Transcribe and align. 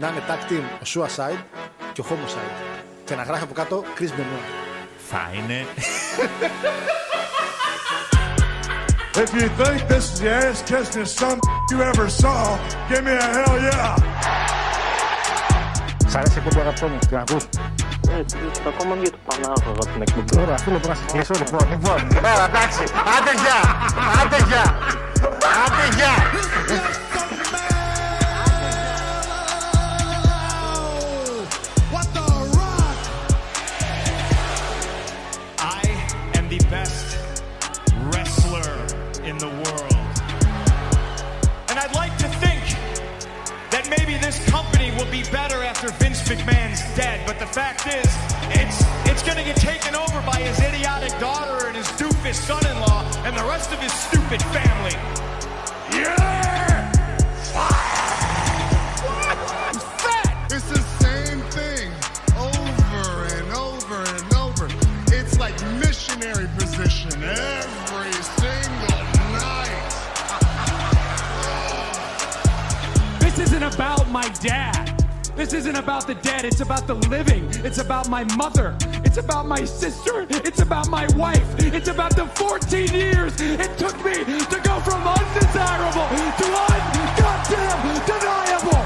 να 0.00 0.08
είναι 0.08 0.22
tag 0.28 0.50
team 0.50 0.64
ο 0.82 0.86
Suicide 0.94 1.42
και 1.92 2.00
ο 2.00 2.04
Homicide. 2.08 2.56
Και 3.04 3.14
να 3.14 3.22
γράφει 3.22 3.42
από 3.42 3.54
κάτω 3.54 3.84
Chris 3.98 4.12
Benoit. 4.18 4.46
Θα 5.10 5.30
είναι. 5.34 5.66
If 9.22 9.30
you 9.38 9.48
think 9.60 9.80
this 9.92 10.04
is 10.12 10.20
the 10.20 10.30
ass 10.42 10.58
kissing 10.68 11.08
some 11.18 11.38
you 11.70 11.78
ever 11.90 12.08
saw, 12.20 12.40
give 12.88 13.02
me 13.06 13.12
a 13.24 13.28
hell 13.34 13.56
yeah. 13.68 13.94
Σ' 16.06 16.14
αρέσει 16.14 16.38
η 16.38 16.42
εκπομπή 16.44 16.60
αγαπητό 16.60 16.88
μου, 16.88 16.98
την 17.08 17.16
ακούς; 17.16 17.44
Έτσι, 18.18 18.36
ακόμα 18.68 18.94
για 18.94 19.10
το 19.10 19.18
Πανάγωγα 19.26 19.92
την 19.92 20.02
εκπομπή. 20.02 20.40
Ωραία, 20.40 20.54
αυτό 20.54 20.70
λοιπόν 20.70 20.88
να 20.88 20.94
σε 20.94 21.04
κλείσω 21.12 21.34
λοιπόν. 21.42 21.68
Λοιπόν, 21.70 22.08
έλα 22.18 22.44
εντάξει, 22.50 22.82
άντε 23.14 23.32
γεια, 23.42 23.60
άντε 24.20 24.38
γεια, 24.48 24.64
άντε 25.64 25.84
γεια. 25.96 26.14
Stupid 54.30 54.46
family. 54.52 54.96
It's 60.52 60.68
the 60.68 60.82
same 61.00 61.40
thing 61.50 61.90
over 62.38 63.24
and 63.34 63.52
over 63.52 63.96
and 63.96 64.34
over. 64.34 64.68
It's 65.08 65.38
like 65.40 65.54
missionary 65.78 66.48
position 66.56 67.22
every 67.24 68.12
single 68.38 69.02
night. 69.32 69.90
This 73.20 73.38
isn't 73.40 73.62
about 73.62 74.08
my 74.10 74.28
dad. 74.40 75.04
This 75.34 75.52
isn't 75.54 75.76
about 75.76 76.06
the 76.06 76.14
dead. 76.14 76.44
It's 76.44 76.60
about 76.60 76.86
the 76.86 76.94
living. 76.94 77.48
It's 77.64 77.78
about 77.78 78.08
my 78.08 78.22
mother. 78.36 78.76
It's 79.10 79.18
about 79.18 79.46
my 79.48 79.64
sister. 79.64 80.24
It's 80.30 80.60
about 80.60 80.88
my 80.88 81.04
wife. 81.16 81.48
It's 81.58 81.88
about 81.88 82.14
the 82.14 82.26
14 82.26 82.94
years 82.94 83.32
it 83.40 83.76
took 83.76 83.96
me 84.04 84.14
to 84.52 84.58
go 84.68 84.78
from 84.86 85.02
undesirable 85.02 86.06
to 86.40 86.46
ungoddamn 86.70 87.80
deniable. 88.06 88.82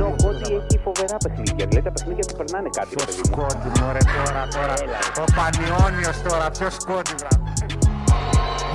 Ο 0.00 0.14
Κόντι 0.22 0.52
έχει 0.54 0.78
φοβερά 0.84 1.16
παιχνίδια. 1.16 1.66
Δηλαδή 1.66 1.82
τα 1.82 1.92
παιχνίδια 1.92 2.24
του 2.24 2.36
περνάνε 2.36 2.68
κάτι. 2.76 2.94
ρε 2.98 3.04
παιδί 3.04 3.18
μου. 3.18 3.24
Σκόντι 3.24 3.80
μωρέ 3.80 3.98
τώρα, 3.98 4.48
τώρα. 4.54 4.74
Ο 5.20 5.24
Πανιόνιος 5.36 6.22
τώρα, 6.28 6.50
ποιος 6.50 6.74
σκόντι 6.74 7.14
βράδυ. 7.18 7.52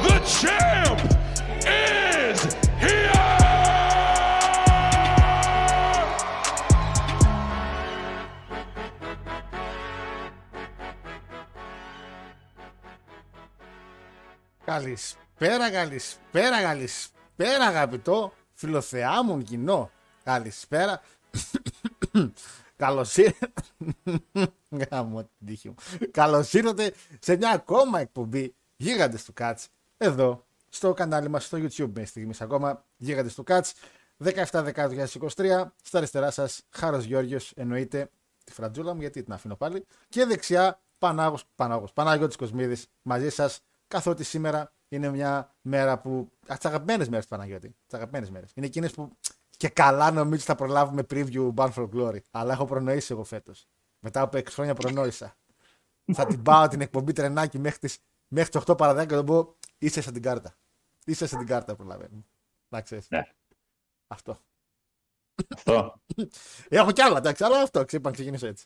The 0.03 0.17
champ 0.39 1.20
Καλησπέρα, 14.71 15.71
καλησπέρα, 15.71 16.61
καλησπέρα 16.61 17.65
αγαπητό 17.65 18.33
φιλοθεάμων 18.53 19.43
κοινό. 19.43 19.91
Καλησπέρα. 20.23 21.01
Καλώς 22.75 23.17
ήρθατε. 23.17 23.53
Γάμο 24.89 25.23
την 25.23 25.47
τύχη 25.47 25.67
μου. 25.67 25.75
Καλώς 26.11 26.53
ήρθατε 26.53 26.93
σε 27.19 27.35
μια 27.35 27.49
ακόμα 27.49 27.99
εκπομπή 27.99 28.55
Γίγαντες 28.75 29.23
του 29.23 29.33
Κάτς. 29.33 29.67
Εδώ, 29.97 30.45
στο 30.69 30.93
κανάλι 30.93 31.29
μας 31.29 31.45
στο 31.45 31.57
YouTube 31.57 31.91
μέχρι 31.93 32.05
στιγμής 32.05 32.41
ακόμα. 32.41 32.85
Γίγαντες 32.97 33.33
του 33.33 33.43
Κάτς. 33.43 33.73
17 34.23 34.61
Δεκάτου 34.63 34.95
2023. 34.95 35.73
Στα 35.83 35.97
αριστερά 35.97 36.31
σας, 36.31 36.61
Χάρος 36.69 37.03
Γιώργιος, 37.03 37.51
εννοείται 37.55 38.09
τη 38.43 38.51
φρατζούλα 38.51 38.93
μου, 38.93 39.01
γιατί 39.01 39.23
την 39.23 39.33
αφήνω 39.33 39.55
πάλι. 39.55 39.85
Και 40.09 40.25
δεξιά, 40.25 40.79
Πανάγος, 40.99 41.43
Πανάγος, 41.55 41.93
Παναγιώτης 41.93 42.35
Κοσμίδης, 42.35 42.87
μαζί 43.01 43.29
σας, 43.29 43.61
καθότι 43.91 44.23
σήμερα 44.23 44.73
είναι 44.87 45.09
μια 45.09 45.55
μέρα 45.61 45.99
που. 45.99 46.31
Τις 46.47 46.65
αγαπημένες 46.65 47.09
μέρες 47.09 47.25
του 47.25 47.31
Παναγιώτη. 47.31 47.67
Τις 47.69 47.93
αγαπημένες 47.93 48.29
μέρες. 48.29 48.51
Είναι 48.55 48.65
εκείνες 48.65 48.91
που 48.91 49.17
και 49.57 49.69
καλά 49.69 50.11
νομίζω 50.11 50.43
θα 50.43 50.55
προλάβουμε 50.55 51.05
preview 51.09 51.53
Bound 51.53 51.73
for 51.73 51.89
Glory. 51.93 52.19
Αλλά 52.31 52.53
έχω 52.53 52.65
προνοήσει 52.65 53.13
εγώ 53.13 53.23
φέτος. 53.23 53.67
Μετά 53.99 54.21
από 54.21 54.37
6 54.37 54.45
χρόνια 54.51 54.73
προνόησα. 54.73 55.35
θα 56.13 56.25
την 56.25 56.41
πάω 56.41 56.67
την 56.67 56.81
εκπομπή 56.81 57.13
τρενάκι 57.13 57.59
μέχρι, 57.59 57.79
τις, 57.79 57.97
μέχρι 58.27 58.49
τις 58.49 58.61
8 58.65 58.77
παρα 58.77 59.03
10 59.03 59.07
και 59.07 59.15
θα 59.15 59.23
πω 59.23 59.55
είσαι 59.77 60.01
σαν 60.01 60.13
την 60.13 60.21
κάρτα. 60.21 60.55
Είσαι 61.05 61.27
σαν 61.27 61.37
την 61.39 61.47
κάρτα, 61.47 61.75
προλαβαίνω. 61.75 62.25
Να 62.69 62.81
ξέρεις. 62.81 63.09
Ναι. 63.09 63.23
Αυτό. 64.07 64.39
Αυτό. 65.55 66.01
Έχω 66.69 66.91
κι 66.91 67.01
άλλα, 67.01 67.17
εντάξει, 67.17 67.43
αλλά 67.43 67.61
αυτό 67.61 67.85
είπα 67.91 68.09
να 68.09 68.11
ξεκινήσω 68.11 68.47
έτσι. 68.47 68.65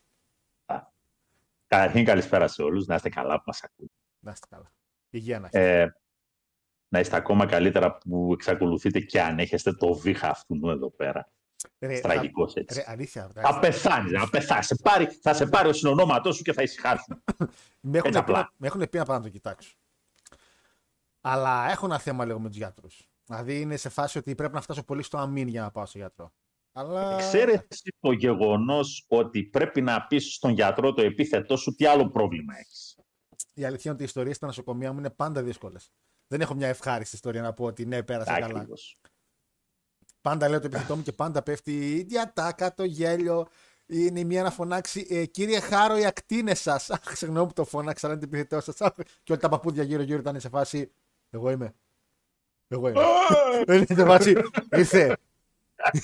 Καταρχήν 1.68 2.06
καλησπέρα 2.06 2.48
σε 2.48 2.62
όλους. 2.62 2.86
Να 2.86 2.96
είστε 2.96 3.10
καλά 3.10 3.38
που 3.38 3.44
μας 3.46 3.64
ακούτε. 3.64 3.94
Να 4.20 4.32
είστε 4.32 4.48
καλά. 4.50 4.72
Υγεία 5.10 5.40
να 5.40 5.48
έχετε. 5.54 5.82
Ε, 5.82 5.96
να 6.88 7.00
είστε 7.00 7.16
ακόμα 7.16 7.46
καλύτερα 7.46 7.98
που 7.98 8.30
εξακολουθείτε 8.34 9.00
και 9.00 9.22
ανέχεστε 9.22 9.74
το 9.74 9.94
βήχα 9.94 10.30
αυτού 10.30 10.70
εδώ 10.70 10.92
πέρα. 10.92 11.30
Ρε, 11.80 12.00
Τραγικός 12.00 12.54
θα- 12.54 12.60
έτσι. 12.60 12.78
Ρε, 12.80 12.84
αλήθεια. 12.88 13.30
Θα 13.34 13.60
πεθάνεις, 13.60 14.12
θα 14.20 14.30
πεθάνει. 14.30 14.64
Σε 14.64 14.76
πάρει, 14.76 15.06
θα 15.22 15.34
σε 15.34 15.46
πάρει 15.48 15.70
ο 15.70 15.74
συνονόματός 15.74 16.36
σου 16.36 16.44
και 16.44 16.54
θα 16.54 16.62
ησυχάσουν. 16.62 17.24
Με 17.82 17.98
έχουν, 17.98 18.10
Έτσι 18.10 18.10
πει, 18.10 18.12
να- 18.12 18.20
απλά. 18.20 18.54
με 18.58 18.68
έχουν 18.68 18.90
πει 18.90 18.98
να 18.98 19.06
πάω 19.06 19.18
να 19.18 19.24
το 19.24 19.30
κοιτάξω. 19.30 19.76
Αλλά 21.22 21.70
έχω 21.72 21.86
ένα 21.86 22.00
θέμα 22.00 22.26
λίγο 22.26 22.40
με 22.40 22.48
τους 22.48 22.58
γιατρούς. 22.58 23.10
Δηλαδή 23.26 23.62
είναι 23.62 23.76
σε 23.78 23.90
φάση 23.90 24.18
ότι 24.18 24.36
πρέπει 24.36 24.54
να 24.54 24.62
φτάσω 24.62 24.84
πολύ 24.84 25.04
στο 25.04 25.18
αμήν 25.18 25.48
για 25.48 25.62
να 25.62 25.72
πάω 25.72 25.86
στο 25.86 25.98
γιατρό. 25.98 26.32
Αλλά. 26.72 27.16
Ξέρεις 27.18 27.60
το 28.00 28.12
γεγονός 28.12 29.06
ότι 29.08 29.44
πρέπει 29.44 29.82
να 29.82 30.06
πεις 30.08 30.34
στον 30.34 30.52
γιατρό 30.52 30.94
το 30.94 31.02
επίθετό 31.02 31.58
σου 31.58 31.76
τι 31.76 31.86
άλλο 31.86 32.10
πρόβλημα 32.10 32.58
έχεις; 32.60 32.95
Η 33.58 33.66
αλήθεια 33.66 33.82
είναι 33.84 33.94
ότι 33.94 34.02
οι 34.02 34.06
ιστορίες 34.06 34.36
στα 34.36 34.46
νοσοκομεία 34.46 34.92
μου 34.94 35.00
είναι 35.00 35.10
πάντα 35.10 35.44
δύσκολες. 35.44 35.92
Δεν 36.28 36.42
έχω 36.42 36.54
μια 36.54 36.68
ευχάριστη 36.68 37.16
ιστορία 37.16 37.42
να 37.42 37.54
πω 37.54 37.66
ότι 37.66 37.86
ναι, 37.86 38.04
πέρασε 38.04 38.32
καλά. 38.40 38.46
Ακριβώς. 38.46 38.98
Πάντα 40.22 40.50
λέω 40.50 40.60
το 40.60 40.66
επιθετό 40.66 40.96
μου 40.96 41.02
και 41.02 41.12
πάντα 41.12 41.42
πέφτει 41.44 41.72
η 41.74 41.96
ίδια 41.96 42.32
τάκα, 42.34 42.74
το 42.74 42.84
γέλιο. 42.84 43.48
Είναι 43.86 44.20
η 44.20 44.26
μία 44.26 44.44
να 44.44 44.52
φωνάξει 44.52 45.08
ε, 45.10 45.26
Κύριε 45.26 45.60
Χάρο, 45.60 45.98
οι 45.98 46.06
ακτίνες 46.06 46.62
σας. 46.62 46.90
Αχ, 46.90 47.16
συγγνώμη 47.18 47.48
που 47.48 47.54
το 47.54 47.66
φώναξα, 47.66 48.08
αλλά 48.08 48.16
είναι 48.16 48.26
το 48.28 48.36
επιθετό 48.38 48.62
σας. 48.72 48.92
Και 49.24 49.32
όλα 49.32 49.42
τα 49.42 49.50
παππούδια 49.50 49.84
γύρω-γύρω 49.84 50.20
ήταν 50.20 50.40
σε 50.40 50.50
φάση. 50.50 50.92
Εγώ 51.30 51.50
είμαι. 51.50 51.74
Εγώ 52.68 52.88
είμαι. 52.88 53.02
Δεν 53.66 53.76
είναι 53.78 53.86
σε 53.90 54.06
φάση. 54.06 54.36
Ήρθε. 54.72 55.18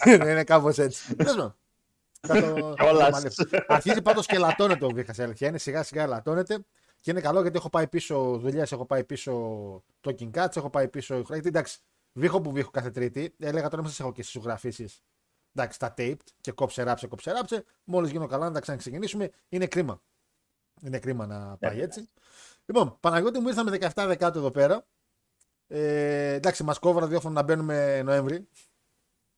Δεν 0.05 0.21
είναι 0.21 0.43
κάπως 0.43 0.77
έτσι. 0.77 1.15
Τέλος 1.15 1.35
πάντων. 1.35 1.55
Θα 2.21 2.33
το- 2.33 2.41
θα 2.41 2.53
το 2.53 2.73
Κιόλας. 2.73 3.11
μαλλέψω. 3.11 3.43
Αρχίζει 3.67 4.01
πάντως 4.01 4.25
και 4.25 4.35
ελαττώνεται 4.35 4.85
ο 4.85 4.89
βήχα. 4.89 5.13
Η 5.19 5.23
αλήθεια 5.23 5.47
είναι 5.47 5.57
σιγά 5.57 5.83
σιγά 5.83 6.03
ελαττώνεται. 6.03 6.59
Και 7.01 7.11
είναι 7.11 7.21
καλό 7.21 7.41
γιατί 7.41 7.57
έχω 7.57 7.69
πάει 7.69 7.87
πίσω 7.87 8.37
δουλειές, 8.37 8.71
έχω 8.71 8.85
πάει 8.85 9.03
πίσω 9.03 9.31
το 9.99 10.15
King 10.19 10.31
Cats, 10.31 10.55
έχω 10.55 10.69
πάει 10.69 10.87
πίσω. 10.87 11.15
Γιατί 11.15 11.47
εντάξει, 11.47 11.79
βήχω 12.13 12.41
που 12.41 12.51
βήχω 12.51 12.71
κάθε 12.71 12.91
Τρίτη. 12.91 13.35
Έλεγα 13.39 13.69
τώρα 13.69 13.81
μην 13.81 13.91
σας 13.91 13.99
έχω 13.99 14.11
και 14.11 14.21
στις 14.21 14.33
ζωγραφίσει. 14.33 14.89
Εντάξει, 15.53 15.79
τα 15.79 15.93
taped 15.97 16.17
και 16.41 16.51
κόψε, 16.51 16.83
ράψε, 16.83 17.07
κόψε, 17.07 17.31
ράψε. 17.31 17.63
Μόλις 17.83 18.11
γίνω 18.11 18.27
καλά 18.27 18.45
να 18.45 18.53
τα 18.53 18.59
ξαναξεκινήσουμε. 18.59 19.31
Είναι 19.49 19.67
κρίμα. 19.67 20.01
Είναι 20.81 20.99
κρίμα 20.99 21.25
να 21.25 21.57
πάει 21.57 21.81
έτσι. 21.81 22.09
Λοιπόν, 22.65 22.97
Παναγιώτη 22.99 23.39
μου 23.39 23.47
ήρθαμε 23.47 23.77
17 23.79 23.89
Δεκάτου 23.95 24.37
εδώ 24.37 24.51
πέρα. 24.51 24.87
Ε, 25.67 26.33
εντάξει, 26.33 26.63
μας 26.63 26.79
κόβω 26.79 26.99
ραδιόφωνο 26.99 27.33
να 27.33 27.43
μπαίνουμε 27.43 28.01
Νοέμβρη. 28.01 28.47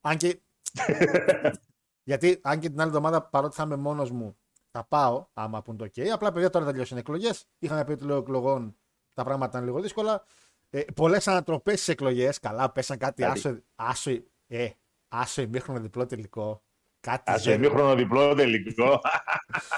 Αν 0.00 0.16
και. 0.16 0.40
Γιατί 2.08 2.40
αν 2.42 2.60
και 2.60 2.68
την 2.68 2.80
άλλη 2.80 2.88
εβδομάδα 2.88 3.22
παρότι 3.22 3.54
θα 3.54 3.62
είμαι 3.62 3.76
μόνος 3.76 4.10
μου, 4.10 4.36
θα 4.78 4.84
πάω, 4.84 5.26
άμα 5.34 5.62
πούν 5.62 5.76
το 5.76 5.84
OK. 5.84 6.00
Απλά 6.06 6.32
παιδιά 6.32 6.50
τώρα 6.50 6.64
θα 6.64 6.70
τελειώσουν 6.70 6.96
εκλογές. 6.98 7.46
Είχαμε 7.58 7.84
πει 7.84 7.92
ότι 7.92 8.12
εκλογών 8.12 8.76
τα 9.14 9.24
πράγματα 9.24 9.50
ήταν 9.50 9.64
λίγο 9.64 9.80
δύσκολα. 9.80 10.24
Ε, 10.70 10.80
Πολλές 10.94 11.28
ανατροπές 11.28 11.74
στις 11.74 11.88
εκλογές. 11.88 12.38
Καλά, 12.40 12.70
πέσαν 12.72 12.98
κάτι 12.98 13.22
Κάτι. 13.22 13.38
άσο. 13.38 13.58
Άσο, 13.74 14.10
ε, 14.46 14.68
άσο 15.08 15.42
ημίχρονο 15.42 15.80
διπλό 15.80 16.06
τελικό. 16.06 16.62
Κάτι, 17.00 17.30
Α 17.30 17.34
σε 17.38 17.42
ζέρ- 17.42 17.58
ημίχρονο 17.58 17.94
διπλό 17.94 18.34
τελικό. 18.34 19.00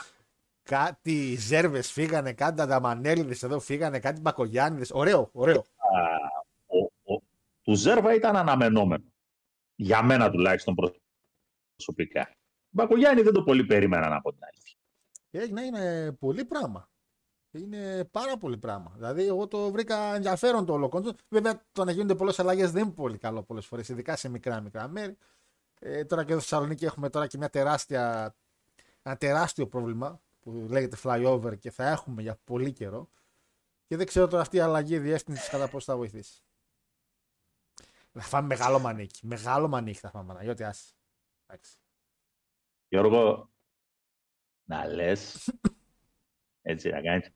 κάτι 0.62 1.36
ζέρβες 1.38 1.92
φύγανε, 1.92 2.32
κάτι 2.32 2.60
ανταμανέλιδε 2.60 3.46
εδώ 3.46 3.60
φύγανε, 3.60 3.98
κάτι 3.98 4.20
μπακογιάνιδε. 4.20 4.84
Ωραίο, 4.92 5.30
ωραίο. 5.32 5.64
ο, 6.66 6.78
ο, 7.14 7.22
του 7.62 7.74
Ζέρβα 7.74 8.14
ήταν 8.14 8.36
αναμενόμενο. 8.36 9.04
Για 9.74 10.02
μένα 10.02 10.30
τουλάχιστον 10.30 10.74
προσωπικά. 11.76 12.30
Μπακογιάννη 12.70 13.22
δεν 13.22 13.32
το 13.32 13.42
πολύ 13.42 13.64
περίμεναν 13.64 14.12
από 14.12 14.32
την 14.32 14.40
άλλη. 14.44 14.54
Έγινε, 15.38 15.62
είναι 15.62 16.12
πολύ 16.12 16.44
πράγμα. 16.44 16.88
Είναι 17.50 18.04
πάρα 18.04 18.36
πολύ 18.36 18.58
πράγμα. 18.58 18.92
Δηλαδή, 18.94 19.26
εγώ 19.26 19.46
το 19.46 19.70
βρήκα 19.70 20.14
ενδιαφέρον 20.14 20.66
το 20.66 20.72
όλο 20.72 20.88
κόνσο. 20.88 21.12
Βέβαια, 21.28 21.62
το 21.72 21.84
να 21.84 21.92
γίνονται 21.92 22.14
πολλές 22.14 22.38
αλλαγές 22.38 22.72
δεν 22.72 22.82
είναι 22.82 22.92
πολύ 22.92 23.18
καλό 23.18 23.42
πολλές 23.42 23.66
φορές, 23.66 23.88
ειδικά 23.88 24.16
σε 24.16 24.28
μικρά 24.28 24.60
μικρά 24.60 24.88
μέρη. 24.88 25.16
Ε, 25.78 26.04
τώρα 26.04 26.24
και 26.24 26.32
εδώ 26.32 26.40
στη 26.40 26.48
Θεσσαλονίκη 26.48 26.84
έχουμε 26.84 27.10
τώρα 27.10 27.26
και 27.26 27.38
μια 27.38 27.50
τεράστια, 27.50 28.34
ένα 29.02 29.16
τεράστιο 29.16 29.66
πρόβλημα 29.66 30.20
που 30.40 30.66
λέγεται 30.70 30.96
flyover 31.02 31.58
και 31.58 31.70
θα 31.70 31.88
έχουμε 31.88 32.22
για 32.22 32.38
πολύ 32.44 32.72
καιρό. 32.72 33.08
Και 33.86 33.96
δεν 33.96 34.06
ξέρω 34.06 34.26
τώρα 34.28 34.42
αυτή 34.42 34.56
η 34.56 34.60
αλλαγή 34.60 34.98
διεύθυνσης 34.98 35.48
κατά 35.48 35.68
πώς 35.68 35.84
θα 35.84 35.96
βοηθήσει. 35.96 36.40
Θα 38.12 38.20
φάμε 38.20 38.46
μεγάλο 38.46 38.78
μανίκι. 38.78 39.26
Μεγάλο 39.26 39.68
μανίκι 39.68 39.98
θα 39.98 40.10
φάμε, 40.10 40.26
Παναγιώτη, 40.26 40.64
άσε. 40.64 40.92
Εντάξει. 41.46 41.76
Γιώργο, 42.88 43.50
να 44.68 44.86
λες, 44.86 45.50
έτσι, 46.62 46.88
να 46.88 47.00
κάνεις, 47.00 47.30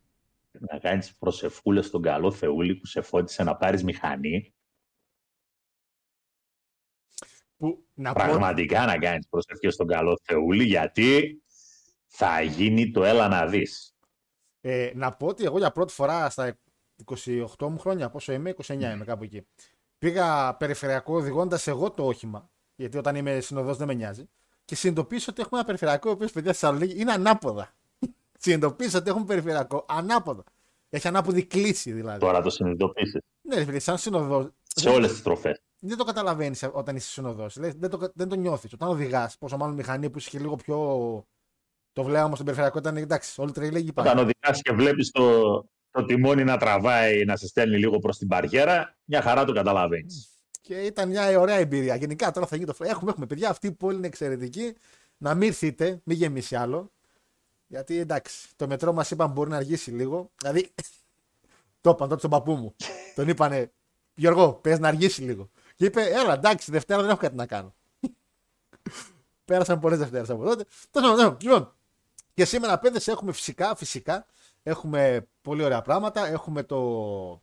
να 0.51 0.79
κάνεις 0.79 1.17
προσευχούλες 1.17 1.87
στον 1.87 2.03
καλό 2.03 2.33
Θεούλη 2.33 2.75
που 2.77 2.87
σε 2.87 3.01
φώτισε 3.01 3.43
να 3.43 3.57
πάρεις 3.57 3.85
μηχανή. 3.85 4.55
Που, 7.57 7.87
να 7.95 8.13
πω, 8.13 8.21
Πραγματικά 8.23 8.85
να 8.87 8.99
κάνεις 8.99 9.29
προσευχές 9.29 9.75
στον 9.75 9.87
καλό 9.87 10.19
Θεούλη, 10.23 10.65
γιατί 10.65 11.43
θα 12.07 12.43
γίνει 12.43 12.91
το 12.91 13.05
έλα 13.05 13.29
να 13.29 13.47
δεις. 13.47 13.95
ε, 14.61 14.93
να 14.95 15.17
πω 15.17 15.27
ότι 15.27 15.45
εγώ 15.45 15.59
για 15.59 15.71
πρώτη 15.73 15.93
φορά 15.93 16.31
στα 16.31 16.59
28 17.05 17.69
μου 17.69 17.79
χρόνια, 17.79 18.11
πόσο 18.11 18.33
είμαι, 18.33 18.55
29 18.67 18.73
είμαι 18.93 19.05
κάπου 19.05 19.25
εκεί. 19.25 19.47
Πήγα 19.99 20.57
περιφερειακό 20.57 21.15
οδηγώντας 21.15 21.67
εγώ 21.67 21.91
το 21.91 22.07
όχημα, 22.07 22.51
γιατί 22.75 22.99
όταν 22.99 23.17
είμαι 23.17 23.41
συνοδός 23.41 23.77
δεν 23.77 23.87
με 23.87 23.95
νοιάζει. 23.95 24.31
Και 24.71 24.77
συνειδητοποίησα 24.77 25.27
ότι 25.31 25.41
έχουμε 25.41 25.59
ένα 25.59 25.67
περιφερειακό, 25.67 26.11
ο 26.11 26.13
οποίος 26.13 26.33
παιδιά 26.33 26.53
στη 26.53 26.61
Θεσσαλονίκη 26.61 27.01
είναι 27.01 27.13
ανάποδα. 27.13 27.75
συνειδητοποίησα 28.39 28.99
ότι 28.99 29.11
έχουμε 29.11 29.25
περιφερειακό 29.25 29.85
ανάποδα. 29.89 30.43
Έχει 30.89 31.09
ανάποδη 31.09 31.45
κλίση 31.45 31.93
δηλαδή. 31.93 32.19
Τώρα 32.19 32.43
το 32.43 32.51
συνειδητοποίησες 32.51 33.23
Ναι, 33.41 33.57
ρε 33.57 33.65
φίλε, 33.65 33.79
σαν 33.79 33.99
συνοδός. 33.99 34.49
σε 34.75 34.89
όλες 34.89 35.11
τις 35.11 35.23
τροφές. 35.23 35.63
Δεν 35.79 35.97
το 35.97 36.05
καταλαβαίνεις 36.05 36.69
όταν 36.73 36.97
είσαι 36.97 37.09
συνοδός. 37.09 37.59
Δεν 37.59 37.91
το, 37.91 38.11
δεν 38.15 38.29
το 38.29 38.37
νιώθεις. 38.37 38.73
Όταν 38.73 38.89
οδηγάς, 38.89 39.39
πόσο 39.39 39.57
μάλλον 39.57 39.75
μηχανή 39.75 40.11
που 40.11 40.19
είσαι 40.19 40.31
και 40.31 40.39
λίγο 40.39 40.57
πιο. 40.57 40.77
Το 41.93 42.03
βλέμμα 42.03 42.35
στον 42.35 42.45
περιφερειακό 42.45 42.79
ήταν 42.79 42.97
εντάξει, 42.97 43.41
όλοι 43.41 43.53
τρελή 43.53 43.79
εκεί 43.79 43.91
Όταν 43.95 44.19
οδηγάς 44.19 44.63
και 44.63 44.73
βλέπεις 44.73 45.11
το, 45.11 45.51
το 45.91 46.05
τιμόνι 46.05 46.45
να 46.45 46.57
τραβάει, 46.57 47.25
να 47.25 47.37
σε 47.37 47.47
στέλνει 47.47 47.79
λίγο 47.79 47.99
προς 47.99 48.19
την 48.19 48.27
μπαριέρα, 48.27 48.97
μια 49.05 49.23
χαρά 49.23 49.45
το 49.45 49.53
καταλαβαίνεις. 49.53 50.30
Και 50.71 50.81
ήταν 50.81 51.09
μια 51.09 51.41
ωραία 51.41 51.57
εμπειρία. 51.57 51.97
Γενικά 51.97 52.31
τώρα 52.31 52.47
θα 52.47 52.57
γίνει 52.57 52.67
το 52.67 52.85
Έχουμε, 52.85 53.11
έχουμε 53.11 53.27
παιδιά, 53.27 53.51
αυτή 53.51 53.67
η 53.67 53.73
πόλη 53.73 53.97
είναι 53.97 54.07
εξαιρετική. 54.07 54.75
Να 55.17 55.35
μην 55.35 55.49
έρθετε, 55.49 56.01
μην 56.05 56.17
γεμίσει 56.17 56.57
άλλο. 56.57 56.93
Γιατί 57.67 57.99
εντάξει, 57.99 58.49
το 58.57 58.67
μετρό 58.67 58.93
μας 58.93 59.11
είπαν 59.11 59.31
μπορεί 59.31 59.51
να 59.51 59.57
αργήσει 59.57 59.91
λίγο. 59.91 60.31
Δηλαδή, 60.41 60.75
το 61.81 61.91
είπαν 61.91 62.09
τότε 62.09 62.19
στον 62.19 62.31
παππού 62.31 62.53
μου. 62.55 62.75
Τον 63.17 63.29
είπανε, 63.29 63.73
Γιώργο, 64.15 64.53
πες 64.53 64.79
να 64.79 64.89
αργήσει 64.89 65.23
λίγο. 65.23 65.51
Και 65.77 65.85
είπε, 65.85 66.03
Έλα, 66.03 66.33
εντάξει, 66.33 66.71
Δευτέρα 66.71 67.01
δεν 67.01 67.11
έχω 67.11 67.21
κάτι 67.21 67.37
να 67.37 67.47
κάνω. 67.47 67.75
Πέρασαν 69.45 69.81
πολλές 69.81 69.99
Δευτέρε 69.99 70.33
από 70.33 70.45
τότε. 70.45 70.65
Τέλος 70.91 71.11
πάντων, 71.11 71.37
Λοιπόν, 71.41 71.75
και 72.35 72.45
σήμερα 72.45 72.79
πέντε 72.79 73.01
έχουμε 73.05 73.33
φυσικά, 73.33 73.75
φυσικά, 73.77 74.27
έχουμε 74.63 75.27
πολύ 75.43 75.63
ωραία 75.63 75.83
πράγματα. 75.83 76.27
Έχουμε 76.27 76.63
το, 76.63 77.43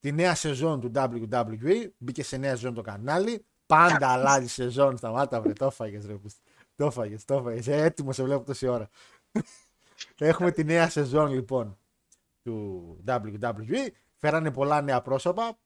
τη 0.00 0.12
νέα 0.12 0.34
σεζόν 0.34 0.80
του 0.80 0.90
WWE. 0.94 1.88
Μπήκε 1.98 2.22
σε 2.22 2.36
νέα 2.36 2.50
σεζόν 2.50 2.74
το 2.74 2.82
κανάλι. 2.82 3.44
Πάντα 3.66 4.08
αλλάζει 4.08 4.46
σεζόν. 4.46 4.96
Σταμάτα, 4.96 5.40
βρε. 5.40 5.52
Το 5.52 5.64
έφαγες, 5.64 6.06
ρε. 6.06 6.14
πούστη. 6.14 6.40
Το 6.76 6.86
έφαγες, 6.86 7.24
το 7.24 7.34
έφαγες. 7.34 7.66
Ε, 7.66 7.82
Έτοιμος 7.82 8.14
σε 8.14 8.22
βλέπω 8.22 8.44
τόση 8.44 8.66
ώρα. 8.66 8.88
Έχουμε 10.18 10.50
τη 10.50 10.64
νέα 10.64 10.90
σεζόν 10.90 11.32
λοιπόν 11.32 11.78
του 12.42 13.04
WWE. 13.06 13.88
Φέρανε 14.16 14.50
πολλά 14.50 14.80
νέα 14.80 15.02
πρόσωπα. 15.02 15.58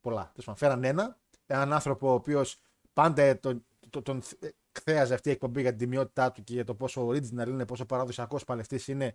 Πολλά. 0.00 0.22
Τέλος 0.22 0.44
πάντων, 0.44 0.56
Φέραν 0.56 0.84
ένα. 0.84 1.18
Έναν 1.46 1.72
άνθρωπο 1.72 2.10
ο 2.10 2.12
οποίος 2.14 2.60
πάντα 2.92 3.38
τον, 3.38 3.64
τον, 3.90 4.02
τον 4.02 4.22
χθέαζε 4.72 5.14
αυτή 5.14 5.28
η 5.28 5.32
εκπομπή 5.32 5.60
για 5.60 5.70
την 5.70 5.78
τιμιότητά 5.78 6.32
του 6.32 6.44
και 6.44 6.52
για 6.52 6.64
το 6.64 6.74
πόσο 6.74 7.08
original 7.08 7.46
είναι, 7.48 7.66
πόσο 7.66 7.86
παραδοσιακός 7.86 8.44
παλαιστής 8.44 8.88
είναι. 8.88 9.14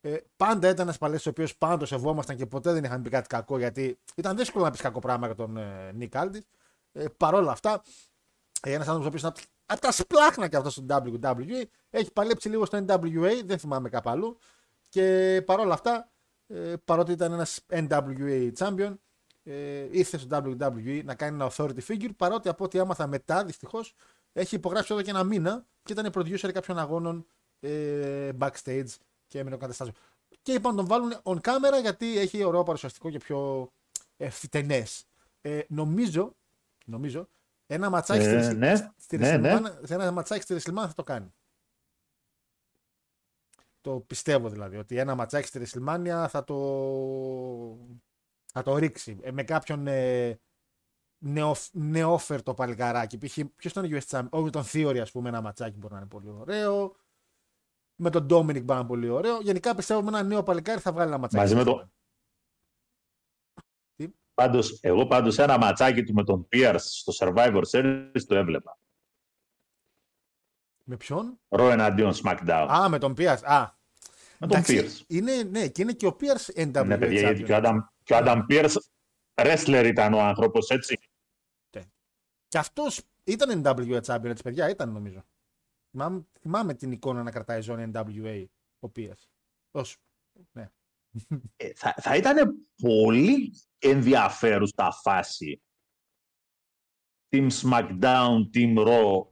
Ε, 0.00 0.16
πάντα 0.36 0.68
ήταν 0.68 0.86
ένας 0.86 0.98
παλαιστή 0.98 1.28
ο 1.28 1.30
οποίος 1.30 1.56
πάντα 1.56 1.76
το 1.76 1.86
σεβόμασταν 1.86 2.36
και 2.36 2.46
ποτέ 2.46 2.72
δεν 2.72 2.84
είχαν 2.84 3.02
πει 3.02 3.10
κάτι 3.10 3.28
κακό 3.28 3.58
γιατί 3.58 3.98
ήταν 4.14 4.36
δύσκολο 4.36 4.64
να 4.64 4.70
πεις 4.70 4.80
κακό 4.80 4.98
πράγμα 4.98 5.26
για 5.26 5.34
τον 5.34 5.56
ε, 5.56 5.92
Νίκ 5.92 6.16
Άλντις. 6.16 6.46
Ε, 6.92 7.04
Παρ' 7.16 7.34
όλα 7.34 7.50
αυτά, 7.50 7.82
ε, 8.62 8.72
ένας 8.72 8.88
άνθρωπος 8.88 9.04
ο 9.04 9.08
οποίος 9.08 9.22
ήταν 9.22 9.34
από 9.66 9.80
τα 9.80 9.92
σπλάχνα 9.92 10.48
και 10.48 10.56
αυτό 10.56 10.70
στο 10.70 10.84
WWE 10.88 11.62
έχει 11.90 12.12
παλέψει 12.12 12.48
λίγο 12.48 12.64
στο 12.64 12.84
NWA, 12.86 13.42
δεν 13.44 13.58
θυμάμαι 13.58 13.88
κάπου 13.88 14.10
αλλού. 14.10 14.38
Και 14.88 15.42
παρόλα 15.46 15.74
αυτά, 15.74 16.10
ε, 16.46 16.74
παρότι 16.84 17.12
ήταν 17.12 17.32
ένας 17.32 17.60
NWA 17.70 18.52
champion, 18.58 18.94
ε, 19.42 19.88
ήρθε 19.90 20.18
στο 20.18 20.44
WWE 20.44 21.04
να 21.04 21.14
κάνει 21.14 21.34
ένα 21.34 21.50
authority 21.50 21.80
figure. 21.88 22.10
Παρότι 22.16 22.48
από 22.48 22.64
ό,τι 22.64 22.78
άμαθα 22.78 23.06
μετά, 23.06 23.44
δυστυχώς, 23.44 23.94
έχει 24.32 24.54
υπογράψει 24.54 24.92
εδώ 24.92 25.02
και 25.02 25.10
ένα 25.10 25.24
μήνα 25.24 25.66
και 25.82 25.92
ήταν 25.92 26.12
producer 26.14 26.52
κάποιων 26.52 26.78
αγώνων 26.78 27.26
ε, 27.60 28.30
backstage 28.38 28.88
και 29.26 29.38
έμεινε 29.38 29.54
ο 29.54 29.58
καταστάσεων. 29.58 29.96
Και 30.42 30.52
είπαν 30.52 30.74
να 30.74 30.76
τον 30.76 30.86
βάλουν 30.86 31.20
on 31.22 31.36
camera 31.40 31.80
γιατί 31.80 32.18
έχει 32.18 32.44
ωραίο 32.44 32.62
παρουσιαστικό 32.62 33.10
και 33.10 33.18
πιο 33.18 33.70
ευθυτενές. 34.16 35.04
Ε, 35.40 35.60
νομίζω, 35.68 36.34
νομίζω, 36.84 37.28
ένα 37.66 37.90
ματσάκι 37.90 38.24
Ε, 38.24 38.42
στη, 38.42 38.54
ναι, 38.54 38.92
στη 38.96 39.18
ναι, 39.18 39.36
ναι. 39.36 39.54
WrestleMania- 39.58 39.86
σε 39.86 39.94
ένα 39.94 40.10
ματσάκι 40.10 40.42
στη 40.42 40.54
WrestleMania 40.54 40.86
θα 40.86 40.94
το 40.94 41.02
κάνει. 41.02 41.34
Το 43.80 44.00
πιστεύω 44.06 44.48
δηλαδή 44.48 44.76
ότι 44.76 44.96
ένα 44.96 45.14
ματσάκι 45.14 45.46
στη 45.46 45.60
WrestleMania 45.64 46.26
θα 46.28 46.44
το, 46.44 46.56
θα 48.52 48.62
το 48.62 48.76
ρίξει 48.76 49.18
ε, 49.22 49.30
με 49.30 49.42
κάποιον 49.42 49.86
ε, 49.86 50.38
νεοφ, 51.18 51.68
νεόφερτο 51.72 52.54
παλικαράκι. 52.54 53.18
Π.χ. 53.18 53.38
Ποιος 53.56 53.72
ήταν 53.72 53.84
ο 53.84 53.88
US 53.90 54.00
Champion, 54.08 54.28
όχι 54.30 54.44
με 54.44 54.50
τον 54.50 54.64
Theory, 54.72 54.98
ας 54.98 55.10
πούμε, 55.10 55.28
ένα 55.28 55.40
ματσάκι 55.40 55.78
μπορεί 55.78 55.92
να 55.92 55.98
είναι 55.98 56.08
πολύ 56.08 56.28
ωραίο. 56.28 56.96
Με 57.96 58.10
τον 58.10 58.22
Dominic 58.24 58.28
μπορεί 58.46 58.64
να 58.64 58.74
είναι 58.76 58.86
πολύ 58.86 59.08
ωραίο. 59.08 59.40
Γενικά 59.40 59.74
πιστεύω 59.74 60.02
με 60.02 60.08
ένα 60.08 60.22
νέο 60.22 60.42
παλικάρι 60.42 60.80
θα 60.80 60.92
βγάλει 60.92 61.08
ένα 61.08 61.18
ματσάκι. 61.18 61.42
Μαζί 61.42 61.54
με 61.54 61.60
στη 61.60 61.70
το- 61.70 61.78
WrestleMania. 61.80 61.90
Πάντως, 64.34 64.78
εγώ 64.82 65.06
πάντως 65.06 65.38
ένα 65.38 65.58
ματσάκι 65.58 66.02
του 66.04 66.12
με 66.14 66.24
τον 66.24 66.48
Pierce 66.52 66.76
στο 66.78 67.12
Survivor 67.18 67.62
Series 67.70 68.22
το 68.26 68.34
έβλεπα. 68.34 68.78
Με 70.84 70.96
ποιον; 70.96 71.40
Ρο 71.48 71.70
εναντίον 71.70 72.12
SmackDown. 72.22 72.66
Α, 72.70 72.88
με 72.88 72.98
τον 72.98 73.14
Pierce. 73.18 73.42
Α, 73.42 73.60
με 74.38 74.46
τον 74.46 74.50
εντάξει, 74.58 74.80
Pierce. 74.84 75.04
Είναι, 75.06 75.42
ναι, 75.42 75.68
και 75.68 75.82
είναι 75.82 75.92
και 75.92 76.06
ο 76.06 76.16
Pierce 76.20 76.54
NWA 76.56 76.86
Ναι, 76.86 76.98
παιδιά, 76.98 77.20
γιατί 77.20 77.42
champion. 77.42 77.44
και 77.46 77.52
ο 77.52 77.56
Adam, 77.62 77.76
και 78.02 78.14
ο 78.14 78.16
Adam 78.20 78.42
Pierce 78.50 78.74
wrestler 79.34 79.84
ήταν 79.86 80.12
ο 80.14 80.20
άνθρωπος, 80.20 80.68
έτσι. 80.70 80.98
Και 82.48 82.58
αυτός 82.58 83.00
ήταν 83.24 83.62
NWA 83.64 84.00
champion, 84.00 84.24
έτσι 84.24 84.42
παιδιά, 84.42 84.70
ήταν 84.70 84.92
νομίζω. 84.92 85.24
Θυμάμαι, 85.96 86.26
θυμάμαι 86.40 86.74
την 86.74 86.92
εικόνα 86.92 87.22
να 87.22 87.30
κρατάει 87.30 87.60
ζώνη 87.60 87.90
NWA 87.94 88.44
ο 88.80 88.88
Pierce. 88.96 89.28
Όσο. 89.70 89.96
Ναι. 90.52 90.70
Ε, 91.56 91.72
θα, 91.74 91.94
θα 91.96 92.16
ήταν 92.16 92.56
πολύ 92.82 93.52
ενδιαφέρουσα 93.78 94.90
φάση 95.02 95.62
Team 97.30 97.48
SmackDown, 97.50 98.50
Team 98.54 98.86
Raw 98.86 99.26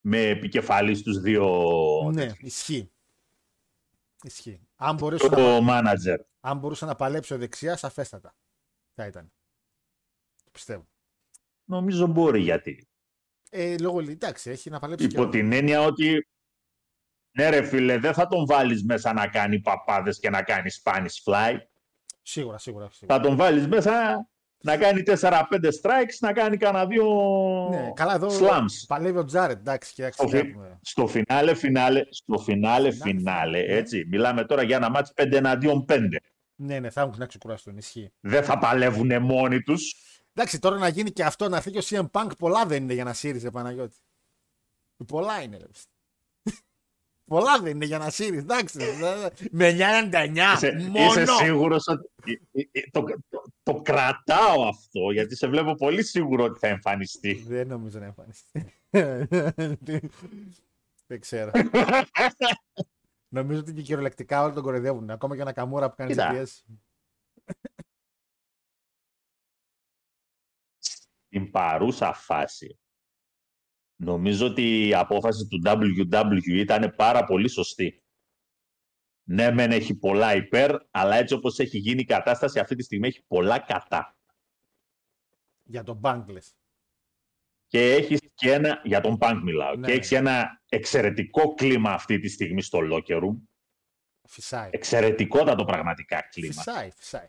με 0.00 0.20
επικεφαλής 0.28 1.02
τους 1.02 1.20
δύο 1.20 1.46
ναι, 2.12 2.32
ισχύει. 2.40 2.92
Ισχύει. 4.22 4.60
Αν 4.76 4.96
μπορούσε, 4.96 5.28
να, 5.28 5.36
το 5.36 5.66
manager. 5.68 6.18
αν 6.40 6.58
μπορούσε 6.58 6.84
να 6.84 6.94
παλέψει 6.94 7.34
ο 7.34 7.38
δεξιά, 7.38 7.76
σαφέστατα. 7.76 8.34
Θα 8.94 9.06
ήταν. 9.06 9.32
Το 10.44 10.50
πιστεύω. 10.50 10.86
Νομίζω 11.64 12.06
μπορεί 12.06 12.40
γιατί. 12.40 12.88
Ε, 13.58 13.76
λόγω 13.78 14.00
εντάξει, 14.00 14.50
έχει 14.50 14.70
να 14.70 14.78
παλέψει. 14.78 15.06
Υπό 15.06 15.28
την 15.28 15.52
έννοια 15.52 15.80
ότι 15.82 16.28
ναι 17.30 17.48
ρε 17.48 17.62
φίλε, 17.62 17.98
δεν 17.98 18.14
θα 18.14 18.26
τον 18.26 18.46
βάλεις 18.46 18.84
μέσα 18.84 19.12
να 19.12 19.26
κάνει 19.26 19.60
παπάδες 19.60 20.18
και 20.18 20.30
να 20.30 20.42
κάνει 20.42 20.70
Spanish 20.82 21.32
fly. 21.32 21.56
Σίγουρα, 22.22 22.58
σίγουρα. 22.58 22.88
σίγουρα. 22.92 23.16
Θα 23.16 23.22
τον 23.22 23.36
βάλεις 23.36 23.66
μέσα 23.66 24.26
να 24.62 24.76
κάνει 24.76 25.02
4-5 25.06 25.42
strikes, 25.82 26.16
να 26.20 26.32
κάνει 26.32 26.56
κανένα 26.56 26.86
δύο 26.86 27.06
Ναι, 27.70 27.92
καλά, 27.94 28.14
εδώ 28.14 28.28
slams. 28.28 28.84
παλεύει 28.86 29.18
ο 29.18 29.24
Τζάρετ, 29.24 29.58
εντάξει, 29.58 29.92
και 29.94 30.10
Στο, 30.12 30.28
φι- 30.28 30.56
στο 30.80 31.06
φινάλε, 31.06 31.54
φινάλε, 31.54 32.02
στο 32.10 32.38
φινάλε, 32.38 32.90
φινάλε, 32.90 33.58
έτσι. 33.58 34.04
Μιλάμε 34.10 34.44
τώρα 34.44 34.62
για 34.62 34.76
ένα 34.76 34.90
μάτς 34.90 35.12
5 35.16 35.32
εναντίον 35.32 35.84
5. 35.88 35.98
Ναι, 36.58 36.78
ναι, 36.78 36.90
θα 36.90 37.00
έχουν 37.00 37.14
να 37.18 37.26
ξεκουραστούν, 37.26 37.76
ισχύει. 37.76 38.12
Δεν 38.20 38.44
θα 38.44 38.58
παλεύουν 38.58 39.22
μόνοι 39.22 39.62
τους. 39.62 39.94
Εντάξει, 40.38 40.58
τώρα 40.58 40.78
να 40.78 40.88
γίνει 40.88 41.10
και 41.10 41.24
αυτό, 41.24 41.48
να 41.48 41.56
έρθει 41.56 41.70
και 41.70 41.78
ο 41.78 41.82
CM 41.84 42.10
Punk, 42.10 42.30
πολλά 42.38 42.66
δεν 42.66 42.82
είναι 42.82 42.94
για 42.94 43.04
να 43.04 43.12
σύριζε 43.12 43.50
Παναγιώτη. 43.50 43.96
Πολλά 45.06 45.42
είναι, 45.42 45.56
ρε. 45.56 45.66
πολλά 47.32 47.60
δεν 47.60 47.74
είναι 47.74 47.84
για 47.84 47.98
να 47.98 48.10
σύριζε, 48.10 48.40
εντάξει. 48.40 48.78
με 49.50 49.76
9,99 50.10 50.36
Είσαι, 50.54 50.72
μόνο. 50.90 51.20
είσαι 51.20 51.26
σίγουρος 51.26 51.86
ότι 51.86 52.08
ε, 52.52 52.60
ε, 52.72 52.80
το, 52.90 53.04
το, 53.28 53.42
το 53.62 53.80
κρατάω 53.82 54.68
αυτό, 54.68 55.10
γιατί 55.12 55.36
σε 55.36 55.48
βλέπω 55.48 55.74
πολύ 55.74 56.04
σίγουρο 56.04 56.44
ότι 56.44 56.58
θα 56.58 56.66
εμφανιστεί. 56.66 57.44
Δεν 57.46 57.68
νομίζω 57.68 57.98
να 57.98 58.04
εμφανιστεί. 58.04 58.72
δεν 61.06 61.20
ξέρω. 61.20 61.50
νομίζω 63.36 63.60
ότι 63.60 63.72
και 63.72 63.82
κυριολεκτικά 63.82 64.42
όλοι 64.42 64.54
τον 64.54 64.62
κοροϊδεύουν. 64.62 65.10
Ακόμα 65.10 65.34
και 65.34 65.40
ένα 65.40 65.52
καμούρα 65.52 65.88
που 65.88 65.94
κάνει 65.96 66.10
Κοίτα. 66.10 66.46
GPS. 71.30 71.36
Στην 71.38 71.50
παρούσα 71.50 72.12
φάση, 72.12 72.78
Νομίζω 73.98 74.46
ότι 74.46 74.86
η 74.86 74.94
απόφαση 74.94 75.46
του 75.46 75.60
WWE 75.64 76.40
ήταν 76.46 76.94
πάρα 76.96 77.24
πολύ 77.24 77.48
σωστή. 77.48 78.04
Ναι, 79.28 79.50
μεν 79.50 79.70
έχει 79.72 79.96
πολλά 79.96 80.34
υπέρ, 80.34 80.76
αλλά 80.90 81.16
έτσι 81.16 81.34
όπως 81.34 81.58
έχει 81.58 81.78
γίνει 81.78 82.00
η 82.00 82.04
κατάσταση 82.04 82.58
αυτή 82.58 82.74
τη 82.76 82.82
στιγμή 82.82 83.08
έχει 83.08 83.24
πολλά 83.26 83.58
κατά. 83.58 84.16
Για 85.62 85.82
τον 85.82 86.00
Bank 86.04 86.24
λες. 86.28 86.56
Και 87.66 87.92
έχεις 87.94 88.20
και 88.34 88.52
ένα, 88.52 88.80
για 88.84 89.00
τον 89.00 89.18
Punk 89.20 89.40
μιλάω, 89.44 89.74
Ναι. 89.76 89.86
και 89.86 89.92
έχεις 89.92 90.12
ένα 90.12 90.62
εξαιρετικό 90.68 91.54
κλίμα 91.54 91.92
αυτή 91.92 92.18
τη 92.18 92.28
στιγμή 92.28 92.62
στο 92.62 92.78
locker 92.82 93.22
room. 93.22 93.36
Φυσάει. 94.28 94.70
Εξαιρετικότατο 94.72 95.64
πραγματικά 95.64 96.20
κλίμα. 96.20 96.52
Φυσάει, 96.52 96.90
φυσάει. 96.90 97.28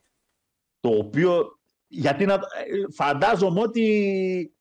Το 0.79 0.89
οποίο, 0.89 1.56
γιατί 1.87 2.25
να, 2.25 2.33
ε, 2.33 2.39
φαντάζομαι 2.95 3.59
ότι, 3.61 4.55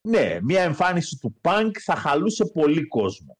ναι, 0.00 0.38
μια 0.42 0.62
εμφάνιση 0.62 1.18
του 1.20 1.40
Punk 1.42 1.70
θα 1.84 1.94
χαλούσε 1.96 2.44
πολύ 2.44 2.86
κόσμο. 2.86 3.38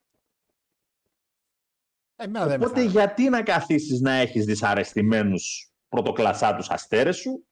Εμένα 2.16 2.46
δεν 2.46 2.58
με 2.58 2.64
Οπότε 2.64 2.78
χαλάει. 2.80 2.92
γιατί 2.92 3.28
να 3.28 3.42
καθίσεις 3.42 4.00
να 4.00 4.12
έχεις 4.12 4.44
δυσαρεστημένους 4.44 5.72
πρωτοκλασσάτους 5.88 6.68
αστέρες 6.70 7.16
σου; 7.16 7.46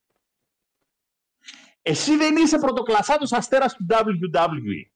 Εσύ 1.82 2.16
δεν 2.16 2.36
είσαι 2.36 2.58
πρωτοκλασσάτος 2.58 3.32
αστέρας 3.32 3.74
του 3.74 3.86
WWE. 3.90 4.90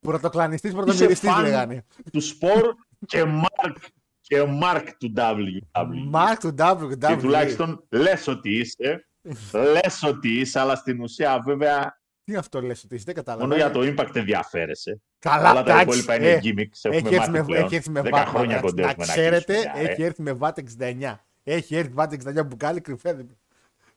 Πρωτοκλανιστής, 0.00 0.70
Είσαι 0.70 0.78
πρωτομυριστής 0.82 1.30
φαν 1.30 1.42
λέγανε. 1.42 1.84
του 2.12 2.20
σπορ 2.20 2.74
και 3.06 3.24
Μάρκ 3.24 3.76
και 4.26 4.44
Μάρκ 4.44 4.96
του 4.96 5.12
WWE. 5.16 5.58
Μάρκ 6.06 6.40
του 6.40 6.54
WWE. 6.58 6.98
Και 6.98 7.16
τουλάχιστον 7.16 7.84
λες 7.90 8.26
ότι 8.26 8.58
είσαι, 8.58 9.06
λες 9.52 10.02
ότι 10.02 10.40
είσαι, 10.40 10.60
αλλά 10.60 10.74
στην 10.74 11.00
ουσία 11.00 11.42
βέβαια 11.44 12.00
Τι 12.24 12.30
είναι 12.30 12.38
αυτό 12.38 12.60
λες 12.60 12.84
ότι 12.84 12.94
είσαι, 12.94 13.04
δεν 13.06 13.14
κατάλαβα. 13.14 13.44
μόνο 13.46 13.56
για 13.56 13.70
το 13.70 13.80
impact 13.80 14.16
ενδιαφέρεσαι. 14.16 15.00
Καλά, 15.18 15.50
Όλα 15.50 15.62
τα 15.62 15.72
εντάξει, 15.80 15.82
υπόλοιπα 15.84 16.14
είναι 16.14 16.30
ε, 16.30 16.40
gimmicks, 16.42 16.78
έχουμε 16.82 16.96
Έχει 16.96 17.14
έρθει 17.14 17.18
μάθει 17.18 17.30
με, 17.30 17.44
πλέον. 17.44 17.64
έχει 17.64 17.74
έρθει 17.74 17.90
με 17.90 18.00
10 18.00 18.08
βάτε. 18.10 18.28
χρόνια 18.30 18.54
να, 18.56 18.60
κοντεύουμε 18.62 18.94
να 18.98 19.06
να 19.06 19.12
ξέρετε, 19.12 19.52
κλείσουμε, 19.54 19.80
ε. 19.80 19.90
έχει 19.90 20.02
έρθει 20.02 20.22
με 20.22 20.32
βάτε 20.32 20.62
69. 20.78 21.14
Έχει 21.42 21.76
έρθει 21.76 21.90
βάτε 21.92 22.18
69 22.24 22.46
μπουκάλι 22.46 22.80
κρυφέ. 22.80 23.26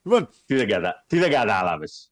Λοιπόν, 0.04 0.30
Τι 0.46 0.56
δεν, 0.56 0.68
κατα... 0.68 1.04
Τι 1.08 1.20
δεν 1.20 1.32
κατάλαβες; 1.32 2.12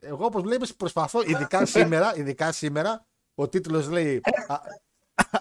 εγώ 0.00 0.24
όπως 0.24 0.42
βλέπεις 0.42 0.74
προσπαθώ, 0.74 1.20
ειδικά 1.26 1.66
σήμερα, 1.66 2.12
ειδικά 2.16 2.52
σήμερα, 2.52 3.06
ο 3.34 3.48
τίτλος 3.48 3.88
λέει 3.90 4.20
α, 4.46 4.56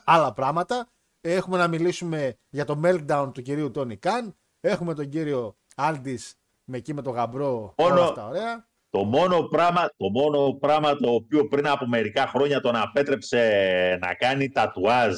άλλα 0.03 0.33
πράγματα. 0.33 0.89
Έχουμε 1.21 1.57
να 1.57 1.67
μιλήσουμε 1.67 2.37
για 2.49 2.65
το 2.65 2.79
meltdown 2.83 3.29
του 3.33 3.41
κυρίου 3.41 3.71
Τόνι 3.71 3.97
Καν. 3.97 4.35
Έχουμε 4.59 4.93
τον 4.93 5.09
κύριο 5.09 5.57
Άλντις 5.75 6.35
με 6.63 6.77
εκεί 6.77 6.93
με 6.93 7.01
τον 7.01 7.13
γαμπρό. 7.13 7.73
Μόνο- 7.77 7.93
Όλα 7.95 8.03
αυτά 8.03 8.27
ωραία. 8.27 8.67
Το 8.89 9.03
μόνο, 9.03 9.41
πράγμα, 9.41 9.89
το 9.97 10.09
μόνο 10.09 10.53
πράγμα 10.53 10.95
το 10.95 11.09
οποίο 11.13 11.47
πριν 11.47 11.67
από 11.67 11.87
μερικά 11.87 12.27
χρόνια 12.27 12.59
τον 12.61 12.75
απέτρεψε 12.75 13.97
να 14.01 14.13
κάνει 14.13 14.49
τατουάζ 14.49 15.15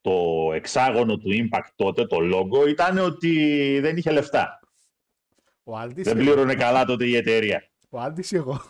το 0.00 0.12
εξάγωνο 0.54 1.16
του 1.18 1.28
Impact 1.30 1.68
τότε, 1.74 2.06
το 2.06 2.16
logo, 2.20 2.68
ήταν 2.68 2.98
ότι 2.98 3.34
δεν 3.80 3.96
είχε 3.96 4.10
λεφτά. 4.10 4.58
Ο 5.64 5.76
Άλντις, 5.76 6.04
Δεν 6.04 6.16
πλήρωνε 6.16 6.54
καλά 6.54 6.84
τότε 6.84 7.06
η 7.06 7.16
εταιρεία. 7.16 7.62
ο 7.90 7.98
Άλντις 8.00 8.30
ή 8.30 8.36
εγώ. 8.36 8.60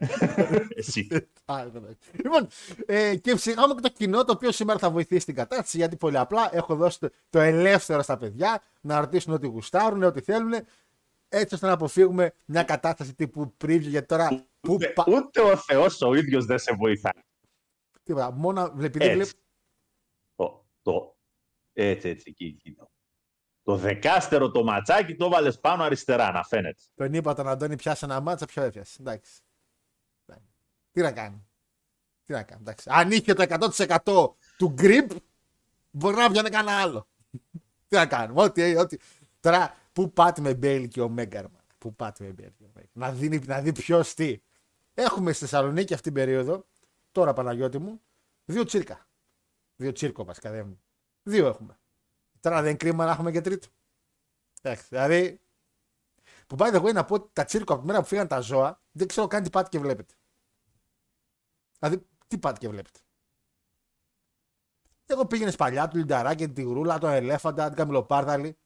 Εσύ. 0.74 1.08
Α, 1.44 1.60
εντάξει. 1.60 2.10
λοιπόν, 2.12 2.48
ε, 2.86 3.16
και 3.16 3.30
φυσικά 3.30 3.60
έχουμε 3.62 3.74
και 3.80 3.88
το 3.88 3.94
κοινό 3.96 4.24
το 4.24 4.32
οποίο 4.32 4.52
σήμερα 4.52 4.78
θα 4.78 4.90
βοηθήσει 4.90 5.24
την 5.26 5.34
κατάσταση 5.34 5.76
γιατί 5.76 5.96
πολύ 5.96 6.18
απλά 6.18 6.50
έχω 6.52 6.74
δώσει 6.74 6.98
το, 6.98 7.08
το 7.30 7.40
ελεύθερο 7.40 8.02
στα 8.02 8.16
παιδιά 8.16 8.62
να 8.80 9.00
ρωτήσουν 9.00 9.32
ό,τι 9.32 9.46
γουστάρουν, 9.46 10.02
ό,τι 10.02 10.20
θέλουν, 10.20 10.52
έτσι 11.28 11.54
ώστε 11.54 11.66
να 11.66 11.72
αποφύγουμε 11.72 12.32
μια 12.46 12.62
κατάσταση 12.62 13.14
τύπου 13.14 13.54
preview 13.64 13.80
γιατί 13.80 14.06
τώρα. 14.06 14.28
Που, 14.60 14.72
Ούτε, 14.72 14.86
πα- 14.88 15.04
ούτε 15.08 15.40
ο 15.40 15.56
Θεός 15.56 16.00
ο 16.02 16.14
ίδιος 16.14 16.44
δεν 16.44 16.58
σε 16.58 16.74
βοηθάει. 16.74 17.22
τίποτα, 18.02 18.30
μόνο 18.32 18.74
επειδή 18.82 19.04
Έτσι. 19.04 19.14
βλέπω. 19.14 19.30
Το, 20.34 20.66
το, 20.82 21.16
έτσι, 21.72 22.08
έτσι, 22.08 22.24
εκεί, 22.26 22.44
εκεί. 22.44 22.74
Το, 22.74 22.90
το 23.62 23.76
δεκάστερο 23.76 24.50
το 24.50 24.64
ματσάκι 24.64 25.16
το 25.16 25.28
βάλες 25.28 25.60
πάνω 25.60 25.82
αριστερά, 25.82 26.30
να 26.30 26.42
φαίνεται. 26.44 26.82
Τον 26.94 27.12
είπα 27.14 27.34
τον 27.34 27.48
Αντώνη, 27.48 27.76
πιάσε 27.76 28.04
ένα 28.04 28.20
μάτσα, 28.20 28.46
πιο 28.46 28.62
έπιασε. 28.62 28.96
Εντάξει. 29.00 29.40
Εντάξει. 30.92 30.92
Τι 30.92 31.00
να 31.00 31.12
κάνει. 31.12 31.46
Τι 32.24 32.32
να 32.32 32.42
κάνει. 32.42 32.60
Εντάξει. 32.60 32.88
Αν 32.92 33.10
είχε 33.10 33.34
το 33.34 33.44
100% 34.04 34.34
του 34.56 34.74
grip, 34.78 35.16
μπορεί 35.90 36.16
να 36.16 36.28
βγαίνει 36.28 36.50
κανένα 36.50 36.80
άλλο. 36.80 37.06
Τι 37.88 37.96
να 37.96 38.06
κάνουμε. 38.06 38.42
Ό,τι, 38.42 38.76
ό,τι. 38.76 38.96
Τώρα, 39.40 39.76
πού 39.92 40.12
πάτε 40.12 40.40
με 40.40 40.54
Μπέιλ 40.54 40.88
και 40.88 41.00
ο 41.00 41.08
Μέγκαρ. 41.08 41.44
Πού 41.78 41.94
πάτε 41.94 42.24
με 42.24 42.30
Μπέιλ 42.30 42.50
και 42.58 42.64
ο 42.64 42.70
Μέγκαρ. 42.74 42.90
Να, 42.92 43.12
δίνει, 43.12 43.38
να 43.38 43.60
δει 43.60 43.72
ποιος 43.72 44.14
τι. 44.14 44.40
Έχουμε 44.94 45.32
στη 45.32 45.40
Θεσσαλονίκη 45.40 45.92
αυτή 45.92 46.04
την 46.04 46.14
περίοδο, 46.14 46.66
τώρα 47.12 47.32
Παναγιώτη 47.32 47.78
μου, 47.78 48.00
δύο 48.44 48.64
τσίρκα. 48.64 49.06
Δύο 49.76 49.92
τσίρκο 49.92 50.24
βασικά. 50.24 50.50
Δεν... 50.50 50.80
Δύο 51.22 51.46
έχουμε. 51.46 51.78
Τώρα 52.40 52.56
δεν 52.56 52.68
είναι 52.68 52.76
κρίμα 52.76 53.04
να 53.04 53.10
έχουμε 53.10 53.30
και 53.30 53.40
τρίτο. 53.40 53.68
Εντάξει, 54.62 54.84
δηλαδή 54.88 55.40
που 56.46 56.56
by 56.58 56.74
the 56.74 56.82
way 56.82 56.92
να 56.92 57.04
πω 57.04 57.14
ότι 57.14 57.30
τα 57.32 57.44
τσίρκο 57.44 57.72
από 57.72 57.82
τη 57.82 57.86
μέρα 57.86 58.00
που 58.00 58.06
φύγαν 58.06 58.28
τα 58.28 58.40
ζώα, 58.40 58.82
δεν 58.92 59.06
ξέρω 59.06 59.26
καν 59.26 59.42
τι 59.42 59.50
πάτε 59.50 59.68
και 59.68 59.78
βλέπετε. 59.78 60.14
Δηλαδή, 61.80 62.06
τι 62.28 62.38
πάτε 62.38 62.58
και 62.58 62.68
βλέπετε. 62.68 63.00
Εγώ 65.06 65.26
πήγαινε 65.26 65.52
παλιά 65.52 65.88
του 65.88 65.96
Λινταράκη, 65.96 66.44
την 66.44 66.54
Τιγρούλα, 66.54 66.98
τον 66.98 67.10
Ελέφαντα, 67.10 67.66
την 67.66 67.76
Καμιλοπάρδαλη. 67.76 68.58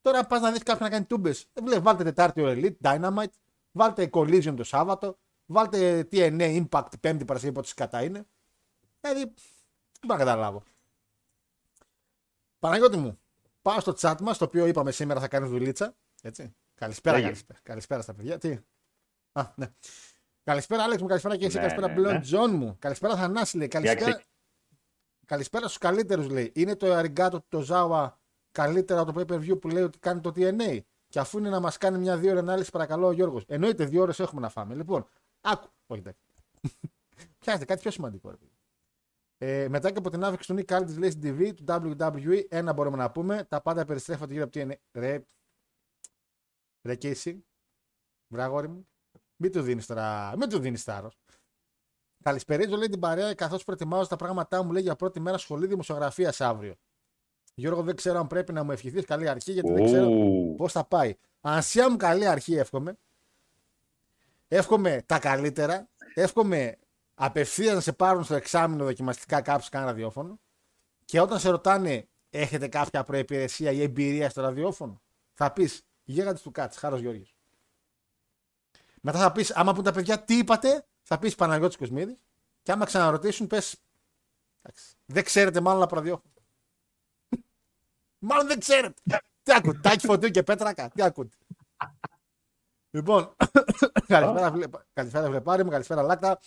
Τώρα 0.00 0.26
πας 0.26 0.40
να 0.40 0.52
δεις 0.52 0.62
κάποιον 0.62 0.88
να 0.88 0.94
κάνει 0.94 1.04
τούμπες. 1.04 1.50
Δεν 1.52 1.82
βάλτε 1.82 2.04
Τετάρτη 2.04 2.42
ο 2.42 2.46
Elite, 2.48 2.76
Dynamite, 2.82 3.32
βάλτε 3.72 4.10
Collision 4.12 4.54
το 4.56 4.64
Σάββατο, 4.64 5.18
βάλτε 5.46 6.08
TNA 6.10 6.64
Impact 6.64 7.00
Πέμπτη 7.00 7.24
Παρασκευή, 7.24 7.52
πότε 7.54 7.66
σκατά 7.66 8.02
είναι. 8.02 8.26
Δηλαδή, 9.00 9.20
δεν 9.20 9.34
μπορώ 10.06 10.18
να 10.18 10.24
καταλάβω. 10.24 10.62
Παναγιώτη 12.58 12.96
μου, 12.96 13.18
πάω 13.62 13.80
στο 13.80 13.94
chat 13.98 14.16
μας, 14.20 14.38
το 14.38 14.44
οποίο 14.44 14.66
είπαμε 14.66 14.90
σήμερα 14.90 15.20
θα 15.20 15.28
κάνεις 15.28 15.50
δουλίτσα. 15.50 15.96
Έτσι. 16.22 16.54
Καλησπέρα, 16.74 17.16
Λέγε. 17.16 17.26
καλησπέρα, 17.26 17.60
καλησπέρα 17.62 18.02
στα 18.02 18.14
παιδιά. 18.14 18.38
Τι; 18.38 18.58
Α, 19.32 19.52
ναι. 19.56 19.72
Καλησπέρα, 20.44 20.82
Άλεξ 20.82 21.02
μου, 21.02 21.08
καλησπέρα 21.08 21.36
και 21.36 21.46
εσύ. 21.46 21.54
Ναι, 21.56 21.60
καλησπέρα, 21.62 21.86
ναι, 21.88 21.94
Μπλον 21.94 22.12
ναι. 22.12 22.20
Τζον 22.20 22.54
μου. 22.56 22.76
Καλησπέρα, 22.78 23.16
Θανάση 23.16 23.56
λέει. 23.56 23.68
Καλησπέρα, 23.68 24.10
ξε- 24.10 24.26
καλησπέρα 25.26 25.64
στους 25.66 25.78
καλύτερους 25.78 26.28
λέει. 26.28 26.52
Είναι 26.54 26.76
το 26.76 26.92
αριγκάτο 26.92 27.40
του 27.48 27.60
Ζάουα 27.60 28.20
καλύτερα 28.52 29.00
από 29.00 29.12
το 29.12 29.20
pay 29.20 29.32
per 29.32 29.40
view 29.50 29.60
που 29.60 29.68
λέει 29.68 29.82
ότι 29.82 29.98
κάνει 29.98 30.20
το 30.20 30.32
TNA. 30.36 30.80
Και 31.08 31.18
αφού 31.18 31.38
είναι 31.38 31.48
να 31.48 31.60
μας 31.60 31.78
κάνει 31.78 31.98
μια 31.98 32.16
δίωρη 32.18 32.38
ανάλυση, 32.38 32.70
παρακαλώ 32.70 33.06
ο 33.06 33.12
Γιώργος. 33.12 33.44
Εννοείται 33.46 33.84
δύο 33.84 34.02
ώρες 34.02 34.20
έχουμε 34.20 34.40
να 34.40 34.48
φάμε. 34.48 34.74
Λοιπόν, 34.74 35.06
άκου. 35.40 35.68
Όχι, 35.86 36.00
εντάξει. 36.00 36.20
Πιάστε 37.38 37.64
κάτι 37.64 37.80
πιο 37.80 37.90
σημαντικό. 37.90 38.30
Ρε. 38.30 38.36
παιδί. 38.36 38.52
Ε, 39.38 39.68
μετά 39.68 39.90
και 39.90 39.98
από 39.98 40.10
την 40.10 40.24
άφηξη 40.24 40.54
του 40.54 40.62
Nick 40.66 40.78
Aldis 40.78 40.98
λέει 40.98 41.10
στην 41.10 41.36
TV 41.38 41.54
του 41.54 41.64
WWE, 41.68 42.44
ένα 42.48 42.72
μπορούμε 42.72 42.96
να 42.96 43.10
πούμε. 43.10 43.44
Τα 43.48 43.60
πάντα 43.60 43.84
περιστρέφονται 43.84 44.32
γύρω 44.32 44.44
από 44.44 44.58
TNA. 44.60 44.74
Ρε, 44.92 45.24
ρε 46.82 46.94
και 46.94 47.08
εσύ. 47.08 47.44
Βραγόρι 48.28 48.68
μου. 48.68 48.88
Μην 49.36 49.52
του 49.52 49.62
δίνεις 49.62 49.86
τώρα. 49.86 50.34
Μην 50.36 50.48
του 50.48 50.58
δίνεις 50.58 50.82
θάρρος. 50.82 51.18
Καλησπερίζω 52.22 52.76
λέει 52.76 52.88
την 52.88 53.00
παρέα 53.00 53.34
καθώς 53.34 53.64
προετοιμάζω 53.64 54.08
τα 54.08 54.16
πράγματά 54.16 54.62
μου 54.62 54.72
λέει 54.72 54.82
για 54.82 54.96
πρώτη 54.96 55.20
μέρα 55.20 55.38
σχολή 55.38 55.66
δημοσιογραφίας 55.66 56.40
αύριο. 56.40 56.74
Γιώργο, 57.54 57.82
δεν 57.82 57.96
ξέρω 57.96 58.18
αν 58.18 58.26
πρέπει 58.26 58.52
να 58.52 58.62
μου 58.64 58.70
ευχηθείς 58.70 59.04
καλή 59.04 59.28
αρχή 59.28 59.52
γιατί 59.52 59.72
δεν 59.72 59.84
ξέρω 59.84 60.06
Ου, 60.06 60.54
πώς 60.56 60.72
θα 60.72 60.84
πάει. 60.84 61.14
Ανσία 61.40 61.90
μου 61.90 61.96
καλή 61.96 62.26
αρχή 62.26 62.54
εύχομαι. 62.54 62.98
Εύχομαι 64.48 65.02
τα 65.06 65.18
καλύτερα. 65.18 65.88
Εύχομαι 66.14 66.78
απευθεία 67.14 67.74
να 67.74 67.80
σε 67.80 67.92
πάρουν 67.92 68.24
στο 68.24 68.34
εξάμεινο 68.34 68.84
δοκιμαστικά 68.84 69.40
κάποιο 69.40 69.66
κάνα 69.70 69.84
ραδιόφωνο. 69.84 70.40
Και 71.04 71.20
όταν 71.20 71.38
σε 71.38 71.48
ρωτάνε, 71.50 72.08
έχετε 72.30 72.68
κάποια 72.68 73.04
προπηρεσία 73.04 73.70
ή 73.70 73.82
εμπειρία 73.82 74.30
στο 74.30 74.40
ραδιόφωνο, 74.40 75.02
θα 75.32 75.52
πεις 75.52 75.82
γίγαντε 76.04 76.38
του 76.42 76.50
Κάτς, 76.50 76.76
Χάρος 76.76 77.00
Γιώργης. 77.00 77.33
Μετά 79.06 79.18
θα 79.18 79.32
πεις, 79.32 79.50
άμα 79.54 79.74
πούν 79.74 79.84
τα 79.84 79.92
παιδιά 79.92 80.20
τι 80.24 80.38
είπατε, 80.38 80.86
θα 81.02 81.18
πεις 81.18 81.34
Παναγιώτης 81.34 81.76
Κοσμίδης. 81.76 82.16
Και 82.62 82.72
άμα 82.72 82.84
ξαναρωτήσουν, 82.84 83.46
πες. 83.46 83.76
Δεν 85.06 85.24
ξέρετε 85.24 85.60
μάλλον 85.60 85.82
από 85.82 85.94
ραδιόφωνο. 85.94 86.32
μάλλον 88.18 88.46
δεν 88.46 88.58
ξέρετε. 88.58 88.94
τι 89.42 89.52
ακούτε, 89.52 89.78
τάκι 89.78 90.06
φωτίου 90.06 90.30
και 90.30 90.42
πέτρακα. 90.42 90.88
Τι 90.88 91.02
ακούτε. 91.02 91.36
λοιπόν, 92.90 93.34
καλησπέρα, 94.06 94.50
βλε- 94.50 94.70
καλησπέρα 94.92 95.28
Βλεπάρη 95.28 95.64
μου, 95.64 95.70
καλησπέρα 95.70 96.02
Λάκτα. 96.02 96.38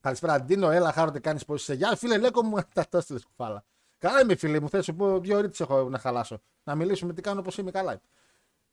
Καλησπέρα 0.00 0.32
Αντίνο, 0.32 0.70
έλα 0.70 0.92
χάρονται 0.92 1.18
κάνεις 1.20 1.44
πώς 1.44 1.62
είσαι. 1.62 1.74
Γεια, 1.74 1.96
φίλε 1.96 2.18
Λέκο 2.18 2.42
μου, 2.42 2.58
τα 2.74 2.86
το 2.88 2.96
έστειλες 2.98 3.24
κουφάλα. 3.24 3.64
Καλά 3.98 4.20
είμαι 4.20 4.34
φίλε 4.36 4.60
μου, 4.60 4.68
θέλω 4.68 4.82
σου 4.82 4.94
πω 4.94 5.20
δύο 5.20 5.36
ώρες 5.36 5.60
έχω 5.60 5.88
να 5.88 5.98
χαλάσω. 5.98 6.40
Να 6.64 6.74
μιλήσουμε 6.74 7.12
τι 7.12 7.20
κάνω, 7.20 7.42
πώς 7.42 7.58
είμαι 7.58 7.70
καλά. 7.70 8.00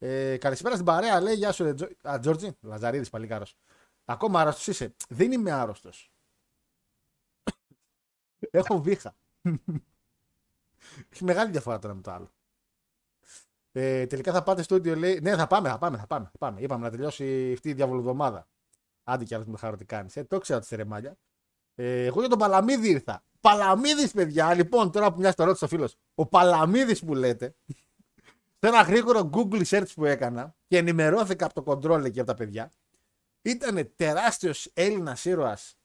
Ε, 0.02 0.38
καλησπέρα 0.38 0.74
στην 0.74 0.86
παρέα, 0.86 1.22
λέει 1.22 1.36
Γεια 1.36 1.52
σου, 1.52 1.64
ρε, 1.64 1.74
Τζο... 1.74 1.88
Α, 2.02 2.20
Τζόρτζι, 2.20 2.58
Λαζαρίδης, 2.62 3.10
παλικάρος. 3.10 3.56
Ακόμα 4.06 4.42
άρρωστος 4.42 4.68
είσαι. 4.68 4.96
Δεν 5.10 5.32
είμαι 5.32 5.52
άρρωστος. 5.52 6.12
έχω 8.52 8.82
βήχα. 8.82 9.16
Έχει 11.10 11.24
μεγάλη 11.24 11.52
διαφορά 11.52 11.80
τώρα 11.80 11.94
με 11.94 12.02
το 12.02 12.12
άλλο. 12.12 12.32
Ε, 13.72 14.06
τελικά 14.06 14.32
θα 14.32 14.44
πάτε 14.44 14.62
στο 14.62 14.74
στούντιο, 14.74 14.96
λέει. 14.96 15.20
Ναι, 15.22 15.36
θα 15.36 15.48
πάμε, 15.48 15.70
θα 15.70 15.78
πάμε, 15.78 15.98
θα 15.98 16.08
πάμε. 16.08 16.26
Θα 16.26 16.38
πάμε. 16.38 16.62
Είπαμε 16.62 16.86
να 16.86 16.92
τελειώσει 16.92 17.52
αυτή 17.54 17.70
η 17.70 17.74
διαβολοδομάδα. 17.74 18.48
Άντε 19.04 19.24
κι 19.24 19.34
άλλος 19.34 19.46
με 19.46 19.52
το 19.52 19.58
χαρό 19.58 19.76
τι 19.76 19.86
κάνεις. 19.86 20.16
Ε, 20.16 20.24
το 20.24 20.38
ξέρω 20.38 20.60
τη 20.60 20.76
ρεμάλια. 20.76 21.18
Ε, 21.76 22.06
εγώ 22.06 22.20
για 22.20 22.30
τον 22.30 22.38
Παλαμίδη 22.38 22.90
ήρθα. 22.90 23.24
Παλαμίδης, 23.40 24.12
παιδιά. 24.12 24.54
Λοιπόν, 24.54 24.92
τώρα 24.92 25.14
που 25.14 25.20
μια 25.20 25.34
το 25.34 25.44
ρώτησε 25.44 25.66
ο 25.66 25.68
φίλος. 25.68 25.96
Ο 26.16 26.26
Παλαμίδης 26.26 27.06
που 27.06 27.16
λέτε. 27.16 27.56
Σε 28.62 28.68
ένα 28.68 28.82
γρήγορο 28.82 29.30
Google 29.34 29.64
search 29.66 29.92
που 29.96 30.06
έκανα 30.06 30.56
και 30.68 30.78
ενημερώθηκα 30.78 31.46
από 31.46 31.64
το 31.64 31.72
control 31.72 32.12
και 32.12 32.20
από 32.20 32.30
τα 32.30 32.36
παιδιά. 32.36 32.72
Ήταν 33.42 33.92
τεράστιος 33.96 34.70
Έλληνας 34.74 35.26
ήρωας 35.26 35.78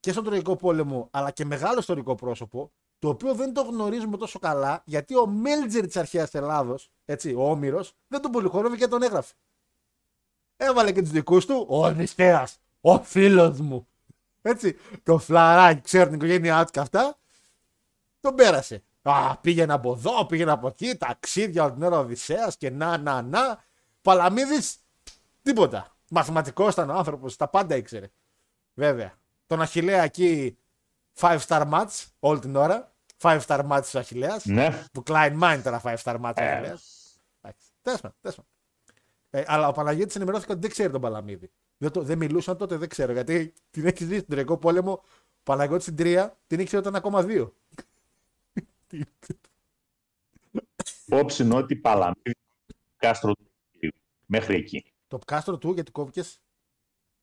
και 0.00 0.12
στον 0.12 0.24
Τροϊκό 0.24 0.56
Πόλεμο, 0.56 1.08
αλλά 1.10 1.30
και 1.30 1.44
μεγάλο 1.44 1.78
ιστορικό 1.78 2.14
πρόσωπο, 2.14 2.72
το 2.98 3.08
οποίο 3.08 3.34
δεν 3.34 3.52
το 3.52 3.62
γνωρίζουμε 3.62 4.16
τόσο 4.16 4.38
καλά, 4.38 4.82
γιατί 4.84 5.16
ο 5.16 5.26
Μέλτζερ 5.26 5.86
της 5.86 5.96
αρχαίας 5.96 6.34
Ελλάδος, 6.34 6.90
έτσι, 7.04 7.34
ο 7.34 7.50
Όμηρος, 7.50 7.94
δεν 8.08 8.20
τον 8.20 8.30
πολυχορεύει 8.30 8.76
και 8.76 8.86
τον 8.86 9.02
έγραφε. 9.02 9.34
Έβαλε 10.56 10.92
και 10.92 11.00
τους 11.00 11.10
δικούς 11.10 11.46
του, 11.46 11.66
ο 11.68 11.86
Οδυσσέα, 11.86 12.48
ο 12.80 13.02
φίλος 13.02 13.60
μου. 13.60 13.86
Έτσι, 14.42 14.76
το 15.02 15.18
φλαράκι, 15.18 15.80
ξέρουν 15.80 16.06
την 16.06 16.14
οικογένειά 16.14 16.64
του 16.64 16.70
και 16.70 16.80
αυτά, 16.80 17.18
τον 18.20 18.34
πέρασε. 18.34 18.82
Α, 19.02 19.36
πήγαινε 19.36 19.72
από 19.72 19.92
εδώ, 19.92 20.26
πήγαινε 20.26 20.50
από 20.50 20.66
εκεί, 20.66 20.96
ταξίδια 20.96 21.64
όλη 21.64 21.72
την 21.72 21.82
ώρα 21.82 21.98
Οδυσσέας 21.98 22.56
και 22.56 22.70
να, 22.70 22.98
να, 22.98 23.22
να. 23.22 23.64
Παλαμίδης, 24.02 24.76
τίποτα. 25.42 25.96
Μαθηματικός 26.10 26.72
ήταν 26.72 26.90
ο 26.90 26.94
άνθρωπος, 26.94 27.36
τα 27.36 27.48
πάντα 27.48 27.76
ήξερε. 27.76 28.10
Βέβαια. 28.74 29.12
Τον 29.46 29.60
Αχηλέα 29.60 30.02
εκεί, 30.02 30.58
5 31.20 31.38
star 31.46 31.70
match 31.70 32.04
όλη 32.18 32.40
την 32.40 32.56
ώρα. 32.56 32.92
5 33.20 33.40
star 33.46 33.68
match 33.68 33.82
του 33.90 33.98
Αχηλέας. 33.98 34.44
Ναι. 34.44 34.84
Που 34.92 35.02
Klein 35.06 35.40
Mind 35.42 35.60
τώρα 35.64 35.80
5 35.84 35.96
star 36.02 36.20
match 36.20 36.34
ο 36.36 36.42
Ε. 36.42 36.52
Αχηλέας. 36.52 37.02
Τέσμα, 37.82 38.14
τέσμα. 38.20 38.44
Ε, 39.30 39.42
αλλά 39.46 39.68
ο 39.68 39.72
Παναγιώτης 39.72 40.16
ενημερώθηκε 40.16 40.52
ότι 40.52 40.60
δεν 40.60 40.70
ξέρει 40.70 40.92
τον 40.92 41.00
Παλαμίδη. 41.00 41.50
Δεν, 41.76 41.90
το, 41.90 42.02
δεν 42.02 42.18
μιλούσαν 42.18 42.56
τότε, 42.56 42.76
δεν 42.76 42.88
ξέρω. 42.88 43.12
Γιατί 43.12 43.52
την 43.70 43.86
έχει 43.86 44.04
δει 44.04 44.14
στον 44.14 44.28
Τριακό 44.28 44.56
Πόλεμο. 44.56 44.92
Ο 44.92 45.42
Παναγιώτης 45.42 45.84
στην 45.84 45.96
τρία 45.96 46.38
την 46.46 46.60
ήξερε 46.60 46.80
όταν 46.80 46.94
ακόμα 46.94 47.22
δύο. 47.22 47.54
Υπόψη 51.06 51.42
είναι 51.42 51.54
ότι 51.54 51.76
Παλαμίδη 51.76 52.32
κάστρο 52.96 53.32
μέχρι 54.26 54.56
εκεί. 54.56 54.92
Το 55.06 55.18
κάστρο 55.18 55.58
του, 55.58 55.72
γιατί 55.72 55.90
κόβηκες; 55.90 56.40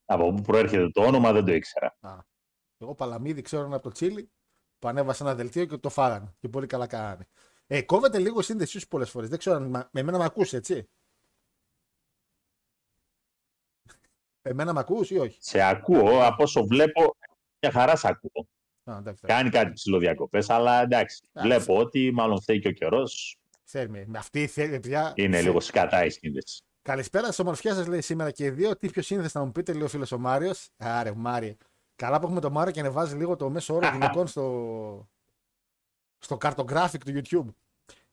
Από 0.05 0.33
πού 0.33 0.41
προέρχεται 0.41 0.89
το 0.89 1.01
όνομα 1.01 1.31
δεν 1.31 1.45
το 1.45 1.53
ήξερα. 1.53 1.97
Εγώ 2.77 2.95
Παλαμίδη 2.95 3.41
ξέρω 3.41 3.63
ένα 3.65 3.75
από 3.75 3.83
το 3.83 3.91
Τσίλι 3.91 4.31
που 4.79 4.87
ανέβασε 4.87 5.23
ένα 5.23 5.35
δελτίο 5.35 5.65
και 5.65 5.77
το 5.77 5.89
φάγανε. 5.89 6.35
Και 6.39 6.49
πολύ 6.49 6.67
καλά 6.67 6.87
κάνανε. 6.87 7.27
Ε, 7.67 7.81
κόβεται 7.81 8.19
λίγο 8.19 8.39
η 8.39 8.43
σύνδεσή 8.43 8.79
σου 8.79 8.87
πολλές 8.87 9.09
φορές. 9.09 9.29
Δεν 9.29 9.39
ξέρω 9.39 9.55
αν 9.55 9.69
μα- 9.69 9.89
με 9.91 9.99
εμένα 9.99 10.17
με 10.17 10.23
ακούσει, 10.23 10.55
έτσι; 10.55 10.89
Εμένα 14.41 14.73
με 14.73 14.79
ακούς 14.79 15.11
ή 15.11 15.17
όχι; 15.17 15.37
Σε 15.41 15.61
ακούω, 15.61 16.25
από 16.25 16.43
όσο 16.43 16.63
βλέπω, 16.63 17.15
μια 17.61 17.71
χαρά 17.71 17.95
σε 17.95 18.07
ακούω. 18.07 18.47
Α, 18.89 18.97
εντάξει, 18.97 19.21
εντάξει. 19.23 19.25
Κάνει 19.25 19.49
κάτι 19.49 19.71
ψηλοδιακοπές, 19.73 20.49
αλλά 20.49 20.81
εντάξει. 20.81 21.21
Εντάξει. 21.33 21.49
Βλέπω 21.49 21.79
ότι 21.79 22.11
μάλλον 22.13 22.41
θέλει 22.41 22.59
και 22.59 22.67
ο 22.67 22.71
καιρός. 22.71 23.37
Ξέρουμε, 23.65 24.03
με 24.07 24.17
αυτή 24.17 24.41
η 24.41 24.47
θε- 24.47 24.69
παιδιά. 24.69 25.13
Είναι 25.15 25.35
θε- 25.35 25.45
λίγο 25.45 25.59
σκατά 25.59 26.05
η 26.05 26.09
σύνδεση. 26.09 26.61
Καλησπέρα 26.81 27.25
στις 27.25 27.39
ομορφιά 27.39 27.73
σας, 27.73 27.87
λέει 27.87 28.01
σήμερα 28.01 28.31
και 28.31 28.45
οι 28.45 28.49
δύο. 28.49 28.77
Τι 28.77 28.89
πιο 28.89 29.01
σύνδεση 29.01 29.29
θα 29.29 29.45
μου 29.45 29.51
πείτε, 29.51 29.73
λέει 29.73 29.81
ο 29.83 29.87
φίλος 29.87 30.11
ο 30.11 30.17
Μάριος. 30.17 30.69
Άρε, 30.77 31.11
Μάριε. 31.15 31.55
Καλά 31.95 32.19
που 32.19 32.25
έχουμε 32.25 32.39
τον 32.41 32.51
Μάριο 32.51 32.73
και 32.73 32.79
ανεβάζει 32.79 33.15
λίγο 33.15 33.35
το 33.35 33.49
μέσο 33.49 33.75
όρο 33.75 33.89
γυναικών 33.91 34.27
στο, 34.27 35.07
στο 36.19 36.37
cartographic 36.41 36.97
του 37.05 37.21
YouTube. 37.21 37.53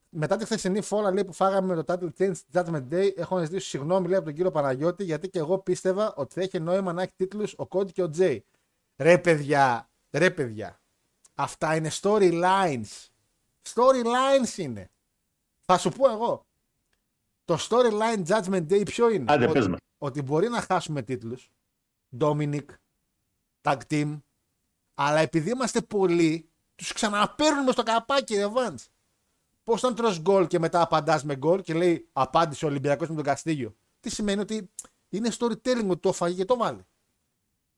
Μετά 0.09 0.37
τη 0.37 0.45
χθεσινή 0.45 0.81
φόρα 0.81 1.11
λέει, 1.11 1.25
που 1.25 1.33
φάγαμε 1.33 1.75
με 1.75 1.83
το 1.83 1.93
Title 1.93 2.09
Change 2.21 2.35
Judgment 2.53 2.87
Day, 2.93 3.09
έχω 3.15 3.37
να 3.37 3.43
ζητήσω 3.43 3.67
συγγνώμη 3.67 4.07
λέει, 4.07 4.15
από 4.15 4.25
τον 4.25 4.33
κύριο 4.33 4.51
Παναγιώτη, 4.51 5.03
γιατί 5.03 5.29
και 5.29 5.39
εγώ 5.39 5.57
πίστευα 5.57 6.13
ότι 6.15 6.33
θα 6.33 6.41
έχει 6.41 6.59
νόημα 6.59 6.93
να 6.93 7.01
έχει 7.01 7.11
τίτλους 7.15 7.53
ο 7.53 7.67
Cody 7.69 7.91
και 7.91 8.03
ο 8.03 8.09
Jay. 8.17 8.37
Ρε 8.97 9.17
παιδιά, 9.17 9.86
ρε 10.11 10.31
παιδιά. 10.31 10.81
Αυτά 11.35 11.75
είναι 11.75 11.91
storylines. 12.01 13.07
Storylines 13.73 14.57
είναι. 14.57 14.89
Θα 15.61 15.77
σου 15.77 15.89
πω 15.89 16.09
εγώ. 16.09 16.45
Το 17.45 17.57
storyline 17.69 18.25
Judgment 18.27 18.67
Day 18.67 18.85
ποιο 18.85 19.09
είναι; 19.09 19.33
Άντε, 19.33 19.43
ότι, 19.45 19.53
πες 19.53 19.67
με. 19.67 19.77
ότι 19.97 20.21
μπορεί 20.21 20.49
να 20.49 20.61
χάσουμε 20.61 21.01
τίτλους. 21.01 21.51
Dominic, 22.19 22.65
Tag 23.61 23.77
Team. 23.89 24.21
Αλλά 24.93 25.19
επειδή 25.19 25.49
είμαστε 25.49 25.81
πολλοί, 25.81 26.49
τους 26.75 26.93
ξαναπαίρνουμε 26.93 27.71
στο 27.71 27.83
καπάκι, 27.83 28.35
Evans. 28.37 28.85
Πώς 29.63 29.83
όταν 29.83 29.95
τρως 29.95 30.21
γκολ 30.21 30.47
και 30.47 30.59
μετά 30.59 30.81
απαντάς 30.81 31.23
με 31.23 31.35
γκολ 31.35 31.61
και 31.61 31.73
λέει 31.73 32.09
απάντησε 32.13 32.65
ο 32.65 32.67
Ολυμπιακός 32.67 33.09
με 33.09 33.15
τον 33.15 33.23
Καστίγιο. 33.23 33.75
Τι 33.99 34.09
σημαίνει 34.09 34.41
ότι 34.41 34.69
είναι 35.09 35.29
storytelling 35.39 35.87
ότι 35.87 35.99
το 35.99 36.09
έφαγε 36.09 36.35
και 36.35 36.45
το 36.45 36.57
βάλε. 36.57 36.81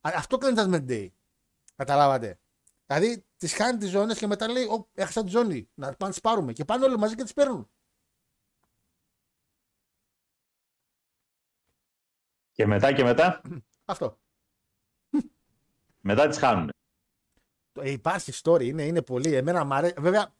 Α, 0.01 0.11
Αυτό 0.15 0.37
κάνει 0.37 0.55
Judgment 0.57 0.89
Day. 0.91 1.07
Καταλάβατε. 1.79 2.39
Δηλαδή 2.85 3.25
τις 3.37 3.53
χάνει 3.53 3.77
τις 3.77 3.89
ζώνες 3.89 4.17
και 4.17 4.27
μετά 4.27 4.47
λέει: 4.47 4.63
Ω, 4.63 4.89
έχασα 4.93 5.23
τη 5.23 5.29
ζώνη. 5.29 5.69
Να 5.73 5.93
πάνε 5.93 6.11
τις 6.11 6.21
πάρουμε. 6.21 6.53
Και 6.53 6.65
πάνε 6.65 6.85
όλοι 6.85 6.97
μαζί 6.97 7.15
και 7.15 7.23
τις 7.23 7.33
παίρνουν. 7.33 7.69
Και 12.51 12.65
μετά 12.65 12.93
και 12.93 13.03
μετά, 13.03 13.41
Αυτό. 13.85 14.19
μετά 16.09 16.27
τις 16.27 16.37
χάνουν. 16.37 16.69
Ε, 17.81 17.91
υπάρχει 17.91 18.31
story, 18.43 18.63
είναι, 18.63 18.83
είναι 18.83 19.01
πολύ. 19.01 19.33
Εμένα 19.33 19.63
μου 19.65 19.73
αρέσει. 19.73 19.93
Βέβαια, 19.97 20.35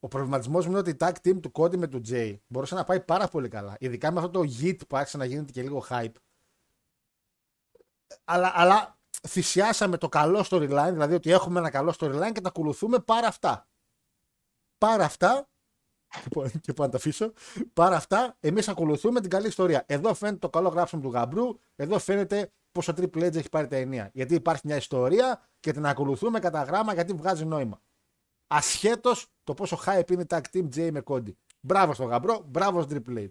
ο 0.00 0.08
προβληματισμός 0.08 0.64
μου 0.64 0.70
είναι 0.70 0.80
ότι 0.80 0.90
η 0.90 0.96
tag 0.98 1.12
team 1.22 1.40
του 1.40 1.50
Cody 1.54 1.76
με 1.76 1.86
του 1.86 2.00
Jay 2.08 2.36
μπορούσε 2.46 2.74
να 2.74 2.84
πάει 2.84 3.00
πάρα 3.00 3.28
πολύ 3.28 3.48
καλά. 3.48 3.76
Ειδικά 3.80 4.10
με 4.12 4.18
αυτό 4.20 4.30
το 4.30 4.40
hit 4.60 4.78
που 4.88 4.96
άρχισε 4.96 5.16
να 5.16 5.24
γίνεται 5.24 5.52
και 5.52 5.62
λίγο 5.62 5.84
hype. 5.88 6.14
Αλλά, 8.24 8.52
αλλά 8.54 8.98
θυσιάσαμε 9.26 9.96
το 9.98 10.08
καλό 10.08 10.44
storyline, 10.50 10.88
δηλαδή 10.92 11.14
ότι 11.14 11.30
έχουμε 11.30 11.58
ένα 11.58 11.70
καλό 11.70 11.94
storyline 11.98 12.30
και 12.32 12.40
τα 12.40 12.48
ακολουθούμε 12.48 12.98
πάρα 12.98 13.26
αυτά. 13.26 13.66
Πάρα 14.78 15.04
αυτά. 15.04 15.48
και 16.22 16.28
πού- 16.30 16.50
Και 16.60 16.72
πού 16.72 16.82
να 16.82 16.88
τα 16.88 16.96
αφήσω. 16.96 17.32
Πάρα 17.72 17.96
αυτά, 17.96 18.36
εμείς 18.40 18.68
ακολουθούμε 18.68 19.20
την 19.20 19.30
καλή 19.30 19.46
ιστορία. 19.46 19.84
Εδώ 19.86 20.14
φαίνεται 20.14 20.38
το 20.38 20.48
καλό 20.50 20.68
γράψιμο 20.68 21.02
του 21.02 21.08
γαμπρού, 21.10 21.44
εδώ 21.76 21.98
φαίνεται 21.98 22.52
πόσο 22.72 22.92
Triple 22.96 23.24
H 23.26 23.34
έχει 23.34 23.48
πάρει 23.48 23.66
τα 23.68 23.76
ενία. 23.76 24.10
Γιατί 24.12 24.34
υπάρχει 24.34 24.62
μια 24.66 24.76
ιστορία 24.76 25.48
και 25.60 25.72
την 25.72 25.86
ακολουθούμε 25.86 26.38
κατά 26.38 26.62
γράμμα 26.62 26.94
γιατί 26.94 27.12
βγάζει 27.12 27.44
νόημα. 27.44 27.80
Ασχέτως 28.46 29.26
το 29.44 29.54
πόσο 29.54 29.78
hype 29.86 30.10
είναι 30.10 30.22
η 30.22 30.26
tag 30.28 30.40
team 30.52 30.68
J 30.76 30.90
με 30.92 31.02
Cody. 31.06 31.32
Μπράβο 31.60 31.94
στο 31.94 32.04
γαμπρό, 32.04 32.44
μπράβο 32.46 32.82
στο 32.82 32.96
Triple 33.06 33.18
H. 33.18 33.28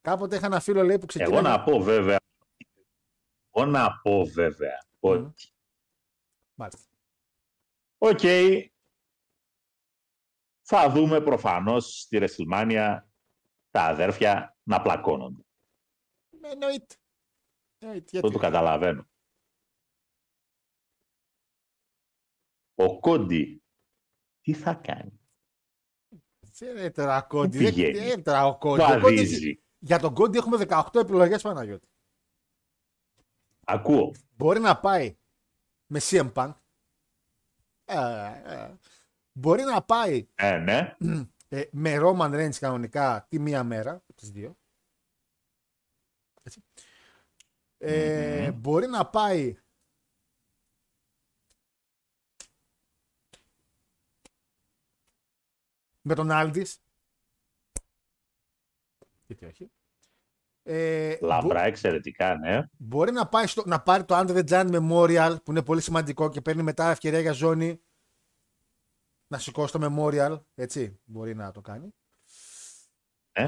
Κάποτε 0.00 0.36
είχα 0.36 0.46
ένα 0.46 0.60
φίλο 0.60 0.82
λέει 0.82 0.98
που 0.98 1.06
ξεκίνησε. 1.06 1.34
Εγώ 1.38 1.48
να 1.48 1.62
πω 1.62 1.80
βέβαια, 1.82 2.16
εγώ 3.56 3.66
να 3.70 4.00
πω 4.00 4.24
βέβαια, 4.24 4.86
ότι 5.00 5.52
Μάλιστα. 6.54 6.90
Οκ. 7.98 8.20
Θα 10.62 10.90
δούμε 10.90 11.20
προφανώς 11.20 12.00
στη 12.00 12.18
WrestleMania 12.20 12.98
τα 13.70 13.82
αδέρφια 13.82 14.56
να 14.62 14.82
πλακώνονται. 14.82 15.42
Ε, 16.40 16.50
Εννοείται. 16.50 16.94
Εννοείται. 17.78 18.04
Αυτό 18.04 18.18
Γιατί... 18.18 18.32
το 18.32 18.38
καταλαβαίνω. 18.38 19.08
Ο 22.74 23.00
Cody 23.00 23.62
τι 24.40 24.52
θα 24.54 24.74
κάνει; 24.74 25.20
Δεν 26.38 26.76
είναι 26.76 26.90
τώρα 26.90 27.22
Κόντι. 27.22 27.58
Πού 27.58 27.64
Δεν 27.64 27.74
πηγαίνει; 27.74 27.98
δεν 27.98 28.06
είναι 28.06 28.22
τώρα 28.22 28.46
ο 28.46 28.58
Κόντι. 28.58 28.82
Ο 28.82 28.86
Κόντι- 28.86 29.02
Βαδίζει. 29.02 29.62
Για 29.78 29.98
τον 29.98 30.14
Κόντι 30.14 30.38
έχουμε 30.38 30.66
18 30.68 31.00
επιλογές 31.00 31.42
Παναγιώτη. 31.42 31.88
Ακούω. 33.68 34.14
Μπορεί 34.36 34.60
να 34.60 34.80
πάει 34.80 35.16
με 35.86 36.00
CM 36.02 36.32
Punk. 36.32 36.54
Ε, 37.84 37.96
ε. 38.44 38.74
Μπορεί 39.32 39.62
να 39.62 39.82
πάει 39.82 40.28
Ε, 40.34 40.56
ναι. 40.58 40.96
ε, 41.48 41.68
με 41.72 41.96
Roman 42.00 42.30
Reigns 42.32 42.56
κανονικά 42.58 43.26
τη 43.28 43.38
μία 43.38 43.64
μέρα 43.64 43.92
από 43.92 44.14
τις 44.14 44.30
δύο. 44.30 44.56
Έτσι. 46.42 46.64
Ε, 47.78 48.52
Μπορεί 48.52 48.86
να 48.86 49.06
πάει 49.10 49.56
με 56.00 56.14
τον 56.14 56.30
Άλντις. 56.30 56.80
Γιατί 59.26 59.44
όχι. 59.44 59.70
Ε, 60.68 61.16
μπο- 61.20 61.26
Λαμπρά, 61.26 61.62
εξαιρετικά, 61.64 62.36
ναι. 62.36 62.60
Μπορεί 62.78 63.12
να, 63.12 63.28
πάει 63.28 63.46
στο, 63.46 63.62
να 63.66 63.80
πάρει 63.82 64.04
το 64.04 64.18
Under 64.18 64.44
the 64.44 64.48
Giant 64.48 64.70
Memorial 64.80 65.36
που 65.44 65.50
είναι 65.50 65.62
πολύ 65.62 65.80
σημαντικό 65.80 66.28
και 66.28 66.40
παίρνει 66.40 66.62
μετά 66.62 66.90
ευκαιρία 66.90 67.20
για 67.20 67.32
ζώνη 67.32 67.80
να 69.26 69.38
σηκώσει 69.38 69.72
το 69.72 69.78
Memorial. 69.98 70.40
Έτσι, 70.54 71.00
μπορεί 71.04 71.34
να 71.34 71.50
το 71.52 71.60
κάνει. 71.60 71.94
Ε. 73.32 73.46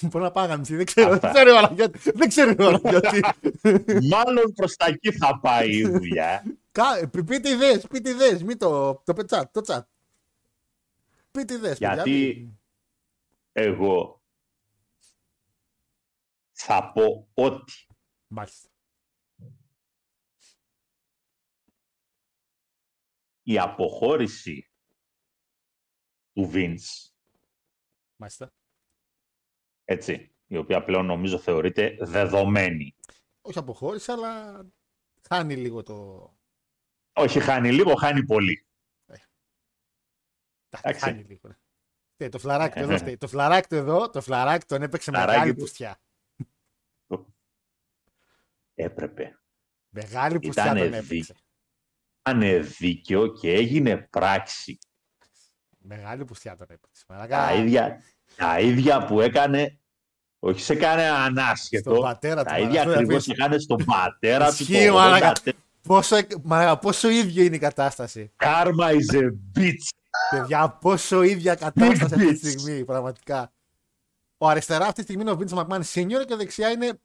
Μπορεί 0.00 0.24
να 0.24 0.30
πάει 0.30 0.46
να 0.46 0.52
γαμιστεί, 0.52 0.76
δεν 0.76 0.84
ξέρω. 0.86 1.12
Αυτά. 1.12 1.32
Δεν 1.32 1.44
ξέρω, 1.44 1.54
Παναγιώτη. 1.60 1.98
Δεν 2.14 2.28
ξέρω, 2.28 2.54
Παναγιώτη. 2.54 3.20
Μάλλον 4.14 4.52
προς 4.54 4.76
τα 4.76 4.86
εκεί 4.86 5.12
θα 5.12 5.40
πάει 5.40 5.76
η 5.76 5.88
δουλειά. 5.88 6.42
Κα- 6.72 7.08
π- 7.10 7.22
Πείτε 7.24 7.48
ιδέες, 7.50 7.86
πείτε 7.86 8.10
ιδέες. 8.10 8.42
Μην 8.42 8.58
το, 8.58 8.94
το 9.04 9.12
πετσάτ, 9.12 9.52
το 9.52 9.60
τσάτ. 9.60 9.88
Πείτε 11.38 11.54
ιδέες. 11.54 11.78
παιδιά. 11.78 11.94
Γιατί 11.94 12.48
εγώ 13.52 14.22
Θα 16.52 16.92
πω 16.92 17.28
ότι 17.34 17.72
Μάλιστα. 18.26 18.68
η 23.42 23.58
αποχώρηση 23.58 24.70
του 26.32 26.50
Vince, 26.54 27.10
Μάλιστα. 28.16 28.52
έτσι, 29.84 30.34
η 30.46 30.56
οποία 30.56 30.84
πλέον 30.84 31.06
νομίζω 31.06 31.38
θεωρείται 31.38 31.96
δεδομένη. 32.00 32.96
Όχι 33.40 33.58
αποχώρησε, 33.58 34.12
αλλά 34.12 34.64
χάνει 35.28 35.56
λίγο 35.56 35.82
το. 35.82 36.28
Όχι 37.12 37.40
χάνει 37.40 37.72
λίγο, 37.72 37.94
χάνει 37.94 38.24
πολύ. 38.24 38.66
Τα 40.82 40.88
Εντάξει. 40.88 41.04
χάνει 41.04 41.22
λίγο. 41.22 41.40
ναι. 41.48 41.54
Ε, 42.16 42.28
το 42.28 42.38
φλαράκι 42.38 42.72
του 42.74 42.78
Ε, 42.78 42.82
εδώ, 42.82 42.92
ναι. 42.92 42.98
φταίει. 42.98 43.16
το 43.16 43.28
φλαράκι 43.28 43.68
του 43.68 43.74
εδώ, 43.74 44.10
το 44.10 44.20
φλαράκι 44.20 44.66
τον 44.66 44.82
έπαιξε 44.82 45.10
Φλαράκι 45.10 45.30
μεγάλη 45.38 45.54
του. 45.54 45.60
πουστιά. 45.60 45.98
Έπρεπε. 48.74 49.38
Μεγάλη 49.88 50.38
πουστιά 50.40 50.64
Ήτανε 50.64 50.80
τον 50.80 50.90
δι- 50.90 50.98
έπαιξε. 51.12 51.34
Ήταν 52.28 52.66
δίκαιο 52.78 53.26
και 53.26 53.52
έγινε 53.52 53.96
πράξη. 53.96 54.78
Μεγάλη 55.78 56.24
πουστιά 56.24 56.56
τον 56.56 56.66
έπαιξε. 56.70 57.04
Τα 57.06 57.14
Μαλάκα, 57.14 57.52
ίδια, 57.54 58.02
τα 58.36 58.60
ίδια 58.60 59.04
που 59.04 59.20
έκανε, 59.20 59.78
όχι 60.38 60.60
σε 60.60 60.74
κανέναν 60.74 61.38
άσχετο, 61.38 61.90
Στον 61.90 62.02
πατέρα 62.02 62.42
του, 62.44 62.50
τα 62.50 62.58
ίδια 62.58 62.68
μαλάκα, 62.84 62.90
ακριβώς 62.92 63.24
δηλαδή. 63.24 63.42
έκανε 63.42 63.58
στον 63.58 63.84
πατέρα 63.84 64.46
του. 64.48 64.62
Ισχύει, 64.62 64.86
το 64.86 64.92
μαλάκα. 64.92 65.32
84. 65.44 65.50
Πόσο, 65.82 66.16
μαλάκα, 66.42 66.78
πόσο 66.78 67.08
ίδιο 67.08 67.42
είναι 67.44 67.56
η 67.56 67.58
κατάσταση. 67.58 68.32
Karma 68.36 68.96
is 68.98 69.14
a 69.16 69.28
bitch. 69.58 69.88
Παιδιά, 70.30 70.68
πόσο 70.80 71.22
ίδια 71.22 71.54
κατάσταση 71.54 72.04
αυτή 72.04 72.34
τη 72.34 72.40
bitch. 72.48 72.50
στιγμή, 72.60 72.84
πραγματικά. 72.84 73.52
Ο 74.38 74.48
αριστερά 74.48 74.84
αυτή 74.84 74.94
τη 74.94 75.02
στιγμή 75.02 75.22
είναι 75.22 75.30
ο 75.30 75.38
Vince 75.40 75.58
McMahon 75.58 75.80
Senior 75.94 76.24
και 76.26 76.34
δεξιά 76.36 76.70
είναι. 76.70 77.00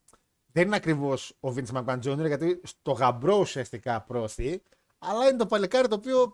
Δεν 0.51 0.65
είναι 0.65 0.75
ακριβώς 0.75 1.33
ο 1.39 1.53
Vince 1.55 1.77
McMahon 1.77 1.99
Jr. 1.99 2.25
γιατί 2.27 2.61
στο 2.63 2.91
γαμπρό 2.91 3.37
ουσιαστικά 3.39 4.01
προωθεί, 4.01 4.61
αλλά 4.99 5.27
είναι 5.27 5.37
το 5.37 5.45
παλικάρι 5.45 5.87
το 5.87 5.95
οποίο. 5.95 6.33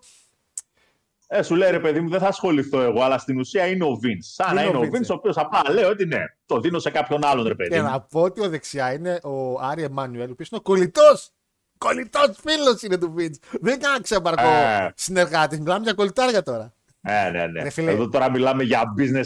Ε, 1.28 1.42
σου 1.42 1.56
λέει 1.56 1.72
ρε 1.72 1.80
παιδί 1.80 2.00
μου, 2.00 2.10
δεν 2.10 2.20
θα 2.20 2.28
ασχοληθώ 2.28 2.82
εγώ, 2.82 3.02
αλλά 3.02 3.18
στην 3.18 3.40
ουσία 3.40 3.68
είναι 3.68 3.84
ο 3.84 4.00
Vince. 4.04 4.18
Σαν 4.20 4.56
να 4.56 4.62
Είναι 4.64 4.78
ο 4.78 4.84
είναι 4.84 4.88
ο 4.88 4.90
Vince, 4.94 5.02
Vince, 5.02 5.10
ε. 5.10 5.12
ο 5.12 5.16
οποίος 5.16 5.38
απλά 5.38 5.72
λέει 5.74 5.84
ότι 5.84 6.06
ναι, 6.06 6.24
το 6.46 6.60
δίνω 6.60 6.80
σε 6.80 6.90
κάποιον 6.90 7.26
άλλον 7.26 7.48
ρε 7.48 7.56
παιδί 7.56 7.70
Και 7.70 7.82
μου. 7.82 7.90
να 7.90 8.02
πω 8.02 8.22
ότι 8.22 8.42
ο 8.42 8.50
δεξιά 8.50 8.94
είναι 8.94 9.20
ο 9.24 9.60
Άρη 9.60 9.84
Εμμάνουελ, 9.84 10.30
ο 10.30 10.32
οποίος 10.32 10.50
είναι 10.50 10.60
ο 10.60 10.64
κολλητός. 10.64 11.32
Κολλητός 11.78 12.38
φίλος 12.42 12.82
είναι 12.82 12.98
του 12.98 13.14
Vince. 13.18 13.40
Δεν 13.52 13.74
είναι 13.74 13.78
κανένα 13.78 14.02
ξέμπαρκο 14.02 14.48
Ε. 14.48 14.94
συνεργάτη. 14.96 15.60
Μιλάμε 15.62 15.84
για 15.84 15.94
κολλητάρια 15.94 16.44
τώρα. 16.44 16.74
Ναι, 17.02 17.30
ναι, 17.32 17.48
ναι. 17.48 17.62
Ρε 17.62 17.70
φίλε. 17.70 17.92
Εδώ 17.92 18.10
τώρα 18.10 18.32
μιλάμε 18.32 18.64
για 18.64 18.94
business 18.98 19.26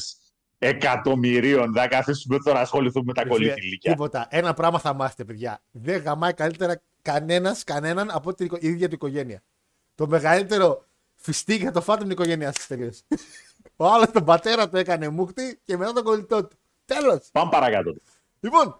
εκατομμυρίων. 0.57 1.73
Δεν 1.73 1.81
θα 1.81 1.87
καθίσουμε 1.87 2.37
τώρα 2.43 2.57
να 2.57 2.63
ασχοληθούμε 2.63 3.03
με 3.05 3.13
τα 3.13 3.23
Ρε 3.23 3.33
φίλε, 3.33 3.47
κολλητηλίκια. 3.47 3.91
Τίποτα. 3.91 4.27
Ένα 4.29 4.53
πράγμα 4.53 4.79
θα 4.79 4.93
μάθετε, 4.93 5.23
παιδιά. 5.23 5.61
Δεν 5.71 6.01
γαμάει 6.01 6.33
καλύτερα 6.33 6.81
κανένας 7.01 7.63
κανέναν 7.63 8.09
από 8.11 8.33
την 8.33 8.45
οικο- 8.45 8.57
η 8.59 8.67
ίδια 8.67 8.87
του 8.87 8.95
οικογένεια. 8.95 9.41
Το 9.95 10.07
μεγαλύτερο 10.07 10.85
φιστίκι 11.15 11.63
θα 11.63 11.71
το 11.71 11.81
φάτε 11.81 12.01
την 12.01 12.11
οικογένειά 12.11 12.53
σα 12.59 12.67
τελείω. 12.75 12.91
Ο 13.75 13.85
άλλος 13.85 14.11
τον 14.11 14.23
πατέρα 14.23 14.69
του 14.69 14.77
έκανε 14.77 15.09
μούχτη 15.09 15.59
και 15.65 15.77
μετά 15.77 15.93
τον 15.93 16.03
κολλητό 16.03 16.45
του. 16.45 16.57
Τέλος. 16.85 17.29
Πάμε 17.31 17.49
παρακάτω. 17.51 17.93
Λοιπόν. 18.39 18.79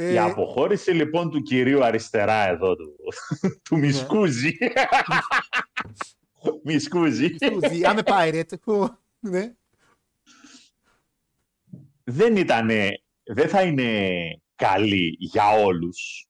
Ε, 0.00 0.12
Η 0.12 0.18
αποχώρηση 0.18 0.90
λοιπόν 0.90 1.30
του 1.30 1.42
κυρίου 1.42 1.84
αριστερά 1.84 2.48
εδώ, 2.48 2.76
του, 2.76 2.96
του 3.64 3.78
Μισκούζη. 3.78 4.56
Μισκούζη. 6.64 7.36
The 7.40 7.82
I'm 7.82 7.98
a 7.98 8.02
pirate. 8.02 8.58
Ου, 8.64 8.88
ναι. 9.18 9.54
δεν 12.04 12.36
ήταν, 12.36 12.68
δεν 13.22 13.48
θα 13.48 13.62
είναι 13.62 14.20
καλή 14.54 15.16
για 15.18 15.50
όλους. 15.50 16.26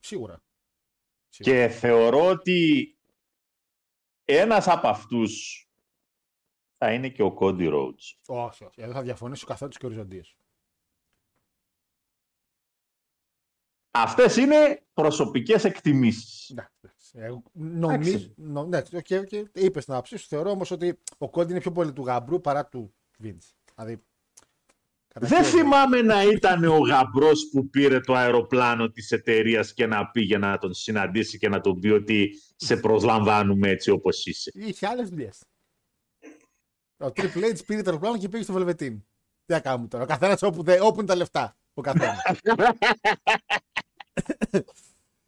Σίγουρα. 0.00 0.42
Και 1.28 1.68
θεωρώ 1.68 2.26
ότι 2.26 2.90
ένας 4.24 4.68
από 4.68 4.88
αυτούς 4.88 5.60
θα 6.78 6.92
είναι 6.92 7.08
και 7.08 7.22
ο 7.22 7.32
Cody 7.32 7.66
Rhodes. 7.66 8.18
Όχι, 8.26 8.64
όχι. 8.64 8.82
Εδώ 8.82 8.92
θα 8.92 9.02
διαφωνήσω 9.02 9.46
καθέτως 9.46 9.70
και 9.70 9.86
οριζοντίως. 9.86 10.36
Αυτές 14.02 14.36
είναι 14.36 14.82
προσωπικές 14.94 15.64
εκτιμήσεις. 15.64 16.54
Νομίζω. 17.52 18.18
νο- 18.34 18.64
Ναι, 18.66 18.78
OK, 18.78 19.06
OK. 19.20 19.32
Είπες 19.52 19.84
την 19.84 19.92
άποψή 19.94 20.16
σου. 20.16 20.26
Θεωρώ 20.28 20.50
όμως 20.50 20.70
ότι 20.70 20.98
ο 21.18 21.30
Cody 21.30 21.50
είναι 21.50 21.60
πιο 21.60 21.72
πολύ 21.72 21.92
του 21.92 22.02
γαμπρού 22.02 22.40
παρά 22.40 22.66
του 22.66 22.94
Vince. 23.22 23.52
Δηλαδή. 23.74 24.02
κατά 25.08 25.26
Δεν 25.26 25.42
κύριο- 25.42 25.58
θυμάμαι 25.58 26.02
να 26.02 26.22
ήταν 26.22 26.64
ο 26.64 26.78
γαμπρός 26.78 27.48
που 27.52 27.68
πήρε 27.70 28.00
το 28.00 28.14
αεροπλάνο 28.14 28.90
της 28.90 29.10
εταιρείας 29.10 29.74
και 29.74 29.86
να 29.86 30.10
πήγε 30.10 30.38
να 30.38 30.58
τον 30.58 30.74
συναντήσει 30.74 31.38
και 31.38 31.48
να 31.48 31.60
τον 31.60 31.80
πει 31.80 31.88
ότι 31.88 32.30
σε 32.56 32.76
προσλαμβάνουμε 32.76 33.68
έτσι 33.68 33.90
όπως 33.90 34.26
είσαι. 34.26 34.50
Είχε 34.54 34.86
άλλες 34.86 35.08
δουλειές. 35.08 35.44
Ο 36.98 37.06
Triple 37.06 37.44
H 37.54 37.64
πήρε 37.66 37.82
το 37.82 37.90
αεροπλάνο 37.90 38.18
και 38.18 38.28
πήγε 38.28 38.42
στο 38.42 38.52
Βελβετίν. 38.52 38.98
Τι 39.44 39.52
να 39.52 39.60
κάνουμε 39.60 39.88
τώρα. 39.88 40.04
Ο 40.04 40.06
καθένας 40.06 40.42
όπου, 40.42 40.62
δε- 40.62 40.80
όπου 40.80 40.98
είναι 40.98 41.08
τα 41.08 41.16
λεφτά. 41.16 41.56
Ο 41.74 41.80
καθένας. 41.80 42.18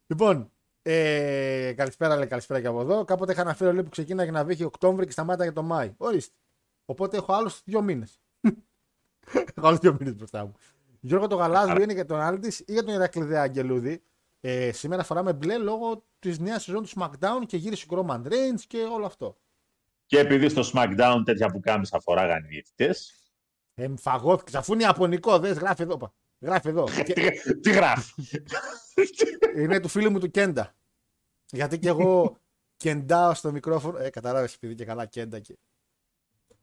λοιπόν, 0.07 0.51
ε, 0.81 1.73
καλησπέρα, 1.75 2.15
λέει, 2.15 2.27
καλησπέρα 2.27 2.61
και 2.61 2.67
από 2.67 2.81
εδώ. 2.81 3.05
Κάποτε 3.05 3.31
είχα 3.31 3.41
αναφέρει 3.41 3.73
λέει, 3.73 3.83
που 3.83 3.89
ξεκίναγε 3.89 4.31
να 4.31 4.45
βύχει 4.45 4.63
Οκτώβρη 4.63 5.05
και 5.05 5.11
σταμάταγε 5.11 5.51
το 5.51 5.63
Μάη. 5.63 5.93
Ορίστε. 5.97 6.35
Οπότε 6.85 7.17
έχω 7.17 7.33
άλλους 7.33 7.61
δύο 7.65 7.81
μήνες. 7.81 8.21
έχω 9.55 9.67
άλλους 9.67 9.79
δύο 9.79 9.97
μήνες 9.99 10.15
μπροστά 10.15 10.45
μου. 10.45 10.53
Γιώργο 10.99 11.27
το 11.27 11.35
Γαλάζιο 11.35 11.81
είναι 11.81 11.93
για 11.93 12.05
τον 12.05 12.19
Άλντι 12.19 12.47
ή 12.47 12.73
για 12.73 12.83
τον 12.83 12.93
Ηρακλειδέα 12.93 13.41
Αγγελούδη. 13.41 14.03
Ε, 14.41 14.71
σήμερα 14.71 15.03
φοράμε 15.03 15.33
μπλε 15.33 15.57
λόγω 15.57 16.05
της 16.19 16.39
νέας 16.39 16.63
σεζόν 16.63 16.83
του 16.83 16.89
SmackDown 16.95 17.45
και 17.45 17.57
γύρισε 17.57 17.85
ο 17.89 18.05
Roman 18.05 18.21
Reigns 18.27 18.61
και 18.67 18.77
όλο 18.77 19.05
αυτό. 19.05 19.37
Και 20.05 20.19
επειδή 20.19 20.49
στο 20.49 20.61
SmackDown 20.73 21.21
τέτοια 21.25 21.47
που 21.47 21.59
κάμισα 21.59 21.99
φοράγαν 21.99 22.43
οι 22.43 22.47
διαιτητές, 22.47 23.13
Ε, 23.73 23.87
φαγώθηκε. 23.97 24.57
Αφού 24.57 24.73
είναι 24.73 24.83
Ιαπωνικό, 24.83 25.39
δεν 25.39 25.53
γράφει 25.53 25.81
εδώ. 25.81 25.97
πα. 25.97 26.13
Γράφει 26.39 26.69
εδώ. 26.69 26.83
Και- 27.05 27.13
τι, 27.13 27.59
τι 27.59 27.71
γράφει; 27.71 28.13
είναι 29.55 29.79
του 29.79 29.87
φίλου 29.87 30.11
μου 30.11 30.19
του 30.19 30.31
Κέντα. 30.31 30.73
Γιατί 31.51 31.79
και 31.79 31.87
εγώ 31.87 32.37
κεντάω 32.77 33.33
στο 33.33 33.51
μικρόφωνο. 33.51 33.97
Ε, 33.97 34.09
καταλάβει 34.09 34.53
επειδή 34.55 34.75
και 34.75 34.85
καλά 34.85 35.05
Κέντα 35.05 35.39
και. 35.39 35.57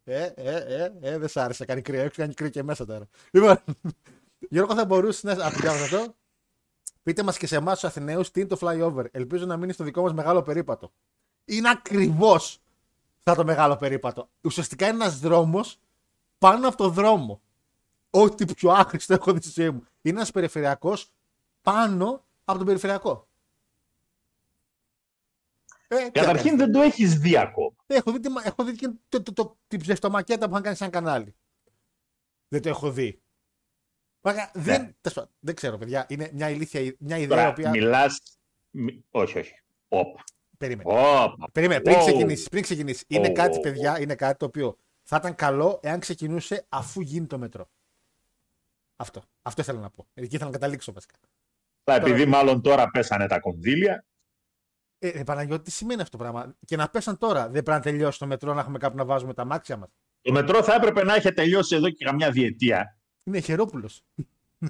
Ε, 0.05 0.25
ε, 0.35 0.57
ε, 0.57 0.93
ε, 1.01 1.19
δεν 1.19 1.29
σ' 1.29 1.37
άρεσε. 1.37 1.65
Κάνει 1.65 1.83
κρύο. 1.83 2.01
Έχεις 2.01 2.17
κάνει 2.17 2.35
κρύο 2.35 2.49
και 2.49 2.63
μέσα 2.63 2.85
τώρα. 2.85 3.07
Λοιπόν, 3.31 3.59
Γιώργο, 4.39 4.75
θα 4.75 4.85
μπορούσες 4.85 5.23
να. 5.23 5.47
Από 5.47 5.69
αυτό. 5.69 6.15
Πείτε 7.03 7.23
μας 7.23 7.37
και 7.39 7.47
σε 7.47 7.57
εμάς 7.57 7.75
τους 7.81 7.89
Αθηναίους 7.89 8.31
τι 8.31 8.41
είναι 8.41 8.49
το 8.49 8.59
flyover. 8.61 9.05
Ελπίζω 9.11 9.47
να 9.47 9.57
μείνει 9.57 9.73
στο 9.73 9.85
δικό 9.85 10.03
μας 10.03 10.13
μεγάλο 10.13 10.43
περίπατο. 10.43 10.93
Είναι 11.45 11.69
ακριβώς 11.71 12.59
σαν 13.25 13.35
το 13.35 13.45
μεγάλο 13.45 13.77
περίπατο. 13.77 14.29
Ουσιαστικά 14.41 14.87
είναι 14.87 14.95
ένας 14.95 15.19
δρόμος 15.19 15.81
πάνω 16.39 16.69
από 16.69 16.77
το 16.77 16.89
δρόμο. 16.89 17.41
Ό,τι 18.21 18.55
πιο 18.55 18.71
άχρηστο 18.71 19.15
έχω 19.15 19.33
δει 19.33 19.41
στη 19.41 19.61
ζωή 19.63 19.71
μου. 19.71 19.87
Είναι 20.03 20.17
ένας 20.17 20.31
περιφερειακός 20.31 21.11
πάνω 21.63 22.25
από 22.45 22.59
τον 22.59 22.67
περιφερειακό. 22.67 23.29
Ε, 25.89 26.05
τι 26.05 26.11
Καταρχήν 26.11 26.57
δεν 26.57 26.73
το 26.73 26.81
έχεις 26.81 27.19
δει 27.19 27.37
ακόμα. 27.37 27.75
Έχω 27.87 28.13
δει, 28.13 28.21
τη, 28.21 28.29
μα- 28.29 28.43
έχω 28.47 28.65
δει 28.65 28.75
και 28.77 28.91
το, 29.09 29.23
το, 29.23 29.33
το, 29.33 29.57
την 29.69 29.81
ψευτομακέτα 29.81 30.45
που 30.47 30.51
είχαν 30.51 30.63
κάνει 30.63 30.77
σαν 30.77 30.91
κανάλι. 30.91 31.35
Δεν 32.49 32.63
το 32.63 32.69
έχω 32.69 32.91
δει. 32.91 33.21
Μάκα, 34.21 34.51
δεν, 34.55 34.97
τέλος 35.01 35.15
πάντων, 35.19 35.31
δεν 35.41 35.55
ξέρω, 35.55 35.79
παιδιά. 35.79 36.07
Είναι 36.09 36.31
μια 36.33 36.51
ηλίθια 36.51 36.95
μια 36.99 37.17
ιδέα 37.19 37.37
η 37.37 37.41
Τώρα, 37.41 37.49
οποία. 37.49 37.71
μιλάς... 37.71 38.21
μι- 38.71 39.03
Όχι, 39.11 39.39
όχι. 39.39 39.61
Όπα. 39.89 40.25
Περίμενε. 40.59 40.91
Όπα. 40.93 41.49
Περίμενε, 41.53 41.81
πριν 41.81 41.97
Wow. 41.97 42.01
ξεκινήσεις. 42.01 42.49
Πριν 42.49 42.63
ξεκινήσεις. 42.63 43.05
Είναι 43.07 43.29
Wow, 43.29 43.33
κάτι, 43.33 43.57
wow, 43.59 43.63
παιδιά, 43.63 44.01
είναι 44.01 44.15
κάτι 44.15 44.39
το 44.39 44.45
οποίο 44.47 44.79
θα 45.03 45.17
ήταν 45.17 45.35
καλό 45.35 45.81
εάν 45.83 46.01
ξεκινούσε 46.01 46.67
αφού 46.69 47.01
γίνει 47.01 47.27
το 47.27 47.39
μετρό. 47.39 47.69
Αυτό. 48.97 49.23
Αυτό 49.43 49.61
ήθελα 49.61 49.81
να 49.81 49.91
πω. 49.91 50.07
Εκεί 50.15 50.35
ήθελα 50.35 50.51
να 50.51 50.59
καταλήξω 50.59 50.93
βασικά. 50.93 51.15
Αλλά 51.85 51.99
επειδή 51.99 52.27
μάλλον 52.27 52.63
τώρα 52.63 52.91
πέσανε 52.91 53.27
τα 53.27 53.41
κονδύλια, 53.41 54.05
Ε, 54.99 55.09
ε, 55.09 55.23
Παναγιώτη, 55.25 55.63
τι 55.63 55.71
σημαίνει 55.71 56.01
αυτό 56.03 56.17
το 56.17 56.23
πράγμα; 56.23 56.55
Και 56.67 56.77
να 56.77 56.89
πέσαν 56.89 57.19
τώρα. 57.19 57.43
Δεν 57.43 57.63
πρέπει 57.63 57.71
να 57.71 57.81
τελειώσει 57.81 58.19
το 58.19 58.27
μετρό 58.27 58.55
να 58.55 58.61
έχουμε 58.61 58.79
κάπου 58.79 58.97
να 58.97 59.05
βάζουμε 59.05 59.35
τα 59.35 59.45
μάξια 59.45 59.77
μας. 59.77 59.89
το 60.21 60.33
μετρό 60.33 60.63
θα 60.63 60.75
έπρεπε 60.75 61.05
να 61.05 61.15
είχε 61.17 61.31
τελειώσει 61.31 61.75
εδώ 61.77 61.91
και 61.91 62.05
καμιά 62.05 62.31
διετία. 62.31 62.99
Είναι 63.25 63.41
χερόπουλος. 63.41 64.03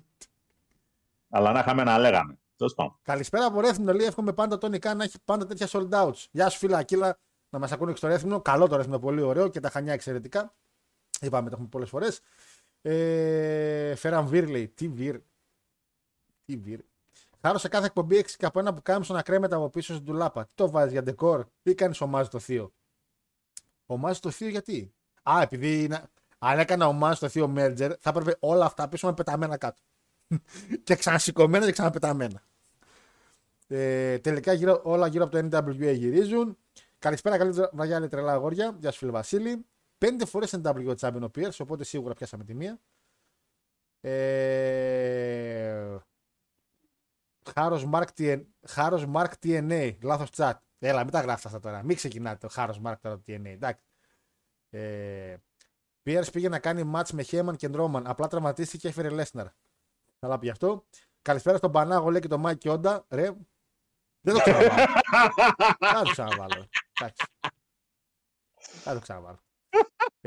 Αλλά 1.30 1.52
να 1.52 1.58
είχαμε 1.58 1.84
να 1.84 1.98
λέγαμε. 1.98 2.38
Τέλος 2.56 2.74
πάντων. 2.74 2.98
Καλησπέρα 3.02 3.46
από 3.46 3.60
Ρέθμινο. 3.60 3.92
Λέει: 3.92 4.06
Εύχομαι 4.06 4.32
πάντα 4.32 4.58
τον 4.58 4.72
Ικά 4.72 4.94
να 4.94 5.04
έχει 5.04 5.16
πάντα 5.24 5.46
τέτοια 5.46 5.68
sold 5.70 5.88
outs. 5.90 6.24
Γεια 6.30 6.48
σου, 6.48 6.58
φίλα 6.58 6.78
Ακύλα, 6.78 7.18
να 7.50 7.58
μας 7.58 7.72
ακούνε 7.72 7.90
και 7.90 7.96
στο 7.96 8.06
Ρέθμινο. 8.08 8.40
Καλό 8.40 8.68
το 8.68 8.76
Ρέθμινο, 8.76 8.98
πολύ 8.98 9.20
ωραίο 9.20 9.48
και 9.48 9.60
τα 9.60 9.70
χανιά 9.70 9.92
εξαιρετικά. 9.92 10.54
Είπαμε, 11.20 11.48
το 11.48 11.54
έχουμε 11.54 11.68
πολλές 11.68 11.88
φορές. 11.88 12.20
Ε, 12.88 13.94
Φέραν 13.94 14.26
Βίρ 14.26 14.48
λέει: 14.48 14.68
Τι 14.68 14.88
Βίρ. 14.88 15.20
Τι 16.44 16.56
Βίρ. 16.56 16.80
Χάρω 17.40 17.58
σε 17.58 17.68
κάθε 17.68 17.86
εκπομπή 17.86 18.18
6 18.18 18.30
και 18.30 18.46
από 18.46 18.58
ένα 18.58 18.74
που 18.74 18.82
κάμισο 18.82 19.14
να 19.14 19.22
κρέμεται 19.22 19.54
από 19.54 19.70
πίσω 19.70 19.94
στην 19.94 20.06
τουλάπα. 20.06 20.44
Τι 20.44 20.52
το 20.54 20.70
βάζεις 20.70 20.92
για 20.92 21.02
ντεκόρ; 21.02 21.46
Ή 21.62 21.74
κάνεις 21.74 22.00
ομάζ 22.00 22.28
το 22.28 22.38
θείο; 22.38 22.72
Ομάζ 23.86 24.18
το 24.18 24.30
θείο 24.30 24.48
γιατί; 24.48 24.94
Α, 25.22 25.40
επειδή 25.42 25.84
είναι... 25.84 26.02
αν 26.38 26.58
έκανα 26.58 26.86
ομάζ 26.86 27.18
το 27.18 27.28
θείο 27.28 27.52
Merger 27.56 27.92
θα 27.98 28.10
έπρεπε 28.10 28.36
όλα 28.40 28.64
αυτά 28.64 28.88
πίσω 28.88 29.06
με 29.06 29.14
πεταμένα 29.14 29.56
κάτω. 29.56 29.82
και 30.84 30.94
ξανασηκωμένα 30.94 31.64
και 31.64 31.72
ξαναπεταμένα. 31.72 32.42
Ε, 33.66 34.18
τελικά 34.18 34.52
γύρω, 34.52 34.80
όλα 34.84 35.06
γύρω 35.06 35.24
από 35.24 35.50
το 35.50 35.58
NWA 35.58 35.94
γυρίζουν. 35.94 36.58
Καλησπέρα, 36.98 37.38
καλή 37.38 37.50
βραδιά, 37.72 37.98
λέει 37.98 38.08
τρελά 38.08 38.32
αγόρια. 38.32 38.76
Γεια 38.80 38.90
σου, 38.90 38.98
φίλε 38.98 39.10
Βασίλη. 39.10 39.66
Πέντε 39.98 40.24
φορές 40.24 40.54
NWA 40.62 40.94
Champion 40.96 41.22
ο 41.22 41.30
Pierce, 41.34 41.56
οπότε 41.60 41.84
σίγουρα 41.84 42.14
πιάσαμε 42.14 42.44
τη 42.44 42.54
μία. 42.54 42.80
Ε, 44.00 45.96
Χάρος 47.54 47.88
Mark, 47.92 48.06
TN, 48.16 48.42
Χάρος 48.66 49.04
Mark 49.14 49.32
TNA, 49.42 49.96
λάθος 50.02 50.28
chat. 50.36 50.52
Έλα, 50.78 51.02
μην 51.02 51.12
τα 51.12 51.20
γράφετε 51.20 51.48
αυτά 51.48 51.60
τώρα. 51.60 51.82
Μην 51.82 51.96
ξεκινάτε 51.96 52.36
το 52.36 52.48
Χάρος 52.48 52.80
Mark 52.84 52.94
τώρα 53.00 53.16
το 53.16 53.22
TNA, 53.26 53.46
εντάξει. 53.46 53.84
Ε, 54.70 55.36
Pierce 56.04 56.32
πήγε 56.32 56.48
να 56.48 56.58
κάνει 56.58 56.92
match 56.94 57.10
με 57.12 57.22
Χέμαν 57.22 57.56
και 57.56 57.68
Ντρόμαν. 57.68 58.06
Απλά 58.06 58.26
τραυματίστηκε 58.26 58.78
και 58.78 58.88
έφερε 58.88 59.08
Λέσναρ. 59.08 59.46
Καλά 60.18 60.38
πει 60.38 60.50
αυτό. 60.50 60.86
Καλησπέρα 61.22 61.56
στον 61.56 61.72
Πανάγο, 61.72 62.10
λέει 62.10 62.20
και 62.20 62.28
τον 62.28 62.40
Μάικ 62.40 62.62
Όντα. 62.64 63.06
Ρε. 63.08 63.36
Δεν 64.20 64.34
το 64.34 64.40
ξαναβάλω. 64.40 64.74
Δεν 65.78 66.02
το 66.04 66.10
ξαναβάλω. 66.10 66.68
Εντάξει. 66.92 67.24
Δεν 68.84 68.94
το 68.94 69.00
ξαναβάλω. 69.00 69.45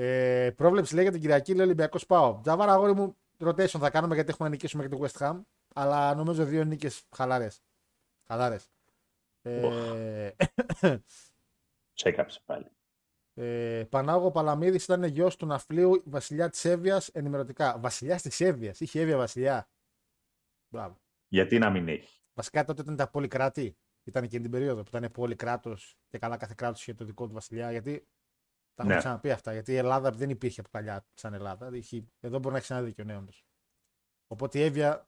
Ε, 0.01 0.51
πρόβλεψη 0.55 0.93
λέγεται 0.95 1.12
την 1.12 1.21
Κυριακή, 1.21 1.53
λέει 1.53 1.65
Ολυμπιακός 1.65 2.05
Πάω. 2.05 2.39
Τζαβάρα, 2.41 2.73
αγόρι 2.73 2.93
μου, 2.93 3.17
rotation 3.39 3.65
θα 3.79 3.89
κάνουμε 3.89 4.15
γιατί 4.15 4.29
έχουμε 4.29 4.49
να 4.49 4.55
νικήσουμε 4.55 4.88
και 4.88 4.95
το 4.95 5.05
West 5.05 5.17
Ham. 5.25 5.41
Αλλά 5.73 6.15
νομίζω 6.15 6.45
δύο 6.45 6.63
νίκες 6.63 7.03
χαλαρέ. 7.15 7.47
Χαλαρέ. 8.27 8.57
Ε, 9.41 10.29
Σε 11.93 12.09
έκαψε 12.09 12.41
πάλι. 12.45 12.65
ε, 13.33 13.83
Πανάγο 13.89 14.31
Παλαμίδης 14.31 14.83
ήταν 14.83 15.03
γιος 15.03 15.35
του 15.35 15.45
ναυπλίου 15.45 16.01
βασιλιά 16.05 16.49
της 16.49 16.65
Εύβοιας 16.65 17.07
ενημερωτικά. 17.07 17.77
Βασιλιά 17.79 18.15
της 18.15 18.39
Εύβοιας. 18.41 18.79
Είχε 18.79 18.99
Εύβοια 18.99 19.17
βασιλιά. 19.17 19.69
Μπράβο. 20.69 20.99
Γιατί 21.27 21.57
να 21.57 21.69
μην 21.69 21.88
έχει; 21.88 22.21
Βασικά 22.33 22.65
τότε 22.65 22.81
ήταν 22.81 22.95
τα 22.95 23.09
πολυκράτη. 23.09 23.77
Ήταν 24.03 24.23
εκείνη 24.23 24.41
την 24.41 24.51
περίοδο 24.51 24.83
που 24.83 24.97
ήταν 24.97 25.12
πολύ 25.12 25.35
κράτο 25.35 25.77
και 26.07 26.17
καλά 26.17 26.38
κάθε 26.38 26.53
κράτος 26.57 26.81
είχε 26.81 26.93
το 26.93 27.05
δικό 27.05 27.27
του 27.27 27.33
βασιλιά. 27.33 27.71
Γιατί. 27.71 28.07
Τα 28.79 28.85
έχουμε 28.85 28.93
Ναι. 28.93 28.99
ξαναπεί 29.05 29.31
αυτά. 29.31 29.53
Γιατί 29.53 29.71
η 29.71 29.75
Ελλάδα 29.75 30.11
δεν 30.11 30.29
υπήρχε 30.29 30.59
από 30.59 30.69
παλιά 30.69 31.05
σαν 31.13 31.33
Ελλάδα. 31.33 31.69
Είχε- 31.75 32.03
Εδώ 32.19 32.39
μπορεί 32.39 32.53
να 32.53 32.59
έχει 32.59 32.73
ένα 32.73 32.81
δίκιο, 32.81 33.03
ναι, 33.03 33.17
όντως. 33.17 33.45
Οπότε 34.27 34.59
η 34.59 34.61
Εύβοια 34.63 35.07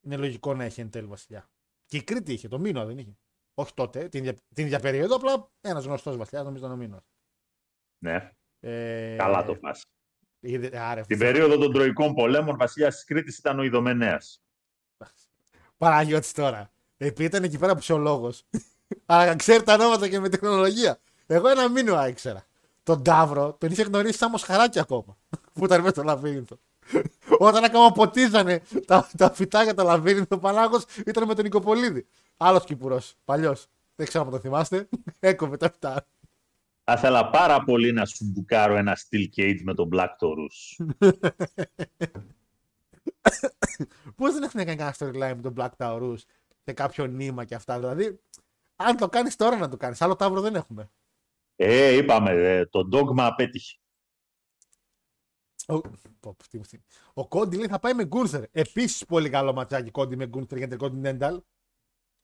είναι 0.00 0.16
λογικό 0.16 0.54
να 0.54 0.64
έχει 0.64 0.80
εν 0.80 0.90
τέλει 0.90 1.06
βασιλιά. 1.06 1.50
Και 1.86 1.96
η 1.96 2.02
Κρήτη 2.04 2.32
είχε, 2.32 2.48
το 2.48 2.58
Μήνο 2.58 2.86
δεν 2.86 2.98
είχε. 2.98 3.16
Όχι 3.54 3.74
τότε, 3.74 4.08
την 4.08 4.20
ίδια, 4.24 4.34
την 4.54 4.64
ίδια 4.64 4.80
περίοδο, 4.80 5.14
απλά 5.16 5.50
ένας 5.60 5.84
γνωστός 5.84 6.16
βασιλιάς, 6.16 6.44
νομίζω 6.44 6.64
ήταν 6.64 6.76
ο 6.76 6.80
Μήνος. 6.80 7.02
Ναι, 8.04 8.30
Ε, 8.60 9.16
καλά 9.16 9.44
το 9.44 9.56
πας. 9.56 9.82
είδε- 10.40 10.74
άρε, 10.76 11.00
Την 11.00 11.18
περίοδο 11.18 11.58
των 11.58 11.72
Τροικών 11.72 12.14
Πολέμων, 12.14 12.56
βασιλιάς 12.56 12.94
της 12.94 13.04
Κρήτης 13.04 13.38
ήταν 13.38 13.58
ο 13.58 13.62
Ιδωμενέας. 13.62 14.42
Παναγιώτης 15.76 16.32
τώρα. 16.32 16.72
Επειδή 16.96 17.24
ήταν 17.24 17.42
εκεί 17.44 17.58
πέρα 17.58 17.74
ψυχολόγο. 17.74 18.32
Αλλά 19.06 19.36
ξέρει 19.36 19.62
τα 19.62 19.74
ονόματα 19.74 20.08
και 20.08 20.20
με 20.20 20.28
τεχνολογία. 20.28 21.00
Εγώ 21.26 21.48
ένα 21.48 21.68
μήνυμα 21.70 22.08
ήξερα. 22.08 22.44
Τον 22.90 23.02
Ταύρο 23.02 23.56
τον 23.58 23.70
είχε 23.70 23.82
γνωρίσει 23.82 24.18
σαν 24.18 24.30
μοσχαράκι 24.30 24.78
ακόμα. 24.78 25.16
Που 25.54 25.64
ήταν 25.64 25.80
μέσα 25.80 25.92
στο 25.92 26.02
λαβύρινθο. 26.02 26.58
Όταν 27.38 27.64
ακόμα 27.64 27.92
ποτίζανε 27.92 28.62
τα, 28.86 29.10
τα 29.16 29.30
φυτάκια 29.30 29.74
τα 29.74 29.82
λαβύρινθο, 29.82 30.36
ο 30.36 30.38
Πανάγος 30.38 30.84
ήταν 31.06 31.26
με 31.26 31.34
τον 31.34 31.44
Νικοπολίδη. 31.44 32.06
Άλλος 32.36 32.64
κυπουρό. 32.64 33.00
Παλιός. 33.24 33.66
Δεν 33.94 34.06
ξέρω 34.06 34.24
αν 34.24 34.30
το 34.30 34.38
θυμάστε. 34.38 34.88
Έκοβε 35.20 35.56
τα 35.56 35.70
φυτά. 35.70 36.06
Θα 36.84 36.92
ήθελα 36.92 37.30
πάρα 37.30 37.64
πολύ 37.64 37.92
να 37.92 38.04
σου 38.04 38.24
μπουκάρω 38.24 38.76
ένα 38.76 38.96
steel 38.96 39.26
cage 39.36 39.60
με 39.62 39.74
τον 39.74 39.88
Black 39.92 40.08
Taurus. 40.20 40.86
Πώς 44.16 44.32
δεν 44.32 44.42
έχουν 44.42 44.64
κάνει 44.64 44.76
κανένα 44.76 44.94
storyline 44.98 45.34
με 45.36 45.42
τον 45.42 45.54
Black 45.56 45.70
Taurus 45.76 46.18
και 46.64 46.72
κάποιο 46.72 47.06
νήμα 47.06 47.44
και 47.44 47.54
αυτά. 47.54 47.78
Δηλαδή, 47.78 48.20
αν 48.76 48.96
το 48.96 49.08
κάνεις 49.08 49.36
τώρα 49.36 49.56
να 49.56 49.68
το 49.68 49.76
κάνεις. 49.76 50.02
Άλλο 50.02 50.16
Ταύρο 50.16 50.40
δεν 50.40 50.54
έχουμε. 50.54 50.90
Ε, 51.62 51.96
είπαμε, 51.96 52.30
ε, 52.30 52.66
το 52.66 52.88
dogma 52.92 53.18
απέτυχε. 53.18 53.78
Ο, 55.66 55.80
πω, 55.80 55.90
πω, 56.20 56.36
τι 56.50 56.58
μου 56.58 56.64
θυμίζει. 56.64 56.88
ο 57.14 57.28
Κόντι 57.28 57.56
λέει 57.56 57.66
θα 57.66 57.78
πάει 57.78 57.94
με 57.94 58.04
Γκούνθερ. 58.04 58.44
Επίσης 58.50 59.04
πολύ 59.04 59.30
καλό 59.30 59.52
ματσάκι 59.52 59.90
Κόντι 59.90 60.16
με 60.16 60.26
Γκούνθερ 60.26 60.58
για 60.58 60.68
την 60.68 60.78
Continental. 60.80 61.38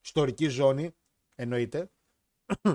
Ιστορική 0.00 0.48
ζώνη. 0.48 0.90
Εννοείται. 1.34 1.90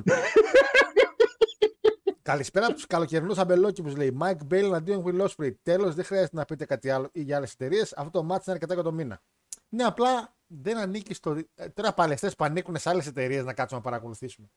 Καλησπέρα 2.22 2.66
από 2.66 2.76
τους 2.76 2.88
καλοκαιρινούς 2.88 3.38
αμπελόκηπους 3.38 3.96
λέει 3.96 4.18
Mike 4.22 4.48
Bale 4.50 4.64
εναντίον 4.64 5.04
Will 5.06 5.28
Ospreay. 5.28 5.56
Τέλος, 5.62 5.96
δεν 5.96 6.06
χρειάζεται 6.06 6.36
να 6.36 6.46
πείτε 6.46 6.66
κάτι 6.66 6.90
άλλο 6.90 7.10
ή 7.12 7.22
για 7.22 7.38
άλλες 7.38 7.54
εταιρείες. 7.54 7.94
Αυτό 7.94 8.12
το 8.12 8.24
μάτι 8.24 8.44
είναι 8.46 8.54
αρκετά 8.56 8.74
για 8.74 8.84
το 8.84 8.92
μήνα. 8.92 9.22
Ναι, 9.70 9.84
απλά 9.84 10.36
δεν 10.48 10.78
ανήκει 10.78 11.14
στο. 11.14 11.38
ε, 11.56 11.70
Τώρα 11.70 11.94
παλαιστές 11.94 12.36
που 12.36 12.44
ανήκουν 12.44 12.78
σε 12.78 12.90
άλλες 12.90 13.08
εταιρείες 13.08 13.44
να 13.44 13.54
κάτσουμε 13.54 13.82
να 13.84 13.90
παρακολουθήσουμε. 13.90 14.52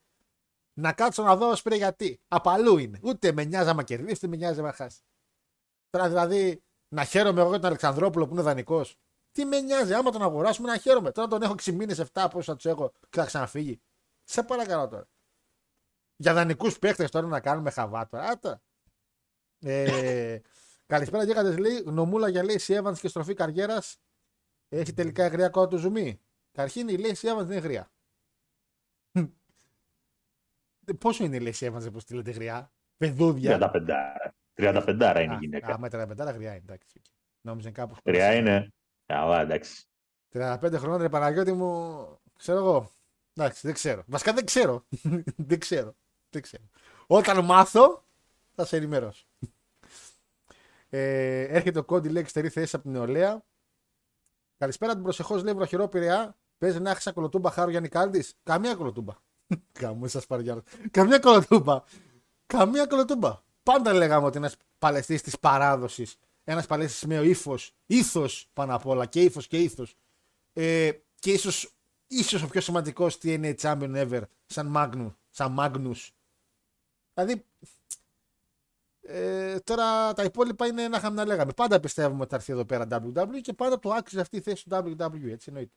Να 0.74 0.92
κάτσω 0.92 1.22
να 1.22 1.36
δω 1.36 1.52
Ospreay 1.52 1.76
γιατί. 1.76 2.20
Απαλού 2.28 2.78
είναι. 2.78 3.00
Ούτε 3.02 3.32
με 3.32 3.44
νοιάζει 3.44 3.68
άμα 3.68 3.82
κερδίσει, 3.82 4.14
ούτε 4.16 4.26
με 4.26 4.36
νοιάζει 4.36 4.60
άμα 4.60 4.72
χάσει. 4.72 5.00
Τώρα 5.90 6.08
δηλαδή 6.08 6.62
να 6.88 7.04
χαίρομαι 7.04 7.40
εγώ 7.40 7.48
για 7.48 7.58
τον 7.58 7.66
Αλεξανδρόπουλο 7.66 8.26
που 8.26 8.32
είναι 8.32 8.42
δανεικός. 8.42 8.96
Τι 9.32 9.44
με 9.44 9.60
νοιάζει, 9.60 9.94
άμα 9.94 10.10
τον 10.10 10.22
αγοράσουμε 10.22 10.68
να 10.68 10.78
χαίρομαι. 10.78 11.10
Τώρα 11.10 11.28
τον 11.28 11.42
έχω 11.42 11.54
6 11.54 11.72
μήνε, 11.72 11.94
7 12.12 12.26
πόσο 12.30 12.52
θα 12.52 12.56
τους 12.56 12.64
έχω 12.64 12.92
και 13.10 13.20
θα 13.20 13.24
ξαναφύγει. 13.24 13.80
Σε 14.24 14.42
παρακαλώ 14.42 14.88
τώρα. 14.88 15.08
Για 16.16 16.34
δανεικούς 16.34 16.78
παίχτε 16.78 17.04
τώρα 17.04 17.26
να 17.26 17.40
κάνουμε 17.40 17.70
χαβά 17.70 18.06
τώρα. 18.06 18.24
Άτα. 18.24 18.62
Ε, 19.58 20.38
καλησπέρα, 20.86 21.24
Γέγατε 21.24 21.56
λέει. 21.56 21.80
Γνωμούλα 21.80 22.28
για 22.28 22.44
λέει 22.44 22.60
Evans 22.66 22.98
και 23.00 23.08
στροφή 23.08 23.34
καριέρας. 23.34 23.96
Έχει 24.68 24.92
τελικά 24.92 25.26
γριά 25.26 25.48
κόμμα 25.48 25.68
του 25.68 25.76
ζουμί. 25.76 26.20
Καρχήν 26.52 26.88
η 26.88 26.96
Λέση 26.96 27.28
Evans 27.30 27.44
δεν 27.44 27.56
είναι 27.56 27.66
γριά. 27.66 27.90
Πόσο 30.98 31.24
είναι 31.24 31.36
η 31.36 31.40
Λέση 31.40 31.70
Evans 31.72 31.92
που 31.92 32.00
στείλετε 32.00 32.30
γριά; 32.30 32.72
Παιδούδια. 32.96 33.70
35. 33.74 33.80
35 34.54 34.88
είναι 34.88 35.34
Α, 35.34 35.34
η 35.34 35.36
γυναίκα. 35.40 35.74
Α, 35.74 35.78
με 35.78 35.88
35 35.92 36.16
γριά 36.16 36.50
είναι. 36.50 36.56
Εντάξει. 36.56 37.00
Νόμιζε 37.40 37.70
κάπου. 37.70 37.94
Τρία 38.02 38.34
είναι. 38.34 38.72
Καλά, 39.06 39.40
εντάξει. 39.40 39.84
35 40.32 40.72
χρόνια 40.74 40.96
ρε 40.98 41.08
Παναγιώτη 41.08 41.52
μου, 41.52 42.06
ξέρω 42.36 42.58
εγώ. 42.58 42.90
Εντάξει, 43.34 43.60
δεν 43.66 43.74
ξέρω. 43.74 44.02
Βασικά 44.06 44.32
δεν 44.32 44.44
ξέρω. 44.44 44.86
δεν 45.50 45.58
ξέρω. 45.58 45.94
Δεν 46.30 46.42
ξέρω. 46.42 46.64
Όταν 47.06 47.44
μάθω, 47.44 48.04
θα 48.54 48.64
σε 48.64 48.76
ενημερώσω. 48.76 49.26
ε, 50.88 51.40
έρχεται 51.42 51.78
ο 51.78 51.84
Κόντι, 51.84 52.08
λέει, 52.08 52.22
εξωτερή 52.22 52.48
θέση 52.48 52.76
από 52.76 52.84
την 52.84 52.92
νεολαία. 52.92 53.42
Καλησπέρα 54.58 54.92
την 54.92 55.02
προσεχώς, 55.02 55.42
λέει 55.42 55.54
βροχερό 55.54 55.88
πειραιά. 55.88 56.36
Παίζει 56.58 56.80
να 56.80 56.90
έχεις 56.90 57.12
κολοτούμπα 57.14 57.50
χάρο 57.50 57.70
Γιάννη 57.70 57.88
Κάλντη. 57.88 58.24
Καμία 58.42 58.74
κολοτούμπα. 58.74 59.12
Καμία 59.72 60.08
σας 60.08 60.26
παραγιάνω. 60.26 60.62
Καμία 60.90 61.18
κολοτούμπα. 61.18 61.82
Καμία 62.46 62.86
κολοτούμπα. 62.86 63.42
Πάντα 63.62 63.92
λέγαμε 63.92 64.26
ότι 64.26 64.36
ένας 64.36 64.56
παλαιστή 64.78 65.20
της 65.20 65.38
παράδοσης, 65.38 66.16
ένας 66.44 66.66
παλαιστή 66.66 67.06
με 67.06 67.14
ύφος, 67.14 67.74
ήθο 67.86 68.26
πάνω 68.52 68.74
απ' 68.74 68.86
όλα 68.86 69.06
και 69.06 69.22
ύφος 69.22 69.46
και 69.46 69.58
ήθο. 69.58 69.86
Ε, 70.52 70.90
και 71.18 71.32
ίσως 71.32 71.74
ίσως 72.06 72.42
ο 72.42 72.46
πιο 72.46 72.60
σημαντικός 72.60 73.18
TNA 73.22 73.54
Champion 73.60 74.08
ever, 74.08 74.22
σαν 74.46 74.72
Magnus. 74.76 75.14
Σαν 75.30 75.56
Magnus. 75.58 76.08
Δηλαδή, 77.14 77.44
ε, 79.00 79.60
τώρα 79.60 80.12
τα 80.12 80.22
υπόλοιπα 80.22 80.66
είναι 80.66 80.88
να 80.88 80.96
είχαμε 80.96 81.16
να 81.16 81.24
λέγαμε. 81.26 81.52
Πάντα 81.52 81.80
πιστεύουμε 81.80 82.20
ότι 82.20 82.30
θα 82.30 82.36
έρθει 82.36 82.52
εδώ 82.52 82.64
πέρα 82.64 82.86
WWE 82.90 83.40
και 83.40 83.52
πάντα 83.52 83.78
το 83.78 83.90
άξιζε 83.90 84.20
αυτή 84.20 84.36
η 84.36 84.40
θέση 84.40 84.64
του 84.68 84.76
WWE, 84.76 85.30
έτσι 85.30 85.46
εννοείται. 85.48 85.74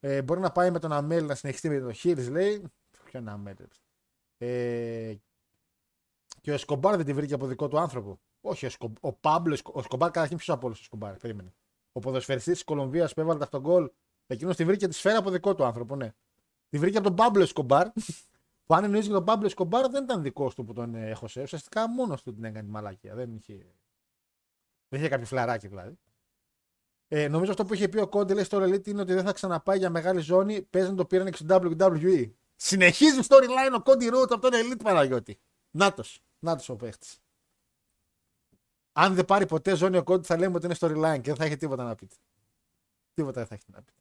Ε, 0.00 0.22
μπορεί 0.22 0.40
να 0.40 0.52
πάει 0.52 0.70
με 0.70 0.78
τον 0.78 0.92
Αμέλ 0.92 1.26
να 1.26 1.34
συνεχιστεί 1.34 1.68
με 1.68 1.78
τον 1.78 1.92
Hills, 2.02 2.30
λέει. 2.30 2.62
Ποιο 3.04 3.20
είναι 3.20 3.30
Αμέλ. 3.30 3.56
Ε, 4.38 5.14
και 6.40 6.50
ο 6.50 6.54
Εσκομπάρ 6.54 6.96
δεν 6.96 7.04
τη 7.04 7.12
βρήκε 7.12 7.34
από 7.34 7.46
δικό 7.46 7.68
του 7.68 7.78
άνθρωπο. 7.78 8.20
Όχι, 8.40 8.66
ο, 8.66 8.70
Σκο, 8.70 8.92
ο 9.00 9.12
Πάμπλο, 9.12 9.58
ο 9.64 9.82
Σκομπάρ 9.82 10.10
καταρχήν 10.10 10.36
ποιος 10.36 10.56
από 10.56 10.66
όλους 10.66 10.80
ο 10.80 10.82
Σκομπάρ, 10.84 11.16
περίμενε. 11.16 11.54
Ο 11.92 12.00
ποδοσφαιριστής 12.00 12.52
της 12.52 12.64
Κολομβίας 12.64 13.14
που 13.14 13.20
έβαλε 13.20 13.42
αυτό 13.42 13.60
γκολ, 13.60 13.90
εκείνος 14.26 14.56
τη 14.56 14.64
βρήκε 14.64 14.88
τη 14.88 14.94
σφαίρα 14.94 15.18
από 15.18 15.30
δικό 15.30 15.54
του 15.54 15.64
άνθρωπο, 15.64 15.96
ναι. 15.96 16.12
Τη 16.68 16.78
βρήκε 16.78 16.98
από 16.98 17.06
τον 17.06 17.16
Πάμπλο 17.16 17.42
Εσκομπάρ. 17.42 17.88
που 18.66 18.74
αν 18.74 18.84
εννοείς 18.84 19.04
για 19.04 19.14
τον 19.14 19.24
Πάμπλο 19.24 19.46
Εσκομπάρ 19.46 19.88
δεν 19.88 20.02
ήταν 20.04 20.22
δικός 20.22 20.54
του 20.54 20.64
που 20.64 20.72
τον 20.72 20.94
έχωσε. 20.94 21.42
Ουσιαστικά 21.42 21.88
μόνος 21.88 22.22
του 22.22 22.34
την 22.34 22.44
έκανε 22.44 22.66
τη 22.66 22.70
μαλακία. 22.70 23.14
Δεν 23.14 23.34
είχε, 23.34 23.54
δεν 24.88 25.00
είχε 25.00 25.08
κάποιο 25.08 25.26
φλαράκι 25.26 25.68
δηλαδή. 25.68 25.98
Ε, 27.08 27.28
νομίζω 27.28 27.50
αυτό 27.50 27.64
που 27.64 27.74
είχε 27.74 27.88
πει 27.88 27.98
ο 27.98 28.08
Κόντε 28.08 28.34
λέει 28.34 28.44
στο 28.44 28.62
Elite 28.62 28.86
είναι 28.86 29.00
ότι 29.00 29.14
δεν 29.14 29.24
θα 29.24 29.32
ξαναπάει 29.32 29.78
για 29.78 29.90
μεγάλη 29.90 30.20
ζώνη. 30.20 30.62
Παίζει 30.62 30.88
να 30.90 30.94
το 30.96 31.04
πήραν 31.04 31.30
και 31.30 31.36
στο 31.36 31.46
WWE. 31.48 32.30
Συνεχίζει 32.56 33.20
storyline 33.28 33.74
ο 33.76 33.82
Κόντι 33.82 34.08
Root 34.12 34.30
από 34.30 34.38
τον 34.40 34.50
Elite 34.54 34.80
Παναγιώτη. 34.82 35.38
Νάτος. 35.70 36.20
Νάτος 36.38 36.68
ο 36.68 36.76
παίχτης. 36.76 37.18
Αν 38.92 39.14
δεν 39.14 39.24
πάρει 39.24 39.46
ποτέ 39.46 39.76
ζώνη 39.76 39.96
ο 39.96 40.02
Κόντι 40.02 40.26
θα 40.26 40.36
λέμε 40.38 40.56
ότι 40.56 40.64
είναι 40.66 40.74
storyline 40.78 41.14
και 41.20 41.28
δεν 41.30 41.36
θα 41.36 41.44
έχει 41.44 41.56
τίποτα 41.56 41.84
να 41.84 41.94
πείτε. 41.94 42.14
Τίποτα 43.14 43.38
δεν 43.38 43.46
θα 43.46 43.54
έχει 43.54 43.64
να 43.72 43.82
πείτε. 43.82 44.00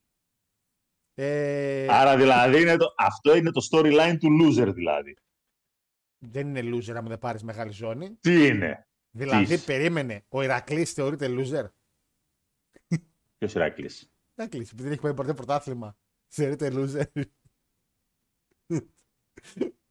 Ε, 1.18 1.88
Άρα 1.90 2.18
δηλαδή 2.18 2.62
είναι 2.62 2.78
το, 2.78 2.94
αυτό 2.98 3.36
είναι 3.36 3.52
το 3.52 3.68
storyline 3.72 4.18
του 4.20 4.28
loser 4.42 4.72
δηλαδή. 4.74 5.18
δεν 6.18 6.56
είναι 6.56 6.76
loser 6.78 6.92
άμα 6.94 7.10
δεν 7.10 7.20
πάρεις 7.20 7.44
μεγάλη 7.44 7.72
ζώνη. 7.72 8.18
Τι 8.22 8.46
είναι; 8.48 8.88
Δηλαδή, 9.12 9.46
Τι 9.46 9.54
είσαι. 9.54 9.66
περίμενε, 9.66 10.26
ο 10.30 10.42
Ηρακλής 10.42 10.92
θεωρείται 10.94 11.28
loser; 11.30 11.70
Ποιος 13.38 13.54
Ηρακλή. 13.54 13.90
Να 14.36 14.48
κλείσει, 14.48 14.70
επειδή 14.74 14.84
δεν 14.84 14.92
έχει 14.92 15.02
πάει 15.02 15.14
ποτέ 15.14 15.34
πρωτάθλημα. 15.34 15.98
Θεωρείται 16.28 16.70
loser. 16.74 17.24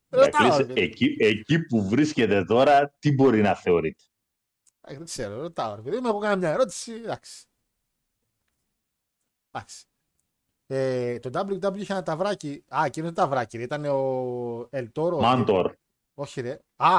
Ρωτάω, 0.08 0.58
ρε. 0.58 0.72
Εκεί, 0.76 1.16
εκεί 1.18 1.60
που 1.60 1.88
βρίσκεται 1.88 2.44
τώρα, 2.44 2.90
τι 2.98 3.12
μπορεί 3.12 3.40
να 3.40 3.54
θεωρείται. 3.54 4.02
Α, 4.80 4.94
Δεν 4.94 5.04
ξέρω, 5.04 5.40
ρωτάω. 5.40 5.74
ρε 5.74 5.82
παιδί 5.82 6.00
μου, 6.00 6.08
έχω 6.08 6.18
κάνει 6.18 6.38
μια 6.38 6.50
ερώτηση. 6.50 6.92
Εντάξει. 6.92 7.46
Εντάξει. 9.50 9.84
Ε, 10.66 11.18
το 11.18 11.30
WW 11.62 11.76
είχε 11.76 11.92
ένα 11.92 12.02
ταυράκι. 12.02 12.64
Α, 12.76 12.82
εκείνος 12.84 13.12
δεν 13.12 13.24
ταυράκι. 13.24 13.56
ρε, 13.56 13.62
Ήταν 13.62 13.84
ο 13.84 14.66
Ελτόρο. 14.70 15.20
Μάντορ. 15.20 15.74
Όχι, 16.14 16.40
ρε. 16.40 16.58
Α, 16.76 16.98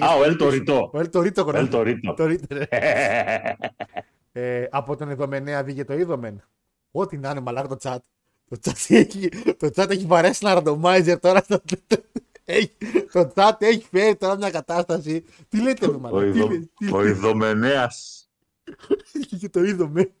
Α, 0.00 0.14
ο 0.18 0.24
Ελτοριτό. 0.24 0.90
Ο 0.94 0.98
Ελτορίτο 0.98 1.44
κοντά. 4.34 4.38
Ελτορίτο. 4.38 4.38
Το 4.38 4.38
ρίτε, 4.38 4.52
ρε. 4.52 4.62
Ε, 4.62 4.68
από 4.70 4.96
τον 4.96 5.10
Ιδωμενέα 5.10 5.64
βγήκε 5.64 5.84
το 5.84 5.94
Είδωμεν. 5.94 6.42
Ό,τι 6.90 7.18
να 7.18 7.30
είναι 7.30 7.40
μαλάκα 7.40 7.68
το 7.68 7.76
chat. 7.82 7.98
Το 8.48 8.58
chat 8.64 8.72
έχει, 8.88 9.28
το 9.56 9.70
chat 9.74 9.90
έχει 9.90 10.06
βαρέσει 10.06 10.46
ένα 10.46 10.62
randomizer 10.64 11.16
τώρα. 11.20 11.40
στο- 11.40 11.62
έχει, 12.44 12.76
το 13.12 13.32
chat 13.34 13.52
έχει 13.58 13.86
φέρει 13.90 14.16
τώρα 14.16 14.36
μια 14.36 14.50
κατάσταση. 14.50 15.24
Τι 15.48 15.62
λέτε, 15.62 15.86
ρε 15.86 15.92
Ο, 15.92 15.98
μαλάκα. 15.98 16.30
Τι, 16.32 16.38
ειδο... 16.38 16.48
λέ- 16.48 16.62
τι 16.74 16.92
ο 16.92 17.06
Ιδωμενέας 17.06 18.28
Έχει 19.14 19.36
και 19.36 19.48
το 19.48 19.64
Είδωμεν. 19.64 20.12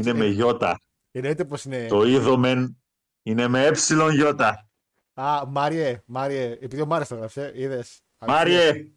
είναι 0.00 0.12
με 0.12 0.26
γιώτα. 0.26 0.80
Εννοείται 1.12 1.44
πως 1.44 1.64
είναι. 1.64 1.86
Το 1.86 2.02
είδομεν 2.02 2.76
είναι 3.22 3.48
με 3.48 3.66
έψιλον 3.66 4.14
γιώτα. 4.14 4.68
Α, 5.14 5.46
Μάριε, 5.46 6.02
Μάριε, 6.06 6.50
επειδή 6.60 6.80
ο 6.80 6.86
Μάριος 6.86 7.08
το 7.08 7.14
γράψε, 7.14 7.52
είδες. 7.54 8.00
Μάριε, 8.26 8.68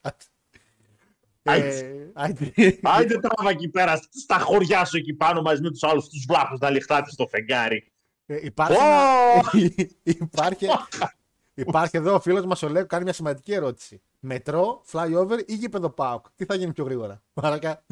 Ε, 0.00 0.08
άιντε. 1.46 2.10
άιντε 2.82 3.18
τράβα 3.18 3.50
εκεί 3.50 3.68
πέρα 3.68 4.00
στα 4.10 4.38
χωριά 4.38 4.84
σου 4.84 4.96
εκεί 4.96 5.14
πάνω 5.14 5.42
μαζί 5.42 5.62
με 5.62 5.70
τους 5.70 5.82
άλλους 5.82 6.08
τους 6.08 6.24
βλάχους 6.28 6.58
να 6.58 6.70
λιχτάτε 6.70 7.10
στο 7.10 7.26
φεγγάρι. 7.26 7.92
Ε, 8.26 8.38
υπάρχει, 8.42 8.76
Ω! 8.76 8.84
ένα... 8.84 9.42
υπάρχει... 10.02 10.66
υπάρχει 11.54 11.96
εδώ 11.96 12.14
ο 12.14 12.20
φίλος 12.20 12.44
μας 12.44 12.62
ο 12.62 12.68
Λέκο 12.68 12.86
κάνει 12.86 13.04
μια 13.04 13.12
σημαντική 13.12 13.52
ερώτηση. 13.52 14.02
Μετρό, 14.20 14.82
flyover 14.92 15.38
ή 15.46 15.54
γήπεδο 15.54 15.90
ΠΑΟΚ; 15.90 16.26
Τι 16.34 16.44
θα 16.44 16.54
γίνει 16.54 16.72
πιο 16.72 16.84
γρήγορα; 16.84 17.22
Μαρακα. 17.32 17.84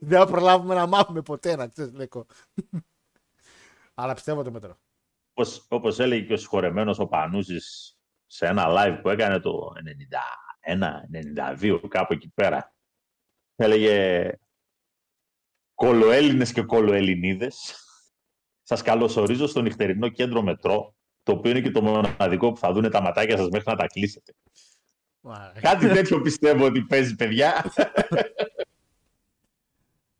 Δεν 0.00 0.18
θα 0.18 0.26
προλάβουμε 0.26 0.74
να 0.74 0.86
μάθουμε 0.86 1.22
ποτέ 1.22 1.56
να 1.56 1.66
ξέρεις, 1.66 1.92
Λέκο. 1.92 2.26
Αλλά 3.94 4.14
πιστεύω 4.14 4.42
το 4.42 4.50
μετρό. 4.50 4.76
Όπως, 5.34 5.66
όπως 5.68 5.98
έλεγε 5.98 6.26
και 6.26 6.32
ο 6.32 6.36
συγχωρεμένος 6.36 6.98
ο 6.98 7.06
Πανούσης 7.06 7.96
σε 8.26 8.46
ένα 8.46 8.64
live 8.68 8.98
που 9.02 9.08
έκανε 9.08 9.38
το 9.40 9.72
91-92 11.58 11.80
κάπου 11.88 12.12
εκεί 12.12 12.28
πέρα. 12.34 12.72
Έλεγε 13.56 14.28
κολοέλληνες 15.74 16.52
και 16.52 16.62
κολοελληνίδες. 16.62 17.74
Σας 18.62 18.82
καλωσορίζω 18.82 19.46
στο 19.46 19.60
νυχτερινό 19.62 20.08
κέντρο 20.08 20.42
μετρό, 20.42 20.94
το 21.22 21.32
οποίο 21.32 21.50
είναι 21.50 21.60
και 21.60 21.70
το 21.70 21.82
μοναδικό 21.82 22.52
που 22.52 22.58
θα 22.58 22.72
δούνε 22.72 22.88
τα 22.88 23.00
ματάκια 23.02 23.36
σας 23.36 23.48
μέχρι 23.48 23.70
να 23.70 23.76
τα 23.76 23.86
κλείσετε. 23.86 24.32
Μαρακα. 25.20 25.60
Κάτι 25.60 25.88
τέτοιο 25.88 26.20
πιστεύω 26.20 26.64
ότι 26.64 26.82
παίζει, 26.82 27.14
παιδιά. 27.14 27.72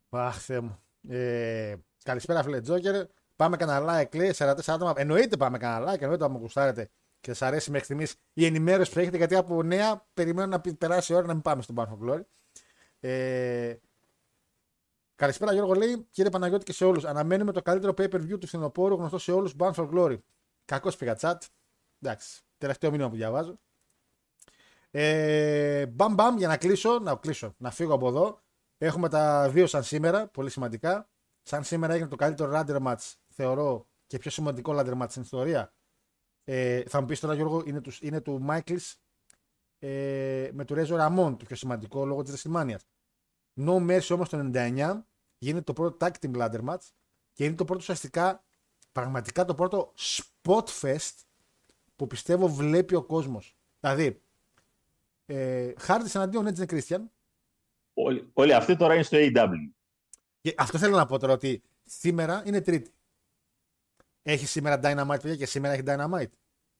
Αχ, 0.09 0.39
Θεέ 0.41 0.59
μου. 0.59 0.79
Ε, 1.09 1.75
καλησπέρα, 2.03 2.43
φίλε 2.43 2.61
Τζόκερ. 2.61 3.05
Πάμε 3.35 3.57
κανένα 3.57 4.01
like, 4.01 4.15
λέει 4.15 4.33
44 4.37 4.53
άτομα. 4.67 4.93
Εννοείται 4.95 5.37
πάμε 5.37 5.57
κανένα 5.57 5.93
like, 5.93 6.01
εννοείται 6.01 6.25
άμα 6.25 6.37
γουστάρετε 6.39 6.89
και 7.19 7.29
σας 7.33 7.41
αρέσει 7.41 7.69
μέχρι 7.71 7.85
στιγμής 7.85 8.15
η 8.33 8.45
ενημέρωση 8.45 8.91
που 8.91 8.99
έχετε, 8.99 9.17
γιατί 9.17 9.35
από 9.35 9.63
νέα 9.63 10.07
περιμένω 10.13 10.47
να 10.47 10.61
πη- 10.61 10.75
περάσει 10.77 11.13
η 11.13 11.15
ώρα 11.15 11.25
να 11.25 11.33
μην 11.33 11.41
πάμε 11.41 11.61
στον 11.61 11.75
Bound 11.79 11.83
for 11.87 12.09
Glory. 12.09 12.21
Ε, 13.05 13.79
καλησπέρα, 15.15 15.53
Γιώργο 15.53 15.73
λέει. 15.73 16.07
Κύριε 16.11 16.29
Παναγιώτη 16.29 16.63
και 16.63 16.73
σε 16.73 16.85
όλους. 16.85 17.05
Αναμένουμε 17.05 17.51
το 17.51 17.61
καλύτερο 17.61 17.93
pay 17.97 18.09
per 18.09 18.21
view 18.21 18.39
του 18.39 18.47
φθινοπόρου 18.47 18.95
γνωστό 18.95 19.17
σε 19.17 19.31
όλους 19.31 19.55
Bound 19.57 19.73
for 19.73 19.89
Glory. 19.93 20.17
Κακός 20.65 20.97
πήγα 20.97 21.17
chat. 21.19 21.35
Εντάξει, 22.01 22.41
τελευταίο 22.57 22.91
μήνυμα 22.91 23.09
που 23.09 23.15
διαβάζω. 23.15 23.59
Ε, 24.91 25.85
μπαμ 25.85 26.13
μπαμ 26.13 26.37
για 26.37 26.47
να 26.47 26.57
κλείσω, 26.57 26.99
να 26.99 27.15
κλείσω, 27.15 27.55
να 27.57 27.71
φύγω 27.71 27.93
από 27.93 28.07
εδώ. 28.07 28.41
Έχουμε 28.77 29.09
τα 29.09 29.49
δύο 29.49 29.67
σαν 29.67 29.83
σήμερα, 29.83 30.27
πολύ 30.27 30.49
σημαντικά. 30.49 31.09
Σαν 31.41 31.63
σήμερα 31.63 31.93
έγινε 31.93 32.09
το 32.09 32.15
καλύτερο 32.15 32.51
ladder 32.53 32.81
match, 32.83 33.13
θεωρώ, 33.29 33.87
και 34.07 34.17
πιο 34.17 34.31
σημαντικό 34.31 34.73
ladder 34.75 35.01
match 35.01 35.09
στην 35.09 35.21
ιστορία. 35.21 35.73
Ε, 36.43 36.83
θα 36.83 37.01
μου 37.01 37.05
πεις 37.07 37.19
τώρα, 37.19 37.33
Γιώργο, 37.33 37.63
είναι 37.65 37.81
τους, 37.81 38.01
είναι 38.01 38.21
του 38.21 38.41
Μάικλς 38.41 39.02
ε, 39.85 40.49
με 40.53 40.65
του 40.65 40.73
Ρέζο 40.73 40.95
Ραμόν, 40.95 41.37
το 41.37 41.45
πιο 41.45 41.55
σημαντικό 41.55 42.05
λόγω 42.05 42.21
της 42.21 42.47
WrestleMania. 42.47 42.75
No 43.55 43.75
Mercy 43.75 44.07
όμως 44.09 44.29
το 44.29 44.51
99 44.53 45.01
γίνεται 45.37 45.63
το 45.63 45.73
πρώτο 45.73 45.97
tag 45.99 46.11
team 46.21 46.35
ladder 46.35 46.69
match 46.69 46.87
και 47.33 47.45
είναι 47.45 47.55
το 47.55 47.65
πρώτο 47.65 47.79
ουσιαστικά, 47.81 48.43
πραγματικά 48.91 49.45
το 49.45 49.55
πρώτο 49.55 49.93
spot 49.97 50.65
fest 50.81 51.11
που 51.95 52.07
πιστεύω 52.07 52.47
βλέπει 52.47 52.95
ο 52.95 53.03
κόσμος. 53.03 53.57
Δηλαδή, 53.79 54.21
ε, 55.25 55.73
Χάρτη 55.77 56.11
εναντίον 56.13 56.47
Edge 56.47 56.59
and 56.59 56.65
Christian, 56.65 57.01
όλοι, 57.93 58.29
όλοι 58.33 58.53
αυτοί 58.53 58.75
τώρα 58.75 58.93
είναι 58.93 59.03
στο 59.03 59.17
AW. 59.19 59.71
Και 60.41 60.55
αυτό 60.57 60.77
θέλω 60.77 60.95
να 60.95 61.05
πω 61.05 61.19
τώρα 61.19 61.33
ότι 61.33 61.63
σήμερα 61.83 62.43
είναι 62.45 62.61
Τρίτη. 62.61 62.91
Έχει 64.21 64.45
σήμερα 64.45 64.79
Dynamite, 64.83 65.19
παιδιά, 65.21 65.35
και 65.35 65.45
σήμερα 65.45 65.73
έχει 65.73 65.83
Dynamite. 65.85 66.31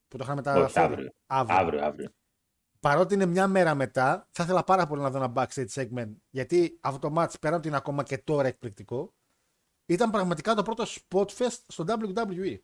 Που 0.08 0.18
το 0.18 0.24
είχαμε 0.24 0.42
Όχι, 0.42 0.50
μεταφέρει. 0.50 0.86
αύριο. 0.86 1.13
Αύριο. 1.26 1.58
Αύριο, 1.58 1.86
αύριο. 1.86 2.13
Παρότι 2.84 3.13
είναι 3.13 3.26
μια 3.26 3.48
μέρα 3.48 3.76
μετά, 3.76 4.28
θα 4.32 4.43
ήθελα 4.43 4.63
πάρα 4.63 4.88
πολύ 4.88 5.02
να 5.02 5.10
δω 5.10 5.17
ένα 5.17 5.34
backstage 5.36 5.67
segment. 5.74 6.12
Γιατί 6.30 6.78
αυτό 6.82 7.10
το 7.10 7.22
match, 7.22 7.34
πέραν 7.39 7.58
ότι 7.58 7.67
είναι 7.67 7.78
ακόμα 7.78 8.04
και 8.04 8.17
τώρα 8.17 8.48
εκπληκτικό, 8.48 9.13
ήταν 9.86 10.10
πραγματικά 10.12 10.54
το 10.54 10.63
πρώτο 10.63 10.84
spot 10.84 11.26
fest 11.26 11.58
στο 11.67 11.86
WWE. 11.88 12.58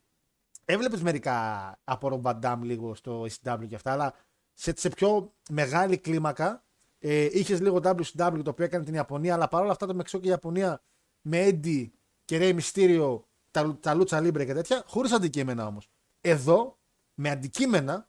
Έβλεπες 0.65 1.01
μερικά 1.01 1.79
από 1.83 2.21
Rob 2.23 2.29
Van 2.29 2.39
Dam 2.39 2.59
λίγο 2.61 2.95
στο 2.95 3.21
ECW 3.21 3.67
και 3.67 3.75
αυτά, 3.75 3.91
αλλά 3.91 4.13
σε, 4.53 4.73
σε 4.75 4.89
πιο 4.89 5.33
μεγάλη 5.49 5.97
κλίμακα 5.97 6.63
ε, 6.99 7.27
είχες 7.31 7.61
λίγο 7.61 7.79
WCW 7.83 8.41
το 8.43 8.49
οποίο 8.49 8.65
έκανε 8.65 8.83
την 8.83 8.93
Ιαπωνία, 8.93 9.33
αλλά 9.33 9.47
παρόλα 9.47 9.71
αυτά 9.71 9.85
το 9.85 9.93
Μεξικό 9.95 10.21
και 10.21 10.27
η 10.27 10.31
Ιαπωνία 10.31 10.81
με 11.21 11.47
Eddie 11.49 11.89
και 12.25 12.37
Rey 12.41 12.59
Mysterio, 12.59 13.19
τα, 13.51 13.77
τα 13.79 13.97
Lucha 13.97 14.27
Libre 14.27 14.45
και 14.45 14.53
τέτοια, 14.53 14.83
χωρίς 14.87 15.11
αντικείμενα 15.11 15.67
όμως. 15.67 15.89
Εδώ, 16.21 16.77
με 17.13 17.29
αντικείμενα, 17.29 18.08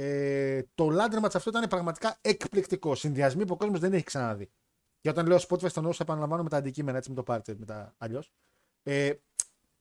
ε, 0.00 0.62
το 0.74 0.88
ladder 0.92 1.24
match 1.24 1.34
αυτό 1.34 1.50
ήταν 1.50 1.68
πραγματικά 1.68 2.18
εκπληκτικό. 2.20 2.94
Συνδυασμοί 2.94 3.44
που 3.44 3.52
ο 3.52 3.56
κόσμος 3.56 3.80
δεν 3.80 3.92
έχει 3.92 4.04
ξαναδεί. 4.04 4.50
Και 5.00 5.08
όταν 5.08 5.26
λέω 5.26 5.38
Spotfest, 5.48 5.70
τον 5.70 5.86
όσο 5.86 6.02
επαναλαμβάνω 6.02 6.42
με 6.42 6.48
τα 6.48 6.56
αντικείμενα, 6.56 6.96
έτσι 6.98 7.10
με 7.10 7.16
το 7.16 7.22
πάρτε 7.22 7.54
μετά 7.58 7.94
αλλιώς. 7.98 8.32
Ε, 8.82 9.12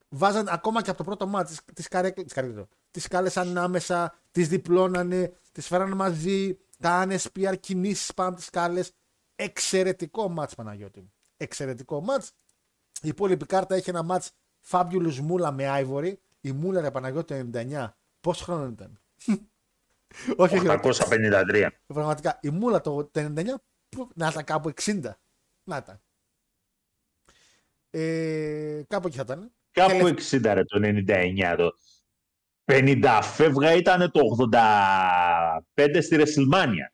βάζαν 0.09 0.47
ακόμα 0.47 0.81
και 0.81 0.89
από 0.89 0.97
το 0.97 1.03
πρώτο 1.03 1.31
match 1.35 1.45
τις, 1.73 1.87
καρέκλες, 1.87 2.25
τις, 2.25 2.33
καρέκλες, 2.33 2.65
τις 2.91 3.07
κάλεσαν 3.07 3.47
ανάμεσα, 3.47 4.13
τις 4.31 4.47
διπλώνανε, 4.47 5.33
τις 5.51 5.67
φέρανε 5.67 5.95
μαζί, 5.95 6.57
κάνανε 6.79 7.17
spear 7.19 7.55
κινήσεις 7.59 8.13
πάνω 8.13 8.29
από 8.29 8.37
τις 8.37 8.45
σκάλες. 8.45 8.91
Εξαιρετικό 9.35 10.33
match 10.37 10.51
Παναγιώτη 10.55 10.99
μου. 10.99 11.13
Εξαιρετικό 11.37 12.05
match. 12.07 12.27
Η 13.01 13.07
υπόλοιπη 13.07 13.45
κάρτα 13.45 13.75
έχει 13.75 13.89
ένα 13.89 14.05
match 14.09 14.27
Fabulous 14.69 15.15
Μούλα 15.15 15.51
με 15.51 15.65
Ivory. 15.67 16.13
Η 16.41 16.51
Μούλα 16.51 16.81
ρε 16.81 16.91
Παναγιώτη 16.91 17.43
το 17.43 17.59
99. 17.59 17.87
Πόσο 18.21 18.43
χρόνο 18.43 18.67
ήταν; 18.67 18.99
Όχι, 20.35 20.57
όχι. 20.57 20.67
853. 20.67 21.69
Πραγματικά. 21.85 22.39
Η 22.41 22.49
Μούλα 22.49 22.81
το, 22.81 23.05
το 23.05 23.19
99 23.19 23.43
που- 23.89 24.09
να 24.15 24.27
ήταν 24.27 24.43
κάπου 24.43 24.69
60. 24.69 25.19
Να 25.63 25.77
ήταν. 25.77 26.01
Ε, 27.89 28.83
κάπου 28.87 29.07
εκεί 29.07 29.15
θα 29.17 29.21
ήταν. 29.25 29.51
Κάπου 29.71 29.91
Τελευ- 29.91 30.19
60 30.19 30.53
ρε, 30.53 30.63
το 30.63 30.79
99 30.83 31.55
το. 31.57 31.71
50 32.65 33.19
φεύγα 33.23 33.73
ήταν 33.73 34.11
το 34.11 34.19
85 34.37 36.01
στη 36.01 36.15
Ρεσιλμάνια. 36.15 36.93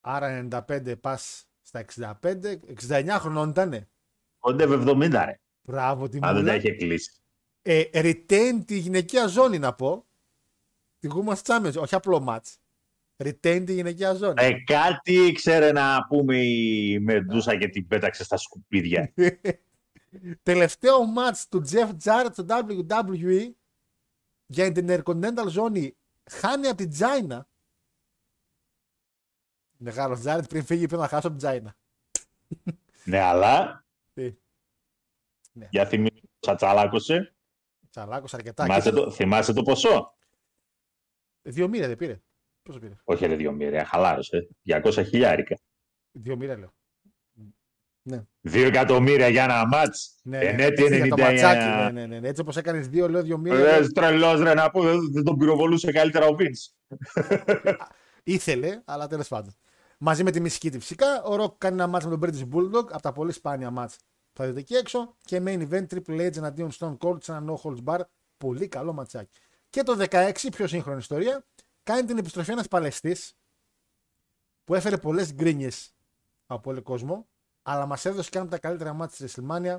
Άρα 0.00 0.48
95 0.50 0.96
πας 1.00 1.46
στα 1.62 1.78
65. 1.78 2.60
69 2.66 3.18
χρονών 3.18 3.48
ήταν. 3.48 3.88
Κόντευε 4.38 4.74
70 4.74 5.24
ρε. 5.24 5.40
Μπράβο 5.62 6.08
τη 6.08 6.18
Αν 6.22 6.22
δεν 6.22 6.34
τα 6.34 6.40
Μούλα. 6.40 6.54
είχε 6.54 6.70
κλείσει. 6.74 7.12
Ε, 7.62 7.82
retain 7.92 8.62
τη 8.66 8.78
γυναικεία 8.78 9.26
ζώνη 9.26 9.58
να 9.58 9.74
πω. 9.74 10.06
Τη 11.04 11.10
Women's 11.14 11.42
Champions, 11.42 11.74
όχι 11.76 11.94
απλό 11.94 12.24
match. 12.28 12.56
Retain 13.16 13.62
τη 13.66 13.72
γυναικεία 13.72 14.14
ζώνη. 14.14 14.44
Ε, 14.44 14.52
κάτι 14.64 15.12
ήξερε 15.12 15.72
να 15.72 16.06
πούμε 16.06 16.36
η 16.36 16.98
Μεντούσα 16.98 17.56
και 17.56 17.68
την 17.68 17.86
πέταξε 17.86 18.24
στα 18.24 18.36
σκουπίδια. 18.36 19.12
Τελευταίο 20.42 20.98
match 21.16 21.42
του 21.48 21.62
Jeff 21.70 21.90
Jarrett 22.04 22.28
στο 22.32 22.44
WWE 22.48 23.50
για 24.46 24.72
την 24.72 24.86
Intercontinental 24.88 25.48
ζώνη 25.48 25.96
χάνει 26.30 26.66
από 26.66 26.76
την 26.76 26.90
Τζάινα. 26.90 27.48
Μεγάλος 29.76 30.22
Jarrett 30.24 30.48
πριν 30.48 30.64
φύγει 30.64 30.86
πριν 30.86 31.00
να 31.00 31.08
χάσω 31.08 31.28
από 31.28 31.36
την 31.36 31.46
Τζάινα. 31.46 31.76
ναι, 33.04 33.18
αλλά 33.18 33.84
Τι; 34.14 34.36
Ναι. 35.52 35.68
για 35.70 35.86
θυμίζω 35.86 36.20
σα 36.38 36.54
τσαλάκωσε. 36.54 37.34
Τσαλάκος 37.90 38.34
αρκετά. 38.34 38.64
Θυμάσαι 38.64 38.90
Κοίτα, 38.90 39.04
το, 39.04 39.10
θυμάσαι 39.10 39.52
το 39.52 39.62
ποσό; 39.62 40.14
Δύο 41.46 41.68
μοίρα 41.68 41.86
δεν 41.86 41.96
πήρε. 41.96 42.20
Πόσο 42.62 42.78
πήρε; 42.78 42.94
Όχι 43.04 43.26
ρε 43.26 43.36
δύο 43.36 43.52
μοίρια, 43.52 43.84
χαλάρωσε. 43.84 44.48
200 44.68 45.04
χιλιάρικα. 45.08 45.58
Δύο 46.12 46.36
μοίρα 46.36 46.58
λέω. 46.58 46.74
Ναι. 48.06 48.24
Δύο 48.40 48.66
εκατομμύρια 48.66 49.28
για 49.28 49.44
ένα 49.44 49.66
μάτς. 49.66 50.18
Ναι, 50.22 50.38
Ε, 50.38 50.52
ναι, 50.52 50.64
ναι, 50.64 50.70
τι 50.70 50.84
έτσι 50.84 50.96
για 50.96 51.08
το 51.08 51.14
99. 51.14 51.18
ματσάκι, 51.30 51.92
ναι, 51.92 52.00
ναι, 52.00 52.06
ναι, 52.06 52.18
ναι. 52.20 52.28
Έτσι 52.28 52.40
όπως 52.40 52.56
έκανες 52.56 52.88
δύο, 52.88 53.08
λέω 53.08 53.22
δύο 53.22 53.38
μήνες. 53.38 53.58
Ε, 53.60 53.86
Τρελός 53.92 54.40
ρε 54.40 54.54
να 54.54 54.70
πω, 54.70 54.82
δεν- 54.82 55.12
δεν 55.12 55.24
τον 55.24 55.36
πυροβολούσε 55.38 55.92
καλύτερα 55.92 56.26
ο 56.26 56.36
Vince. 56.38 56.96
Ήθελε, 58.24 58.82
αλλά 58.84 59.06
τέλος 59.06 59.28
πάντων. 59.28 59.54
Μαζί 59.98 60.22
με 60.24 60.30
τη 60.30 60.40
Μισικίτη 60.40 60.78
φυσικά. 60.78 61.22
Ο 61.22 61.36
Ροκ 61.36 61.54
κάνει 61.58 61.74
ένα 61.74 61.86
μάτς 61.86 62.06
με 62.06 62.16
τον 62.18 62.20
British 62.30 62.54
Bulldog 62.54 62.84
από 62.92 63.02
τα 63.02 63.12
πολύ 63.12 63.32
σπάνια 63.32 63.70
μάτς 63.70 63.96
που 64.32 64.40
θα 64.42 64.46
δείτε 64.46 64.58
εκεί 64.58 64.74
έξω. 64.74 65.16
Και 65.20 65.42
main 65.44 65.68
event 65.70 65.86
Triple 65.94 66.26
H 66.30 66.36
εναντίον 66.36 66.70
Stone 66.78 66.96
Cold 66.98 67.22
σε 67.22 67.32
ένα 67.32 67.44
no 67.52 67.54
holds 67.62 67.84
bar. 67.84 68.00
Πολύ 68.36 68.68
καλό 68.68 68.92
ματσάκι. 68.92 69.38
Και 69.74 69.82
το 69.82 70.06
16, 70.10 70.32
πιο 70.50 70.66
σύγχρονη 70.66 70.98
ιστορία, 70.98 71.46
κάνει 71.82 72.04
την 72.04 72.18
επιστροφή 72.18 72.50
ένας 72.50 72.68
παλαιστής 72.68 73.36
που 74.64 74.74
έφερε 74.74 74.98
πολλές 74.98 75.34
γκρίνιες 75.34 75.94
από 76.46 76.60
πολύ 76.60 76.80
κόσμο, 76.82 77.28
αλλά 77.62 77.86
μας 77.86 78.04
έδωσε 78.04 78.30
και 78.30 78.38
ένα 78.38 78.46
από 78.46 78.54
τα 78.54 78.60
καλύτερα 78.60 78.92
μάτια 78.92 79.28
στη 79.28 79.42
WrestleMania. 79.48 79.76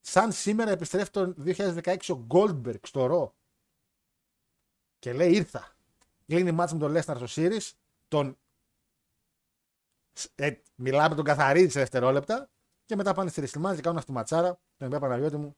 Σαν 0.00 0.32
σήμερα 0.32 0.70
επιστρέφει 0.70 1.10
το 1.10 1.34
2016 1.44 1.96
ο 2.08 2.26
Goldberg 2.28 2.80
στο 2.82 3.06
Ρο. 3.06 3.34
Και 4.98 5.12
λέει 5.12 5.32
ήρθα. 5.32 5.76
Κλείνει 6.26 6.52
μάτς 6.52 6.72
με 6.72 6.78
τον 6.78 6.96
Lesnar 6.96 7.26
στο 7.26 7.42
Series. 7.42 7.70
Τον... 8.08 8.38
Ε, 10.34 10.52
μιλάμε, 10.74 11.14
τον 11.14 11.24
καθαρίζει 11.24 11.70
σε 11.70 11.78
δευτερόλεπτα. 11.78 12.50
Και 12.84 12.96
μετά 12.96 13.14
πάνε 13.14 13.30
στη 13.30 13.40
WrestleMania 13.40 13.74
και 13.74 13.80
κάνουν 13.80 13.96
αυτή 13.98 14.10
τη 14.10 14.12
ματσάρα. 14.12 14.60
Τον 14.76 14.86
οποία 14.86 15.00
Παναγιώτη 15.00 15.36
μου 15.36 15.56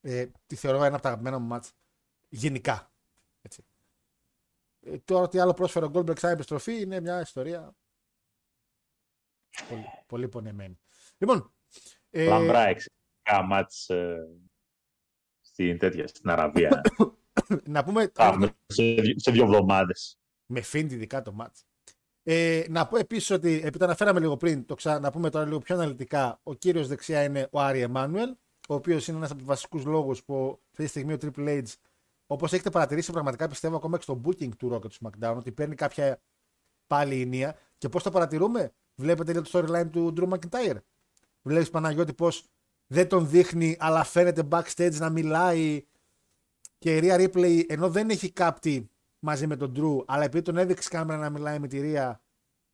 ε, 0.00 0.26
τη 0.46 0.56
θεωρώ 0.56 0.84
ένα 0.84 0.94
από 0.94 1.02
τα 1.02 1.08
αγαπημένα 1.08 1.38
μου 1.38 1.46
μάτς 1.46 1.72
γενικά. 2.28 2.90
Έτσι. 3.46 3.64
Ε, 4.80 4.98
τώρα 4.98 5.28
τι 5.28 5.38
άλλο 5.38 5.52
πρόσφερε 5.52 5.86
ο 5.86 5.90
Goldberg 5.94 6.18
σαν 6.18 6.32
επιστροφή 6.32 6.80
είναι 6.80 7.00
μια 7.00 7.20
ιστορία 7.20 7.76
πολύ, 9.68 9.84
πολύ 10.06 10.28
πονεμένη. 10.28 10.78
Λοιπόν, 11.18 11.54
ε, 12.10 12.24
Λαμπρά 12.28 12.60
εξαιρετικά 12.60 13.42
μάτς 13.46 13.88
ε, 13.88 14.28
στην 15.40 15.78
τέτοια, 15.78 16.06
στην 16.06 16.30
Αραβία. 16.30 16.80
να 17.74 17.84
πούμε 17.84 18.12
Α, 18.14 18.36
με- 18.38 18.56
σε, 18.66 18.94
σε 19.16 19.30
δύο 19.30 19.44
εβδομάδες. 19.44 20.18
με 20.46 20.60
φίντι 20.60 20.94
ειδικά 20.94 21.22
το 21.22 21.32
μάτς. 21.32 21.64
Ε, 22.22 22.64
να 22.68 22.86
πω 22.88 22.96
επίσης 22.96 23.30
ότι, 23.30 23.54
επειδή 23.54 23.78
το 23.78 23.84
αναφέραμε 23.84 24.20
λίγο 24.20 24.36
πριν, 24.36 24.66
το 24.66 24.74
ξα... 24.74 25.00
να 25.00 25.10
πούμε 25.12 25.30
τώρα 25.30 25.44
λίγο 25.44 25.58
πιο 25.58 25.74
αναλυτικά, 25.74 26.40
ο 26.42 26.54
κύριος 26.54 26.88
δεξιά 26.88 27.22
είναι 27.24 27.48
ο 27.52 27.60
Άρη 27.60 27.80
Εμμάνουελ, 27.80 28.36
ο 28.68 28.74
οποίος 28.74 29.08
είναι 29.08 29.16
ένας 29.16 29.30
από 29.30 29.38
τους 29.38 29.48
βασικούς 29.48 29.84
λόγους 29.84 30.24
που 30.24 30.60
αυτή 30.70 30.82
τη 30.82 30.86
στιγμή 30.86 31.12
ο 31.12 31.18
Triple 31.20 31.62
H, 31.62 31.74
όπως 32.26 32.52
έχετε 32.52 32.70
παρατηρήσει, 32.70 33.12
πραγματικά 33.12 33.48
πιστεύω 33.48 33.76
ακόμα 33.76 33.96
και 33.96 34.02
στο 34.02 34.20
booking 34.24 34.56
του 34.56 34.72
Rocket 34.74 34.90
του 34.90 34.96
SmackDown, 35.00 35.34
ότι 35.36 35.52
παίρνει 35.52 35.74
κάποια 35.74 36.20
πάλι 36.86 37.20
ηνία. 37.20 37.56
Και 37.78 37.88
πώς 37.88 38.02
το 38.02 38.10
παρατηρούμε, 38.10 38.72
βλέπετε 38.94 39.32
λίγο 39.32 39.44
το 39.44 39.50
storyline 39.52 39.90
του 39.90 40.12
Drew 40.16 40.28
McIntyre. 40.28 40.76
Βλέπεις 41.42 41.70
Παναγιώτη 41.70 42.12
πώς 42.12 42.44
δεν 42.86 43.08
τον 43.08 43.28
δείχνει, 43.28 43.76
αλλά 43.78 44.04
φαίνεται 44.04 44.48
backstage 44.50 44.94
να 44.94 45.10
μιλάει. 45.10 45.84
Και 46.78 46.96
η 46.96 46.98
Ρία 46.98 47.16
Ripley, 47.18 47.62
ενώ 47.68 47.90
δεν 47.90 48.10
έχει 48.10 48.30
κάπτει 48.30 48.90
μαζί 49.18 49.46
με 49.46 49.56
τον 49.56 49.72
Drew, 49.76 50.04
αλλά 50.06 50.24
επειδή 50.24 50.42
τον 50.42 50.56
έδειξε 50.56 50.88
κάμερα 50.88 51.20
να 51.20 51.30
μιλάει 51.30 51.58
με 51.58 51.66
τη 51.68 51.80
Ρία, 51.80 52.20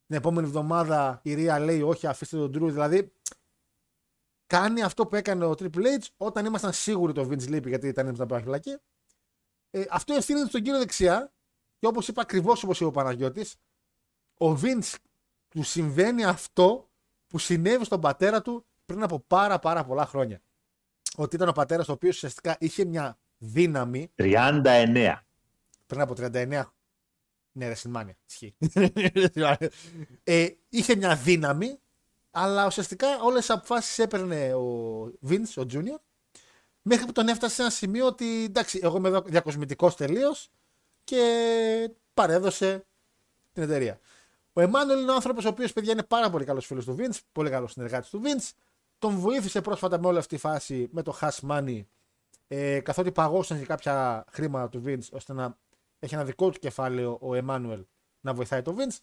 την 0.07 0.16
επόμενη 0.16 0.46
εβδομάδα 0.46 1.20
η 1.22 1.34
Ρία 1.34 1.59
λέει: 1.59 1.82
Όχι, 1.82 2.07
αφήστε 2.07 2.36
τον 2.36 2.50
Drew. 2.50 2.70
Δηλαδή, 2.70 3.12
κάνει 4.46 4.82
αυτό 4.82 5.07
που 5.07 5.16
έκανε 5.16 5.44
ο 5.44 5.50
Triple 5.50 5.84
H 6.00 6.07
όταν 6.16 6.44
ήμασταν 6.44 6.72
σίγουροι 6.72 7.12
το 7.12 7.22
Vince 7.22 7.48
λείπει 7.48 7.68
γιατί 7.68 7.88
ήταν 7.88 8.07
έτοιμος 8.07 8.18
να 8.18 8.26
πάει 8.26 8.42
φυλακή. 8.42 8.76
Ε, 9.75 9.85
αυτό 9.91 10.14
ευθύνεται 10.14 10.49
στον 10.49 10.62
κύριο 10.62 10.79
δεξιά 10.79 11.33
και 11.79 11.87
όπως 11.87 12.09
είπα 12.09 12.23
ακριβώς 12.23 12.62
όπως 12.62 12.77
είπε 12.77 12.89
ο 12.89 12.91
Παναγιώτης, 12.91 13.57
ο 14.39 14.53
Vince 14.62 14.95
του 15.49 15.62
συμβαίνει 15.62 16.25
αυτό 16.25 16.89
που 17.27 17.39
συνέβη 17.39 17.85
στον 17.85 18.01
πατέρα 18.01 18.43
του 18.43 18.66
πριν 18.87 19.03
από 19.03 19.20
πάρα 19.27 19.59
πάρα 19.59 19.85
πολλά 19.85 20.07
χρόνια. 20.07 20.43
Ότι 21.16 21.37
ήταν 21.37 21.49
ο 21.49 21.53
πατέρας 21.53 21.89
ο 21.89 21.93
οποίος 21.93 22.14
ουσιαστικά 22.14 22.57
είχε 22.61 22.85
μια 22.85 23.18
δύναμη 23.39 24.11
39. 24.16 25.14
πριν 25.87 26.01
από 26.01 26.14
39 26.16 26.62
ναι, 27.53 27.68
ρε 27.68 27.75
Σιλμάνια. 27.75 28.16
Ισχύει. 28.29 28.55
ε, 30.25 30.49
είχε 30.68 30.97
μια 30.97 31.16
δύναμη, 31.16 31.79
αλλά 32.31 32.66
ουσιαστικά 32.66 33.23
όλες 33.23 33.41
τις 33.41 33.51
αποφάσεις 33.51 33.99
έπαιρνε 33.99 34.55
ο 34.55 35.05
Vince, 35.29 35.55
ο 35.57 35.62
Junior, 35.73 35.99
μέχρι 36.83 37.07
που 37.07 37.12
τον 37.12 37.28
έφτασε 37.28 37.55
σε 37.55 37.62
ένα 37.62 37.70
σημείο 37.70 38.07
ότι 38.07 38.45
εντάξει, 38.45 38.80
εγώ 38.83 38.97
είμαι 38.97 39.09
εδώ 39.09 39.20
διακοσμητικός 39.20 39.97
τελείως 39.97 40.51
και 41.05 41.91
παρέδωσε 42.14 42.87
την 43.53 43.62
εταιρεία. 43.62 44.01
Ο 44.53 44.61
Εμμάνουελ 44.61 45.01
είναι 45.01 45.11
ο 45.11 45.14
άνθρωπος 45.14 45.45
ο 45.45 45.49
οποίος, 45.49 45.72
παιδιά, 45.72 45.93
είναι 45.93 46.03
πάρα 46.03 46.30
πολύ 46.30 46.45
καλός 46.45 46.66
φίλος 46.66 46.85
του 46.85 46.97
Vince, 46.99 47.18
πολύ 47.33 47.51
καλός 47.51 47.72
συνεργάτης 47.72 48.11
του 48.11 48.22
Vince. 48.24 48.51
Τον 48.99 49.16
βοήθησε 49.16 49.61
πρόσφατα 49.61 50.01
με 50.01 50.07
όλη 50.07 50.18
αυτή 50.18 50.35
τη 50.35 50.41
φάση 50.41 50.89
με 50.91 51.03
το 51.03 51.18
Hash 51.20 51.49
Money, 51.49 51.85
ε, 52.49 52.80
καθότι 52.80 53.12
παγώσαν 53.12 53.59
και 53.59 53.64
κάποια 53.64 54.24
χρήματα 54.30 54.68
του 54.68 54.83
Vince 54.87 55.09
ώστε 55.12 55.33
να 55.33 55.59
έχει 55.99 56.14
ένα 56.14 56.24
δικό 56.24 56.51
του 56.51 56.59
κεφάλαιο 56.59 57.18
ο 57.20 57.35
Εμμάνουελ 57.35 57.85
να 58.20 58.35
βοηθάει 58.35 58.62
το 58.62 58.76
Vince. 58.78 58.97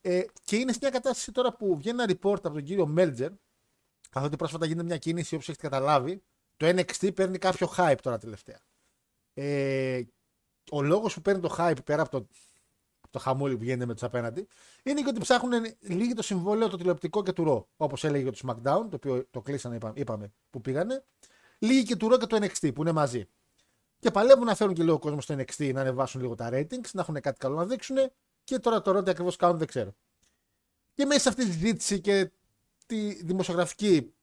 Ε, 0.00 0.22
και 0.44 0.56
είναι 0.56 0.72
σε 0.72 0.78
μια 0.80 0.90
κατάσταση 0.90 1.32
τώρα 1.32 1.52
που 1.52 1.76
βγαίνει 1.76 2.02
ένα 2.02 2.12
report 2.12 2.36
από 2.36 2.50
τον 2.50 2.62
κύριο 2.62 2.86
Μέλτζερ, 2.86 3.30
καθότι 4.10 4.36
πρόσφατα 4.36 4.66
γίνεται 4.66 4.86
μια 4.86 4.98
κίνηση 4.98 5.34
όπως 5.34 5.48
έχετε 5.48 5.68
καταλάβει. 5.68 6.22
Το 6.56 6.66
NXT 6.66 7.14
παίρνει 7.14 7.38
κάποιο 7.38 7.72
hype 7.76 7.96
τώρα 8.02 8.18
τελευταία. 8.18 8.60
Ε, 9.34 10.02
ο 10.70 10.82
λόγος 10.82 11.14
που 11.14 11.20
παίρνει 11.20 11.40
το 11.40 11.54
hype 11.58 11.84
πέρα 11.84 12.02
από 12.02 12.10
το, 12.10 12.26
από 13.00 13.12
το 13.12 13.18
χαμούλι 13.18 13.56
που 13.56 13.64
γίνεται 13.64 13.86
με 13.86 13.92
τους 13.92 14.02
απέναντι 14.02 14.46
είναι 14.82 15.00
και 15.00 15.08
ότι 15.08 15.20
ψάχνουν 15.20 15.64
λίγη 15.80 16.12
το 16.12 16.22
συμβόλαιο 16.22 16.68
το 16.68 16.76
τηλεοπτικό 16.76 17.22
και 17.22 17.32
του 17.32 17.44
Raw. 17.48 17.64
Όπως 17.76 18.04
έλεγε 18.04 18.22
για 18.22 18.32
το 18.32 18.38
SmackDown, 18.42 18.86
το 18.88 18.94
οποίο 18.94 19.26
το 19.30 19.40
κλείσανε, 19.42 19.76
είπαμε, 19.76 19.92
είπαμε 19.96 20.32
που 20.50 20.60
πήγανε. 20.60 21.04
Λίγη 21.58 21.82
και 21.82 21.96
του 21.96 22.12
Raw 22.12 22.18
και 22.18 22.26
το 22.26 22.36
NXT 22.36 22.74
που 22.74 22.80
είναι 22.80 22.92
μαζί. 22.92 23.28
Και 23.98 24.10
παλεύουν 24.10 24.44
να 24.44 24.54
φέρουν 24.54 24.74
και 24.74 24.82
λίγο 24.82 24.98
κόσμο 24.98 25.20
στο 25.20 25.34
NXT 25.34 25.72
να 25.74 25.80
ανεβάσουν 25.80 26.20
λίγο 26.20 26.34
τα 26.34 26.48
ratings, 26.52 26.90
να 26.92 27.00
έχουν 27.00 27.20
κάτι 27.20 27.38
καλό 27.38 27.56
να 27.56 27.66
δείξουν. 27.66 27.96
Και 28.44 28.58
τώρα 28.58 28.82
το 28.82 28.90
ρώτη 28.90 29.10
ακριβώς 29.10 29.36
κάνουν 29.36 29.58
δεν 29.58 29.66
ξέρω. 29.66 29.94
Και 30.94 31.04
μέσα 31.04 31.20
σε 31.20 31.28
αυτή 31.28 31.44
τη 31.44 31.52
συζήτηση 31.52 32.00
και 32.00 32.30
τη 32.86 33.24
δημοσιογραφική 33.24 34.14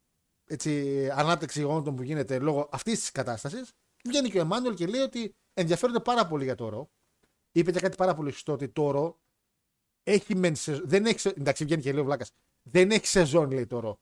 έτσι, 0.51 1.09
ανάπτυξη 1.13 1.59
γεγονότων 1.59 1.95
που 1.95 2.03
γίνεται 2.03 2.39
λόγω 2.39 2.69
αυτής 2.71 2.99
της 2.99 3.11
κατάστασης, 3.11 3.71
βγαίνει 4.05 4.29
και 4.29 4.37
ο 4.37 4.41
Εμμάνουελ 4.41 4.73
και 4.73 4.87
λέει 4.87 5.01
ότι 5.01 5.35
ενδιαφέρονται 5.53 5.99
πάρα 5.99 6.27
πολύ 6.27 6.43
για 6.43 6.55
το 6.55 6.69
ρο. 6.69 6.89
Είπε 7.51 7.71
και 7.71 7.79
κάτι 7.79 7.95
πάρα 7.95 8.13
πολύ 8.13 8.31
σωστό 8.31 8.51
ότι 8.53 8.69
το 8.69 8.91
ρο 8.91 9.19
έχει 10.03 10.35
μεν 10.35 10.55
σεζόν. 10.55 10.83
Δεν 10.87 11.05
έχει, 11.05 11.19
σε- 11.19 11.33
εντάξει, 11.37 11.63
βγαίνει 11.63 11.81
και 11.81 11.91
λέει 11.91 12.01
ο 12.01 12.05
Βλάκας. 12.05 12.31
Δεν 12.63 12.91
έχει 12.91 13.07
σεζόν, 13.07 13.51
λέει 13.51 13.67
το 13.67 13.79
ρο. 13.79 13.99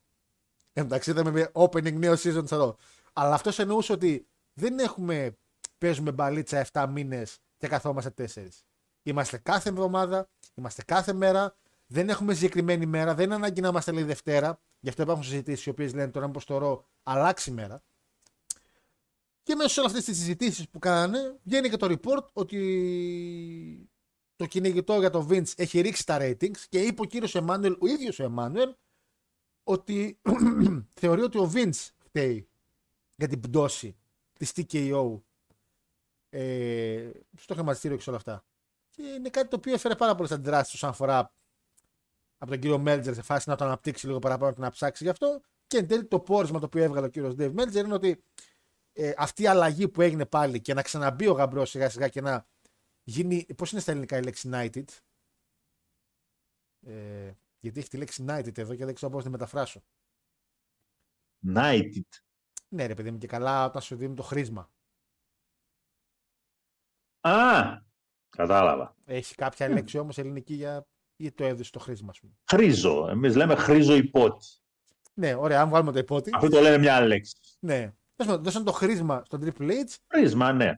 Εντάξει, 0.74 1.10
είδαμε 1.10 1.32
με 1.32 1.52
opening 1.54 1.94
νέο 1.94 2.14
season 2.14 2.52
εδώ. 2.52 2.78
Αλλά 3.14 3.34
αυτός 3.34 3.60
εννοούσε 3.60 3.92
ότι 3.92 4.28
δεν 4.54 4.80
έχουμε. 4.80 5.38
Παίζουμε 5.78 6.12
μπαλίτσα 6.12 6.66
7 6.72 6.88
μήνες 6.90 7.38
και 7.58 7.68
καθόμαστε 7.68 8.10
4. 8.36 8.64
Είμαστε 9.04 9.38
κάθε 9.38 9.70
εβδομάδα, 9.70 10.30
είμαστε 10.56 10.84
κάθε 10.84 11.14
μέρα. 11.14 11.56
Δεν 11.88 12.10
έχουμε 12.10 12.34
συγκεκριμένη 12.34 12.86
μέρα. 12.86 13.16
Δεν 13.16 13.26
είναι 13.26 13.36
ανάγκη 13.36 13.62
να 13.62 13.68
είμαστε 13.68 13.92
λέει 13.92 14.04
Δευτέρα. 14.04 14.60
Γι' 14.80 14.90
αυτό 14.90 15.02
υπάρχουν 15.02 15.24
συζητήσεις 15.24 15.66
οι 15.66 15.70
οποίες 15.70 15.94
λένε 15.94 16.12
τώρα 16.12 16.26
μήπως 16.26 16.46
το 16.46 16.58
ρο 16.58 16.88
αλλάξει 17.04 17.52
μέρα. 17.52 17.84
Και 19.44 19.56
μέσα 19.56 19.70
σε 19.70 19.80
όλες 19.80 19.92
αυτές 19.92 20.08
τις 20.08 20.18
συζητήσεις 20.18 20.70
που 20.70 20.80
κάνανε, 20.80 21.40
βγαίνει 21.44 21.70
και 21.70 21.78
το 21.78 21.98
report 21.98 22.26
ότι 22.34 23.90
το 24.36 24.46
κυνηγητό 24.46 25.00
για 25.00 25.10
το 25.10 25.28
Vince 25.30 25.52
έχει 25.56 25.82
ρίξει 25.82 26.06
τα 26.06 26.18
ratings 26.22 26.58
και 26.70 26.82
είπε 26.82 27.02
ο 27.02 27.06
κύριος 27.06 27.36
Εμμάνουελ, 27.36 27.78
ο 27.80 27.88
ίδιος 27.88 28.20
ο 28.20 28.24
Εμμάνουελ, 28.24 28.76
ότι 29.64 30.20
θεωρεί 31.00 31.22
ότι 31.22 31.38
ο 31.38 31.52
Vince 31.54 31.90
φταίει 32.04 32.50
για 33.16 33.28
την 33.28 33.40
πτώση 33.40 33.98
της 34.34 34.52
TKO 34.56 35.22
ε, 36.30 37.10
στο 37.38 37.54
χρηματιστήριο 37.54 37.98
και 37.98 38.04
σε 38.04 38.10
όλα 38.10 38.18
αυτά. 38.18 38.46
Και 38.90 39.04
είναι 39.04 39.30
κάτι 39.30 39.48
το 39.48 39.56
οποίο 39.56 39.74
έφερε 39.74 39.96
πάρα 39.96 40.16
πολλές 40.16 40.32
αντιδράσεις 40.32 40.74
όσον 40.74 40.90
αφορά 40.90 41.32
από 42.38 42.52
τον 42.52 42.60
κύριο 42.60 42.80
Μέλτζερ 42.80 43.14
σε 43.14 43.22
φάση 43.22 43.50
να 43.50 43.56
το 43.56 43.66
αναπτύξει 43.66 44.08
λίγο 44.08 44.20
παραπάνω 44.20 44.54
και 44.54 44.62
να 44.62 44.70
ψάξει 44.70 45.04
γι' 45.04 45.10
αυτό. 45.10 45.42
Και 45.68 45.78
εν 45.78 45.88
τέλει 45.88 46.06
το 46.06 46.20
πόρισμα 46.20 46.60
το 46.60 46.66
οποίο 46.66 46.84
έβγαλε 46.84 47.06
ο 47.06 47.10
κύριος 47.10 47.34
Dave 47.38 47.52
Μέλτζερ 47.52 47.86
είναι 47.86 47.94
ότι 47.94 48.24
ε, 48.94 49.14
αυτή 49.18 49.44
η 49.44 49.48
αλλαγή 49.48 49.88
που 49.88 50.02
έγινε 50.02 50.26
πάλι 50.26 50.62
και 50.62 50.74
να 50.74 50.82
ξαναμπεί 50.82 51.28
ο 51.28 51.32
γαμπρός 51.32 51.70
σιγά 51.70 51.90
σιγά 51.90 52.08
και 52.08 52.22
να 52.22 52.48
γίνει. 53.04 53.46
Πώς 53.58 53.72
είναι 53.72 53.82
στα 53.82 53.92
ελληνικά 53.92 54.18
η 54.18 54.24
λέξη 54.24 54.50
United. 54.52 54.86
Ε, 56.82 57.32
γιατί 57.60 57.80
έχει 57.80 57.90
τη 57.90 57.98
λέξη 57.98 58.26
United 58.28 58.58
εδώ 58.58 58.76
και 58.76 58.86
δεν 58.86 58.94
ξέρω 58.94 59.12
πώς 59.12 59.24
να 59.24 59.30
τη 59.30 59.38
μεταφράσω. 59.38 59.84
Nighted. 61.48 62.22
Ναι, 62.70 62.86
ρε 62.86 62.94
παιδί 62.94 63.12
μου, 63.12 63.18
και 63.18 63.28
καλά 63.28 63.66
όταν 63.66 63.82
σου 63.82 63.96
δίνουν 63.96 64.16
το 64.16 64.24
χρήσμα. 64.24 64.72
Α, 67.20 67.82
κατάλαβα. 68.30 68.96
Έχει 69.06 69.36
κάποια 69.36 69.70
λέξη 69.70 69.98
όμως 69.98 70.18
ελληνική 70.18 70.54
για. 70.54 70.88
Ή 71.18 71.32
το 71.32 71.44
έδωσε 71.44 71.72
το 71.72 71.80
χρήσμα, 71.80 72.14
α 72.16 72.20
πούμε. 72.20 72.34
Χρήζο. 72.46 73.08
Εμείς 73.10 73.36
λέμε 73.36 73.56
χρήζο 73.56 73.96
υπότι. 73.96 74.46
Ναι, 75.14 75.36
ωραία, 75.36 75.62
αν 75.62 75.70
βγάλουμε 75.70 75.92
το 75.92 76.00
υπότι. 76.00 76.30
Αυτό 76.34 76.50
το 76.50 76.62
λέμε 76.62 76.78
μια 76.78 76.96
άλλη 76.96 77.08
λέξη. 77.08 77.36
Ναι. 77.60 77.78
Τέλος 78.16 78.32
πάντων, 78.32 78.44
Δώσαν 78.44 78.64
το 78.64 78.72
χρήσμα 78.72 79.22
στον 79.26 79.42
Triple 79.44 79.70
H 79.70 79.96
Χρήσμα, 80.08 80.54
ναι. 80.54 80.74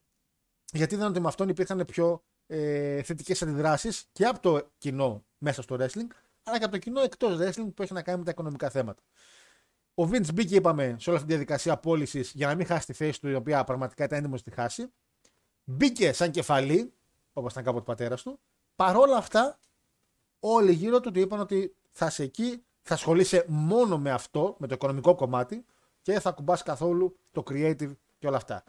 γιατί 0.71 0.95
είδαν 0.95 1.07
ότι 1.07 1.19
με 1.19 1.27
αυτόν 1.27 1.49
υπήρχαν 1.49 1.85
πιο 1.85 2.23
ε, 2.47 3.01
θετικές 3.03 3.41
αντιδράσεις 3.41 4.05
και 4.11 4.25
από 4.25 4.39
το 4.39 4.71
κοινό 4.77 5.25
μέσα 5.37 5.61
στο 5.61 5.75
wrestling, 5.79 6.07
αλλά 6.43 6.57
και 6.57 6.63
από 6.63 6.71
το 6.71 6.77
κοινό 6.77 7.01
εκτός 7.01 7.37
wrestling 7.39 7.73
που 7.73 7.81
έχει 7.81 7.93
να 7.93 8.01
κάνει 8.01 8.17
με 8.17 8.23
τα 8.23 8.31
οικονομικά 8.31 8.69
θέματα. 8.69 9.03
Ο 9.93 10.03
Vince 10.03 10.33
μπήκε, 10.33 10.55
είπαμε, 10.55 10.95
σε 10.99 11.09
όλη 11.09 11.17
αυτή 11.17 11.29
τη 11.29 11.35
διαδικασία 11.35 11.77
πώλησης 11.77 12.31
για 12.31 12.47
να 12.47 12.55
μην 12.55 12.65
χάσει 12.65 12.85
τη 12.85 12.93
θέση 12.93 13.21
του, 13.21 13.29
η 13.29 13.35
οποία 13.35 13.63
πραγματικά 13.63 14.03
ήταν 14.03 14.17
έντιμος 14.17 14.39
στη 14.39 14.51
χάση. 14.51 14.91
Μπήκε 15.63 16.13
σαν 16.13 16.31
κεφαλή, 16.31 16.93
όπως 17.33 17.51
ήταν 17.51 17.63
κάποτε 17.63 17.81
ο 17.81 17.85
πατέρας 17.85 18.21
του. 18.21 18.39
Παρόλα 18.75 19.17
αυτά, 19.17 19.59
όλοι 20.39 20.71
γύρω 20.71 20.99
του 20.99 21.11
του 21.11 21.19
είπαν 21.19 21.39
ότι 21.39 21.75
θα 21.89 22.05
είσαι 22.05 22.23
εκεί, 22.23 22.63
θα 22.81 22.93
ασχολείσαι 22.93 23.45
μόνο 23.47 23.97
με 23.97 24.11
αυτό, 24.11 24.55
με 24.59 24.67
το 24.67 24.73
οικονομικό 24.73 25.15
κομμάτι 25.15 25.65
και 26.01 26.11
δεν 26.11 26.21
θα 26.21 26.31
κουμπάς 26.31 26.63
καθόλου 26.63 27.17
το 27.31 27.43
creative 27.49 27.91
και 28.17 28.27
όλα 28.27 28.37
αυτά. 28.37 28.63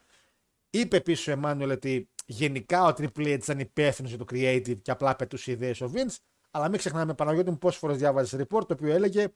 Είπε 0.71 0.97
επίση 0.97 1.31
ο 1.31 1.33
Εμμάνουελ 1.33 1.71
ότι 1.71 2.09
γενικά 2.27 2.85
ο 2.85 2.89
Triple 2.89 3.27
H 3.27 3.27
ήταν 3.27 3.59
υπεύθυνος 3.59 4.11
για 4.11 4.19
το 4.19 4.27
creative 4.31 4.79
και 4.83 4.91
απλά 4.91 5.17
πετούσε 5.17 5.51
ιδέες 5.51 5.81
ο 5.81 5.91
Vince. 5.95 6.17
Αλλά 6.51 6.69
μην 6.69 6.79
ξεχνάμε, 6.79 7.15
Παναγιώτη 7.15 7.51
μου, 7.51 7.59
πόσες 7.59 7.79
φορές 7.79 7.97
διάβαζες 7.97 8.41
report 8.41 8.67
το 8.67 8.75
οποίο 8.75 8.93
έλεγε 8.93 9.33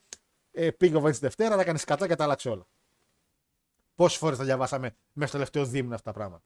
ε, 0.51 0.70
πήγε 0.70 0.97
ο 0.97 1.05
Vince 1.05 1.18
Δευτέρα, 1.20 1.57
τα 1.57 1.64
κάνεις 1.64 1.85
κατά 1.85 2.07
και 2.07 2.14
τα 2.14 2.24
άλλαξε 2.24 2.49
όλα. 2.49 2.66
Πόσες 3.95 4.18
φορές 4.18 4.39
τα 4.39 4.45
διαβάσαμε 4.45 4.97
μέσα 5.12 5.28
στο 5.28 5.37
τελευταίο 5.37 5.64
δίμηνο 5.64 5.95
αυτά 5.95 6.12
τα 6.12 6.18
πράγματα. 6.18 6.45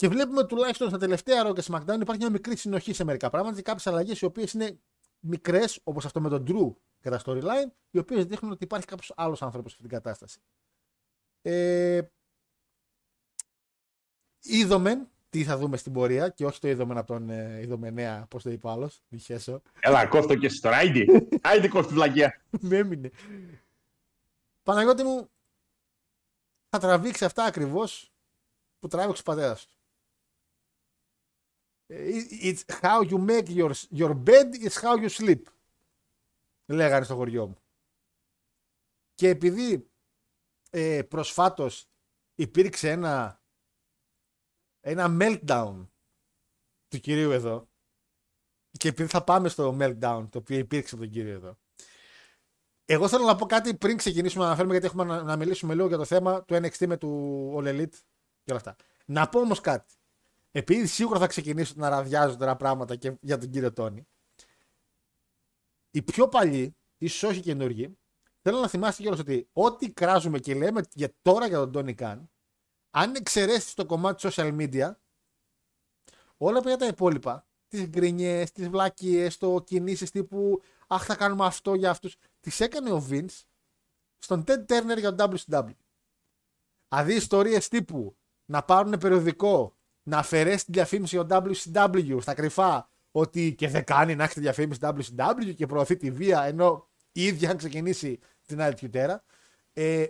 Και 0.00 0.08
βλέπουμε 0.08 0.46
τουλάχιστον 0.46 0.88
στα 0.88 0.98
τελευταία 0.98 1.42
ρο 1.42 1.52
και 1.52 1.62
SmackDown 1.66 1.98
υπάρχει 2.00 2.20
μια 2.20 2.30
μικρή 2.30 2.56
συνοχή 2.56 2.92
σε 2.92 3.04
μερικά 3.04 3.30
πράγματα 3.30 3.56
και 3.56 3.62
κάποιες 3.62 3.86
αλλαγές 3.86 4.20
οι 4.20 4.24
οποίες 4.24 4.52
είναι 4.52 4.78
μικρές, 5.20 5.80
όπως 5.84 6.04
αυτό 6.04 6.20
με 6.20 6.28
τον 6.28 6.44
Drew 6.48 6.74
και 7.00 7.10
τα 7.10 7.20
storyline, 7.24 7.70
οι 7.90 7.98
οποίες 7.98 8.24
δείχνουν 8.24 8.52
ότι 8.52 8.64
υπάρχει 8.64 8.86
κάποιος 8.86 9.12
άλλος 9.16 9.42
άνθρωπος 9.42 9.72
σε 9.72 9.76
αυτήν 9.80 9.90
την 9.90 10.02
κατάσταση. 10.02 10.40
Ε, 11.42 12.00
είδομεν 14.42 15.08
τι 15.30 15.44
θα 15.44 15.56
δούμε 15.56 15.76
στην 15.76 15.92
πορεία 15.92 16.28
και 16.28 16.46
όχι 16.46 16.60
το 16.60 16.68
είδομεν 16.68 16.98
από 16.98 17.06
τον 17.06 17.30
ε, 17.30 17.60
είδομενέα, 17.60 18.26
πώς 18.30 18.42
το 18.42 18.50
είπε 18.50 18.66
ο 18.66 18.70
άλλος, 18.70 19.02
Μιχέσο. 19.08 19.62
Έλα, 19.80 20.06
κόφτω 20.06 20.36
και 20.36 20.48
στο 20.48 20.68
Άιντι. 20.68 21.28
Άιντι 21.42 21.68
κόφτω 21.68 21.94
βλακία. 21.94 22.42
Με 22.60 22.76
έμεινε. 22.82 23.10
Παναγιώτη 24.62 25.02
μου, 25.02 25.30
θα 26.68 26.78
τραβήξει 26.78 27.24
αυτά 27.24 27.44
ακριβώς 27.44 28.12
που 28.78 28.88
τράβηξε 28.88 29.22
ο 29.22 29.24
πατέρας 29.24 29.66
του. 29.66 29.78
Ε, 31.92 32.10
It's 32.42 32.62
how 32.80 33.02
you 33.10 33.18
make 33.18 33.48
your, 33.48 33.72
your 33.90 34.14
bed, 34.14 34.54
it's 34.54 34.80
how 34.82 34.96
you 35.02 35.08
sleep. 35.08 35.42
Λέγανε 36.66 37.04
στο 37.04 37.14
χωριό 37.14 37.46
μου. 37.46 37.58
Και 39.14 39.28
επειδή 39.28 39.90
ε, 40.70 41.02
προσφάτως 41.02 41.88
υπήρξε 42.34 42.90
ένα, 42.90 43.42
ένα 44.80 45.16
meltdown 45.20 45.86
του 46.88 47.00
κυρίου 47.00 47.30
εδώ 47.30 47.68
και 48.70 48.88
επειδή 48.88 49.08
θα 49.08 49.24
πάμε 49.24 49.48
στο 49.48 49.76
meltdown 49.80 50.26
το 50.30 50.38
οποίο 50.38 50.58
υπήρξε 50.58 50.94
από 50.94 51.04
τον 51.04 51.12
κύριο 51.12 51.32
εδώ 51.32 51.58
εγώ 52.84 53.08
θέλω 53.08 53.24
να 53.24 53.36
πω 53.36 53.46
κάτι 53.46 53.76
πριν 53.76 53.96
ξεκινήσουμε 53.96 54.42
να 54.42 54.48
αναφέρουμε 54.48 54.72
γιατί 54.72 54.88
έχουμε 54.88 55.04
να, 55.04 55.22
να 55.22 55.36
μιλήσουμε 55.36 55.74
λίγο 55.74 55.86
για 55.86 55.96
το 55.96 56.04
θέμα 56.04 56.44
του 56.44 56.54
NXT 56.54 56.86
με 56.86 56.96
του 56.96 57.52
All 57.56 57.66
Elite 57.68 57.98
και 58.42 58.50
όλα 58.50 58.56
αυτά. 58.56 58.76
Να 59.04 59.28
πω 59.28 59.40
όμως 59.40 59.60
κάτι. 59.60 59.94
Επειδή 60.50 60.86
σίγουρα 60.86 61.18
θα 61.18 61.26
ξεκινήσω 61.26 61.74
να 61.76 61.88
ραδιάζω 61.88 62.36
τώρα 62.36 62.56
πράγματα 62.56 62.96
και 62.96 63.16
για 63.20 63.38
τον 63.38 63.50
κύριο 63.50 63.72
Τόνι. 63.72 64.06
Οι 65.90 66.02
πιο 66.02 66.28
παλιοί, 66.28 66.76
ίσως 66.98 67.30
όχι 67.30 67.40
καινούργοι, 67.40 67.98
θέλω 68.40 68.58
να 68.60 68.68
θυμάστε 68.68 69.02
κιόλας 69.02 69.20
ότι 69.20 69.48
ό,τι 69.52 69.92
κράζουμε 69.92 70.38
και 70.38 70.54
λέμε 70.54 70.82
για 70.94 71.14
τώρα 71.22 71.46
για 71.46 71.58
τον 71.58 71.72
Τόνι 71.72 71.94
Καν, 71.94 72.30
αν 72.90 73.14
εξαιρέσεις 73.14 73.74
το 73.74 73.86
κομμάτι 73.86 74.28
social 74.30 74.56
media, 74.58 74.92
όλα 76.36 76.60
πια 76.60 76.76
τα 76.76 76.86
υπόλοιπα, 76.86 77.46
τις 77.68 77.86
γκρινιές, 77.88 78.52
τις 78.52 78.68
βλακίες, 78.68 79.36
το 79.36 79.62
κινήσεις 79.66 80.10
τύπου 80.10 80.62
Αχ, 80.92 81.04
θα 81.04 81.16
κάνουμε 81.16 81.44
αυτό 81.46 81.74
για 81.74 81.90
αυτούς. 81.90 82.16
Τις 82.40 82.60
έκανε 82.60 82.92
ο 82.92 83.06
Vince 83.10 83.42
στον 84.18 84.44
Ted 84.46 84.66
Turner 84.66 84.98
για 84.98 85.14
τον 85.14 85.32
WCW. 85.32 85.74
Δηλαδή 86.88 87.14
ιστορίες 87.14 87.68
τύπου 87.68 88.16
να 88.44 88.62
πάρουν 88.62 88.98
περιοδικό, 88.98 89.76
να 90.10 90.18
αφαιρέσει 90.18 90.64
τη 90.64 90.72
διαφήμιση 90.72 91.16
για 91.16 91.26
τον 91.26 91.52
WCW 91.54 92.16
στα 92.20 92.34
κρυφά, 92.34 92.88
ότι 93.10 93.54
και 93.54 93.68
δεν 93.68 93.84
κάνει 93.84 94.14
να 94.14 94.24
έχει 94.24 94.34
τη 94.34 94.40
διαφήμιση 94.40 94.80
WCW 94.82 95.54
και 95.56 95.66
προωθεί 95.66 95.96
τη 95.96 96.10
βία, 96.10 96.44
ενώ 96.44 96.88
η 97.12 97.24
ίδια 97.24 97.50
αν 97.50 97.56
ξεκινήσει 97.56 98.18
την 98.46 98.60
άλλη 98.60 98.74
τέρα. 98.74 99.24
Ε, 99.72 100.06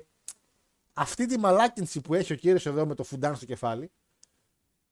αυτή 0.92 1.26
τη 1.26 1.38
μαλάκινση 1.38 2.00
που 2.00 2.14
έχει 2.14 2.32
ο 2.32 2.36
κύριος 2.36 2.66
εδώ 2.66 2.86
με 2.86 2.94
το 2.94 3.04
φουντάν 3.04 3.36
στο 3.36 3.44
κεφάλι, 3.44 3.90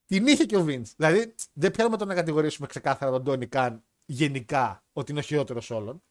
την 0.06 0.26
είχε 0.26 0.44
και 0.44 0.56
ο 0.56 0.64
Vince. 0.68 0.92
Δηλαδή, 0.96 1.34
δεν 1.52 1.70
πιάνουμε 1.70 1.96
το 1.96 2.04
να 2.04 2.14
κατηγορήσουμε 2.14 2.66
ξεκάθαρα 2.66 3.10
τον 3.12 3.24
Τόνι 3.24 3.46
Καν 3.46 3.82
γενικά 4.06 4.84
ότι 4.92 5.10
είναι 5.10 5.20
ο 5.20 5.22
χειρότερος 5.22 5.70
όλων. 5.70 6.02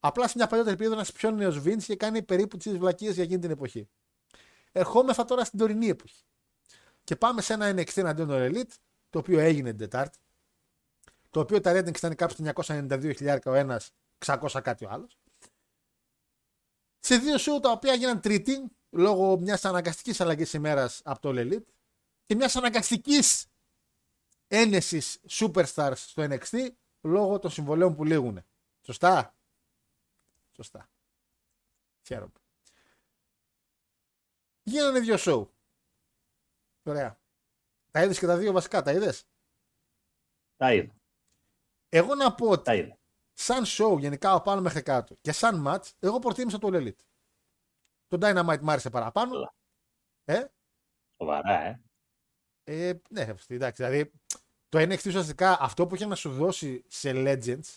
Απλά 0.00 0.28
σε 0.28 0.32
μια 0.36 0.46
παλιότερη 0.46 0.76
περίοδο 0.76 0.98
ένας 0.98 1.12
πιο 1.12 1.30
νέος 1.30 1.62
Vince 1.64 1.82
και 1.82 1.96
κάνει 1.96 2.22
περίπου 2.22 2.56
τις 2.56 2.78
βλακίες 2.78 3.14
για 3.14 3.22
εκείνη 3.22 3.40
την 3.40 3.50
εποχή. 3.50 3.88
Ερχόμεθα 4.72 5.24
τώρα 5.24 5.44
στην 5.44 5.58
τωρινή 5.58 5.88
εποχή. 5.88 6.24
Και 7.06 7.16
πάμε 7.16 7.40
σε 7.40 7.52
ένα 7.52 7.70
NXT 7.70 7.96
εναντίον 7.96 8.28
των 8.28 8.50
Elite, 8.50 8.74
το 9.10 9.18
οποίο 9.18 9.38
έγινε 9.38 9.68
την 9.68 9.78
Τετάρτη. 9.78 10.18
Το 11.30 11.40
οποίο 11.40 11.60
τα 11.60 11.72
ratings 11.72 11.96
ήταν 11.96 12.14
κάπου 12.14 12.32
στα 12.32 12.52
992.000 12.88 13.38
ο 13.44 13.54
ένας, 13.54 13.90
600 14.26 14.60
κάτι 14.62 14.84
ο 14.84 14.90
άλλος. 14.90 15.18
Σε 16.98 17.16
δύο 17.16 17.36
show 17.36 17.62
τα 17.62 17.70
οποία 17.70 17.92
έγιναν 17.92 18.20
τρίτη, 18.20 18.62
λόγω 18.90 19.38
μιας 19.38 19.64
αναγκαστικής 19.64 20.20
αλλαγής 20.20 20.52
ημέρας 20.52 21.00
από 21.04 21.20
το 21.20 21.32
Elite 21.32 21.66
και 22.26 22.34
μιας 22.34 22.56
αναγκαστικής 22.56 23.46
ένεσης 24.48 25.18
superstars 25.28 25.92
στο 25.96 26.26
NXT 26.30 26.68
λόγω 27.00 27.38
των 27.38 27.50
συμβολέων 27.50 27.94
που 27.94 28.04
λήγουν. 28.04 28.44
Σωστά; 28.82 29.34
Σωστά. 30.52 30.88
Χαίρομαι. 32.02 32.32
Γίνανε 34.62 35.00
δύο 35.00 35.16
show. 35.18 35.55
Ωραία. 36.86 37.20
Τα 37.90 38.02
είδες 38.02 38.18
και 38.18 38.26
τα 38.26 38.36
δύο 38.36 38.52
βασικά, 38.52 38.82
τα 38.82 38.92
είδες; 38.92 39.24
Τα 40.56 40.74
είδα. 40.74 40.94
Εγώ 41.88 42.14
να 42.14 42.34
πω 42.34 42.46
Τα 42.46 42.72
ότι 42.72 42.80
είδα. 42.80 42.98
σαν 43.32 43.64
show 43.66 43.96
γενικά 43.98 44.32
από 44.32 44.42
πάνω 44.44 44.60
μέχρι 44.60 44.82
κάτω 44.82 45.14
και 45.20 45.32
σαν 45.32 45.64
match, 45.66 45.90
εγώ 45.98 46.18
προτίμησα 46.18 46.58
το 46.58 46.68
All 46.72 46.74
Elite. 46.76 47.04
Το 48.06 48.18
Dynamite 48.20 48.60
μ' 48.60 48.70
άρεσε 48.70 48.90
παραπάνω. 48.90 49.32
Καλά. 49.32 49.54
Ε, 50.24 50.44
Σοβαρά, 51.22 51.60
ε. 51.60 51.80
ε, 52.64 53.00
ναι, 53.10 53.34
εντάξει, 53.46 53.84
δηλαδή 53.84 54.12
το 54.68 54.78
NXT 54.78 55.06
ουσιαστικά 55.06 55.56
αυτό 55.60 55.86
που 55.86 55.94
είχε 55.94 56.06
να 56.06 56.14
σου 56.14 56.30
δώσει 56.32 56.84
σε 56.88 57.12
Legends, 57.14 57.76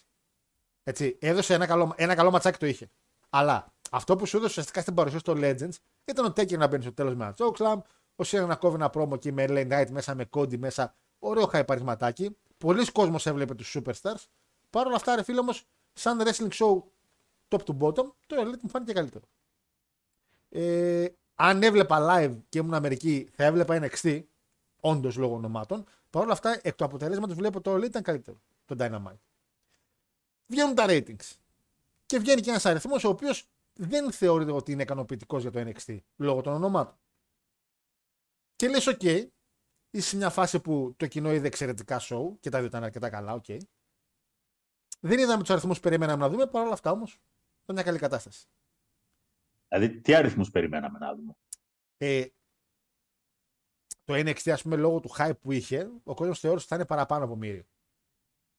έτσι, 0.83 1.17
έδωσε 1.21 1.53
ένα 1.53 1.65
καλό, 1.67 1.93
ένα 1.97 2.15
καλό 2.15 2.31
ματσάκι 2.31 2.57
το 2.57 2.65
είχε. 2.65 2.91
Αλλά 3.29 3.73
αυτό 3.91 4.15
που 4.15 4.25
σου 4.25 4.37
έδωσε 4.37 4.51
ουσιαστικά 4.51 4.81
στην 4.81 4.93
παρουσία 4.93 5.19
στο 5.19 5.33
Legends 5.35 5.73
ήταν 6.05 6.25
ο 6.25 6.27
Taker 6.27 6.57
να 6.57 6.67
μπαίνει 6.67 6.83
στο 6.83 6.93
τέλος 6.93 7.15
με 7.15 7.25
ένα 7.25 7.33
chokeslam, 7.37 7.79
ο 8.19 8.23
Σιέρα 8.23 8.45
να 8.45 8.55
κόβει 8.55 8.75
ένα 8.75 8.89
πρόμο 8.89 9.11
εκεί 9.15 9.31
με 9.31 9.45
LA 9.47 9.67
Knight 9.71 9.89
μέσα 9.89 10.15
με 10.15 10.29
Cody 10.29 10.57
μέσα. 10.57 10.95
Ωραίο 11.19 11.45
χαϊπαρισματάκι. 11.45 12.37
Πολλοί 12.57 12.91
κόσμος 12.91 13.25
έβλεπε 13.25 13.55
τους 13.55 13.77
Superstars. 13.77 14.23
Παρ' 14.69 14.85
όλα 14.85 14.95
αυτά, 14.95 15.15
ρε 15.15 15.23
φίλε 15.23 15.39
όμως, 15.39 15.67
σαν 15.93 16.21
wrestling 16.21 16.49
show 16.51 16.83
top 17.47 17.59
to 17.65 17.77
bottom, 17.79 18.11
το 18.27 18.35
Elite 18.41 18.59
μου 18.61 18.69
φάνηκε 18.69 18.93
καλύτερο. 18.93 19.23
Ε, 20.49 21.07
αν 21.35 21.63
έβλεπα 21.63 22.07
live 22.09 22.37
και 22.49 22.59
ήμουν 22.59 22.73
Αμερική, 22.73 23.29
θα 23.31 23.43
έβλεπα 23.43 23.79
NXT, 23.81 24.23
όντως 24.79 25.15
λόγω 25.15 25.35
ονομάτων. 25.35 25.85
Παρ' 26.09 26.23
όλα 26.23 26.33
αυτά, 26.33 26.59
εκ 26.61 26.75
του 26.75 26.85
αποτελέσματος 26.85 27.35
βλέπω 27.35 27.61
το 27.61 27.75
Elite 27.75 27.83
ήταν 27.83 28.01
καλύτερο. 28.01 28.41
Το 28.65 28.75
Dynamite. 28.79 29.19
Βγαίνουν 30.47 30.75
τα 30.75 30.85
ratings. 30.87 31.35
Και 32.05 32.19
βγαίνει 32.19 32.41
και 32.41 32.49
ένας 32.49 32.65
αριθμός 32.65 33.03
ο 33.03 33.09
οποίος 33.09 33.47
δεν 33.73 34.11
θεωρείται 34.11 34.51
ότι 34.51 34.71
είναι 34.71 34.81
ικανοποιητικός 34.81 35.41
για 35.41 35.51
το 35.51 35.59
NXT 35.59 35.97
λόγω 36.15 36.41
των 36.41 36.53
ονομάτων. 36.53 36.95
Και 38.59 38.67
λες, 38.67 38.87
OK, 38.89 39.27
είσαι 39.89 40.07
σε 40.07 40.15
μια 40.15 40.29
φάση 40.29 40.59
που 40.59 40.93
το 40.97 41.07
κοινό 41.07 41.31
είδε 41.33 41.47
εξαιρετικά 41.47 41.99
show 42.01 42.39
και 42.39 42.49
τα 42.49 42.57
δύο 42.57 42.67
ήταν 42.67 42.83
αρκετά 42.83 43.09
καλά, 43.09 43.41
OK. 43.41 43.57
Δεν 44.99 45.19
είδαμε 45.19 45.41
τους 45.41 45.49
αριθμούς 45.49 45.75
που 45.75 45.83
περιμέναμε 45.83 46.21
να 46.21 46.29
δούμε, 46.29 46.47
παρ' 46.47 46.63
όλα 46.63 46.73
αυτά 46.73 46.91
όμως 46.91 47.13
ήταν 47.63 47.75
μια 47.75 47.83
καλή 47.83 47.97
κατάσταση. 47.97 48.47
Δηλαδή, 49.67 50.01
τι 50.01 50.15
αριθμούς 50.15 50.49
περιμέναμε 50.49 50.99
να 50.99 51.15
δούμε; 51.15 51.33
Ε, 51.97 52.27
το 54.03 54.13
NXT, 54.13 54.49
ας 54.49 54.61
πούμε, 54.61 54.75
λόγω 54.75 54.99
του 54.99 55.09
hype 55.17 55.39
που 55.41 55.51
είχε, 55.51 55.91
ο 56.03 56.13
κόσμος 56.13 56.39
θεώρησε 56.39 56.59
ότι 56.63 56.67
θα 56.67 56.75
είναι 56.75 56.85
παραπάνω 56.85 57.25
από 57.25 57.35
μύριο. 57.35 57.63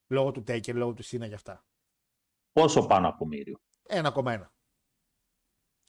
Λόγω 0.07 0.31
του 0.31 0.41
Taker, 0.47 0.75
λόγω 0.75 0.93
του 0.93 1.05
Cena 1.05 1.29
και 1.29 1.35
αυτά. 1.35 1.65
Πόσο 2.53 2.87
πάνω 2.87 3.09
από 3.09 3.27
μύριο; 3.27 3.61
1,1. 3.89 4.47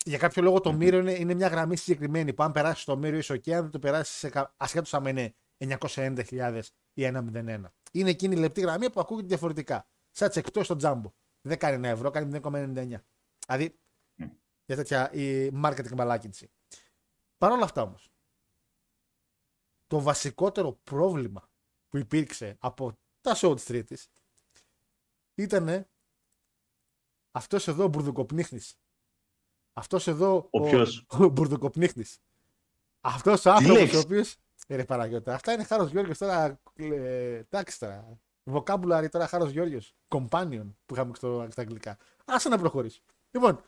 Για 0.05 0.17
κάποιο 0.17 0.41
λόγο 0.41 0.59
το 0.59 0.73
μύριο 0.73 0.99
είναι, 0.99 1.13
είναι 1.13 1.33
μια 1.33 1.47
γραμμή 1.47 1.77
συγκεκριμένη. 1.77 2.33
Που 2.33 2.43
αν 2.43 2.51
περάσεις 2.51 2.83
το 2.83 2.97
μύριο 2.97 3.19
είσαι 3.19 3.33
OK, 3.33 3.51
αν 3.51 3.61
δεν 3.61 3.71
το 3.71 3.79
περάσεις 3.79 4.31
ασχέτως 4.57 4.93
αν 4.93 5.05
είναι 5.05 5.33
990.000 5.57 6.61
ή 6.93 7.03
1,01. 7.03 7.61
Είναι 7.91 8.09
εκείνη 8.09 8.35
η 8.35 8.39
λεπτή 8.39 8.61
γραμμή 8.61 8.89
που 8.89 8.99
ακούγεται 8.99 9.27
διαφορετικά. 9.27 9.87
Σαν 10.11 10.31
εκτός 10.33 10.65
στο 10.65 10.75
τζάμπο. 10.75 11.13
Δεν 11.41 11.57
κάνει 11.57 11.75
ένα 11.75 11.87
ευρώ, 11.87 12.09
κάνει 12.09 12.39
0,99. 12.43 13.03
Δηλαδή 13.45 13.79
για 14.65 14.75
τέτοια 14.75 15.11
η 15.13 15.51
marketing 15.63 15.95
μαλάκινση. 15.95 16.51
Παρ' 17.37 17.51
όλα 17.51 17.63
αυτά 17.63 17.81
όμως, 17.81 18.11
το 19.87 20.01
βασικότερο 20.01 20.73
πρόβλημα 20.83 21.49
που 21.89 21.97
υπήρξε 21.97 22.55
από 22.59 22.97
τα 23.21 23.35
show 23.35 23.55
της 23.55 23.65
Τρίτης 23.65 24.09
ήταν 25.35 25.87
αυτός 27.31 27.67
εδώ 27.67 27.83
ο 27.83 27.87
μπουρδουκοπνίχνης 27.87 28.75
Αυτός 29.73 30.07
εδώ. 30.07 30.47
Ο 30.49 30.61
ποιος; 30.61 31.05
Ο 31.19 31.27
Μπουρδοκοπνίχτη. 31.27 32.05
Αυτός 33.01 33.45
ο 33.45 33.51
άνθρωπος 33.51 33.77
λέξεις; 33.77 33.97
ο 33.97 34.01
οποίο. 34.01 34.23
Ε, 34.67 34.75
ρε 34.75 34.85
Παναγιώτα, 34.85 35.33
αυτά 35.33 35.53
είναι 35.53 35.63
Χάρος 35.63 35.91
Γιώργιο 35.91 36.17
τώρα. 36.17 36.59
Ε, 36.75 37.35
εντάξει 37.35 37.79
τώρα. 37.79 38.19
Vocabulary 38.53 39.07
τώρα 39.11 39.27
Χάρος 39.27 39.51
Γιώργιο. 39.51 39.81
Companion 40.07 40.73
που 40.85 40.93
είχαμε 40.93 41.11
στο, 41.15 41.47
στα 41.51 41.61
αγγλικά. 41.61 41.97
Άσε 42.25 42.49
να 42.49 42.57
προχωρήσει. 42.57 43.01
Λοιπόν, 43.31 43.61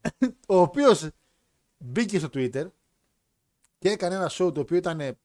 ο 0.48 0.56
οποίος 0.56 1.08
μπήκε 1.78 2.18
στο 2.18 2.28
Twitter 2.32 2.66
και 3.78 3.90
έκανε 3.90 4.14
ένα 4.14 4.30
show 4.30 4.54
το 4.54 4.60
οποίο 4.60 4.76
ήταν 4.76 5.18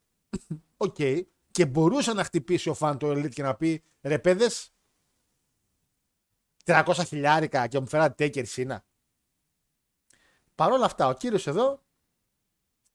οκ 0.78 0.98
και 1.52 1.66
μπορούσε 1.66 2.14
να 2.14 2.24
χτυπήσει 2.24 2.70
ο 2.70 2.74
φαν 2.74 2.98
του 2.98 3.08
Elite 3.08 3.34
και 3.34 3.44
να 3.44 3.56
πει 3.56 3.84
ρε 4.02 4.20
παιδες 4.20 4.74
300 6.66 6.84
χιλιάρικα 7.08 7.68
και 7.68 7.80
μου 7.80 7.88
φέρατε 7.88 8.26
Taker 8.26 8.48
Cena. 8.48 8.84
Παρ' 10.56 10.72
όλα 10.72 10.86
αυτά, 10.86 11.08
ο 11.08 11.14
κύριος 11.14 11.48
εδώ 11.48 11.82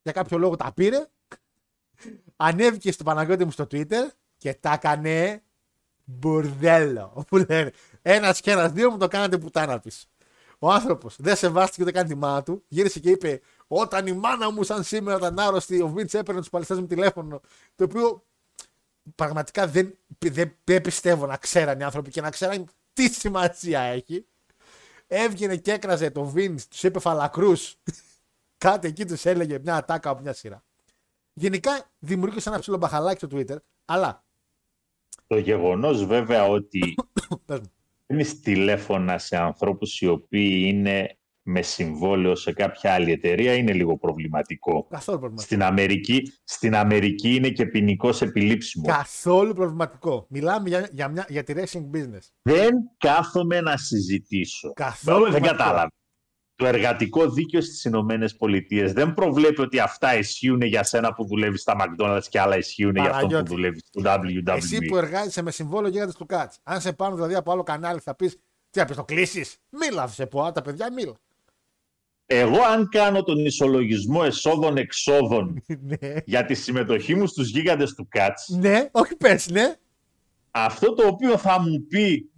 για 0.03 0.13
κάποιο 0.13 0.39
λόγο 0.39 0.57
τα 0.57 0.73
πήρε, 0.73 1.07
ανέβηκε 2.37 2.93
στο 2.93 3.05
Παναγιώτη 3.05 3.45
μου 3.45 3.51
στο 3.51 3.65
Twitter 3.65 4.07
και 4.37 4.55
τα 4.55 4.73
έκανε 4.73 5.43
μπουρδέλο. 6.05 7.25
Που 7.29 7.37
λένε, 7.37 7.73
ένας 8.03 8.41
και 8.41 8.51
ένας 8.51 8.73
δύο 8.73 8.91
μου 8.91 8.97
το 8.97 9.09
κάνατε 9.09 9.39
πουτάνα 9.39 9.81
πίσω. 9.81 10.07
Ο 10.59 10.71
άνθρωπος 10.71 11.17
δεν 11.19 11.37
σεβάστηκε 11.37 11.83
ούτε 11.83 11.93
καν 11.93 12.07
τη 12.07 12.15
μάνα 12.15 12.43
του. 12.43 12.65
Γύρισε 12.69 13.01
και 13.01 13.11
είπε: 13.11 13.41
Όταν 13.67 14.07
η 14.07 14.13
μάνα 14.13 14.51
μου, 14.51 14.63
σαν 14.63 14.85
σήμερα, 14.85 15.17
ήταν 15.17 15.39
άρρωστη, 15.39 15.81
ο 15.81 15.89
Βίντ 15.89 16.15
έπαιρνε 16.15 16.41
τους 16.41 16.51
παλαιστέ 16.51 16.75
μου 16.75 16.87
τηλέφωνο. 16.87 17.41
Το 17.75 17.85
οποίο 17.85 18.25
πραγματικά 19.15 19.67
δεν, 19.67 19.99
δεν, 20.19 20.57
δεν 20.65 20.81
πιστεύω 20.81 21.27
να 21.27 21.37
ξέραν 21.37 21.81
οι 21.81 21.83
άνθρωποι 21.83 22.11
και 22.11 22.21
να 22.21 22.31
ξέραν 22.31 22.69
τι 22.93 23.09
σημασία 23.09 23.81
έχει. 23.81 24.27
Έβγαινε 25.11 25.57
και 25.57 25.73
έκραζε 25.73 26.11
το 26.11 26.25
Βίντ, 26.25 26.61
τους 26.71 26.83
είπε 26.83 26.99
φαλακρούς. 27.01 27.77
Κάτι 28.59 28.89
εκεί 28.89 29.05
τους 29.05 29.25
έλεγε 29.25 29.59
μια 29.59 29.77
ατάκα 29.77 30.11
από 30.11 30.23
μια 30.23 30.33
σειρά. 30.33 30.65
Γενικά 31.33 31.91
δημιούργησε 31.99 32.49
ένα 32.49 32.59
ψηλό 32.59 32.77
μπαχαλάκι 32.77 33.25
στο 33.27 33.29
Twitter, 33.37 33.57
αλλά. 33.85 34.25
Το 35.27 35.39
γεγονός 35.39 36.05
βέβαια 36.05 36.45
ότι 36.47 36.95
Πες 37.47 37.59
μου. 37.61 37.73
παίρνεις 38.07 38.41
τηλέφωνα 38.41 39.19
σε 39.19 39.37
ανθρώπους 39.37 40.01
οι 40.01 40.07
οποίοι 40.07 40.63
είναι 40.67 41.18
με 41.51 41.63
συμβόλαιο 41.63 42.35
σε 42.35 42.53
κάποια 42.53 42.93
άλλη 42.93 43.13
εταιρεία 43.13 43.55
είναι 43.55 43.73
λίγο 43.73 43.99
προβληματικό. 43.99 44.87
Καθόλου 44.91 45.19
προβληματικό. 45.19 45.55
Στην 45.55 45.63
Αμερική, 45.63 46.33
στην 46.45 46.75
Αμερική 46.75 47.35
είναι 47.35 47.49
και 47.49 47.67
ποινικό 47.67 48.11
επιλήψιμο. 48.21 48.87
Καθόλου 48.87 49.53
προβληματικό. 49.53 50.27
Μιλάμε 50.29 50.69
για, 50.69 50.89
για, 50.93 51.09
μια, 51.09 51.27
για 51.29 51.43
τη 51.43 51.53
racing 51.57 51.97
business. 51.97 52.29
Δεν 52.43 52.75
κάθομαι 52.99 53.61
να 53.61 53.77
συζητήσω. 53.77 54.73
Καθόλου 54.73 55.23
δεν 55.23 55.31
προβληματικό. 55.31 55.57
κατάλαβα. 55.57 55.91
Το 56.55 56.67
εργατικό 56.67 57.31
δίκαιο 57.31 57.61
στις 57.61 57.85
Ηνωμένες 57.85 58.37
Πολιτείες 58.37 58.93
δεν 58.93 59.15
προβλέπει 59.15 59.61
ότι 59.61 59.79
αυτά 59.79 60.19
ισχύουν 60.19 60.61
για 60.61 60.83
σένα 60.83 61.15
που 61.15 61.27
δουλεύεις 61.27 61.61
στα 61.61 61.77
McDonald's 61.81 62.25
και 62.29 62.41
άλλα 62.41 62.57
ισχύουν 62.57 62.95
για 62.95 63.03
αυτόν 63.03 63.21
που 63.21 63.27
Παναγιώτη. 63.27 63.55
δουλεύεις 63.55 63.83
στο 63.87 64.03
WWE. 64.05 64.57
Εσύ 64.57 64.79
που 64.79 64.97
εργάζεσαι 64.97 65.43
με 65.43 65.51
συμβόλαιο 65.51 65.91
γίγαντε 65.91 66.13
του 66.13 66.27
Κάτ. 66.27 66.53
Αν 66.63 66.81
σε 66.81 66.93
πάνω 66.93 67.15
δηλαδή 67.15 67.35
από 67.35 67.53
άλλο 67.53 67.63
κανάλι 67.63 68.01
θα 68.01 68.15
πεις 68.15 68.37
τι 68.71 68.79
θα 68.79 68.85
πεις, 68.85 68.97
το 68.97 69.05
κλείσεις; 69.05 69.57
Μίλα 69.71 70.07
σε 70.07 70.27
πω, 70.27 70.53
τα 70.53 70.63
παιδιά 70.63 70.93
μίλα. 70.93 71.15
Εγώ 72.31 72.63
αν 72.63 72.89
κάνω 72.89 73.23
τον 73.23 73.45
ισολογισμό 73.45 74.21
εσόδων-εξόδων 74.25 75.63
ναι. 75.81 75.97
για 76.25 76.45
τη 76.45 76.55
συμμετοχή 76.55 77.15
μου 77.15 77.27
στους 77.27 77.49
γίγαντες 77.49 77.95
του 77.95 78.09
Κάτς, 78.09 78.49
ναι, 78.49 78.89
όχι 78.93 79.17
πες, 79.17 79.49
ναι. 79.49 79.75
αυτό 80.51 80.95
το 80.95 81.07
οποίο 81.07 81.39
θα 81.39 81.61
μου 81.61 81.87
πει 81.89 82.31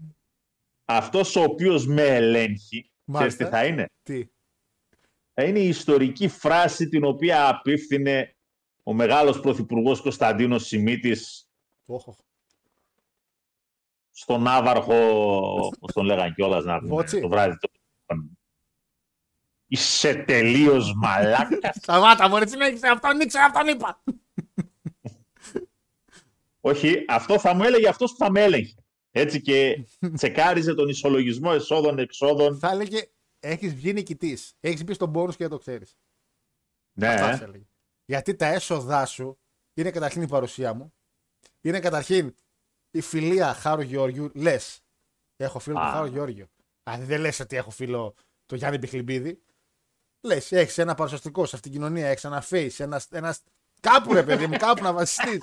αυτός 0.84 1.36
ο 1.36 1.42
οποίος 1.42 1.86
με 1.86 2.02
ελέγχει, 2.02 2.90
ξέρεις 3.12 3.36
τι 3.36 3.42
Μάλιστα. 3.42 3.48
θα 3.48 3.66
είναι; 3.66 3.86
Τι; 4.02 4.26
Θα 5.34 5.44
είναι 5.44 5.58
η 5.58 5.68
ιστορική 5.68 6.28
φράση 6.28 6.88
την 6.88 7.04
οποία 7.04 7.48
απίφθινε 7.48 8.36
ο 8.82 8.92
μεγάλος 8.92 9.40
πρωθυπουργός 9.40 10.00
Κωνσταντίνος 10.00 10.66
Σιμίτης 10.66 11.48
Όχο. 11.86 12.16
στον 14.10 14.46
Άβαρχο, 14.46 14.94
όπως 15.64 15.92
τον 15.92 16.04
λέγανε 16.04 16.32
κιόλας 16.34 16.64
να 16.64 16.78
πούμε, 16.78 16.90
Βότσι. 16.90 17.20
το 17.20 17.28
βράδυ. 17.28 17.56
Το... 17.58 17.68
Είσαι 19.72 20.14
τελείως 20.14 20.92
μαλάκας. 20.94 21.76
Σταμάτα, 21.82 22.28
μωρέ, 22.28 22.46
συνέχισε 22.46 22.86
αυτόν, 22.88 23.20
ήξερα 23.20 23.44
αυτόν 23.44 23.68
είπα. 23.68 24.02
Όχι, 26.60 27.04
αυτό 27.08 27.38
θα 27.38 27.54
μου 27.54 27.62
έλεγε 27.62 27.88
αυτός 27.88 28.10
που 28.10 28.16
θα 28.16 28.30
με 28.30 28.42
έλεγε. 28.42 28.74
Έτσι 29.10 29.40
και 29.40 29.86
τσεκάριζε 30.14 30.74
τον 30.74 30.88
ισολογισμό 30.88 31.50
εσόδων-εξόδων. 31.54 32.58
Θα 32.58 32.70
έλεγε 32.70 33.10
έχεις 33.40 33.74
βγει 33.74 33.92
νικητής. 33.92 34.54
Έχεις 34.60 34.84
μπει 34.84 34.92
στον 34.94 35.12
πόνου 35.12 35.30
και 35.30 35.36
δεν 35.38 35.48
το 35.48 35.58
ξέρεις. 35.58 35.98
Ναι, 36.92 37.08
Αυτά 37.08 37.36
θα 37.36 37.44
έλεγε. 37.44 37.64
Γιατί 38.04 38.34
τα 38.36 38.46
έσοδά 38.46 39.06
σου 39.06 39.38
είναι 39.74 39.90
καταρχήν 39.90 40.22
η 40.22 40.28
παρουσία 40.28 40.74
μου. 40.74 40.94
Είναι 41.60 41.80
καταρχήν 41.80 42.36
η 42.90 43.00
φιλία 43.00 43.54
Χάρου 43.54 43.80
Γεώργιου. 43.80 44.30
Λες. 44.34 44.80
Έχω 45.36 45.58
φίλο 45.58 45.74
τον 45.74 45.84
Α. 45.84 45.90
Χάρο 45.90 46.06
Γεώργιο. 46.06 46.46
Αν 46.82 47.04
δεν 47.04 47.20
λες 47.20 47.40
ότι 47.40 47.56
έχω 47.56 47.70
φίλο 47.70 48.14
το 48.46 48.56
Γιάννη 48.56 48.78
Μπιχλιμπίδη. 48.78 49.42
Λες, 50.20 50.52
έχεις 50.52 50.78
ένα 50.78 50.94
παρουσιαστικό 50.94 51.46
σε 51.46 51.56
αυτήν 51.56 51.70
την 51.70 51.80
κοινωνία. 51.80 52.08
Έχεις 52.08 52.24
ένα 52.24 52.44
face. 52.50 52.74
Ένας, 52.78 53.06
ένας... 53.10 53.40
Κάπου 53.80 54.12
ρε 54.12 54.22
παιδί 54.22 54.46
μου, 54.46 54.56
κάπου 54.56 54.82
να 54.82 54.92
βασιστείς. 54.92 55.38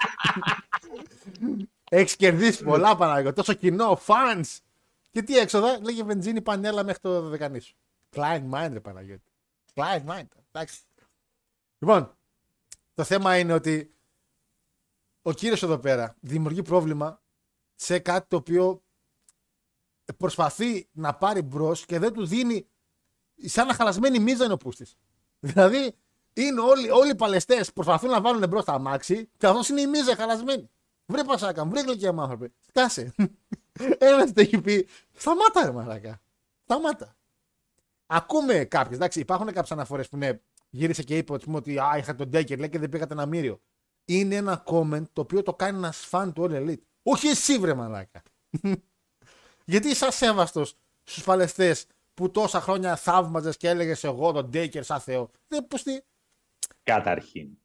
έχεις 1.89 2.15
κερδίσει 2.15 2.63
πολλά 2.63 2.95
Παναγιώτη. 2.95 3.35
Τόσο 3.35 3.53
κοινό, 3.53 4.01
fans. 4.05 4.57
Και 5.11 5.21
τι 5.21 5.37
έξοδα, 5.37 5.79
λέγε 5.81 6.03
βενζίνη 6.03 6.41
πανέλα 6.41 6.83
μέχρι 6.83 7.01
το 7.01 7.21
δεκανή 7.21 7.59
σου. 7.59 7.75
Client 8.15 8.49
mind, 8.51 8.69
ρε 8.71 8.79
Παναγιώτη. 8.79 9.31
Client 9.73 10.05
mind. 10.05 10.27
Εντάξει. 10.51 10.79
Λοιπόν, 11.77 12.17
το 12.93 13.03
θέμα 13.03 13.37
είναι 13.37 13.53
ότι 13.53 13.93
ο 15.21 15.31
κύριος 15.31 15.63
εδώ 15.63 15.77
πέρα 15.77 16.15
δημιουργεί 16.19 16.61
πρόβλημα 16.61 17.21
σε 17.75 17.99
κάτι 17.99 18.27
το 18.27 18.35
οποίο 18.35 18.81
προσπαθεί 20.17 20.87
να 20.91 21.13
πάρει 21.13 21.41
μπρος 21.41 21.85
και 21.85 21.99
δεν 21.99 22.13
του 22.13 22.25
δίνει 22.25 22.67
σαν 23.45 23.67
να 23.67 23.73
χαλασμένη 23.73 24.19
μίζα 24.19 24.43
είναι 24.43 24.53
ο 24.53 24.57
πούστης. 24.57 24.97
Δηλαδή, 25.39 25.95
είναι 26.33 26.61
όλοι, 26.61 26.89
όλοι 26.91 27.11
οι 27.11 27.15
παλαιστές 27.15 27.73
προσπαθούν 27.73 28.09
να 28.09 28.21
βάλουν 28.21 28.47
μπρος 28.47 28.65
τα 28.65 28.73
αμάξι 28.73 29.29
και 29.37 29.47
αυτός 29.47 29.69
είναι 29.69 29.81
η 29.81 29.87
μίζα 29.87 30.15
χαλασμένη. 30.15 30.69
Βρε 31.05 31.23
πασάκα, 31.23 31.65
βρε 31.65 31.81
γλυκιά 31.81 32.13
μου 32.13 32.21
άνθρωπε. 32.21 32.51
Σκάσε. 32.67 33.13
Ένα 33.97 34.33
το 34.33 34.41
έχει 34.41 34.61
πει. 34.61 34.87
Σταμάτα, 35.17 35.65
ρε 35.65 35.71
μαλάκα. 35.71 36.21
Σταμάτα. 36.63 37.15
Ακούμε 38.05 38.63
κάποιε, 38.63 38.95
εντάξει, 38.95 39.19
υπάρχουν 39.19 39.47
κάποιες 39.47 39.71
αναφορές 39.71 40.09
που 40.09 40.17
ναι, 40.17 40.39
γύρισε 40.69 41.03
και 41.03 41.17
είπε 41.17 41.33
ότι, 41.33 41.45
ότι 41.51 41.79
α, 41.79 41.95
είχα 41.97 42.15
τον 42.15 42.29
Ντέκερ 42.29 42.59
λέει 42.59 42.69
και 42.69 42.79
δεν 42.79 42.89
πήγατε 42.89 43.13
ένα 43.13 43.25
μύριο. 43.25 43.61
Είναι 44.05 44.35
ένα 44.35 44.63
comment 44.65 45.03
το 45.13 45.21
οποίο 45.21 45.43
το 45.43 45.53
κάνει 45.53 45.77
ένας 45.77 45.97
φαν 45.97 46.33
του 46.33 46.47
All 46.49 46.53
Elite. 46.53 46.81
Όχι 47.03 47.27
εσύ, 47.27 47.59
βρε 47.59 47.73
μαλάκα. 47.73 48.21
Γιατί 49.65 49.87
είσαι 49.87 50.05
ασέβαστος 50.05 50.77
στους 51.03 51.23
παλαιστές 51.23 51.85
που 52.17 52.31
τόσα 52.31 52.61
χρόνια 52.61 52.95
θαύμαζες 52.95 53.57
και 53.57 53.69
έλεγες 53.69 54.03
εγώ 54.03 54.31
τον 54.31 54.49
Ντέκερ 54.49 54.83
σαν 54.83 54.99
Θεό. 54.99 55.31
Δεν 55.47 55.67
πω 55.67 55.77
τι. 55.77 55.99
Καταρχήν, 56.83 57.57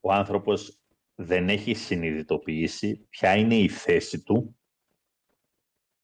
ο 0.00 0.12
άνθρωπος 0.12 0.78
δεν 1.14 1.48
έχει 1.48 1.74
συνειδητοποιήσει 1.74 2.96
ποια 2.96 3.36
είναι 3.36 3.56
η 3.56 3.68
θέση 3.68 4.22
του 4.22 4.58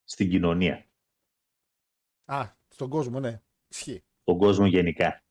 στην 0.04 0.30
κοινωνία, 0.30 0.86
Α, 2.24 2.50
στον 2.68 2.88
κόσμο, 2.88 3.20
ναι. 3.20 3.42
Ισχύει. 3.68 4.04
τον 4.24 4.38
κόσμο 4.38 4.66
γενικά. 4.66 5.24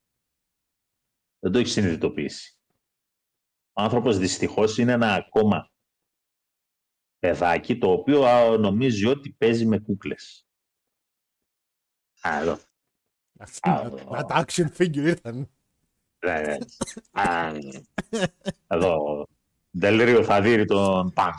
Δεν 1.38 1.52
το 1.52 1.58
έχει 1.58 1.68
συνειδητοποιήσει. 1.68 2.56
Ο 3.72 3.82
άνθρωπος 3.82 4.18
δυστυχώς 4.18 4.78
είναι 4.78 4.92
ένα 4.92 5.14
ακόμα 5.14 5.71
παιδάκι 7.22 7.78
το 7.78 7.90
οποίο 7.90 8.24
α, 8.24 8.58
νομίζει 8.58 9.06
ότι 9.06 9.30
παίζει 9.30 9.66
με 9.66 9.78
κούκλες. 9.78 10.46
Α, 12.20 12.38
εδώ. 12.40 12.58
Α, 13.60 13.82
Να 14.10 14.24
τα 14.24 14.44
action 14.44 14.66
figure 14.78 14.96
ήρθαν. 14.96 15.50
Ναι, 16.24 16.40
ναι. 16.40 16.56
Α, 17.10 17.52
Εδώ. 18.66 19.26
Δελρίο 19.70 20.24
θα 20.24 20.40
δει 20.40 20.64
τον 20.64 21.12
Πανκ. 21.12 21.34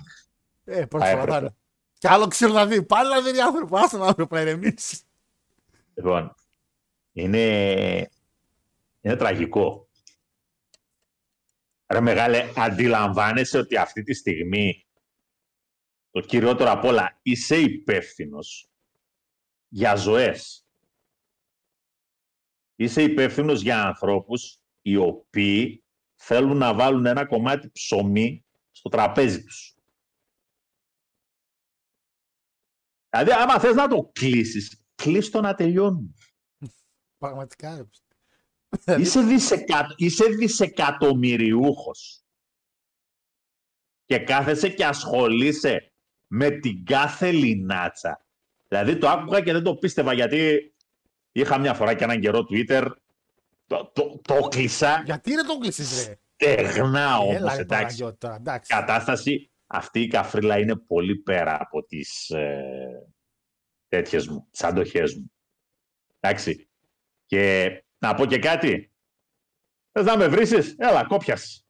Ε, 0.64 0.86
πώς 0.86 1.02
Θα 1.02 1.06
θα 1.06 1.12
έπρεπε. 1.12 1.28
πατάνε. 1.32 1.56
Κι 1.98 2.08
άλλο 2.08 2.28
ξέρω 2.28 2.54
να 2.54 2.66
δει. 2.66 2.84
Πάλι 2.84 3.10
να 3.10 3.22
δει 3.32 3.40
άνθρωπο. 3.40 3.78
Άστο 3.78 3.98
τον 3.98 4.08
άνθρωπο 4.08 4.36
να 4.36 4.42
ηρεμήσει. 4.42 5.02
Λοιπόν, 5.94 6.36
είναι, 7.14 7.42
είναι 9.02 9.16
τραγικό. 9.16 9.88
Ρε 11.88 12.00
μεγάλε, 12.02 12.52
αντιλαμβάνεσαι 12.56 13.58
ότι 13.58 13.78
αυτή 13.78 14.04
τη 14.04 14.14
στιγμή 14.14 14.86
το 16.14 16.22
κυριότερο 16.22 16.72
απ' 16.72 16.84
όλα 16.84 17.20
είσαι 17.22 17.58
υπεύθυνος 17.58 18.70
για 19.68 19.96
ζωές. 19.96 20.68
Είσαι 22.76 23.04
υπεύθυνος 23.04 23.62
για 23.62 23.84
ανθρώπους 23.84 24.60
οι 24.82 24.96
οποίοι 24.96 25.84
θέλουν 26.16 26.58
να 26.58 26.74
βάλουν 26.74 27.06
ένα 27.06 27.26
κομμάτι 27.26 27.70
ψωμί 27.70 28.46
στο 28.72 28.90
τραπέζι 28.90 29.44
τους. 29.44 29.76
Δηλαδή, 33.10 33.32
άμα 33.32 33.60
θες 33.60 33.76
να 33.76 33.88
το 33.88 34.10
κλείσεις, 34.14 34.86
κλείστο 34.96 35.42
να 35.42 35.56
τελειώνουν. 35.56 36.16
Πραγματικά. 37.18 37.76
ρε. 37.76 39.00
Είσαι, 39.00 39.22
δισεκα... 39.22 39.94
Είσαι 39.98 40.26
δισεκατομμυριούχος. 40.26 42.24
Και 44.06 44.20
κάθεσαι 44.20 44.70
και 44.70 44.86
ασχολείσαι 44.86 45.93
με 46.36 46.50
την 46.50 46.86
κάθε 46.86 47.32
λινάτσα. 47.32 48.26
Δηλαδή 48.68 48.98
το 48.98 49.10
άκουγα 49.10 49.42
και 49.42 49.52
δεν 49.52 49.64
το 49.64 49.76
πίστευα 49.76 50.14
γιατί 50.14 50.74
είχα 51.32 51.58
μια 51.58 51.74
φορά 51.74 51.94
και 51.94 52.04
έναν 52.04 52.20
καιρό 52.20 52.46
Twitter. 52.50 52.92
Το, 53.68 53.92
το, 53.94 54.22
το 54.24 54.34
κλείσα. 54.36 55.02
Γιατί 55.06 55.32
είναι 55.32 55.44
το 55.44 55.58
κλείσεις 55.58 56.08
ρε; 56.08 56.20
Στεγνά 56.36 57.18
όμως, 57.18 57.36
Έλα, 57.36 57.56
ρε, 57.56 57.62
εντάξει. 57.62 57.68
Παναγιώτη, 57.68 58.18
τώρα, 58.18 58.36
εντάξει. 58.36 58.74
κατάσταση 58.74 59.52
αυτή 59.68 60.02
η 60.02 60.08
καφρίλα 60.08 60.60
είναι 60.60 60.76
πολύ 60.76 61.16
πέρα 61.16 61.58
από 61.62 61.84
τις 61.84 62.30
ε, 62.30 63.14
τέτοιες 63.88 64.28
μου, 64.28 64.48
τις 64.52 64.64
αντοχές 64.64 65.16
μου. 65.16 65.32
Εντάξει. 66.20 66.70
Και 67.26 67.72
να 67.98 68.14
πω 68.14 68.26
και 68.26 68.40
κάτι. 68.40 68.92
Θες 69.92 70.06
να 70.06 70.18
με 70.18 70.28
βρίσεις, 70.28 70.76
έλα 70.78 71.04
κόπιας. 71.04 71.63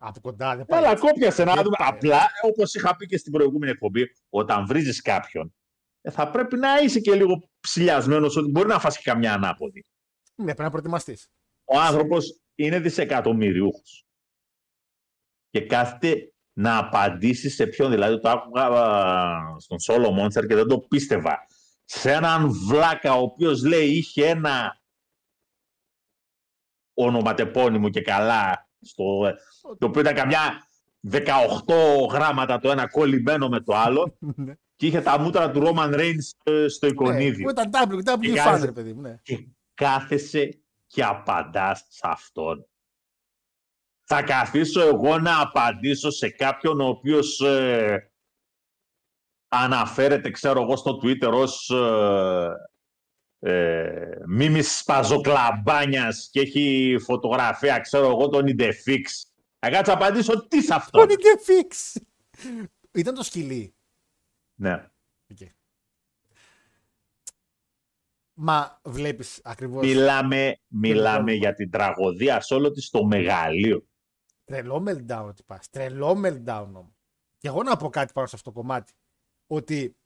Από 0.00 0.20
κοντά 0.20 0.56
δεν 0.56 0.66
πάει. 0.66 0.80
Έλα 0.80 0.90
έτσι. 0.90 1.04
κόπιασε 1.06 1.44
να 1.44 1.54
Δεν 1.54 1.62
δούμε. 1.64 1.76
πάει. 1.78 1.88
Απλά, 1.88 2.20
όπως 2.42 2.74
είχα 2.74 2.96
πει 2.96 3.06
και 3.06 3.16
στην 3.16 3.32
προηγούμενη 3.32 3.72
εκπομπή, 3.72 4.02
όταν 4.28 4.66
βρίζεις 4.66 5.02
κάποιον, 5.02 5.54
ε, 6.00 6.10
θα 6.10 6.30
πρέπει 6.30 6.56
να 6.56 6.78
είσαι 6.78 7.00
και 7.00 7.14
λίγο 7.14 7.50
ψηλιασμένος 7.60 8.36
ότι 8.36 8.50
μπορεί 8.50 8.68
να 8.68 8.78
φας 8.78 8.96
και 8.96 9.02
καμιά 9.10 9.32
ανάποδη. 9.32 9.84
Ναι, 10.34 10.44
πρέπει 10.44 10.62
να 10.62 10.70
προετοιμαστείς. 10.70 11.28
Ο 11.64 11.78
άνθρωπος 11.78 12.40
είναι 12.54 12.80
δισεκατομμυριούχος. 12.80 14.06
Και 15.50 15.66
κάθεται 15.66 16.32
να 16.52 16.78
απαντήσει 16.78 17.50
σε 17.50 17.66
ποιον. 17.66 17.90
Δηλαδή 17.90 18.20
το 18.20 18.28
άκουγα 18.28 18.64
α, 18.64 19.58
στον 19.58 19.78
Solo 19.86 20.08
Monster 20.20 20.46
και 20.46 20.54
δεν 20.54 20.66
το 20.68 20.78
πίστευα. 20.78 21.38
Σε 21.84 22.12
έναν 22.12 22.50
βλάκα 22.52 23.14
ο 23.14 23.20
οποίος 23.22 23.64
λέει 23.64 23.88
είχε 23.88 24.26
ένα 24.26 24.80
ονοματεπώνυμο 26.94 27.88
και 27.88 28.00
καλά 28.02 28.67
στο, 28.80 29.34
το 29.78 29.86
οποίο 29.86 30.00
ήταν 30.00 30.14
καμιά 30.14 30.40
18 31.10 31.20
γράμματα 32.10 32.58
το 32.58 32.70
ένα 32.70 32.88
κολλημένο 32.88 33.48
με 33.48 33.60
το 33.60 33.74
άλλο 33.76 34.16
Ναι. 34.36 34.54
και 34.76 34.86
είχε 34.86 35.00
τα 35.00 35.18
μούτρα 35.18 35.50
του 35.50 35.62
Roman 35.64 35.94
Reigns 35.94 36.52
ε, 36.52 36.68
στο 36.68 36.86
Ναι, 36.86 36.92
εικονίδιο 36.92 37.44
Που 37.44 37.50
ήταν 37.50 37.70
W, 37.88 38.02
Και 38.04 38.12
W 38.12 38.30
fan, 38.32 38.34
κάθεσαι- 38.34 38.64
ρε 38.64 38.72
παιδί 38.72 38.92
μου. 38.92 39.00
Ναι. 39.00 39.18
και 39.22 39.46
κάθεσαι 39.74 40.60
και 40.86 41.04
απαντάς 41.04 41.84
σε 41.88 42.00
αυτόν. 42.02 42.66
Θα 44.04 44.22
καθίσω 44.22 44.80
εγώ 44.80 45.18
να 45.18 45.40
απαντήσω 45.40 46.10
σε 46.10 46.28
κάποιον 46.28 46.80
ο 46.80 46.86
οποίος 46.88 47.40
ε, 47.40 48.10
αναφέρεται, 49.48 50.30
ξέρω 50.30 50.62
εγώ, 50.62 50.76
στο 50.76 50.98
Twitter 51.02 51.30
ως 51.32 51.70
ε, 51.70 52.48
ε, 53.38 54.10
μίμης 54.26 54.78
σπαζοκλαμπάνιας 54.78 56.28
και 56.32 56.40
έχει 56.40 56.96
φωτογραφία, 57.00 57.78
ξέρω 57.78 58.06
εγώ, 58.06 58.28
τον 58.28 58.44
Idefix. 58.46 59.02
Θα 59.58 59.70
κάτσω 59.70 59.92
να 59.92 59.98
απαντήσω 59.98 60.46
τι 60.48 60.62
σε 60.62 60.74
αυτό; 60.74 60.98
Τον 60.98 61.08
Idefix. 61.08 62.00
Ήταν 62.92 63.14
το 63.14 63.22
σκυλί. 63.22 63.74
Ναι. 64.54 64.72
Οκ. 65.30 65.38
Μα 68.40 68.80
βλέπεις 68.84 69.40
ακριβώς 69.44 69.86
Μιλάμε, 69.86 70.58
μιλάμε 70.66 71.14
πρόβλημα. 71.16 71.38
για 71.38 71.54
την 71.54 71.70
τραγωδία 71.70 72.40
σε 72.40 72.54
όλο 72.54 72.70
της 72.70 72.90
το 72.90 73.04
μεγαλείο. 73.04 73.86
τρελό 74.44 74.84
meltdown 74.88 75.24
ότι 75.26 75.42
πας. 75.42 75.70
Τρελό 75.70 76.10
meltdown 76.24 76.64
όμως. 76.66 76.92
Και 77.38 77.48
εγώ 77.48 77.62
να 77.62 77.76
πω 77.76 77.88
κάτι 77.88 78.12
πάνω 78.12 78.26
σε 78.26 78.36
αυτό 78.36 78.50
το 78.52 78.60
κομμάτι. 78.60 78.92
Ότι 79.46 79.96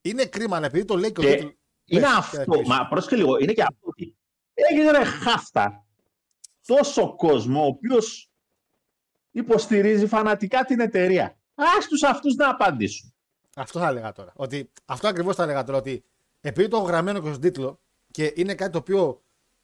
είναι 0.00 0.24
κρίμα, 0.26 0.56
αλλά 0.56 0.66
επειδή 0.66 0.84
το 0.84 0.96
λέει 0.96 1.12
και 1.12 1.20
ο 1.20 1.22
Και 1.24 1.34
τίτλος- 1.34 1.54
Είναι 1.92 2.00
Πες, 2.06 2.14
αυτό, 2.16 2.44
πες. 2.52 2.66
μα 2.68 2.86
πρόσεχε 2.88 3.16
λίγο, 3.16 3.36
είναι 3.38 3.52
και 3.52 3.62
αυτό 3.62 3.78
ότι 3.80 4.16
έγινε 4.52 4.90
ρε 4.90 5.04
χάφτα 5.04 5.84
τόσο 6.66 7.16
κόσμο 7.16 7.62
ο 7.62 7.66
οποίος 7.66 8.30
υποστηρίζει 9.30 10.06
φανατικά 10.06 10.64
την 10.64 10.80
εταιρεία. 10.80 11.36
Ας 11.54 11.86
τους 11.88 12.02
αυτούς 12.02 12.34
να 12.34 12.48
απαντήσουν. 12.48 13.14
Αυτό 13.56 13.78
θα 13.78 13.86
έλεγα 13.88 14.12
τώρα. 14.12 14.32
Ότι, 14.36 14.72
αυτό 14.84 15.08
ακριβώς 15.08 15.36
θα 15.36 15.42
έλεγα 15.42 15.64
τώρα. 15.64 15.78
Ότι 15.78 16.04
επειδή 16.40 16.68
το 16.68 16.76
έχω 16.76 16.86
γραμμένο 16.86 17.20
και 17.20 17.28
στον 17.28 17.40
τίτλο 17.40 17.80
και 18.10 18.32
είναι 18.36 18.54
κάτι 18.54 18.72
το 18.72 18.78
οποίο 18.78 19.22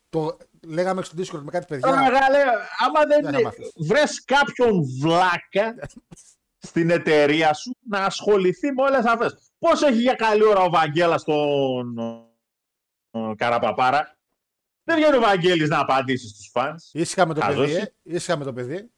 το 0.09 0.37
λέγαμε 0.67 1.03
στο 1.03 1.17
Discord 1.19 1.41
με 1.43 1.51
κάτι 1.51 1.67
παιδιά. 1.67 1.89
Τώρα 1.89 2.03
μεγάλε, 2.03 2.39
άμα 2.87 3.01
Δεν 3.07 3.23
δεν 3.23 3.33
θα 3.33 3.41
μάθεις. 3.43 3.73
βρες 3.77 4.25
κάποιον 4.25 4.83
βλάκα 5.01 5.75
στην 6.59 6.91
εταιρεία 6.91 7.55
σου 7.55 7.77
να 7.89 8.05
ασχοληθεί 8.05 8.73
με 8.73 8.83
όλες 8.83 9.05
αυτές. 9.05 9.51
Πώς 9.59 9.83
έχει 9.83 10.01
για 10.01 10.15
καλή 10.15 10.45
ώρα 10.45 10.61
ο 10.61 10.71
Βαγγέλας 10.71 11.25
τον 11.25 11.99
ε, 13.11 13.35
Καραπαπάρα; 13.37 14.19
Δεν 14.85 14.97
βγαίνει 14.97 15.17
ο 15.17 15.21
Βαγγέλης 15.21 15.69
να 15.69 15.79
απαντήσει 15.81 16.29
στους 16.29 16.49
φανς. 16.53 16.91
Ήσυχα 16.93 17.27
με 17.27 17.35
το 17.35 17.41
Χαζός 17.41 17.61
παιδί. 17.67 17.71
είσαι. 17.71 17.95
Ε. 18.03 18.15
Ήσυχα 18.15 18.37
με 18.37 18.45
το 18.45 18.53
παιδί. 18.53 18.91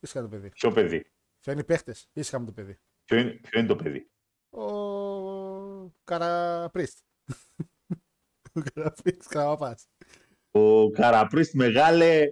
Ήσυχα 0.00 0.22
με 0.22 0.28
το 0.28 0.36
παιδί. 0.36 0.48
Ποιο 0.48 0.72
παιδί; 0.72 1.10
Φέρνει 1.40 1.64
παίχτες; 1.64 2.08
Ήσυχα 2.12 2.38
με 2.38 2.46
το 2.46 2.52
παιδί. 2.52 2.78
Ποιο 3.04 3.18
είναι, 3.18 3.30
ποιο 3.30 3.58
είναι 3.58 3.68
το 3.68 3.76
παιδί; 3.76 4.10
Ο 4.50 4.64
Καραπρίστ. 6.04 6.98
Ο 8.54 8.60
Καραπρίστ, 8.74 9.22
Καραπαπάς. 9.28 9.88
Ο 10.50 10.90
Καραπρίστ 10.90 11.54
μεγάλε 11.54 12.26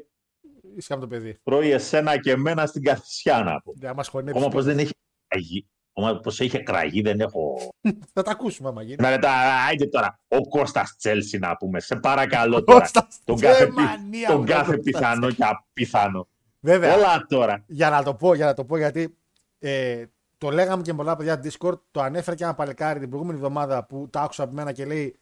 Ήσυχα 0.77 0.95
με 0.95 1.01
το 1.01 1.07
παιδί. 1.07 1.39
τρώει 1.45 1.71
εσένα 1.71 2.19
και 2.21 2.31
εμένα 2.31 2.67
στην 2.67 2.83
καθισιά 2.83 3.43
να 3.43 3.61
πω. 3.61 3.73
Δεν 3.77 3.93
μα 3.97 4.05
χωνέψει. 4.05 4.39
Ακόμα 4.39 4.53
πως 4.55 4.65
δεν 4.65 4.79
έχει 4.79 4.93
κραγεί. 5.29 5.67
Ακόμα 5.95 6.21
πως 6.21 6.41
είχε 6.41 6.59
κραγεί 6.59 7.01
δεν 7.03 7.21
έχω... 7.21 7.57
Θα 8.15 8.23
τα 8.23 8.31
ακούσουμε 8.31 8.69
άμα 8.69 8.83
γίνει. 8.83 8.97
Να 9.01 9.11
μετά, 9.11 9.31
άιντε 9.69 9.87
τώρα, 9.87 10.21
ο 10.29 10.49
Κώστας 10.49 10.97
Τσέλσι 10.97 11.39
να 11.39 11.57
πούμε. 11.57 11.81
Σε 11.81 11.97
παρακαλώ 11.97 12.63
τώρα. 12.65 12.81
Κώστας, 12.81 13.19
τον 13.25 13.39
κάθε, 13.39 13.63
ε, 13.63 13.67
πι- 13.67 13.75
μανία 13.75 14.29
τον 14.29 14.39
μου, 14.41 14.45
κάθε 14.47 14.65
τον 14.75 14.83
Κώστας. 14.83 15.01
πιθανό 15.01 15.31
και 15.31 15.45
απίθανο. 15.45 16.29
Βέβαια. 16.61 16.93
Έλα 16.95 17.27
τώρα. 17.29 17.65
για 17.67 17.91
να 17.91 18.03
το 18.03 18.15
πω, 18.15 18.35
για 18.35 18.47
να 18.47 18.55
το 18.55 18.65
πω, 18.65 18.77
γιατί 18.77 19.17
ε, 19.59 20.05
το 20.39 20.51
λέγαμε 20.51 20.83
και 20.83 20.91
με 20.91 20.97
πολλά 20.97 21.17
παιδιά 21.17 21.41
Discord, 21.45 21.81
το 21.91 22.01
ανέφερε 22.01 22.37
και 22.37 22.45
ένα 22.45 22.55
παλικάρι 22.55 22.99
την 23.01 23.09
προηγούμενη 23.09 23.39
εβδομάδα 23.39 23.85
που 23.87 24.09
το 24.11 24.19
άκουσα 24.19 24.43
από 24.43 24.55
μένα 24.55 24.73
και 24.73 24.85
λέει 24.85 25.17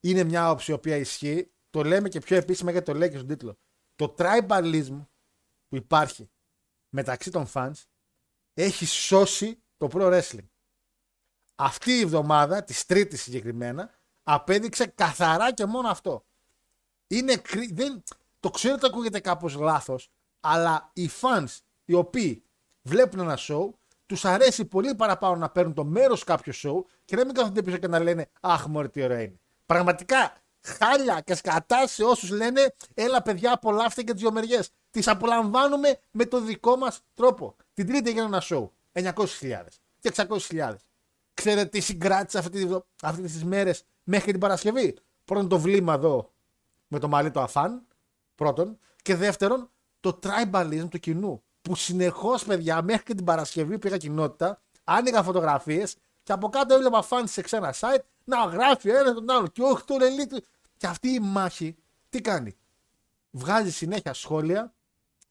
είναι 0.00 0.24
μια 0.24 0.50
όψη 0.50 0.70
η 0.70 0.74
οποία 0.74 0.96
ισχύει. 0.96 1.50
Το 1.70 1.82
λέμε 1.82 2.08
και 2.08 2.20
πιο 2.20 2.36
επίσημα 2.36 2.70
γιατί 2.70 2.92
το 2.92 2.98
λέει 2.98 3.08
και 3.10 3.16
στον 3.16 3.28
τίτλο. 3.28 3.58
Το 3.98 4.14
tribalism 4.18 5.06
που 5.68 5.76
υπάρχει 5.76 6.30
μεταξύ 6.88 7.30
των 7.30 7.46
fans 7.54 7.84
έχει 8.54 8.86
σώσει 8.86 9.62
το 9.76 9.88
pro 9.92 10.02
wrestling. 10.02 10.48
Αυτή 11.54 11.92
η 11.92 12.00
εβδομάδα, 12.00 12.64
της 12.64 12.86
Τρίτης 12.86 13.22
συγκεκριμένα, 13.22 13.90
απέδειξε 14.22 14.86
καθαρά 14.86 15.52
και 15.52 15.66
μόνο 15.66 15.88
αυτό. 15.88 16.26
Είναι 17.06 17.36
κρύ... 17.36 17.72
δεν... 17.72 18.02
Το 18.40 18.50
ξέρω 18.50 18.74
ότι 18.74 18.86
ακούγεται 18.86 19.20
κάπως 19.20 19.54
λάθος, 19.54 20.10
αλλά 20.40 20.90
οι 20.92 21.10
fans 21.20 21.56
οι 21.84 21.94
οποίοι 21.94 22.44
βλέπουν 22.82 23.20
ένα 23.20 23.38
show, 23.40 23.70
τους 24.06 24.24
αρέσει 24.24 24.64
πολύ 24.64 24.94
παραπάνω 24.94 25.36
να 25.36 25.50
παίρνουν 25.50 25.74
το 25.74 25.84
μέρος 25.84 26.24
κάποιου 26.24 26.54
show 26.54 26.84
και 27.04 27.16
να 27.16 27.24
μην 27.24 27.34
κάθονται 27.34 27.62
πίσω 27.62 27.76
και 27.76 27.88
να 27.88 27.98
λένε 27.98 28.30
«Αχ, 28.40 28.66
μωρέ, 28.66 28.88
τι 28.88 29.02
ωραία 29.02 29.22
είναι». 29.22 29.40
Πραγματικά, 29.66 30.37
χάλια 30.62 31.20
και 31.20 31.34
σκατά 31.34 31.86
σε 31.86 32.04
όσους 32.04 32.30
λένε 32.30 32.74
«Έλα 32.94 33.22
παιδιά, 33.22 33.52
απολαύστε 33.52 34.02
και 34.02 34.12
τις 34.12 34.20
δύο 34.20 34.32
μεριές». 34.32 34.70
Τις 34.90 35.08
απολαμβάνουμε 35.08 35.98
με 36.10 36.24
το 36.26 36.40
δικό 36.40 36.76
μας 36.76 37.00
τρόπο. 37.14 37.56
Την 37.74 37.86
τρίτη 37.86 38.08
έγινε 38.10 38.24
ένα 38.24 38.42
show, 38.48 38.68
900.000 38.92 39.64
και 40.00 40.12
600.000. 40.16 40.74
Ξέρετε 41.34 41.68
τι 41.68 41.80
συγκράτησε 41.80 42.38
αυτή, 42.38 42.66
τη- 42.66 42.74
αυτές 43.02 43.32
τις 43.32 43.44
μέρες 43.44 43.84
μέχρι 44.04 44.30
την 44.30 44.40
Παρασκευή; 44.40 44.96
Πρώτον 45.24 45.48
το 45.48 45.58
βλήμα 45.58 45.94
εδώ 45.94 46.32
με 46.88 46.98
το 46.98 47.08
μαλλί 47.08 47.30
του 47.30 47.40
αφάν, 47.40 47.82
πρώτον. 48.34 48.78
Και 49.02 49.14
δεύτερον, 49.16 49.70
το 50.00 50.18
tribalism 50.22 50.86
του 50.90 50.98
κοινού. 50.98 51.42
Που 51.62 51.74
συνεχώς, 51.74 52.44
παιδιά, 52.44 52.82
μέχρι 52.82 53.02
και 53.02 53.14
την 53.14 53.24
Παρασκευή 53.24 53.78
πήγα 53.78 53.96
κοινότητα, 53.96 54.60
άνοιγα 54.84 55.22
φωτογραφίες 55.22 55.96
και 56.22 56.32
από 56.32 56.48
κάτω 56.48 56.74
έβλεπα 56.74 57.02
φαν 57.02 57.28
σε 57.28 57.42
ξένα 57.42 57.74
site 57.80 58.02
να 58.28 58.44
γράφει 58.44 58.88
ένα 58.88 59.14
τον 59.14 59.30
άλλο. 59.30 59.46
Και 59.46 59.62
όχι 59.62 59.84
τον 59.84 59.98
elite. 60.00 60.38
Και 60.76 60.86
αυτή 60.86 61.08
η 61.08 61.20
μάχη 61.20 61.76
τι 62.08 62.20
κάνει; 62.20 62.56
Βγάζει 63.30 63.72
συνέχεια 63.72 64.14
σχόλια 64.14 64.74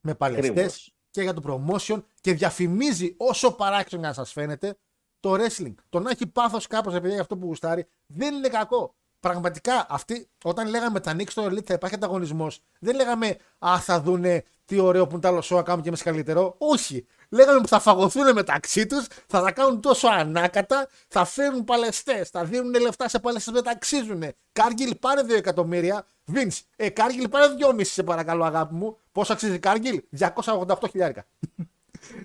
με 0.02 0.16
παλαιστές 0.16 0.50
Ακριβώς. 0.50 0.93
και 1.12 1.22
για 1.22 1.34
το 1.34 1.41
promotion 1.45 2.04
και 2.22 2.34
διαφημίζει 2.34 3.14
όσο 3.18 3.52
παράξενο 3.52 4.02
να 4.02 4.14
σας 4.14 4.32
φαίνεται 4.32 4.78
το 5.20 5.34
wrestling. 5.34 5.74
Το 5.89 6.00
να 6.00 6.10
έχει 6.10 6.28
πάθος 6.28 6.68
κάπως 6.68 6.93
επειδή 6.93 7.14
για 7.14 7.22
αυτό 7.22 7.38
που 7.38 7.45
γουστάρει 7.45 7.88
δεν 8.06 8.36
είναι 8.36 8.48
κακό. 8.48 8.95
Πραγματικά, 9.20 9.86
αυτοί, 9.89 10.30
όταν 10.43 10.70
λέγαμε 10.70 11.00
τα 11.00 11.12
ανοίξει 11.12 11.32
στο 11.32 11.45
Elite 11.45 11.64
θα 11.64 11.74
υπάρχει 11.74 11.95
ανταγωνισμός, 11.95 12.60
δεν 12.80 12.95
λέγαμε 12.95 13.38
Α, 13.60 13.80
θα 13.80 14.02
δούνε 14.02 14.43
τι 14.66 14.80
ωραίο 14.80 15.06
που 15.06 15.12
είναι 15.12 15.22
το 15.22 15.28
άλλο 15.28 15.39
show, 15.43 15.56
να 15.56 15.64
κάνουμε 15.64 15.82
και 15.84 15.88
εμείς 15.89 16.02
καλύτερο. 16.02 16.56
Όχι. 16.58 17.06
Λέγαμε 17.30 17.61
που 17.61 17.67
θα 17.67 17.80
φαγωθούν 17.80 18.34
μεταξύ 18.34 18.86
τους, 18.86 19.05
θα 19.28 19.41
τα 19.41 19.51
κάνουν 19.51 19.82
τόσο 19.82 20.07
ανάκατα, 20.07 20.88
θα 21.07 21.25
φέρουν 21.25 21.63
παλαιστές, 21.63 22.30
θα 22.30 22.43
δίνουν 22.43 22.73
λεφτά 22.82 23.07
σε 23.07 23.19
παλαιστές 23.19 23.53
που 23.53 23.59
δεν 23.59 23.63
τα 23.63 23.71
αξίζουν. 23.71 24.23
Κάργιλ 24.51 24.95
πάρε 24.95 25.21
2 25.23 25.36
εκατομμύρια. 25.36 26.05
Βιν, 26.25 26.51
ε, 26.75 26.89
Κάργιλ 26.89 27.30
πάρε 27.30 27.45
2,5 27.47 27.84
σε 27.84 28.03
παρακαλώ, 28.03 28.43
αγάπη 28.43 28.73
μου. 28.73 28.97
Πόσο 29.11 29.34
αξίζει 29.34 29.59
Κάργιλ, 29.59 30.01
288 30.09 30.88
χιλιάρικα. 30.89 31.25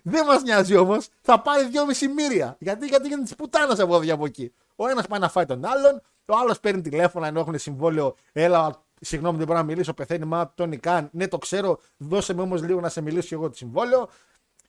Δεν 0.03 0.26
μας 0.26 0.42
νοιάζει 0.42 0.76
όμως, 0.76 1.09
θα 1.20 1.40
πάρει 1.40 1.68
2,5 1.72 2.09
μύρια. 2.09 2.57
Γιατί, 2.59 2.86
γιατί 2.86 3.12
είναι 3.12 3.22
της 3.22 3.34
πουτάνας 3.34 3.78
από 3.78 3.96
εδώ 3.96 4.14
από 4.14 4.24
εκεί. 4.24 4.53
Ο 4.76 4.88
ένας 4.88 5.07
πάει 5.07 5.20
να 5.20 5.28
φάει 5.28 5.44
τον 5.44 5.64
άλλον, 5.64 6.03
ο 6.26 6.36
άλλος 6.36 6.61
παίρνει 6.61 6.80
τηλέφωνα 6.80 7.26
ενώ 7.26 7.40
έχουν 7.40 7.59
συμβόλαιο. 7.59 8.14
Έλα, 8.32 8.82
συγγνώμη, 9.00 9.36
δεν 9.36 9.46
μπορώ 9.46 9.59
να 9.59 9.64
μιλήσω, 9.64 9.92
πεθαίνει 9.92 10.24
μα 10.24 10.53
τον 10.55 10.72
Ικάν. 10.72 11.09
Ναι, 11.12 11.28
το 11.28 11.38
ξέρω, 11.38 11.78
δώσε 11.96 12.34
με 12.34 12.42
όμως 12.42 12.62
λίγο 12.62 12.80
να 12.80 12.88
σε 12.88 13.00
μιλήσω 13.00 13.28
και 13.28 13.34
εγώ 13.34 13.48
το 13.48 13.57
συμβόλαιο. 13.57 14.09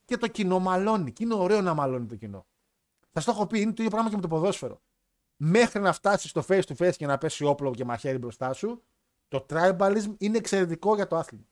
Και 0.06 0.18
το 0.18 0.28
κοινό 0.28 0.60
μαλώνει. 0.60 1.12
Και 1.12 1.24
είναι 1.24 1.34
ωραίο 1.34 1.62
να 1.62 1.74
μαλώνει 1.74 2.06
το 2.06 2.16
κοινό. 2.16 2.46
Θα 3.12 3.20
σου 3.20 3.26
το 3.26 3.32
έχω 3.32 3.48
πει, 3.48 3.60
είναι 3.60 3.72
το 3.72 3.84
ίδιο 3.84 3.90
πράγμα 3.90 4.10
και 4.10 4.16
με 4.16 4.22
το 4.22 4.28
ποδόσφαιρο. 4.28 4.82
Μέχρι 5.38 5.82
να 5.82 5.94
φτάσεις 5.94 6.30
στο 6.30 6.44
face 6.48 6.62
to 6.62 6.76
face 6.78 6.96
και 6.96 7.06
να 7.06 7.18
πέσει 7.18 7.46
όπλο 7.46 7.72
και 7.72 7.86
μαχαίρι 7.86 8.18
μπροστά 8.18 8.54
σου, 8.54 8.84
το 9.28 9.46
tribalism 9.50 10.16
είναι 10.18 10.38
εξαιρετικό 10.38 10.96
για 10.96 11.08
το 11.08 11.16
άθλημα. 11.16 11.46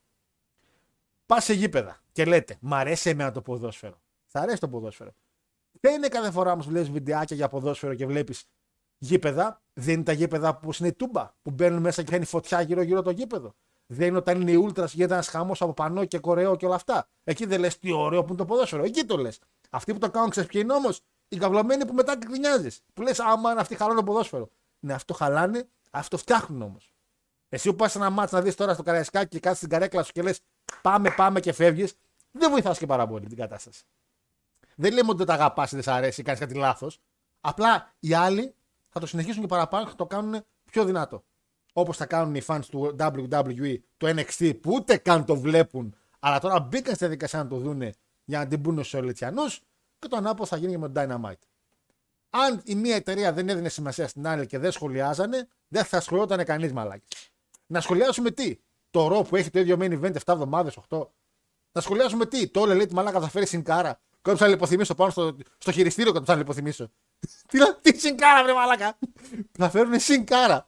Πας 1.26 1.44
σε 1.44 1.54
γήπεδα 1.54 2.04
και 2.12 2.26
λέτε, 2.26 2.58
Μ' 2.62 2.74
αρέσει 2.74 3.10
εμένα 3.10 3.32
το 3.32 3.42
ποδόσφαιρο. 3.42 4.02
Θα 4.26 4.40
αρέσει 4.40 4.60
το 4.60 4.70
ποδόσφαιρο. 4.70 5.12
Δεν 5.80 5.94
είναι 5.96 6.08
κάθε 6.08 6.32
φορά 6.32 6.52
όμως 6.52 6.66
που 6.66 6.72
λες 6.72 6.90
βιντεάκια 6.90 7.36
για 7.36 7.48
ποδόσφαιρο 7.48 7.96
και 7.96 8.06
βλέπεις 8.06 8.46
γήπεδα. 8.98 9.62
Δεν 9.74 9.94
είναι 9.94 10.04
τα 10.04 10.12
γήπεδα 10.12 10.58
που 10.58 10.70
είναι 10.80 10.88
η 10.88 10.94
τούμπα, 10.94 11.34
που 11.42 11.52
μπαίνουν 11.52 11.82
μέσα 11.82 12.04
και 12.04 12.12
κάνει 12.12 12.26
φωτιά 12.26 12.62
γύρω-γύρω 12.62 13.02
το 13.02 13.12
γήπεδο. 13.12 13.56
Δεν 13.94 14.08
είναι 14.08 14.18
όταν 14.18 14.42
είναι 14.42 14.52
η 14.52 14.56
Ούλτρα 14.56 14.86
και 14.86 14.92
γίνεται 14.94 15.14
ένας 15.14 15.28
χαμός 15.28 15.62
από 15.62 15.74
πανό 15.74 16.06
και 16.06 16.20
κορεό 16.20 16.56
και 16.56 16.66
όλα 16.66 16.76
αυτά. 16.76 17.08
Εκεί 17.24 17.46
δεν 17.46 17.60
λες 17.60 17.80
τι 17.80 17.92
ωραίο 17.92 18.22
που 18.22 18.28
είναι 18.28 18.38
το 18.38 18.46
ποδόσφαιρο. 18.46 18.84
Εκεί 18.84 19.04
το 19.04 19.18
λες. 19.18 19.40
Αυτοί 19.70 19.94
που 19.94 20.00
το 20.00 20.10
κάνουν 20.10 20.30
ξέρεις 20.30 20.50
ποιοι 20.50 20.62
είναι 20.64 20.74
όμως; 20.74 21.02
Οι 21.28 21.38
καυλωμένοι 21.38 21.86
που 21.86 21.94
μετά 21.94 22.16
γκρινιάζει. 22.16 22.70
Που 22.94 23.02
λες, 23.02 23.20
άμα 23.20 23.52
είναι 23.52 23.60
αυτοί 23.60 23.76
χαλάνε 23.76 24.00
το 24.00 24.06
ποδόσφαιρο. 24.06 24.50
Ναι, 24.80 24.94
αυτό 24.94 25.14
χαλάνε, 25.14 25.68
αυτό 25.92 26.18
φτιάχνουν 26.18 26.62
όμως. 26.62 26.94
Εσύ 27.50 27.70
που 27.70 27.76
πας 27.76 27.92
σε 27.92 27.98
ένα 27.98 28.10
μάτσο 28.10 28.36
να 28.36 28.42
δεις 28.42 28.56
τώρα 28.56 28.74
στο 28.74 28.84
καραϊσκάκι 28.84 29.28
και 29.28 29.40
κάτσει 29.40 29.58
στην 29.58 29.70
καρέκλα 29.70 30.04
σου 30.04 30.12
και 30.12 30.22
λες 30.22 30.40
πάμε, 30.82 31.10
πάμε 31.10 31.40
και 31.40 31.54
φεύγεις, 31.54 31.94
δεν 32.32 32.52
βοηθάς 32.52 32.78
και 32.78 32.86
πάρα 32.86 33.08
πολύ 33.08 33.28
την 33.28 33.38
κατάσταση. 33.38 33.84
Δεν 34.76 34.94
λέμε 34.94 35.10
ότι 35.10 35.18
δεν 35.18 35.28
τα 35.28 35.34
αγαπάς 35.34 35.72
ή 35.72 35.76
δεν 35.76 35.84
σε 35.84 35.92
αρέσει 35.92 36.22
ή 36.22 36.24
κάνεις 36.24 36.40
κάτι 36.40 36.54
λάθος. 36.54 37.00
Απλά 37.42 37.94
οι 38.00 38.14
άλλοι 38.14 38.56
θα 38.90 39.00
το 39.00 39.06
συνεχίσουν 39.06 39.42
και 39.42 39.48
παραπάνω 39.48 39.84
και 39.84 39.90
θα 39.90 39.96
το 39.96 40.06
κάνουν 40.06 40.44
πιο 40.72 40.86
δυνατό. 40.86 41.24
Όπως 41.74 41.98
θα 41.98 42.06
κάνουν 42.06 42.36
οι 42.36 42.42
fans 42.48 42.66
του 42.70 42.96
WWE, 43.00 43.76
του 43.98 44.08
NXT, 44.08 44.60
που 44.62 44.72
ούτε 44.74 44.98
καν 44.98 45.26
το 45.26 45.36
βλέπουν, 45.36 45.96
αλλά 46.20 46.40
τώρα 46.40 46.60
μπήκαν 46.60 46.96
στη 46.96 47.04
διαδικασία 47.04 47.44
να 47.44 47.50
το 47.50 47.58
δούνε 47.58 47.94
για 48.26 48.40
να 48.40 48.48
την 48.48 48.62
πούνε 48.62 48.84
στους 48.84 49.00
Ολυτσιανού, 49.00 49.48
και 50.00 50.08
το 50.08 50.16
ανάποδο 50.16 50.46
θα 50.46 50.58
γίνει 50.58 50.72
και 50.72 50.78
με 50.78 50.90
τον 50.90 51.04
Dynamite. 51.08 51.44
Αν 52.30 52.62
η 52.64 52.76
μία 52.76 52.96
εταιρεία 52.96 53.34
δεν 53.34 53.50
έδινε 53.50 53.70
σημασία 53.70 54.08
στην 54.08 54.28
άλλη 54.28 54.48
και 54.48 54.58
δεν 54.58 54.72
σχολιάζανε, 54.72 55.48
δεν 55.68 55.84
θα 55.84 56.02
σχολιόταν 56.02 56.46
κανείς 56.46 56.74
μαλάκι. 56.74 57.18
Να 57.66 57.82
σχολιάσουμε 57.82 58.32
τι, 58.32 58.60
το 58.92 59.08
ρο 59.08 59.22
που 59.22 59.36
έχει 59.36 59.50
το 59.50 59.60
ίδιο 59.60 59.78
main 59.80 60.02
event 60.02 60.14
7 60.14 60.18
εβδομάδες, 60.26 60.78
8. 60.90 61.08
Να 61.72 61.82
σχολιάσουμε 61.82 62.26
τι, 62.26 62.48
το 62.48 62.60
όλε 62.60 62.74
λέει 62.74 62.86
τη 62.86 62.94
μαλάκα 62.94 63.20
θα 63.20 63.30
φέρει 63.30 63.46
συνκάρα. 63.46 64.00
Κόψα 64.22 64.44
να 64.44 64.50
λιποθυμίσω 64.50 64.96
πάνω 64.96 65.12
στο, 65.12 65.36
στο 65.58 65.72
χειριστήριο 65.72 66.12
και 66.12 66.20
θα 66.26 66.36
λιποθυμίσω. 66.36 66.92
τι, 67.50 67.60
τι 67.82 68.00
συνκάρα, 68.00 68.44
βρε 68.44 68.54
μαλάκα; 68.54 68.98
θα 69.52 69.70
φέρουν 69.70 70.00
συνκάρα. 70.00 70.68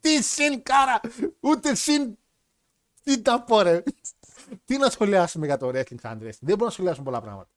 Τι 0.00 0.22
συνκάρα. 0.22 1.00
Ούτε 1.40 1.74
συν. 1.74 2.18
Τι 3.02 3.22
τα 3.22 3.42
πω, 3.42 3.60
ρε. 3.60 3.82
τι 4.64 4.76
να 4.76 4.90
σχολιάσουμε 4.90 5.46
για 5.46 5.56
το 5.56 5.68
wrestling 5.68 6.00
σαν 6.00 6.18
Δεν 6.18 6.36
μπορούμε 6.40 6.64
να 6.64 6.70
σχολιάσουμε 6.70 7.04
πολλά 7.04 7.20
πράγματα. 7.20 7.50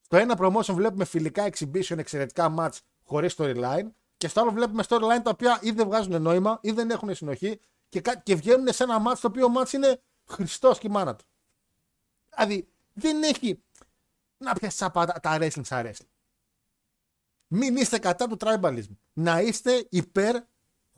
Στο 0.00 0.16
ένα 0.16 0.36
promotion 0.38 0.74
βλέπουμε 0.74 1.04
φιλικά 1.04 1.48
exhibition, 1.52 1.98
εξαιρετικά 1.98 2.54
match 2.58 2.78
χωρίς 3.04 3.34
storyline. 3.38 3.86
Και 4.16 4.28
στο 4.28 4.40
άλλο 4.40 4.50
βλέπουμε 4.50 4.84
storyline 4.88 5.22
τα 5.22 5.30
οποία 5.30 5.58
ή 5.62 5.70
δεν 5.70 5.86
βγάζουν 5.86 6.22
νόημα 6.22 6.58
ή 6.62 6.70
δεν 6.70 6.90
έχουν 6.90 7.14
συνοχή 7.14 7.60
και, 7.88 8.02
και 8.22 8.34
βγαίνουν 8.34 8.72
σε 8.72 8.82
ένα 8.82 9.02
match 9.06 9.18
το 9.20 9.28
οποίο 9.28 9.52
match 9.56 9.72
είναι 9.72 10.00
Χριστός 10.26 10.78
και 10.78 10.86
η 10.86 10.90
μάνα 10.90 11.16
του. 11.16 11.24
Δηλαδή 12.30 12.68
δεν 12.92 13.22
έχει 13.22 13.62
να 14.38 14.52
πιάσει 14.52 14.78
τα, 14.78 14.90
τα 15.22 15.38
wrestling 15.40 15.64
σαν 15.64 15.86
wrestling. 15.86 16.08
Μην 17.46 17.76
είστε 17.76 17.98
κατά 17.98 18.26
του 18.26 18.36
tribalism. 18.40 18.96
Να 19.12 19.40
είστε 19.40 19.86
υπέρ, 19.90 20.36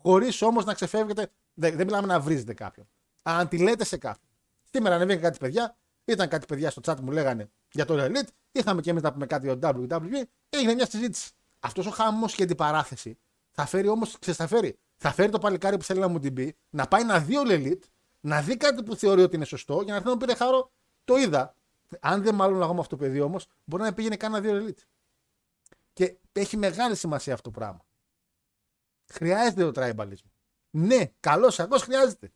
χωρίς 0.01 0.41
όμως 0.41 0.65
να 0.65 0.73
ξεφεύγετε. 0.73 1.31
Δεν, 1.53 1.75
δεν 1.75 1.85
μιλάμε 1.85 2.07
να 2.07 2.19
βρίζετε 2.19 2.53
κάποιον. 2.53 2.87
Αν 3.21 3.47
τη 3.47 3.57
λέτε 3.57 3.83
σε 3.83 3.97
κάποιον. 3.97 4.29
Σήμερα 4.71 4.95
ανεβήκαν 4.95 5.21
κάτι 5.21 5.37
παιδιά, 5.37 5.77
ήταν 6.05 6.27
κάτι 6.27 6.45
παιδιά 6.45 6.69
στο 6.69 6.81
chat 6.85 6.95
που 6.95 7.03
μου 7.03 7.11
λέγανε 7.11 7.49
για 7.71 7.85
το 7.85 7.95
Elite, 7.97 8.27
είχαμε 8.51 8.81
και 8.81 8.89
εμείς 8.89 9.01
να 9.01 9.13
πούμε 9.13 9.25
κάτι 9.25 9.45
για 9.45 9.59
το 9.59 9.69
WWE, 9.89 10.23
έγινε 10.49 10.73
μια 10.73 10.89
συζήτηση. 10.89 11.31
Αυτός 11.59 11.85
ο 11.85 11.89
χαμός 11.89 12.35
και 12.35 12.45
την 12.45 12.55
παράθεση 12.55 13.17
θα 13.51 13.65
φέρει 13.65 13.87
όμως, 13.87 14.17
θα 14.21 14.47
φέρει. 14.47 14.77
Θα 14.97 15.11
φέρει 15.11 15.31
το 15.31 15.39
παλικάρι 15.39 15.77
που 15.77 15.83
θέλει 15.83 15.99
να 15.99 16.07
μου 16.07 16.19
την 16.19 16.33
πει, 16.33 16.55
να 16.69 16.87
πάει 16.87 17.03
να 17.03 17.19
δει 17.19 17.37
ο 17.37 17.41
Elite, 17.45 17.83
να 18.19 18.41
δει 18.41 18.57
κάτι 18.57 18.83
που 18.83 18.95
θεωρεί 18.95 19.21
ότι 19.21 19.35
είναι 19.35 19.45
σωστό, 19.45 19.73
για 19.73 19.85
να 19.85 19.95
έρθει 19.95 20.05
να 20.05 20.11
μου 20.13 20.17
πει 20.17 20.35
χάρο, 20.35 20.71
το 21.05 21.17
είδα. 21.17 21.55
Αν 21.99 22.23
δεν 22.23 22.35
μάλλον 22.35 22.61
εγώ 22.61 22.73
με 22.73 22.79
αυτό 22.79 22.95
το 22.95 23.03
παιδί 23.03 23.19
όμως, 23.19 23.47
μπορεί 23.63 23.83
να 23.83 23.93
πήγαινε 23.93 24.15
καν 24.15 24.31
να 24.31 24.41
δει 24.41 24.49
ο 24.49 24.65
Elite. 24.65 24.81
Και 25.93 26.17
έχει 26.31 26.57
μεγάλη 26.57 26.95
σημασία 26.95 27.33
αυτό 27.33 27.51
το 27.51 27.59
πράγμα. 27.59 27.85
Χρειάζεται 29.13 29.71
το 29.71 29.81
tribalism. 29.81 30.25
Ναι, 30.69 31.03
καλός 31.19 31.55
κακός 31.55 31.81
χρειάζεται. 31.81 32.31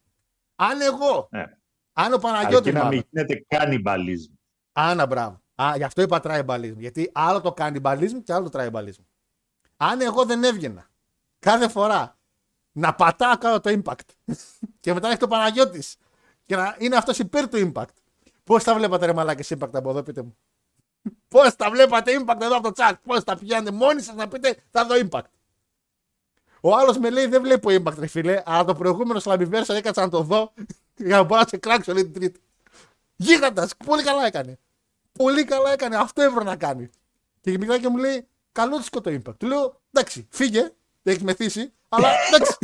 Αν 0.55 0.81
εγώ, 0.81 1.27
Ναι. 1.31 1.45
αν 1.93 2.13
ο 2.13 2.17
Παναγιώτης. 2.17 2.75
Αρκεί 2.75 2.83
να 2.83 2.87
μην 2.87 3.03
γίνεται 3.09 3.45
cannibalism. 3.47 4.31
Άνα, 4.71 5.05
μπράβο. 5.05 5.41
Α, 5.61 5.73
γι' 5.75 5.83
αυτό 5.83 6.01
είπα 6.01 6.19
tribalism. 6.23 6.75
Γιατί 6.77 7.11
άλλο 7.13 7.41
το 7.41 7.53
cannibalism 7.57 8.21
και 8.23 8.33
άλλο 8.33 8.49
το 8.49 8.59
tribalism. 8.61 9.03
Αν 9.77 10.01
εγώ 10.01 10.25
δεν 10.25 10.43
έβγαινα 10.43 10.89
κάθε 11.39 11.69
φορά 11.69 12.17
να 12.71 12.95
πατάω 12.95 13.37
κάτω 13.37 13.59
το 13.59 13.81
impact 13.83 14.13
και 14.79 14.93
μετά 14.93 15.07
έχει 15.07 15.17
το 15.17 15.27
Παναγιώτης 15.27 15.95
και 16.43 16.55
να 16.55 16.75
είναι 16.79 16.95
αυτός 16.95 17.19
υπέρ 17.19 17.47
του 17.49 17.71
impact. 17.73 17.93
Πώς 18.43 18.63
τα 18.63 18.75
βλέπατε 18.75 19.05
ρε 19.05 19.13
μαλάκες 19.13 19.53
impact 19.53 19.73
από 19.73 19.89
εδώ, 19.89 20.03
πείτε 20.03 20.21
μου; 20.21 20.37
Πώς 21.27 21.55
τα 21.55 21.69
βλέπατε 21.69 22.11
impact 22.19 22.41
εδώ 22.41 22.57
από 22.57 22.71
το 22.73 22.83
chat; 22.83 22.93
Πώς 23.03 23.23
τα 23.23 23.37
πηγαίνετε 23.37 23.71
μόνοι 23.71 24.01
σας 24.01 24.15
να 24.15 24.27
πείτε 24.27 24.57
θα 24.71 24.85
δω 24.85 24.95
impact. 25.09 25.23
Ο 26.65 26.75
άλλος 26.75 26.97
με 26.97 27.09
λέει 27.09 27.25
δεν 27.25 27.41
βλέπω 27.41 27.69
impact, 27.71 27.97
ρε 27.97 28.07
φίλε, 28.07 28.41
αλλά 28.45 28.63
το 28.63 28.75
προηγούμενο 28.75 29.21
Slammiversary 29.23 29.75
έκατσα 29.75 30.01
να 30.01 30.09
το 30.09 30.21
δω 30.21 30.53
για 30.95 31.17
να 31.17 31.23
μπορώ 31.23 31.41
να 31.41 31.47
σε 31.47 31.57
κράξω 31.57 31.91
όλη 31.91 32.03
την 32.03 32.13
τρίτη. 32.13 32.39
Γίγαντας, 33.15 33.75
πολύ 33.85 34.03
καλά 34.03 34.25
έκανε. 34.25 34.59
Πολύ 35.11 35.43
καλά 35.45 35.71
έκανε. 35.71 35.95
Αυτό 35.95 36.21
έπρεπε 36.21 36.43
να 36.43 36.55
κάνει. 36.55 36.89
Και 37.41 37.57
μιλάει 37.57 37.79
και 37.79 37.87
μου 37.87 37.97
λέει, 37.97 38.27
καλό 38.51 38.77
της 38.77 38.89
το 38.89 39.01
impact. 39.05 39.37
Του 39.37 39.47
λέω, 39.47 39.81
εντάξει, 39.91 40.27
φύγε, 40.29 40.61
δεν 41.01 41.13
έχεις 41.13 41.23
μεθύσει, 41.23 41.73
αλλά 41.89 42.09
εντάξει. 42.27 42.57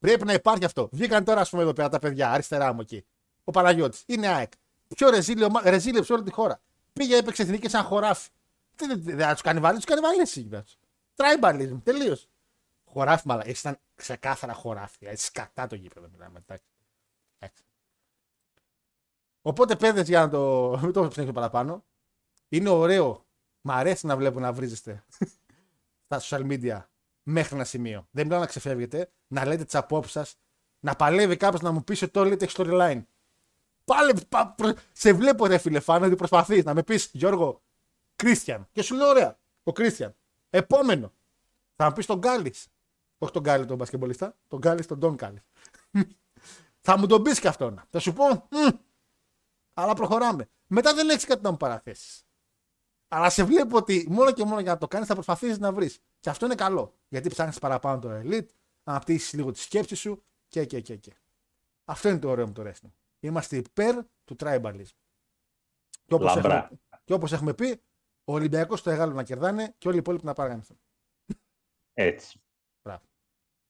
Πρέπει 0.00 0.24
να 0.24 0.32
υπάρχει 0.32 0.64
αυτό. 0.64 0.88
Βγήκαν 0.92 1.24
τώρα, 1.24 1.40
ας 1.40 1.50
πούμε, 1.50 1.62
εδώ 1.62 1.72
πέρα 1.72 1.88
τα 1.88 1.98
παιδιά, 1.98 2.30
αριστερά 2.30 2.72
μου 2.72 2.80
εκεί. 2.80 3.04
Ο 3.44 3.50
Παναγιώτης. 3.50 4.02
Είναι 4.06 4.28
ΑΕΚ. 4.28 4.52
Πιο 4.88 5.10
ρεζίλιο, 5.10 5.48
ρεζίλιο 5.64 6.02
σε 6.02 6.12
όλη 6.12 6.22
τη 6.22 6.32
χώρα. 6.32 6.60
Πήγε, 6.92 7.16
έπαιξε 7.16 7.42
εθνική 7.42 7.68
σαν 7.68 7.82
χωράφι. 7.82 8.28
Δεν 8.86 9.02
δεν 9.02 9.18
θα 9.18 9.32
τους 9.32 9.42
κάνει 9.42 9.60
βάλει, 9.60 9.78
του 9.78 9.86
κάνει 9.86 10.00
βάλει 10.00 10.20
εσύ. 10.20 10.48
Τράιμπαλισm, 11.14 11.80
τελείως. 11.82 12.28
Χωράφι, 12.84 13.26
μαλα. 13.26 13.42
Έτσι 13.46 13.60
ήταν 13.60 13.78
ξεκάθαρα 13.94 14.52
χωράφι. 14.52 15.06
Έτσι 15.06 15.26
σκατά 15.26 15.66
το 15.66 15.74
γήπεδο 15.74 16.08
μιλάμε. 16.12 16.38
εντάξει. 16.38 16.64
Εντάξει. 17.38 17.62
Οπότε, 19.42 19.76
παιδες, 19.76 20.08
για 20.08 20.20
να 20.20 20.28
το. 20.30 20.78
Μην 20.82 20.92
το 20.92 21.08
ψέχνω 21.08 21.32
παραπάνω. 21.32 21.84
Είναι 22.48 22.68
ωραίο. 22.68 23.24
Μ' 23.60 23.70
αρέσει 23.70 24.06
να 24.06 24.16
βλέπω 24.16 24.40
να 24.40 24.52
βρίζεστε 24.52 25.04
στα 26.06 26.20
social 26.20 26.46
media 26.50 26.84
μέχρι 27.22 27.54
ένα 27.54 27.64
σημείο. 27.64 28.06
Δεν 28.10 28.24
μιλάω 28.26 28.40
να 28.40 28.46
ξεφεύγετε, 28.46 29.10
να 29.26 29.46
λέτε 29.46 29.64
τις 29.64 29.74
απόψεις 29.74 30.12
σας, 30.12 30.36
να 30.80 30.96
παλεύει 30.96 31.36
κάποιος 31.36 31.60
να 31.62 31.70
μου 31.70 31.84
πει 31.84 31.92
ότι 32.04 32.12
το 32.12 32.24
λέτε 32.24 32.44
έχει 32.44 32.54
storyline. 32.58 33.02
Πάλε, 33.84 34.12
πα, 34.28 34.54
προ- 34.56 34.78
σε 34.92 35.12
βλέπω 35.12 35.46
ρε 35.46 35.58
φίλε 35.58 35.80
φάνο 35.80 36.06
ότι 36.06 36.16
προσπαθείς 36.16 36.64
να 36.64 36.74
με 36.74 36.82
πεις 36.82 37.10
Γιώργο, 37.12 37.62
Κρίστιαν. 38.20 38.68
Και 38.72 38.82
σου 38.82 38.94
λέω 38.94 39.08
ωραία, 39.08 39.38
ο 39.62 39.72
Κρίστιαν. 39.72 40.16
Επόμενο. 40.50 41.12
Θα 41.76 41.86
μου 41.86 41.92
πεις 41.92 42.06
τον 42.06 42.18
Γκάλη. 42.18 42.54
Όχι 43.18 43.32
τον 43.32 43.42
Γκάλη 43.42 43.66
τον 43.66 43.76
μπασκεμπολίστα, 43.76 44.36
τον 44.48 44.58
Γκάλη 44.58 44.84
τον 44.84 44.98
Ντόν 44.98 45.14
Γκάλη. 45.14 45.42
θα 46.86 46.98
μου 46.98 47.06
τον 47.06 47.22
πεις 47.22 47.40
και 47.40 47.48
αυτόν. 47.48 47.82
Θα 47.90 47.98
σου 47.98 48.12
πω, 48.12 48.24
«Μμ, 48.50 48.68
αλλά 49.74 49.94
προχωράμε. 49.94 50.48
Μετά 50.66 50.94
δεν 50.94 51.08
έχεις 51.08 51.24
κάτι 51.24 51.42
να 51.42 51.50
μου 51.50 51.56
παραθέσεις. 51.56 52.24
Αλλά 53.08 53.30
σε 53.30 53.44
βλέπω 53.44 53.76
ότι 53.76 54.06
μόνο 54.10 54.32
και 54.32 54.44
μόνο 54.44 54.60
για 54.60 54.72
να 54.72 54.78
το 54.78 54.88
κάνεις 54.88 55.06
θα 55.08 55.14
προσπαθήσεις 55.14 55.58
να 55.58 55.72
βρεις. 55.72 55.98
Και 56.20 56.30
αυτό 56.30 56.44
είναι 56.46 56.54
καλό. 56.54 56.98
Γιατί 57.08 57.28
ψάχνεις 57.28 57.58
παραπάνω 57.58 57.98
το 57.98 58.10
elite, 58.24 58.46
αναπτύσσεις 58.84 59.32
λίγο 59.32 59.50
τη 59.50 59.58
σκέψη 59.58 59.94
σου 59.94 60.24
και, 60.48 60.64
και, 60.64 60.80
και, 60.80 60.96
και. 60.96 61.12
Αυτό 61.84 62.08
είναι 62.08 62.18
το 62.18 62.28
ωραίο 62.30 62.46
με 62.46 62.52
το 62.52 62.62
wrestling. 62.66 62.92
Είμαστε 63.20 63.56
υπέρ 63.56 64.04
του 64.24 64.36
tribalism. 64.38 64.96
Και 66.06 66.14
όπως, 66.14 66.34
Λαμπρά. 66.34 66.56
έχουμε, 66.56 66.80
και 67.04 67.12
όπως 67.12 67.32
έχουμε 67.32 67.54
πει, 67.54 67.82
ο 68.24 68.32
Ολυμπιακός 68.32 68.82
το 68.82 68.90
Εγάλο 68.90 69.12
να 69.12 69.22
κερδάνε 69.22 69.74
και 69.78 69.88
όλοι 69.88 69.96
οι 69.96 70.00
υπόλοιποι 70.00 70.24
να 70.24 70.32
παραγανιστούν. 70.32 70.80
Έτσι. 71.92 72.40
Μπράβο. 72.82 73.02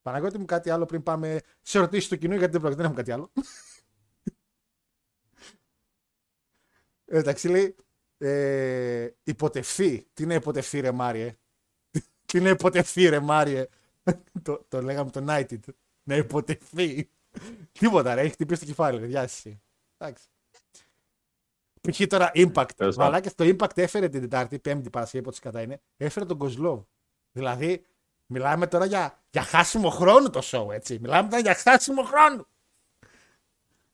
Παναγιώτη 0.03 0.39
μου 0.39 0.45
κάτι 0.45 0.71
άλλο 0.71 0.87
πριν 0.87 1.03
πάμε 1.03 1.41
σε 1.61 1.79
ερωτήσεις 1.79 2.09
του 2.09 2.19
κοινού, 2.19 2.35
γιατί 2.35 2.53
δεν 2.53 2.61
πρόκειται, 2.61 2.83
δεν 2.83 2.91
έχουμε 2.91 3.03
κάτι 3.03 3.13
άλλο. 3.13 3.33
Ε, 7.05 7.19
Εντάξει, 7.19 7.49
λέει, 7.49 7.77
ε, 8.19 9.11
υποτευθεί. 9.23 10.09
Τι 10.13 10.23
είναι 10.23 10.35
υποτευθεί, 10.35 10.81
ρε 10.81 10.91
Μάριε; 10.93 11.39
Τι 12.27 12.39
είναι 12.39 12.49
υποτευθεί, 12.49 13.09
ρε 13.09 13.21
Μάριε; 13.21 13.67
το, 14.43 14.65
το 14.69 14.83
λέγαμε 14.83 15.11
το 15.11 15.25
United. 15.29 15.61
Να 16.03 16.17
υποτευθεί. 16.17 17.11
Τίποτα, 17.73 18.15
ρε. 18.15 18.21
Έχει 18.21 18.33
χτυπήσει 18.33 18.61
το 18.61 18.67
κεφάλι, 18.67 18.99
ρε. 18.99 19.07
Γεια 19.07 19.21
σας 19.21 19.33
εσύ. 19.33 19.63
Εντάξει. 19.97 20.29
Π.χ. 21.81 22.07
τώρα 22.07 22.31
Impact. 22.35 22.69
Τέλος 22.77 22.97
πάντων. 22.97 22.97
Μαλάκες, 22.97 23.35
το 23.35 23.45
Impact 23.45 23.79
έφερε 23.79 24.09
την 24.09 24.21
Τετάρτη, 24.21 24.59
Πέμπτη 24.59 24.91
Παρασκευή, 24.91 25.25
πότε 25.25 25.37
κατά 25.41 25.63
είναι. 25.63 25.81
Έφερε 25.97 26.27
τον 26.27 26.39
Κοσλόβ. 26.39 26.81
Δηλαδή, 27.33 27.85
μιλάμε 28.27 28.67
τώρα 28.67 28.85
για, 28.85 29.23
για 29.31 29.43
χάσιμο 29.43 29.91
χρόνου 29.91 30.31
το 30.31 30.41
show, 30.45 30.73
έτσι. 30.73 30.99
Μιλάμε 31.01 31.29
τώρα 31.29 31.43
για 31.43 31.55
χάσιμο 31.55 32.03
χρόνου. 32.03 32.47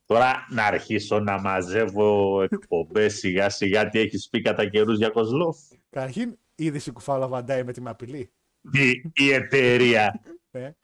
Τώρα 0.07 0.47
να 0.51 0.65
αρχίσω 0.65 1.21
να 1.21 1.41
μαζεύω 1.41 2.43
εκπομπές 2.43 3.15
σιγά 3.19 3.49
σιγά 3.49 3.89
τι 3.89 3.99
έχεις 3.99 4.29
πει 4.29 4.43
κατά 4.43 4.69
καιρούς 4.69 4.97
για 4.97 5.09
Κοσλόφ. 5.09 5.59
Καταρχήν, 5.91 6.39
είδε 6.55 6.81
η 6.87 6.91
κουφάλα 6.91 7.29
Βαντάι 7.29 7.65
με 7.65 7.73
τη 7.73 7.81
μαπηλή. 7.81 8.31
Η, 8.73 8.91
η 9.15 9.33
εταιρεία, 9.33 10.21
Ναι, 10.51 10.75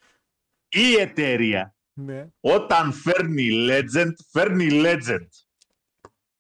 η 0.69 0.95
εταιρεία, 1.01 1.75
ναι. 1.93 2.29
όταν 2.41 2.93
φέρνει 2.93 3.49
legend, 3.69 4.13
φέρνει 4.31 4.69
legend. 4.73 5.27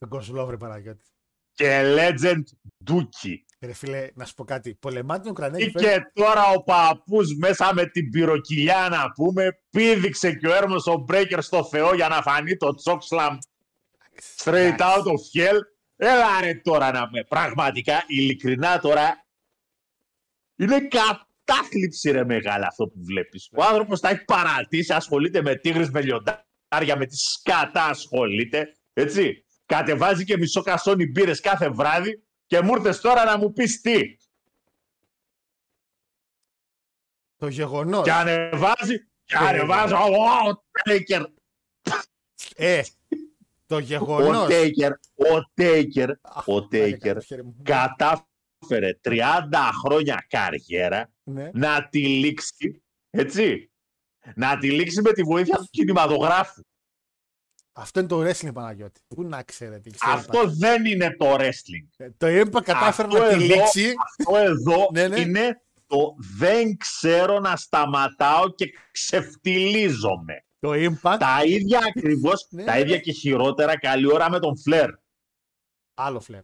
Τον 0.03 0.11
Κοσλόβ, 0.11 0.50
ρε 0.50 0.57
Παναγιώτη. 0.57 1.05
Και 1.53 1.80
legend 1.96 2.42
ντούκι. 2.84 3.44
Ρε 3.61 3.72
φίλε, 3.72 4.09
να 4.14 4.24
σου 4.24 4.34
πω 4.34 4.44
κάτι. 4.44 4.74
Πολεμάτε 4.74 5.22
τον 5.22 5.30
Ουκρανία 5.30 5.66
Ή 5.66 5.70
και 5.70 5.78
φέρνει- 5.78 6.03
και 6.05 6.11
τώρα 6.14 6.46
ο 6.46 6.62
παππούς 6.62 7.36
μέσα 7.36 7.74
με 7.74 7.86
την 7.86 8.11
πυροκυλιά 8.11 8.88
να 8.90 9.11
πούμε, 9.12 9.48
πήδηξε 9.70 10.32
και 10.34 10.48
ο 10.48 10.55
Έρμος 10.55 10.86
ο 10.86 11.05
Breaker 11.09 11.38
στο 11.38 11.64
Θεό 11.64 11.94
για 11.94 12.09
να 12.09 12.22
φανεί 12.22 12.57
το 12.57 12.68
Chokeslam 12.84 13.36
straight 14.36 14.76
out 14.78 15.03
of 15.05 15.38
hell. 15.40 15.59
Έλα 15.96 16.40
ρε 16.40 16.55
τώρα 16.55 16.92
να 16.92 17.11
με. 17.11 17.24
Πραγματικά, 17.24 18.05
ειλικρινά 18.07 18.78
τώρα, 18.78 19.24
είναι 20.57 20.80
κατάθλιψη 20.88 22.11
ρε 22.11 22.24
μεγάλα 22.24 22.66
αυτό 22.66 22.86
που 22.86 23.05
βλέπεις. 23.05 23.48
Ο 23.57 23.62
άνθρωπος 23.64 24.00
τα 24.00 24.09
έχει 24.09 24.24
παρατήσει, 24.24 24.92
ασχολείται 24.92 25.42
με 25.42 25.55
τίγρες, 25.57 25.90
με 25.90 26.00
λιοντάρια, 26.03 26.96
με 26.96 27.07
τη 27.07 27.16
σκατά 27.16 27.84
ασχολείται, 27.84 28.72
έτσι. 28.92 29.44
Κατεβάζει 29.76 30.24
και 30.24 30.36
μισό 30.36 30.62
κασόνι 30.62 31.06
μπύρες 31.06 31.40
κάθε 31.40 31.68
βράδυ 31.70 32.22
και 32.46 32.60
μου 32.60 32.74
ήρθες 32.74 33.00
τώρα 33.00 33.24
να 33.24 33.38
μου 33.38 33.52
πεις 33.52 33.80
τι. 33.80 34.16
Το 37.36 37.48
γεγονός. 37.48 38.04
Και 38.04 38.12
ανεβάζει, 38.12 38.98
και 39.24 39.34
Ε, 39.34 39.38
ανεβάζει, 39.38 39.92
ο, 39.92 39.96
ο, 39.96 40.48
ο 40.50 40.62
Taker, 40.88 41.24
Ε, 42.56 42.82
το 43.66 43.74
ο 43.74 43.78
γεγονό. 43.78 44.46
Taker, 44.48 44.90
ο 45.14 45.50
Taker, 45.56 46.08
ο 46.46 46.54
Taker 46.72 47.16
Ναι. 47.28 47.52
κατάφερε 47.62 48.98
30 49.04 49.20
χρόνια 49.84 50.26
καριέρα 50.28 51.12
Ναι. 51.22 51.50
να 51.52 51.88
τη 51.88 52.06
λήξει, 52.08 52.82
έτσι, 53.10 53.70
να 54.34 54.58
τη 54.58 54.70
λήξει 54.70 55.00
με 55.02 55.12
τη 55.12 55.22
βοήθεια 55.22 55.56
του 55.56 55.68
κινηματογράφου. 55.70 56.62
Αυτό 57.74 57.98
είναι 58.00 58.08
το 58.08 58.20
wrestling 58.20 58.52
Παναγιώτη. 58.54 59.00
Πού 59.08 59.22
να 59.22 59.42
ξέρετε. 59.42 59.78
τι 59.78 59.90
ξέρει, 59.90 60.12
Αυτό 60.16 60.40
δεν 60.58 60.84
είναι 60.84 61.16
το 61.18 61.26
wrestling. 61.34 61.84
Παναγιώτη. 61.96 62.16
Το 62.18 62.26
ΕΜΠΑ 62.26 62.62
κατάφερε 62.62 63.08
Αυτό 63.08 63.20
να 63.20 63.28
τη 63.28 63.34
εδώ- 63.34 63.46
λήξει. 63.56 63.92
Αυτό 64.18 64.36
εδώ 64.36 64.88
Ναι, 64.92 65.08
ναι. 65.08 65.20
είναι 65.20 65.60
το 65.86 66.14
δεν 66.38 66.76
ξέρω 66.76 67.40
να 67.40 67.56
σταματάω 67.56 68.48
και 68.54 68.66
ξεφτιλίζομαι. 68.92 70.44
Το 70.58 70.70
Impact. 70.72 71.16
Τα 71.18 71.40
ίδια 71.44 71.78
ακριβώς, 71.88 72.46
Ναι, 72.50 72.64
τα 72.64 72.74
ναι. 72.74 72.80
ίδια 72.80 72.98
και 72.98 73.12
χειρότερα 73.12 73.78
καλή 73.78 74.12
ώρα 74.12 74.30
με 74.30 74.38
τον 74.38 74.58
Φλερ. 74.58 74.88
Άλλο 75.94 76.20
φλερ. 76.20 76.42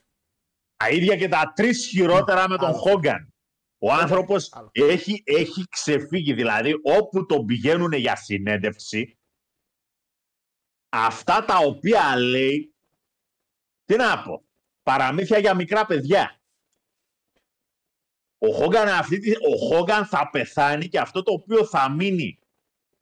Τα 0.77 0.89
ίδια 0.89 1.17
και 1.17 1.29
τα 1.29 1.53
τρεις 1.55 1.87
χειρότερα 1.87 2.49
με 2.49 2.57
τον 2.57 2.69
Άλλο. 2.69 2.77
Χόγκαν. 2.77 3.33
Ο 3.79 3.93
άνθρωπος 3.93 4.53
Άλλο. 4.53 4.71
έχει, 4.73 5.23
έχει 5.27 5.65
ξεφύγει. 5.71 6.33
Δηλαδή, 6.33 6.75
όπου 6.83 7.27
τον 7.27 7.45
πηγαίνουν 7.45 7.93
για 7.93 8.17
συνέντευξη, 8.17 9.18
αυτά 10.89 11.45
τα 11.45 11.57
οποία 11.59 12.17
λέει, 12.17 12.75
τι 13.85 13.97
να 13.97 14.23
πω, 14.23 14.43
παραμύθια 14.83 15.39
για 15.39 15.55
μικρά 15.55 15.87
παιδιά. 15.87 16.41
Ο 18.39 18.53
Χόγκαν, 18.53 18.89
αυτή, 18.89 19.19
τη- 19.19 19.31
ο 19.53 19.57
Χόγκαν 19.69 20.07
θα 20.07 20.29
πεθάνει 20.31 20.89
και 20.89 20.99
αυτό 20.99 21.23
το 21.23 21.33
οποίο 21.33 21.65
θα 21.67 21.91
μείνει 21.91 22.39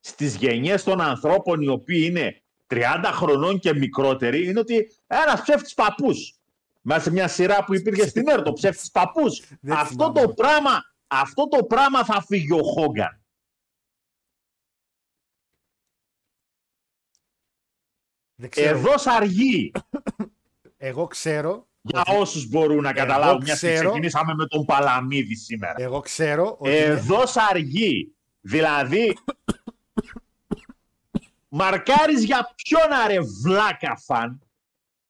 στις 0.00 0.36
γενιές 0.36 0.82
των 0.84 1.00
ανθρώπων 1.00 1.60
οι 1.60 1.68
οποίοι 1.68 2.04
είναι 2.10 2.42
30 2.66 3.10
χρονών 3.12 3.58
και 3.58 3.74
μικρότεροι 3.74 4.46
είναι 4.48 4.58
ότι 4.60 4.90
ένας 5.06 5.42
ψεύτης 5.42 5.74
παππούς 5.74 6.38
μέσα 6.80 7.00
σε 7.00 7.10
μια 7.10 7.28
σειρά 7.28 7.64
που 7.64 7.74
υπήρχε 7.74 8.08
στην 8.08 8.28
ΕΡΤ, 8.28 8.46
ο 8.46 8.52
ψεύτης 8.52 8.90
παππούς. 8.90 9.42
Δεν 9.60 9.76
αυτό 9.76 9.92
θυμάμαι. 9.94 10.20
το 10.20 10.28
πράγμα, 10.34 10.82
αυτό 11.06 11.48
το 11.48 11.64
πράγμα 11.64 12.04
θα 12.04 12.22
φύγει 12.22 12.52
ο 12.52 12.62
Χόγκαν. 12.62 13.25
Δεν 18.36 18.50
ξέρω. 18.50 18.78
Εδώ 18.78 18.92
αργεί. 19.04 19.72
Εγώ 20.76 21.06
ξέρω. 21.06 21.68
Για 21.80 22.00
ότι- 22.00 22.16
όσους 22.16 22.48
μπορούν 22.48 22.82
να 22.82 22.88
Εγώ 22.88 22.98
καταλάβουν, 22.98 23.42
μιας 23.42 23.60
και 23.60 23.66
ξέρω- 23.72 23.88
ξεκινήσαμε 23.88 24.34
με 24.34 24.46
τον 24.46 24.64
Παλαμίδη 24.64 25.36
σήμερα. 25.36 25.74
Εγώ 25.76 26.00
ξέρω 26.00 26.56
ότι. 26.58 26.70
είναι- 26.70 26.78
Εδώ 26.78 27.22
αργεί. 27.50 28.14
Δηλαδή, 28.40 29.16
μαρκάρεις 31.48 32.24
για 32.24 32.54
ποιον 32.56 32.92
αρε 32.92 33.16
βλάκα 33.42 33.96
φαν. 33.96 34.40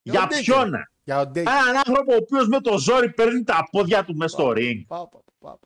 Για 0.03 0.13
Για 0.13 0.27
τον 0.27 0.39
ποιον; 0.41 0.73
Για 1.05 1.21
ο 1.21 1.27
Ντέικ. 1.27 1.47
Έναν 1.49 1.77
άνθρωπο 1.77 2.13
ο 2.13 2.17
οποίος 2.17 2.49
με 2.49 2.61
το 2.61 2.79
ζόρι 2.79 3.13
παίρνει 3.13 3.43
τα 3.43 3.69
πόδια 3.71 4.05
του 4.05 4.17
μέσα 4.17 4.29
στο 4.37 4.53
ring. 4.57 4.85
Πάω, 4.87 5.09
πάω, 5.09 5.21
πάω. 5.39 5.59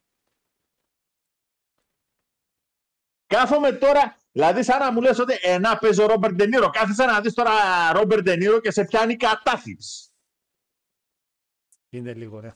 Κάθομαι 3.26 3.72
τώρα, 3.72 4.16
δηλαδή 4.32 4.62
σαν 4.62 4.78
να 4.78 4.92
μου 4.92 5.00
λες 5.00 5.18
ότι 5.18 5.34
ένα 5.42 5.78
παίζει 5.78 6.02
ο 6.02 6.06
Ρόμπερτ 6.06 6.34
Ντενίρο. 6.34 6.70
Κάθεσαι 6.70 7.04
να 7.04 7.20
δεις 7.20 7.34
τώρα 7.34 7.52
Ρόμπερτ 7.92 8.22
Ντενίρο 8.22 8.60
και 8.60 8.70
σε 8.70 8.84
πιάνει 8.84 9.16
κατάθλιψη. 9.16 10.04
Είναι 11.90 12.14
λίγο, 12.14 12.40
ναι. 12.40 12.52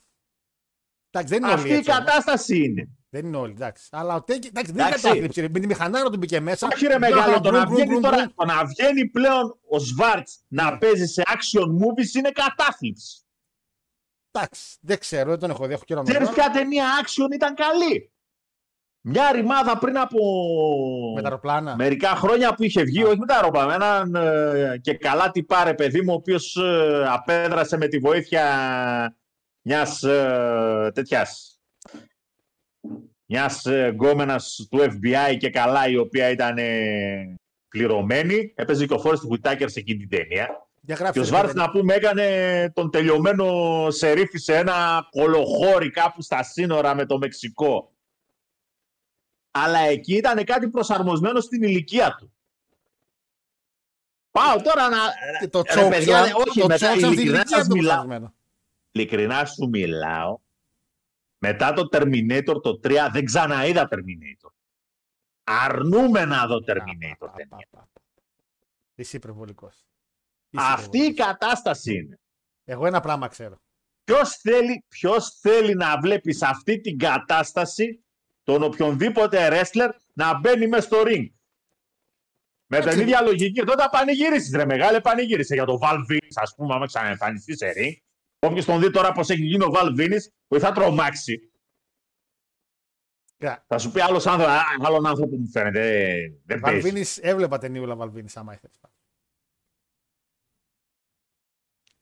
Εντάξει, 1.11 1.35
δεν 1.35 1.43
είναι 1.43 1.53
όλοι 1.53 1.61
Αυτή 1.61 1.69
η 1.73 1.77
έτσι, 1.77 1.91
όμως. 1.91 2.05
κατάσταση 2.05 2.59
είναι. 2.65 2.89
Δεν 3.11 3.27
είναι 3.27 3.37
όλοι, 3.37 3.53
εντάξει. 3.53 3.89
Αλλά 3.91 4.15
ο 4.15 4.23
Τέκη, 4.23 4.47
εντάξει, 4.47 4.73
δεν 4.73 4.81
είναι 4.81 4.89
Εντάξει. 4.89 5.03
κατάθλιψη. 5.07 5.41
ρε. 5.41 5.49
Με 5.49 5.59
τη 5.61 5.67
μηχανάρα 5.67 6.11
του 6.11 6.17
μπήκε 6.17 6.41
μέσα. 6.41 6.69
Όχι 6.73 6.87
ρε 6.87 6.99
μεγάλο, 6.99 7.41
το 7.41 7.51
να, 7.51 7.59
Μπρουμ, 7.59 7.63
μπρουμ, 7.63 7.75
βγαίνει 7.75 7.89
μπρουμ, 7.89 8.03
τώρα, 8.03 8.17
μπρουμ. 8.17 8.33
το 8.37 8.45
να 8.45 8.65
βγαίνει 8.65 9.07
πλέον 9.09 9.59
ο 9.69 9.79
Σβάρτς 9.79 10.41
να 10.49 10.79
παίζει 10.79 11.07
σε 11.07 11.23
action 11.27 11.63
movies 11.67 12.15
είναι 12.19 12.31
κατάθλιψη. 12.31 13.19
Εντάξει, 14.31 14.77
δεν 14.81 14.99
ξέρω, 14.99 15.31
δεν 15.31 15.39
τον 15.39 15.51
έχω 15.51 15.67
δει. 15.67 15.73
Έχω 15.73 15.85
καιρό 15.85 16.03
να 16.03 16.09
Ξέρεις 16.09 16.29
δω. 16.29 16.35
ποια 16.35 16.51
ταινία 16.51 16.87
action 17.05 17.35
ήταν 17.35 17.55
καλή; 17.55 18.13
Μια 19.07 19.33
ρημάδα 19.33 19.79
πριν 19.79 19.99
από 19.99 20.19
Με 21.15 21.21
τα 21.23 21.29
αεροπλάνα. 21.29 21.75
μερικά 21.77 22.09
χρόνια 22.09 22.55
που 22.55 22.63
είχε 22.63 22.83
βγει, 22.83 23.05
όχι 23.05 23.19
με 23.19 23.27
τα 23.27 23.35
αεροπλάνα, 23.35 23.67
με 23.67 23.75
έναν 23.75 24.15
ε, 24.15 24.79
και 24.79 24.95
καλά 24.95 25.31
τι 25.31 25.43
πάρε 25.43 25.75
παιδί 25.75 26.01
μου, 26.03 26.13
ο 26.13 26.17
οποίος 26.17 26.57
ε, 26.57 27.05
απέδρασε 27.09 27.77
με 27.77 27.89
τη 27.89 27.99
βοήθεια 27.99 28.45
μιας 29.63 30.03
ε, 30.03 30.91
τέτοιας 30.95 31.59
μιας 33.27 33.67
ε, 33.67 33.89
γκόμενας 33.93 34.67
του 34.71 34.79
FBI 34.79 35.37
και 35.39 35.51
καλά 35.51 35.89
η 35.89 35.97
οποία 35.97 36.31
ήταν 36.31 36.59
ε, 36.59 37.35
πληρωμένη. 37.69 38.53
Έπαιζε 38.57 38.87
και 38.87 38.95
ο 38.95 38.99
Φόρεστ 38.99 39.23
Whitaker 39.33 39.65
σε 39.67 39.79
εκείνη 39.81 40.07
την 40.07 40.09
ταινία. 40.19 40.69
Για 40.81 40.95
Και 40.97 41.03
γράψτε. 41.03 41.21
ο 41.21 41.23
ρε, 41.23 41.29
Σβάρτ 41.29 41.47
παιδί. 41.47 41.59
να 41.59 41.71
πούμε 41.71 41.95
έκανε 41.95 42.73
τον 42.75 42.91
τελειωμένο 42.91 43.47
σερίφη 43.91 44.39
σε 44.39 44.57
ένα 44.57 45.07
κολοχώρι 45.11 45.91
κάπου 45.91 46.23
στα 46.23 46.43
σύνορα 46.43 46.95
με 46.95 47.07
το 47.07 47.19
Μεξικό. 47.19 47.94
Αλλά 49.57 49.79
εκεί 49.79 50.17
ήταν 50.17 50.45
κάτι 50.45 50.69
προσαρμοσμένο 50.71 51.41
στην 51.41 51.63
ηλικία 51.63 52.15
του. 52.19 52.33
Πάω 54.31 54.61
τώρα 54.63 54.89
να... 54.89 54.97
Και 55.41 55.49
Το 55.49 55.63
Ρε, 55.75 55.89
παιδιά, 55.89 56.23
τσόξα. 56.23 56.37
όχι, 56.49 56.61
το 56.61 56.67
μετά, 56.67 56.75
τσόξα 56.77 56.95
στην 56.97 57.09
ειλικρινά 57.13 57.37
ηλικία 57.39 57.57
σας 57.57 57.67
του 57.67 57.73
μιλάω. 57.77 57.91
προσαρμοσμένο. 57.95 58.35
Ειλικρινά 58.91 59.45
σου 59.45 59.69
μιλάω. 59.69 60.39
Μετά 61.39 61.73
το 61.73 61.89
Terminator 61.93 62.63
το 62.63 62.81
3 62.85 63.09
δεν 63.13 63.25
ξαναείδα 63.25 63.89
Terminator. 63.91 64.51
Αρνούμε 65.45 66.25
να 66.25 66.47
δω 66.47 66.57
Terminator 66.57 67.17
Πα, 67.19 67.27
πα, 67.27 67.33
ταινία. 67.37 67.67
πα, 67.71 67.89
πα. 67.93 68.03
Είσαι 68.95 69.17
υπερβολικός. 69.17 69.87
Είσαι 70.51 70.65
Αυτή 70.69 70.99
η 70.99 71.01
υπερβολικός. 71.01 71.27
κατάσταση 71.27 71.95
είναι. 71.95 72.19
Εγώ 72.65 72.87
ένα 72.87 73.01
πράγμα 73.01 73.29
ξέρω. 73.29 73.59
Ποιος 74.05 74.37
θέλει, 74.37 74.85
ποιος 74.89 75.29
θέλει 75.41 75.75
να 75.75 76.01
βλέπεις 76.01 76.37
σε 76.37 76.47
αυτή 76.47 76.81
την 76.81 76.99
κατάσταση 76.99 78.04
τον 78.45 78.63
οποιονδήποτε 78.63 79.49
wrestler 79.51 79.89
να 80.13 80.39
μπαίνει 80.39 80.67
μέσα 80.67 80.83
στο 80.83 81.03
ring. 81.07 81.29
Με 82.67 82.79
την 82.79 82.89
Έτσι. 82.89 83.01
ίδια 83.01 83.21
λογική, 83.23 83.61
τότε 83.65 83.83
θα 83.83 83.91
πανηγυρίσεις 83.91 84.55
ρε 84.55 84.65
μεγάλε, 84.65 85.01
πανηγύρισες 85.01 85.57
για 85.57 85.65
το 85.65 85.79
Val 85.83 85.97
Venis, 86.11 86.33
ας 86.35 86.55
πούμε, 86.55 86.75
άμα 86.75 86.87
ξαναεμφανιστείς 86.87 87.57
σε 87.57 87.73
ring. 87.77 87.93
Όποιος 88.39 88.65
τον 88.65 88.81
δει 88.81 88.91
τώρα 88.91 89.13
πως 89.13 89.29
έχει 89.31 89.43
γίνει 89.45 89.65
ο 89.65 89.71
Val 89.75 90.01
Venis, 90.01 90.21
που 90.47 90.59
θα 90.59 90.73
τρομάξει. 90.73 91.49
Κοίτα, 93.37 93.65
Θα 93.69 93.79
σου 93.79 93.91
πει 93.91 94.01
άλλος 94.01 94.27
άνθρωπο, 94.27 94.51
«Α, 94.51 94.61
άλλον 94.87 95.07
άνθρωπο 95.07 95.37
μου 95.37 95.49
φαίνεται, 95.49 95.81
δεν- 95.81 96.41
δεν 96.45 96.61
παίζει. 96.61 96.81
Βαλβίνης, 96.81 97.19
έβλεπα 97.19 97.59
ταινίουλα 97.59 97.97
Βαλβίνης 97.97 98.37
άμα 98.37 98.53
ήθελες. 98.55 98.81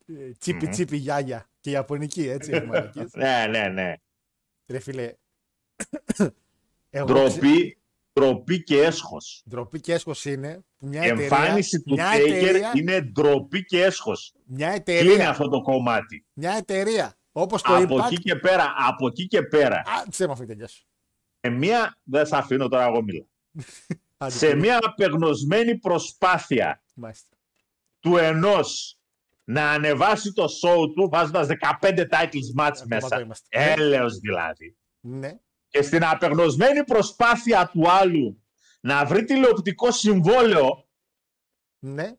Ε, 0.07 0.31
Τσίπι 0.39 0.65
Μμμ. 0.65 0.71
τσίπι 0.71 0.97
γιάγια 0.97 1.51
και 1.61 1.71
Ιαπωνική 1.71 2.29
έτσι 2.29 2.57
οι 2.57 2.61
μαλακίες. 2.67 3.13
Ναι, 3.23 3.47
ναι, 3.47 3.69
ναι. 3.69 3.95
Ρε 4.67 4.79
φίλε. 4.79 5.13
Εγώ 6.91 7.15
ξε- 7.25 7.41
Ντροπή, 7.41 7.79
Ντροπή 8.21 8.63
και 8.63 8.83
έσχος. 8.83 9.43
Ντροπή 9.49 9.81
και 9.81 9.93
έσχος 9.93 10.25
είναι 10.25 10.65
που 10.79 10.87
μια 10.87 11.03
Η 11.03 11.07
εταιρεία, 11.07 11.23
εμφάνιση 11.25 11.83
του 11.83 11.93
μια 11.95 12.13
Taker 12.13 12.21
εταιρεία, 12.31 12.73
είναι 12.77 13.01
ντροπή 13.01 13.65
και 13.65 13.83
έσχος. 13.85 14.35
μια 14.45 14.79
Κλείνει 14.79 15.01
εταιρεία, 15.05 15.29
αυτό 15.31 15.49
το 15.49 15.61
κομμάτι; 15.61 16.25
μια 16.33 16.53
εταιρεία, 16.53 17.15
όπως 17.33 17.63
το 17.63 17.77
Από 17.77 17.97
Impact, 17.97 18.05
εκεί 18.05 18.17
και 18.23 18.37
πέρα, 18.37 18.75
από 18.89 19.07
εκεί 19.07 19.27
και 19.27 19.43
πέρα. 19.43 19.77
Α, 19.77 20.09
ψέμα 20.11 20.33
αυτή 20.33 20.45
η 20.45 20.47
τελειά 20.47 20.67
σου. 20.69 20.85
Σε 21.41 21.51
μία, 21.51 21.99
δεν 22.03 22.27
θα 22.27 22.37
αφήνω 22.39 22.69
τώρα 22.69 22.85
εγώ 22.87 23.03
μιλάω. 23.03 23.27
Άντε, 24.17 24.33
Σε 24.35 24.55
μία 24.55 24.79
απεγνωσμένη 24.83 25.79
προσπάθεια 25.79 26.83
μάλιστα. 26.95 27.37
του 28.01 28.17
ενός 28.17 28.97
να 29.45 29.71
ανεβάσει 29.71 30.33
το 30.33 30.45
show 30.45 30.93
του 30.95 31.09
βάζοντας 31.13 31.47
15 31.47 31.89
titles 31.89 32.61
match 32.61 32.71
Ακόμα 32.73 32.85
μέσα. 32.89 33.09
εδώ 33.13 33.21
είμαστε. 33.21 33.47
Έλεος 33.51 34.19
δηλαδή. 34.19 34.77
Ναι. 35.01 35.39
Και 35.73 35.83
στην 35.83 36.05
απεγνωσμένη 36.05 36.85
προσπάθεια 36.85 37.69
του 37.73 37.91
άλλου 37.91 38.43
να 38.81 39.05
βρει 39.05 39.25
τηλεοπτικό 39.25 39.91
συμβόλαιο, 39.91 40.89
Ναι. 41.79 42.11
τι 42.11 42.17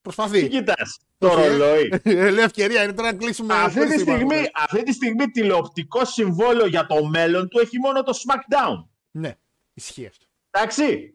Προσπαθεί. 0.00 0.48
κοιτάς, 0.48 0.98
το 1.18 1.28
Όχι, 1.28 1.40
ε. 1.40 1.48
ρολόι. 1.48 1.88
Λέει 2.04 2.44
ευκαιρία 2.44 2.82
είναι 2.82 2.92
τώρα 2.92 3.12
να 3.12 3.18
κλείσουμε. 3.18 3.54
αυτή, 3.54 3.78
χωρίς 3.78 3.92
τη 3.92 3.98
τίποτα. 3.98 4.16
στιγμή, 4.16 4.50
αυτή 4.54 4.82
τη 4.82 4.92
στιγμή 4.92 5.30
τηλεοπτικό 5.30 6.04
συμβόλαιο 6.04 6.66
για 6.66 6.86
το 6.86 7.04
μέλλον 7.04 7.48
του 7.48 7.58
έχει 7.58 7.78
μόνο 7.78 8.02
το 8.02 8.12
SmackDown. 8.26 8.84
Ναι, 9.10 9.34
ισχύει 9.74 10.06
αυτό. 10.06 10.26
Εντάξει. 10.50 11.14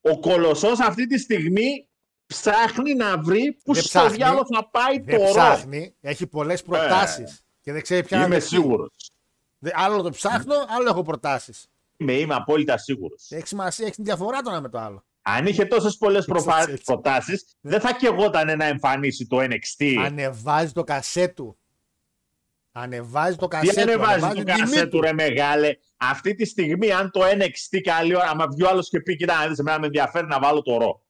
Ο 0.00 0.20
Κολοσσός 0.20 0.80
αυτή 0.80 1.06
τη 1.06 1.18
στιγμή 1.18 1.88
ψάχνει 2.26 2.94
να 2.94 3.18
βρει 3.18 3.52
που 3.64 3.72
Δεν 3.72 3.82
στο 3.82 3.98
ψάχνει. 3.98 4.16
διάλογο 4.16 4.46
θα 4.54 4.68
πάει 4.70 5.00
Δεν 5.00 5.16
το 5.18 5.22
ρο. 5.24 5.30
ψάχνει, 5.30 5.96
έχει 6.00 6.26
πολλές 6.26 6.62
προτάσεις. 6.62 7.44
Και 7.62 7.72
δεν 7.72 7.82
ξέρει 7.82 8.06
ποια 8.06 8.18
να 8.18 8.24
Είμαι 8.24 8.34
δεχτεί. 8.34 8.48
σίγουρος. 8.48 9.10
Δε- 9.58 9.70
Άλλο 9.74 10.02
το 10.02 10.10
ψάχνω, 10.10 10.54
άλλο 10.68 10.88
έχω 10.88 11.02
προτάσεις. 11.02 11.66
Είμαι, 11.96 12.12
είμαι 12.12 12.34
απόλυτα 12.34 12.78
σίγουρος. 12.78 13.26
Έχει 13.30 13.46
σημασία, 13.46 13.86
έχει 13.86 13.94
την 13.94 14.04
διαφορά 14.04 14.40
το 14.40 14.50
ένα 14.50 14.60
με 14.60 14.68
το 14.68 14.78
άλλο. 14.78 15.04
Αν 15.22 15.46
είχε 15.46 15.64
τόσες 15.64 15.96
πολλές 15.96 16.18
Έτσι, 16.26 16.30
προφα... 16.32 16.60
έτσι. 16.70 16.82
προτάσεις, 16.84 17.44
δεν 17.60 17.80
θα 17.80 17.92
κεγόταν 17.92 18.56
να 18.56 18.64
εμφανίσει 18.64 19.26
το 19.26 19.36
NXT. 19.40 19.94
Ανεβάζει 20.04 20.72
το 20.72 20.84
κασέ 20.84 21.28
του. 21.28 21.56
Ανεβάζει 22.72 23.36
το 23.36 23.48
Τι 23.48 23.56
κασέ 23.56 23.74
του. 23.74 23.80
ανεβάζει 23.80 24.20
το 24.20 24.32
την 24.34 24.44
τιμή 24.44 24.58
κασέ 24.58 24.82
του. 24.82 24.88
του 24.88 25.00
ρε 25.00 25.12
μεγάλε; 25.12 25.76
Αυτή 25.96 26.34
τη 26.34 26.44
στιγμή 26.44 26.92
αν 26.92 27.10
το 27.10 27.20
NXT 27.24 27.78
καλή 27.82 28.16
ώρα, 28.16 28.28
άμα 28.30 28.46
βγει 28.48 28.62
ο 28.64 28.68
άλλος 28.68 28.88
και 28.88 29.00
πει 29.00 29.16
κοίτα 29.16 29.34
να 29.40 29.46
δεις 29.48 29.58
εμένα 29.58 29.78
με 29.78 29.86
ενδιαφέρει 29.86 30.26
να 30.26 30.38
βάλω 30.40 30.62
το 30.62 30.76
ρο. 30.78 31.02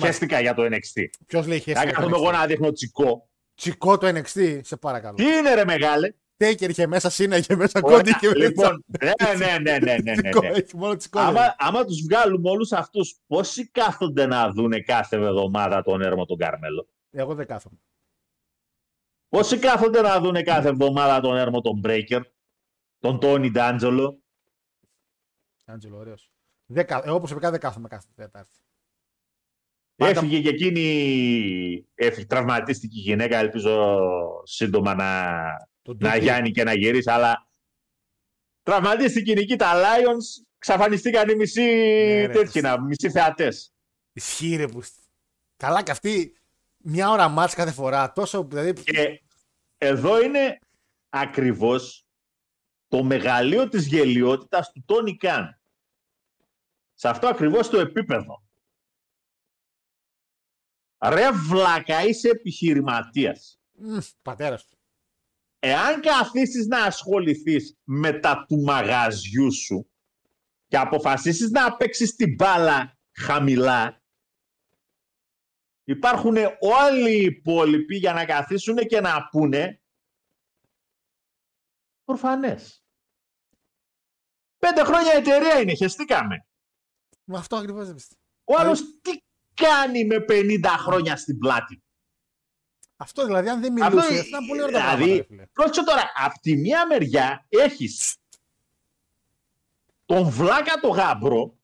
Χαίστηκα 0.00 0.40
για 0.40 0.54
το 0.54 0.62
NXT. 0.62 1.04
Ποιος 1.26 1.46
λέει 1.46 1.58
Θα 1.58 1.80
χέρι. 1.80 1.92
κάθομαι 1.92 2.16
εγώ 2.16 2.30
να 2.30 2.46
δείχνω 2.46 2.72
τσικό. 2.72 3.28
Τσικό 3.56 3.98
το 3.98 4.06
NXT, 4.06 4.60
σε 4.62 4.76
παρακαλώ. 4.76 5.16
Τι 5.16 5.24
είναι 5.24 5.54
ρε 5.54 5.64
μεγάλε; 5.64 6.12
Τέικερ 6.36 6.70
είχε 6.70 6.86
μέσα, 6.86 7.10
Σίνα 7.10 7.36
είχε 7.36 7.56
μέσα, 7.56 7.80
Ωραία, 7.82 7.96
Κόντι 7.96 8.10
είχε 8.10 8.26
μέσα. 8.26 8.38
λοιπόν, 8.38 8.84
ναι, 9.02 9.36
ναι, 9.36 9.58
ναι, 9.58 9.78
ναι, 9.78 9.96
ναι, 9.98 10.14
ναι, 10.14 10.22
Τσικό, 10.22 10.40
ναι. 10.40 10.48
Έχει 10.48 10.76
μόνο 10.76 10.96
τσικό. 10.96 11.18
Άμα, 11.18 11.54
άμα 11.58 11.84
τους 11.84 12.02
βγάλουμε 12.02 12.50
όλους 12.50 12.72
αυτούς, 12.72 13.16
πόσοι 13.26 13.70
κάθονται 13.70 14.26
να 14.26 14.50
δούνε 14.50 14.80
κάθε 14.80 15.16
εβδομάδα 15.16 15.82
τον 15.82 16.00
έρμο 16.00 16.24
τον 16.24 16.36
Καρμέλο. 16.38 16.88
Εγώ 17.10 17.34
δεν 17.34 17.46
κάθομαι. 17.46 17.76
Πόσοι 19.28 19.58
κάθονται 19.58 20.00
να 20.00 20.20
δούνε 20.20 20.42
κάθε 20.42 20.68
εβδομάδα 20.68 21.20
τον 21.20 21.36
έρμο 21.36 21.60
τον 21.60 21.80
Breaker, 21.84 22.20
τον 22.98 23.20
Τόνι 23.20 23.50
Ντάντζολο. 23.50 24.20
Άντζελο, 25.64 25.96
ωραίος. 25.96 26.30
Εγώ 27.04 27.18
προσωπικά 27.18 27.50
δεν 27.50 27.60
κάθομαι 27.60 27.88
κάθε 27.88 28.06
Τετάρτη. 28.14 28.56
Πάντα- 29.96 30.18
Έφυγε 30.20 30.40
και 30.40 30.48
εκείνη, 30.48 31.86
έφυγε, 31.94 32.26
τραυματίστηκε 32.26 32.98
η 32.98 33.02
γυναίκα, 33.02 33.36
ελπίζω 33.38 33.96
σύντομα 34.44 34.94
να, 34.94 35.32
Τον 35.82 35.96
να 36.00 36.10
Ντούκι. 36.10 36.22
γιάνει 36.24 36.50
και 36.50 36.64
να 36.64 36.74
γυρίσει, 36.74 37.10
αλλά 37.10 37.48
τραυματίστηκε 38.62 39.30
η 39.30 39.34
Νικήτα 39.34 39.72
Lions, 39.74 40.44
ξαφανιστήκαν 40.58 41.28
οι 41.28 41.34
μισοί 41.34 41.60
Ναι, 41.62 42.26
ρε, 42.26 42.32
τέτοιοι, 42.32 42.60
να- 42.60 42.80
μισοί 42.80 43.10
θεατές. 43.10 43.72
Ισχύει 44.12 44.56
ρε 44.56 44.66
που. 44.68 44.82
Καλά 45.56 45.82
και 45.82 45.90
αυτή 45.90 46.36
μια 46.76 47.10
ώρα 47.10 47.28
μάτς 47.28 47.54
κάθε 47.54 47.72
φορά. 47.72 48.12
Τόσο 48.12 48.44
δηλαδή. 48.44 48.72
Και 48.72 49.22
εδώ 49.78 50.22
είναι 50.22 50.58
ακριβώς 51.08 52.06
το 52.88 53.02
μεγαλείο 53.02 53.68
της 53.68 53.86
γελιότητας 53.86 54.72
του 54.72 54.82
Τόνι 54.86 55.16
Καν. 55.16 55.60
Σε 56.94 57.08
αυτό 57.08 57.28
ακριβώς 57.28 57.68
το 57.68 57.78
επίπεδο. 57.80 58.45
Ρε 61.04 61.32
βλάκα, 61.32 62.04
είσαι 62.04 62.28
επιχειρηματίας. 62.28 63.60
Πατέρας 64.22 64.66
του. 64.66 64.78
Εάν 65.58 66.00
καθίσεις 66.00 66.66
να 66.66 66.84
ασχοληθείς 66.84 67.78
με 67.84 68.20
τα 68.20 68.44
του 68.48 68.60
μαγαζιού 68.60 69.52
σου 69.52 69.90
και 70.66 70.78
αποφασίσεις 70.78 71.50
να 71.50 71.76
παίξεις 71.76 72.14
την 72.14 72.34
μπάλα 72.34 72.98
χαμηλά, 73.12 74.02
υπάρχουν 75.84 76.36
όλοι 76.60 77.18
οι 77.18 77.24
υπόλοιποι 77.24 77.96
για 77.96 78.12
να 78.12 78.24
καθίσουν 78.24 78.76
και 78.76 79.00
να 79.00 79.28
πούνε 79.28 79.82
προφανές. 82.04 82.84
Πέντε 84.58 84.84
χρόνια 84.84 85.12
εταιρεία 85.12 85.60
είναι, 85.60 85.74
χεστήκαμε. 85.74 86.46
Με 87.24 87.38
αυτό 87.38 87.56
ακριβώς 87.56 87.86
δεν 87.86 87.94
πιστεύω. 87.94 88.20
Ο 88.44 88.56
άλλος 88.58 89.00
τι 89.00 89.18
κάνει 89.62 90.04
με 90.04 90.24
50 90.28 90.58
χρόνια 90.78 91.16
στην 91.16 91.38
πλάτη. 91.38 91.82
Αυτό 92.96 93.24
δηλαδή, 93.24 93.48
αν 93.48 93.60
δεν 93.60 93.82
Αυτό, 93.82 93.96
μιλούσε, 93.96 94.14
θα 94.22 94.24
ήταν 94.28 94.46
πολύ 94.46 94.62
ωραία 94.62 94.80
τα 94.80 94.84
πράγματα. 94.86 95.04
ρε 95.06 95.12
δηλαδή, 95.12 95.26
φίλε. 95.28 95.46
πρόσεξε 95.52 95.84
τώρα, 95.84 96.02
από 96.24 96.34
τη 96.40 96.56
μία 96.56 96.86
μεριά 96.86 97.46
έχεις 97.48 98.16
τον 100.06 100.28
βλάκα 100.28 100.80
το 100.80 100.88
γάμπρο, 100.88 101.54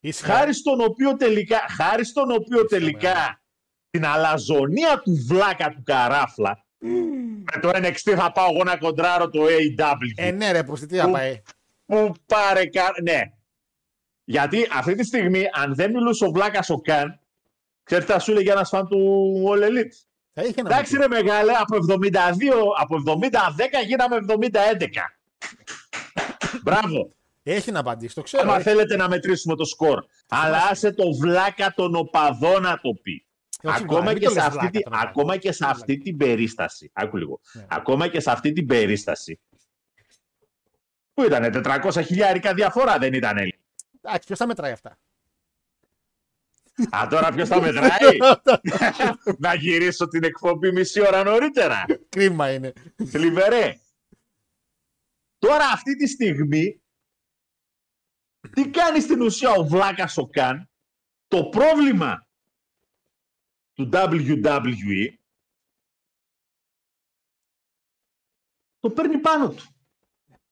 Είσαι 0.00 0.24
χάρη 0.24 0.52
στον 0.54 0.80
οποίο 0.80 1.16
τελικά, 1.16 1.58
χάρη 1.76 2.04
στον 2.04 2.30
οποίο 2.30 2.64
τελικά 2.64 3.42
την 3.90 4.04
αλαζονία 4.04 4.98
του 5.04 5.24
βλάκα 5.28 5.70
του 5.70 5.82
καράφλα, 5.84 6.64
με 7.52 7.60
το 7.60 7.68
NXT 7.68 8.14
θα 8.16 8.32
πάω 8.32 8.50
εγώ 8.52 8.64
να 8.64 8.76
κοντράρω 8.76 9.30
το 9.30 9.44
AW. 9.44 9.94
Ε, 10.16 10.30
ναι, 10.30 10.52
ρε, 10.52 10.62
προς 10.64 10.80
τι 10.80 10.96
θα 10.96 11.04
Που- 11.04 11.12
πάει. 11.12 11.42
Που 11.86 12.12
πάρε 12.26 12.66
κα... 12.66 12.92
Ναι. 13.02 13.20
Γιατί 14.30 14.68
αυτή 14.72 14.94
τη 14.94 15.04
στιγμή, 15.04 15.44
αν 15.52 15.74
δεν 15.74 15.90
μιλούσε 15.90 16.24
ο 16.24 16.30
βλάκας 16.30 16.70
ο 16.70 16.80
Καν, 16.80 17.20
ξέρεις 17.82 18.04
τι 18.04 18.12
θα 18.12 18.18
σου 18.18 18.30
έλεγε 18.30 18.50
ένας 18.50 18.68
φαν 18.68 18.88
του 18.88 18.98
All 19.48 19.62
Elite; 19.62 19.94
Θα 20.32 20.42
είχε 20.42 20.62
να 20.62 20.68
Εντάξει 20.70 20.94
μου 20.94 21.00
ρε 21.00 21.08
μεγάλε, 21.08 21.52
από 21.52 21.76
72, 21.76 22.16
από 22.80 22.96
70-10 23.06 23.86
γίναμε 23.86 24.16
70-11. 24.28 24.86
Μπράβο. 26.62 27.04
πει. 27.42 27.52
Έχει 27.52 27.70
να 27.70 27.80
απαντήσει, 27.80 28.14
το 28.14 28.22
ξέρω. 28.22 28.42
Άμα 28.42 28.54
έχει. 28.54 28.62
θέλετε 28.62 28.96
να 28.96 29.08
μετρήσουμε 29.08 29.56
το 29.56 29.64
σκορ. 29.64 30.04
Αλλά 30.28 30.56
άσε 30.70 30.92
το 30.92 31.12
βλάκα 31.20 31.72
τον 31.76 31.94
οπαδό 31.94 32.58
να 32.60 32.80
το 32.80 32.90
πει. 33.02 33.24
Όχι, 33.62 33.76
Ακόμα 33.82 34.00
βλάκα, 34.00 34.18
και, 34.18 34.18
μην 34.18 34.28
το 34.28 34.30
σε 34.30 34.34
λες 34.36 34.44
αυτή, 34.44 34.58
βλάκα 34.58 34.70
τη- 34.78 34.82
τον 34.82 34.92
οπαδό. 34.92 35.08
ακόμα 35.08 35.36
και 35.36 35.52
σε 35.52 35.64
αυτή 35.66 35.98
την 35.98 36.16
περίσταση. 36.16 36.90
Άκου 36.92 37.16
λίγο. 37.16 37.40
Ναι. 37.52 37.66
Ακόμα 37.68 38.08
και 38.08 38.20
σε 38.20 38.30
αυτή 38.30 38.52
την 38.52 38.66
περίσταση. 38.66 39.40
Πού 41.14 41.22
ήτανε, 41.24 41.50
400 41.50 42.02
χιλιάρικα 42.04 42.54
διαφορά 42.54 42.98
δεν 42.98 43.12
ήταν. 43.12 43.36
Εντάξει, 44.00 44.26
ποιος 44.26 44.38
θα 44.38 44.46
μετράει 44.46 44.72
αυτά; 44.72 44.98
Α, 46.90 47.06
τώρα 47.10 47.32
ποιος 47.32 47.48
θα 47.48 47.60
μετράει; 47.60 48.16
να 49.44 49.54
γυρίσω 49.54 50.08
την 50.08 50.24
εκπομπή 50.24 50.72
μισή 50.72 51.00
ώρα 51.00 51.22
νωρίτερα. 51.22 51.84
Κρίμα 52.08 52.52
είναι. 52.52 52.72
Θλιβερέ. 53.06 53.80
Τώρα 55.38 55.64
αυτή 55.66 55.96
τη 55.96 56.06
στιγμή 56.06 56.82
τι 58.52 58.70
κάνει 58.70 59.00
στην 59.00 59.20
ουσία 59.22 59.50
ο 59.50 59.64
Βλάκας 59.64 60.16
ο 60.16 60.26
Καν; 60.26 60.70
Το 61.28 61.44
πρόβλημα 61.44 62.26
του 63.72 63.88
WWE 63.92 65.14
το 68.80 68.90
παίρνει 68.90 69.18
πάνω 69.18 69.50
του. 69.50 69.64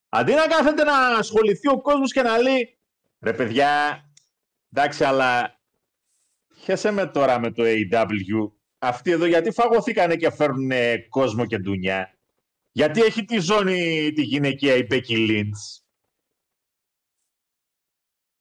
Αντί 0.08 0.34
να 0.34 0.46
κάθεται 0.46 0.84
να 0.84 1.16
ασχοληθεί 1.16 1.68
ο 1.68 1.80
κόσμος 1.80 2.12
και 2.12 2.22
να 2.22 2.38
λέει 2.38 2.77
ρε 3.20 3.32
παιδιά, 3.34 4.02
εντάξει 4.72 5.04
αλλά 5.04 5.60
χέσε 6.56 6.90
με 6.90 7.06
τώρα 7.06 7.38
με 7.38 7.52
το 7.52 7.62
AW 7.66 8.50
αυτοί 8.78 9.10
εδώ 9.10 9.24
γιατί 9.26 9.50
φαγωθήκανε 9.50 10.16
και 10.16 10.30
φέρνουν 10.30 10.70
κόσμο 11.08 11.46
και 11.46 11.58
ντουνιά. 11.58 12.12
Γιατί 12.72 13.02
έχει 13.02 13.24
τη 13.24 13.38
ζώνη 13.38 14.12
τη 14.12 14.22
γυναικεία 14.22 14.74
η 14.74 14.86
Becky 14.90 15.30
Lynch. 15.30 15.80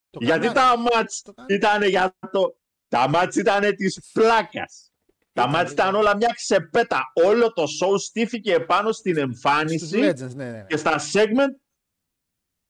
Το 0.09 0.19
Γιατί 0.25 0.47
κανάλι. 0.47 0.53
τα 0.53 0.77
μάτς 0.77 1.21
Το 1.21 1.33
κανάλι. 1.33 1.55
ήταν 1.55 1.83
για 1.83 2.17
το... 2.31 2.57
Τα 2.87 3.09
μάτς 3.09 3.35
ήταν 3.35 3.75
της 3.75 4.09
πλάκας. 4.13 4.91
Τα 5.33 5.41
Ήταν, 5.41 5.49
μάτς 5.49 5.71
ήταν 5.71 5.87
ήταν. 5.87 5.99
όλα 5.99 6.15
μια 6.15 6.31
ξεπέτα. 6.35 7.11
Όλο 7.13 7.53
το 7.53 7.63
show 7.63 7.99
στήθηκε 7.99 8.53
επάνω 8.53 8.91
στην 8.91 9.13
Στους 9.13 9.23
εμφάνιση 9.23 9.99
Legends, 10.01 10.35
ναι, 10.35 10.45
ναι. 10.45 10.51
ναι. 10.51 10.65
και 10.67 10.77
στα 10.77 10.99
segment 11.13 11.55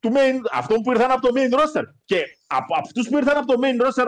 του 0.08 0.14
main, 0.16 0.40
αυτών 0.52 0.82
που 0.82 0.92
ήρθαν 0.92 1.12
από 1.12 1.22
το 1.22 1.34
main 1.36 1.54
roster. 1.60 1.84
Και 2.06 2.24
από 2.48 2.76
αυτούς 2.78 3.08
που 3.10 3.18
ήρθαν 3.18 3.38
από 3.38 3.48
το 3.54 3.60
main 3.64 3.86
roster, 3.88 4.08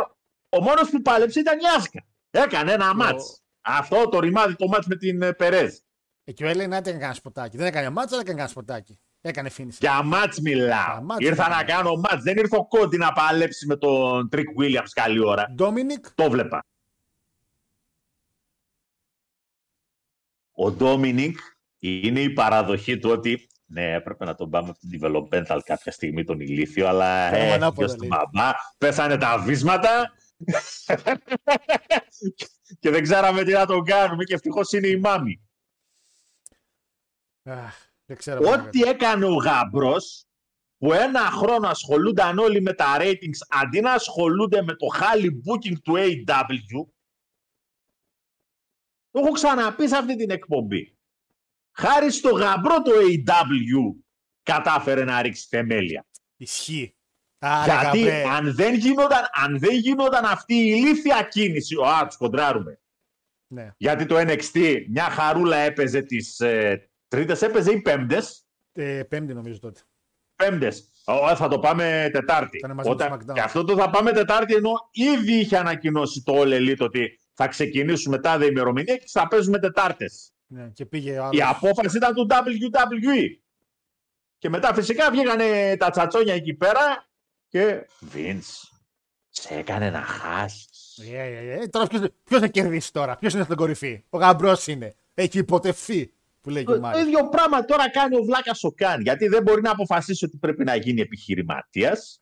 ο 0.49 0.61
μόνος 0.61 0.89
που 0.89 1.01
πάλεψε 1.01 1.39
ήταν 1.39 1.59
η 1.59 1.63
Asuka. 1.77 2.06
Έκανε 2.31 2.71
ένα 2.71 2.95
ματς. 2.95 3.41
Αυτό 3.61 4.09
το 4.09 4.19
ρημάδι 4.19 4.55
το 4.55 4.67
ματς 4.68 4.88
με 4.88 4.95
την 4.95 5.21
ε, 5.21 5.34
Περέζ. 5.34 5.73
Ε, 6.23 6.31
και 6.31 6.45
ο 6.45 6.47
Έλληνα 6.47 6.77
έκανε 6.77 6.97
κανένα 6.97 7.13
σποτάκι. 7.13 7.57
Δεν 7.57 7.65
έκανε 7.65 7.89
ματς, 7.90 8.14
αλλά 8.13 8.21
έκανε 8.21 8.38
κανένα 8.38 8.47
σποτάκι. 8.47 8.99
Έκανε 9.21 9.49
finish. 9.57 9.77
Για 9.80 10.03
ματς 10.03 10.38
Για 10.38 10.55
μιλάω. 10.55 11.01
ματς 11.02 11.26
Ήρθα 11.26 11.43
μιλάω. 11.43 11.59
να 11.59 11.63
κάνω 11.65 11.95
ματς. 11.95 12.23
Δεν 12.23 12.38
ήρθε 12.38 12.55
ο 12.57 12.67
Cody 12.68 12.98
να 12.97 13.11
παλέψει 13.13 13.65
με 13.65 13.76
τον 13.77 14.30
Trick 14.30 14.48
Williams 14.59 14.89
καλή 14.93 15.26
ώρα. 15.26 15.45
Ντόμινικ, 15.55 16.05
Το 16.15 16.30
βλέπα. 16.30 16.63
Ο 20.51 20.71
Ντόμινικ 20.71 21.38
είναι 21.80 22.19
η 22.21 22.30
παραδοχή 22.30 22.97
του 22.97 23.09
ότι 23.09 23.47
ναι, 23.72 23.94
έπρεπε 23.94 24.26
να 24.26 24.36
τον 24.36 24.50
πάμε 24.50 24.70
από 24.70 24.80
την 24.80 25.00
developmental 25.02 25.60
κάποια 25.64 25.91
στιγμή 25.91 26.24
τον 26.24 26.40
ηλίθιο, 26.40 26.88
αλλά 26.88 27.30
Κάναμε 27.30 27.50
ε, 27.50 27.54
ανάποδα, 27.54 27.86
γιος 27.86 27.98
του 27.98 28.00
λέει. 28.00 28.10
μπαμπά, 28.10 28.52
πέσανε 28.78 29.18
τα 29.18 29.40
βίσματα 29.40 30.14
και 32.80 32.90
δεν 32.90 33.04
ξέραμε 33.04 33.44
τι 33.44 33.52
να 33.52 33.66
τον 33.66 33.84
κάνουμε 33.84 34.24
και 34.24 34.34
ευτυχώς 34.34 34.72
είναι 34.72 34.88
η 34.88 35.00
μάμη. 35.00 35.41
Αχ, 37.44 37.76
δεν 38.06 38.18
ξέρω. 38.18 38.40
τι 38.40 38.46
να 38.46 38.52
Ό,τι 38.52 38.82
έκανε 38.82 39.26
ο 39.26 39.34
γαμπρός 39.34 40.26
που 40.78 40.94
ένα 40.94 41.20
χρόνο 41.20 41.68
ασχολούνταν 41.68 42.38
όλοι 42.38 42.62
με 42.62 42.74
τα 42.74 42.98
ratings 43.00 43.40
αντί 43.50 43.82
να 43.82 43.94
ασχολούνται 43.94 44.62
με 44.62 44.76
το 44.76 44.88
χάλι 44.88 45.41
booking 45.46 45.80
του 45.84 45.94
AW 45.98 46.86
το 49.12 49.20
έχω 49.20 49.32
ξαναπεί 49.32 49.88
σε 49.88 49.98
αυτή 49.98 50.16
την 50.16 50.30
εκπομπή. 50.30 50.98
Χάρη 51.80 52.11
στο 52.11 52.30
γαμπρό 52.30 52.81
το 52.81 52.91
AW 52.91 54.01
κατάφερε 54.43 55.03
να 55.03 55.22
ρίξει 55.22 55.45
θεμέλια. 55.49 56.06
Ισχύει. 56.38 56.95
Άρα, 57.39 57.73
Γιατί 57.81 57.99
γαμπρέ. 57.99 58.23
αν 58.23 58.53
δεν, 58.56 58.73
γινόταν, 58.76 59.22
αν 59.45 59.60
δεν 59.60 59.76
γινόταν 59.76 60.26
αυτή 60.26 60.53
η 60.53 60.73
ηλίθια 60.77 61.27
κίνηση, 61.31 61.76
ο 61.76 61.85
Α, 61.85 62.07
τους 62.07 62.18
κοντράρουμε. 62.18 62.80
Ναι. 63.47 63.72
Γιατί 63.77 64.06
το 64.06 64.15
NXT 64.18 64.84
μια 64.89 65.03
χαρούλα 65.03 65.57
έπαιζε 65.57 66.01
τις 66.01 66.39
ε, 66.39 66.89
τρίτες, 67.07 67.41
έπαιζε 67.41 67.72
οι 67.72 67.81
πέμπτες; 67.81 68.45
Ε, 68.73 69.03
πέμπτη 69.03 69.34
νομίζω 69.34 69.60
τότε. 69.60 69.81
Πέμπτες. 70.35 70.91
Θα 71.35 71.47
το 71.47 71.60
πάμε 71.60 72.10
Τετάρτη. 72.14 72.57
Ήταν 72.57 72.76
μαζί 72.76 72.89
με 72.89 72.95
το 72.95 73.06
SmackDown. 73.06 73.34
Και 73.34 73.41
αυτό 73.41 73.64
το 73.64 73.77
θα 73.77 73.89
πάμε 73.89 74.11
Τετάρτη 74.11 74.53
ενώ 74.53 74.72
ήδη 74.91 75.34
είχε 75.34 75.57
ανακοινώσει 75.57 76.23
το 76.23 76.34
All 76.41 76.53
Elite 76.60 76.80
ότι 76.80 77.19
θα 77.34 77.47
ξεκινήσουμε 77.47 78.19
τάδε 78.19 78.45
ημερομηνία 78.45 78.95
και 78.97 79.07
θα 79.07 79.27
παίζουμε 79.27 79.60
Τετάρτες. 79.60 80.34
Ναι, 80.51 80.67
και 80.73 80.85
πήγε 80.85 81.11
ο 81.19 81.30
Η 81.31 81.41
άλλος. 81.41 81.55
απόφαση 81.55 81.97
ήταν 81.97 82.13
του 82.13 82.27
WWE. 82.30 83.38
Και 84.38 84.49
μετά 84.49 84.73
φυσικά 84.73 85.11
βγήκανε 85.11 85.76
τα 85.77 85.89
τσατσόνια 85.89 86.34
εκεί 86.34 86.53
πέρα 86.53 87.07
και 87.47 87.88
Vince, 88.13 88.69
σε 89.30 89.53
έκανε 89.53 89.89
να 89.89 90.01
χάσεις. 90.01 90.97
Ε, 90.97 91.17
ε, 91.19 91.53
ε, 91.61 91.67
τώρα 91.67 91.88
ποιος, 91.88 92.01
ποιος 92.23 92.39
θα 92.39 92.47
κερδίσει 92.47 92.93
τώρα, 92.93 93.15
ποιος 93.15 93.34
είναι 93.34 93.43
στην 93.43 93.55
κορυφή. 93.55 94.03
Ο 94.09 94.17
γαμπρός 94.17 94.67
είναι. 94.67 94.95
Έχει 95.13 95.38
υποτευθεί 95.38 96.13
που 96.41 96.49
λέει 96.49 96.63
και 96.63 96.71
ο 96.71 96.76
Το 96.76 96.80
Μάριος. 96.81 97.03
ίδιο 97.05 97.30
πράγμα 97.30 97.65
τώρα 97.65 97.89
κάνει 97.89 98.15
ο 98.15 98.23
Βλάκας 98.23 98.63
ο 98.63 98.71
Καν. 98.71 99.01
Γιατί 99.01 99.27
δεν 99.27 99.43
μπορεί 99.43 99.61
να 99.61 99.71
αποφασίσει 99.71 100.26
ότι 100.26 100.38
πρέπει 100.38 100.63
να 100.63 100.76
γίνει 100.76 101.01
επιχειρηματίας. 101.01 102.21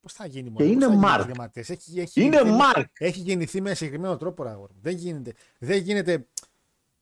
Πώς 0.00 0.12
θα 0.12 0.26
γίνει 0.26 0.50
Και 0.50 0.62
μόνο, 0.62 0.64
είναι 0.72 0.86
πώς 0.86 0.94
θα 0.94 1.00
γίνει 1.00 1.06
Mark. 1.06 1.14
επιχειρηματίας. 1.14 1.70
Έχει, 1.70 2.00
έχει, 2.00 2.22
Είναι 2.22 2.36
γεννηθεί- 2.36 2.60
Mark. 2.76 2.84
Έχει 2.98 3.20
γεννηθεί 3.20 3.60
με 3.60 3.74
συγκεκριμένο 3.74 4.16
τρόπο, 4.16 4.42
ρε 4.42 4.48
αγόρι 4.50 4.72
μου. 4.74 4.80
Δεν 4.82 4.94
γίνεται. 4.96 5.32
Δεν 5.58 5.78
γίνεται. 5.78 6.26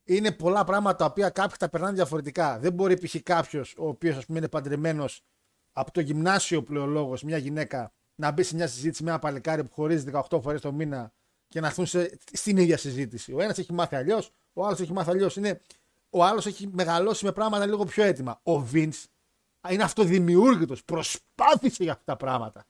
Είναι 0.05 0.33
πολλά 0.33 0.65
πράγματα 0.65 0.97
τα 0.97 1.05
οποία 1.05 1.31
κάποιοι 1.31 1.57
τα 1.59 1.69
περνάνε 1.69 1.95
διαφορετικά. 1.95 2.59
Δεν 2.59 2.73
μπορεί 2.73 2.99
π.χ. 2.99 3.17
κάποιος 3.23 3.75
ο 3.79 3.89
οποίος 3.89 4.25
είναι 4.29 4.49
παντρεμένος 4.49 5.23
από 5.73 5.91
το 5.91 6.01
γυμνάσιο 6.01 6.63
πλεολόγο, 6.63 7.17
μια 7.23 7.37
γυναίκα, 7.37 7.93
να 8.15 8.31
μπει 8.31 8.43
σε 8.43 8.55
μια 8.55 8.67
συζήτηση 8.67 9.03
με 9.03 9.11
ένα 9.11 9.19
παλικάρι 9.19 9.65
που 9.65 9.75
χωρίζει 9.75 10.11
18 10.31 10.41
φορές 10.43 10.61
το 10.61 10.73
μήνα 10.73 11.13
και 11.49 11.61
να 11.61 11.67
έρθουν 11.67 11.87
σε, 11.87 12.19
στην 12.33 12.57
ίδια 12.57 12.77
συζήτηση. 12.77 13.33
Ο 13.33 13.41
ένας 13.41 13.59
έχει 13.59 13.73
μάθει 13.73 13.97
αλλιώς, 13.97 14.31
ο 14.53 14.67
άλλος 14.67 14.81
έχει 14.81 14.93
μάθει 14.93 15.11
αλλιώς. 15.11 15.37
Είναι, 15.37 15.61
ο 16.11 16.25
άλλος 16.25 16.47
έχει 16.47 16.69
μεγαλώσει 16.73 17.25
με 17.25 17.33
πράγματα 17.33 17.67
λίγο 17.67 17.85
πιο 17.85 18.05
έτοιμα. 18.05 18.41
Ο 18.43 18.69
Vince 18.73 19.05
είναι 19.71 19.83
αυτοδημιούργητος. 19.83 20.85
Προσπάθησε 20.85 21.83
για 21.83 21.93
αυτά 21.93 22.05
τα 22.05 22.17
πράγματα. 22.17 22.67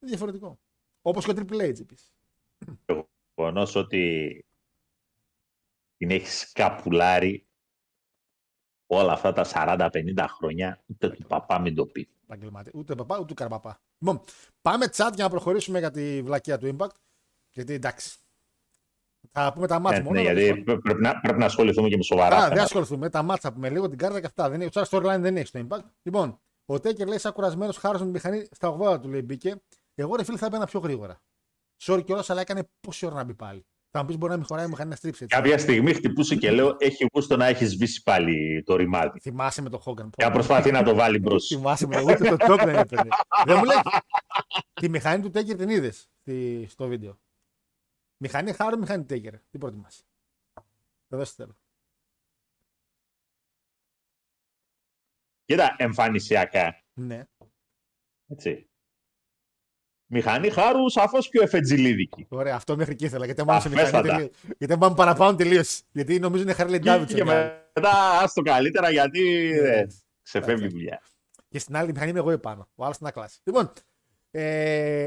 Είναι 0.00 0.10
διαφορετικό. 0.10 0.58
Όπως 1.02 1.24
και 1.24 1.30
ο 1.30 1.34
Triple 1.36 1.60
H 1.60 1.80
επίσης. 1.80 2.12
γεγονός 3.34 3.74
ότι 3.74 4.44
την 5.96 6.10
έχει 6.10 6.26
σκαπουλάρει 6.28 7.46
όλα 8.86 9.12
αυτά 9.12 9.32
τα 9.32 9.44
40-50 9.90 10.26
χρόνια, 10.28 10.82
ούτε 10.86 11.08
του 11.10 11.26
παπά 11.26 11.58
μην 11.58 11.74
το 11.74 11.86
πει. 11.86 12.08
επαγγελματία. 12.22 12.72
Ούτε 12.74 12.94
παπά, 12.94 13.18
ούτε 13.18 13.34
καρπαπά. 13.34 13.80
Λοιπόν, 13.98 14.20
πάμε 14.62 14.84
chat 14.86 15.10
για 15.14 15.24
να 15.24 15.30
προχωρήσουμε 15.30 15.78
για 15.78 15.90
τη 15.90 16.22
βλακεία 16.22 16.58
του 16.58 16.76
Impact. 16.78 16.94
Γιατί 17.50 17.72
εντάξει. 17.72 18.16
Θα 19.30 19.52
πούμε 19.52 19.66
τα 19.66 19.78
μάτια 19.78 19.98
Ναι, 19.98 20.04
μόνο. 20.04 20.20
ναι, 20.22 20.28
αλλά 20.28 20.40
γιατί 20.40 20.62
πρέ- 20.62 20.80
πρέπει 20.80 21.00
να, 21.00 21.20
πρέπει 21.20 21.38
να 21.38 21.44
ασχοληθούμε 21.44 21.88
και 21.88 21.96
με 21.96 22.02
σοβαρά 22.02 22.34
Α, 22.36 22.38
δεν 22.38 22.42
θέματα. 22.48 22.62
ασχοληθούμε. 22.62 23.08
Τα 23.10 23.22
μάτια 23.22 23.40
θα 23.50 23.52
πούμε 23.54 23.70
λίγο 23.70 23.88
την 23.88 23.98
κάρτα 23.98 24.20
και 24.20 24.26
αυτά. 24.26 24.48
Δεν 24.50 24.60
είναι, 24.60 24.70
το 24.70 24.86
storyline 24.90 25.18
δεν 25.20 25.36
έχει 25.36 25.46
στο 25.46 25.66
Impact. 25.68 25.82
Λοιπόν, 26.02 26.40
ο 26.64 26.80
Τέκερ 26.80 27.08
λέει 27.08 27.18
σαν 27.18 27.32
κουρασμένος 27.32 27.76
χάρος 27.76 28.00
με 28.00 28.06
τη 28.06 28.12
μηχανή 28.12 28.46
στα 28.50 28.76
80 28.80 29.00
του 29.00 29.08
λέει 29.08 29.22
μπήκε. 29.24 29.62
Εγώ 29.94 30.16
ρε 30.16 30.24
φίλε 30.24 30.36
θα 30.36 30.46
έπαιρνα 30.46 30.66
πιο 30.66 30.80
γρήγορα. 30.80 31.20
Sorry 31.82 32.02
κιόλας, 32.04 32.30
αλλά 32.30 32.40
έκανε 32.40 32.68
πόση 32.80 33.06
ώρα 33.06 33.14
να 33.14 33.24
μπει 33.24 33.34
πάλι. 33.34 33.66
Θα 33.96 34.02
μου 34.02 34.08
πεις 34.08 34.18
μπορεί 34.18 34.32
να 34.32 34.38
μην 34.38 34.46
χωράει 34.46 34.66
η 34.66 34.68
μηχανή 34.68 34.90
να 34.90 34.96
στρίψει 34.96 35.24
έτσι. 35.24 35.36
Κάποια 35.36 35.58
στιγμή 35.58 35.94
χτυπούσε 35.94 36.36
και 36.36 36.50
λέω: 36.50 36.76
Έχει 36.78 37.06
γούστο 37.12 37.36
να 37.36 37.46
έχεις 37.46 37.70
σβήσει 37.70 38.02
πάλι 38.02 38.62
το 38.62 38.76
ρημάδι. 38.76 39.20
Θυμάσαι 39.20 39.62
με 39.62 39.68
το 39.68 39.82
Hogan. 39.84 40.08
Και 40.10 40.24
να 40.24 40.30
προσπαθεί 40.30 40.70
να 40.70 40.82
το 40.82 40.94
βάλει 40.94 41.18
μπρος. 41.18 41.46
Θυμάσαι 41.46 41.86
με 41.86 41.96
το 41.96 42.02
ούτε 42.02 42.28
το 42.28 42.36
τσόκ 42.36 42.64
δεν 42.64 42.74
έπαιρνε. 42.74 43.08
δεν 43.46 43.56
μου 43.56 43.64
λέει. 43.64 43.76
Τη 44.72 44.88
μηχανή 44.88 45.22
του 45.22 45.30
Τέκερ 45.30 45.56
την 45.56 45.68
είδες 45.68 46.08
στο 46.66 46.86
βίντεο; 46.86 47.18
Μηχανή 48.16 48.52
χάρο, 48.52 48.76
μηχανή 48.76 49.04
Τέκερ. 49.04 49.38
Τι 49.50 49.58
προτιμάς; 49.58 50.06
Εδώ 51.08 51.24
σε 51.24 51.32
θέλω. 51.36 51.56
Κοίτα, 55.44 55.74
εμφανισιακά. 55.78 56.82
Ναι. 56.94 57.24
Έτσι. 58.28 58.70
Μηχανή 60.08 60.50
χάρου 60.50 60.90
σαφώς 60.90 61.28
πιο 61.28 61.42
εφετζίδικη. 61.42 62.26
Ωραία, 62.28 62.54
αυτό 62.54 62.76
μέχρι 62.76 62.92
εκεί 62.92 63.04
ήθελα. 63.04 63.24
Γιατί 63.24 63.40
αν 63.40 63.46
πάμε 63.46 63.60
σε 63.60 63.68
Σαφέστατα. 63.68 64.02
μηχανή 64.02 64.18
τελείως. 64.28 64.54
Γιατί 64.58 64.72
αν 64.72 64.78
πάμε 64.78 64.94
παραπάνω 64.94 65.36
τελείως. 65.36 65.82
Γιατί 65.92 66.18
νομίζω 66.18 66.42
είναι 66.42 66.54
Harley 66.58 66.80
Και, 66.80 66.90
Davidson. 66.94 67.14
και 67.14 67.24
μετά 67.24 68.18
άστο 68.22 68.42
καλύτερα 68.42 68.90
γιατί 68.90 69.50
Ναι. 69.54 69.60
δεν 69.60 69.86
ξεφεύγει 70.22 70.64
η 70.64 70.68
δουλειά. 70.68 71.02
Και 71.48 71.58
στην 71.58 71.76
άλλη 71.76 71.92
μηχανή 71.92 72.10
είμαι 72.10 72.18
εγώ 72.18 72.30
επάνω. 72.30 72.68
Ο 72.74 72.84
άλλος 72.84 72.96
στην 72.96 73.08
κλάση. 73.12 73.40
Λοιπόν. 73.44 73.72
Ε, 74.30 75.06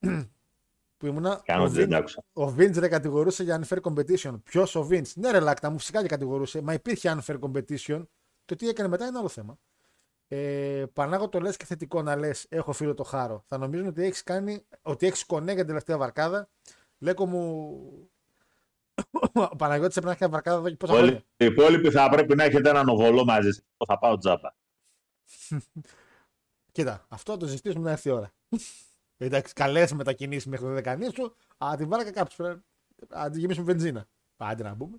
που 0.96 1.06
ήμουνα. 1.06 1.40
Κάνω 1.44 1.62
ο 1.62 1.64
ότι 1.66 1.74
δεν 1.74 1.84
Vin- 1.86 1.90
το 1.90 1.96
άκουσα. 1.96 2.24
Ο 2.32 2.46
Vince 2.48 2.70
δεν 2.72 2.90
κατηγορούσε 2.90 3.42
για 3.42 3.64
unfair 3.64 3.78
competition. 3.80 4.40
Ποιος 4.44 4.74
ο 4.74 4.88
Vince; 4.90 5.12
Ναι, 5.14 5.30
ρε 5.30 5.40
Λάκτα 5.40 5.70
μου, 5.70 5.78
φυσικά 5.78 6.02
και 6.02 6.08
κατηγορούσε. 6.08 6.62
Μα 6.62 6.72
υπήρχε 6.72 7.16
unfair 7.18 7.38
competition. 7.40 8.02
Το 8.44 8.54
τι 8.56 8.68
έκανε 8.68 8.88
μετά 8.88 9.06
είναι 9.06 9.18
άλλο 9.18 9.28
θέμα. 9.28 9.58
Ε, 10.28 10.84
Πανάγο 10.92 11.28
το 11.28 11.40
λες 11.40 11.56
και 11.56 11.64
θετικό 11.64 12.02
να 12.02 12.16
λες: 12.16 12.46
Έχω 12.48 12.72
φίλο 12.72 12.94
το 12.94 13.02
χάρο. 13.02 13.44
Θα 13.48 13.58
νομίζουν 13.58 13.86
ότι 13.86 14.02
έχεις 14.02 14.22
κάνει, 14.22 14.66
ότι 14.82 15.06
έχεις 15.06 15.24
κονέ 15.24 15.46
για 15.46 15.60
την 15.60 15.66
τελευταία 15.66 15.98
βαρκάδα. 15.98 16.48
Λέκο 16.98 17.26
μου. 17.26 17.68
Ο 19.32 19.56
Παναγιώτης 19.58 19.96
έπρεπε 19.96 20.06
να 20.06 20.24
έχει 20.24 20.32
βαρκάδα 20.32 20.56
εδώ 20.56 20.68
και 20.68 20.76
πόσα 20.76 20.92
Όλοι 20.92 21.02
χρόνια; 21.02 21.24
οι 21.36 21.44
υπόλοιποι 21.44 21.90
θα 21.90 22.08
πρέπει 22.08 22.34
να 22.34 22.44
έχετε 22.44 22.68
έναν 22.68 22.88
οβολό 22.88 23.24
μαζί 23.24 23.50
σας. 23.50 23.64
Θα 23.86 23.98
πάω 23.98 24.18
τζάμπα. 24.18 24.54
Κοίτα, 26.72 27.06
αυτό 27.08 27.32
θα 27.32 27.38
το 27.38 27.46
συζητήσουμε 27.46 27.84
να 27.84 27.90
έρθει 27.90 28.08
η 28.08 28.12
ώρα. 28.12 28.32
Εντάξει, 29.16 29.52
καλές 29.52 29.92
μετακινήσεις 29.92 30.46
μέχρι 30.46 30.64
το 30.64 30.72
δεκανή 30.72 31.08
σου. 31.14 31.36
Α, 31.64 31.74
την 31.76 31.88
βάλα 31.88 32.04
και 32.04 32.10
κάποιος. 32.10 32.36
Πρέπει 32.36 32.60
να 33.08 33.30
την 33.30 33.40
γεμίσουμε 33.40 33.66
βενζίνα. 33.66 34.06
Άντε 34.36 34.62
να 34.62 34.74
μπούμε. 34.74 34.96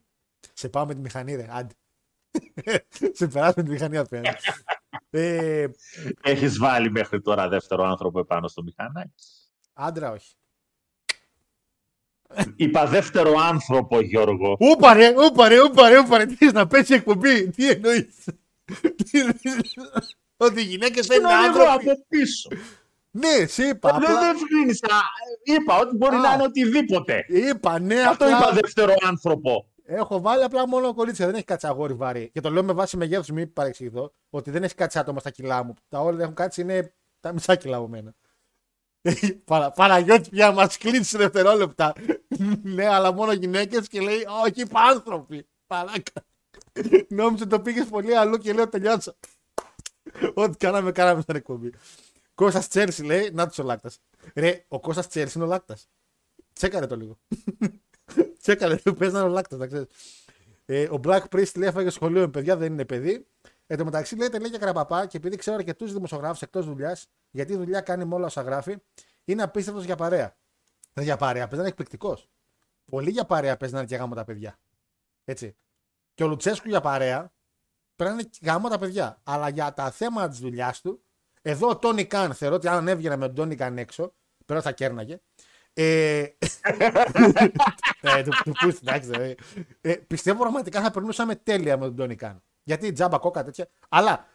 Σε 0.53 0.69
πάω 0.69 0.85
με 0.85 0.93
τη 0.93 0.99
μηχανή, 0.99 1.35
ρε. 1.35 1.47
Άντε. 1.49 1.73
σε 3.17 3.27
περάσουμε 3.27 3.63
τη 3.63 3.69
μηχανή 3.69 3.97
απέναντι. 3.97 4.37
Ε, 5.09 5.65
Έχεις 6.21 6.57
βάλει 6.57 6.91
μέχρι 6.91 7.21
τώρα 7.21 7.47
δεύτερο 7.47 7.83
άνθρωπο 7.83 8.19
επάνω 8.19 8.47
στο 8.47 8.63
μηχανάκι. 8.63 9.23
άντρα, 9.73 10.11
όχι. 10.11 10.33
Είπα 12.55 12.85
δεύτερο 12.87 13.33
άνθρωπο, 13.39 13.99
Γιώργο. 14.01 14.57
Ούπαρε, 14.59 15.13
ούπαρε, 15.25 15.61
ούπαρε, 15.63 15.97
ούπαρε. 15.99 16.25
Τι 16.25 16.35
θες 16.35 16.51
να 16.53 16.67
πέσει 16.67 16.93
η 16.93 16.95
εκπομπή. 16.95 17.49
Τι 17.49 17.69
εννοείς. 17.69 18.27
Ότι 20.37 20.61
οι 20.61 20.63
γυναίκες 20.63 21.05
δεν 21.07 21.19
είναι 21.19 21.29
Είναι 21.29 21.41
λίγο 21.41 21.63
άνθρωποι. 21.63 21.89
από 21.89 22.05
πίσω. 22.07 22.49
Ναι, 23.11 23.45
σε 23.47 23.67
είπα. 23.67 23.91
Δεν 23.91 24.03
Απλά... 24.03 24.19
δεν 24.19 24.35
ευκρίνησα. 24.35 24.87
Είπα 25.43 25.77
ότι 25.79 25.95
μπορεί 25.95 26.15
Α. 26.15 26.19
να 26.19 26.33
είναι 26.33 26.43
οτιδήποτε. 26.43 27.25
Είπα, 27.27 27.79
ναι, 27.79 28.01
Αυτό 28.01 28.25
απλά... 28.25 28.37
είπα 28.37 28.51
δεύτερο 28.53 28.93
άνθρωπο. 29.01 29.69
Έχω 29.85 30.21
βάλει 30.21 30.43
απλά 30.43 30.67
μόνο 30.67 30.93
κορίτσια. 30.93 31.25
Δεν 31.25 31.35
έχει 31.35 31.43
κάτσει 31.43 31.67
αγόρι 31.67 31.93
βαρύ. 31.93 32.29
Και 32.29 32.41
το 32.41 32.49
λέω 32.49 32.63
με 32.63 32.73
βάση 32.73 32.97
μεγέθους, 32.97 33.29
μην 33.29 33.53
παρεξηγηθώ. 33.53 34.13
Ότι 34.29 34.51
δεν 34.51 34.63
έχει 34.63 34.75
κάτσει 34.75 34.99
άτομα 34.99 35.19
στα 35.19 35.29
κιλά 35.29 35.63
μου. 35.63 35.73
Τα 35.89 35.99
όλα 35.99 36.21
έχουν 36.21 36.33
κάτσει 36.33 36.61
είναι 36.61 36.93
τα 37.19 37.33
μισά 37.33 37.55
κιλά 37.55 37.77
από 37.77 37.87
μένα. 37.87 38.13
Παρα, 39.45 39.71
Παναγιώτη 39.71 40.29
πια 40.29 40.51
μα 40.51 40.67
κλείνει 40.67 41.03
σε 41.03 41.17
δευτερόλεπτα. 41.17 41.93
ναι, 42.75 42.87
αλλά 42.87 43.11
μόνο 43.11 43.31
γυναίκες 43.31 43.87
και 43.87 43.99
λέει 44.01 44.25
Όχι, 44.43 44.61
είπα 44.61 44.81
άνθρωποι. 44.81 45.47
Παράκα. 45.67 46.25
Νόμιζα 47.09 47.47
το 47.47 47.59
πήγες 47.59 47.85
πολύ 47.85 48.15
αλλού 48.15 48.37
και 48.37 48.53
λέω 48.53 48.69
τελειώσα. 48.69 49.15
Ό,τι 50.33 50.57
κάναμε, 50.57 50.91
κάναμε 50.91 51.21
στην 51.21 51.35
εκπομπή. 51.35 51.73
Κώστας 52.35 52.67
Τσέρση 52.67 53.03
λέει, 53.03 53.29
να 53.33 53.47
τους 53.47 53.59
ο 53.59 53.63
Λάκτας. 53.63 53.99
Ρε, 54.35 54.65
ο 54.67 54.79
Κώστας 54.79 55.07
Τσέρση 55.07 55.37
είναι 55.37 55.47
ο 55.47 55.49
Λάκτας. 55.49 55.89
Τσέκαρε 56.53 56.87
το 56.87 56.95
λίγο. 56.95 57.17
Τσέκαρε, 58.41 58.75
του 58.75 58.95
παίζει 58.97 59.13
να 59.13 59.19
είναι 59.19 59.29
ο 59.29 59.31
Λάκτα, 59.31 59.57
να 59.57 59.67
ξέρεις. 59.67 59.87
Ε, 60.65 60.83
ο 60.83 60.99
Black 61.03 61.21
Priest 61.31 61.55
λέει 61.55 61.67
έφαγε 61.69 61.89
σχολείο 61.89 62.21
με 62.21 62.27
παιδιά, 62.27 62.57
δεν 62.57 62.73
είναι 62.73 62.85
παιδί. 62.85 63.27
Εν 63.67 63.77
τω 63.77 63.85
μεταξύ 63.85 64.15
λέει 64.15 64.29
λέει 64.29 64.49
και 64.49 64.57
καραπαπά 64.57 65.05
και 65.05 65.17
επειδή 65.17 65.35
ξέρω 65.35 65.55
αρκετούς 65.55 65.93
δημοσιογράφους 65.93 66.41
εκτός 66.41 66.65
δουλειάς, 66.65 67.07
γιατί 67.31 67.53
η 67.53 67.55
δουλειά 67.55 67.81
κάνει 67.81 68.05
με 68.05 68.15
όλα 68.15 68.25
όσα 68.25 68.41
γράφει, 68.41 68.77
είναι 69.25 69.43
απίστευτος 69.43 69.83
για 69.83 69.95
παρέα. 69.95 70.37
Δεν 70.93 71.03
για 71.03 71.17
παρέα, 71.17 71.41
παίζει 71.41 71.55
να 71.55 71.59
είναι 71.59 71.69
εκπληκτικός. 71.69 72.29
Πολύ 72.85 73.09
για 73.09 73.25
παρέα 73.25 73.57
παίζει 73.57 73.73
να 73.73 73.79
είναι 73.79 73.89
και 73.89 73.95
γάμο 73.95 74.15
τα 74.15 74.23
παιδιά. 74.23 74.57
Έτσι. 75.25 75.55
Και 76.13 76.23
ο 76.23 76.27
Λουτσέσκου 76.27 76.69
για 76.69 76.81
παρέα 76.81 77.33
πρέπει 77.95 78.13
να 78.13 78.19
είναι 78.19 78.29
γάμο 78.41 78.69
τα 78.69 78.77
παιδιά. 78.77 79.21
Αλλά 79.23 79.49
για 79.49 79.73
τα 79.73 79.91
θέματα 79.91 80.29
της 80.29 80.39
δουλειάς 80.39 80.81
του, 80.81 81.01
εδώ 81.41 81.69
ο 81.69 81.77
Τόνι 81.77 82.05
Καν 82.05 82.33
θεωρώ 82.33 82.55
ότι 82.55 82.67
αν 82.67 82.87
έβγαινε 82.87 83.15
με 83.15 83.25
τον 83.25 83.35
Τόνι 83.35 83.55
Καν 83.55 83.77
έξω, 83.77 84.13
πέρα 84.45 84.61
θα 84.61 84.71
κέρναγε. 84.71 85.19
Ε, 85.77 86.21
ε, 88.01 88.23
του, 88.23 88.31
του 88.43 88.51
πούστη, 88.59 88.79
εντάξει, 88.81 89.09
δηλαδή. 89.09 89.35
ε, 89.81 89.93
πιστεύω 89.95 90.39
πραγματικά 90.39 90.81
θα 90.81 90.91
περνούσαμε 90.91 91.35
τέλεια 91.35 91.77
με 91.77 91.85
τον 91.85 91.95
Τόνι 91.95 92.15
Καν. 92.15 92.43
Γιατί 92.63 92.91
τζάμπα 92.91 93.17
κόκα 93.17 93.43
τέτοια. 93.43 93.67
Αλλά 93.89 94.27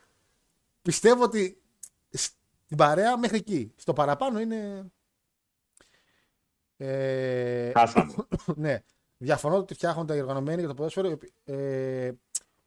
πιστεύω 0.82 1.22
ότι 1.22 1.62
στην 2.10 2.76
παρέα 2.76 3.18
μέχρι 3.18 3.36
εκεί. 3.36 3.72
Στο 3.76 3.92
παραπάνω 3.92 4.40
είναι. 4.40 4.90
Ε, 6.76 7.70
Χάσαμε. 7.72 8.14
ναι. 8.56 8.82
Διαφωνώ 9.16 9.56
ότι 9.56 9.74
φτιάχνονται 9.74 10.16
οι 10.16 10.20
οργανωμένοι 10.20 10.58
για 10.58 10.68
το 10.68 10.74
ποδόσφαιρο. 10.74 11.18
Ε, 11.44 12.12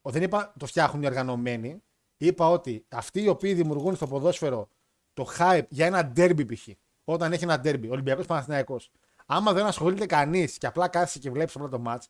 ο- 0.02 0.10
δεν 0.12 0.22
είπα 0.24 0.54
το 0.60 0.66
φτιάχνουν 0.66 1.04
οι 1.04 1.06
οργανωμένοι. 1.06 1.84
Είπα 2.18 2.50
ότι 2.50 2.86
αυτοί 2.90 3.22
οι 3.22 3.28
οποίοι 3.28 3.54
δημιουργούν 3.54 3.96
στο 3.96 4.08
ποδόσφαιρο 4.08 4.68
το 5.14 5.28
hype 5.38 5.64
για 5.70 5.86
ένα 5.86 6.12
derby 6.16 6.54
π.χ. 6.54 6.68
Όταν 7.04 7.34
έχει 7.34 7.44
ένα 7.44 7.62
derby, 7.64 7.88
Ολυμπιακός 7.90 8.26
Παναθυναϊκό. 8.26 8.80
Άμα 9.26 9.54
δεν 9.54 9.66
ασχολείται 9.66 10.06
κανείς 10.06 10.58
και 10.58 10.68
απλά 10.68 10.88
κάθεσαι 10.88 11.20
και 11.20 11.30
βλέπεις 11.32 11.56
απλά 11.56 11.70
το 11.70 11.82
match, 11.88 12.06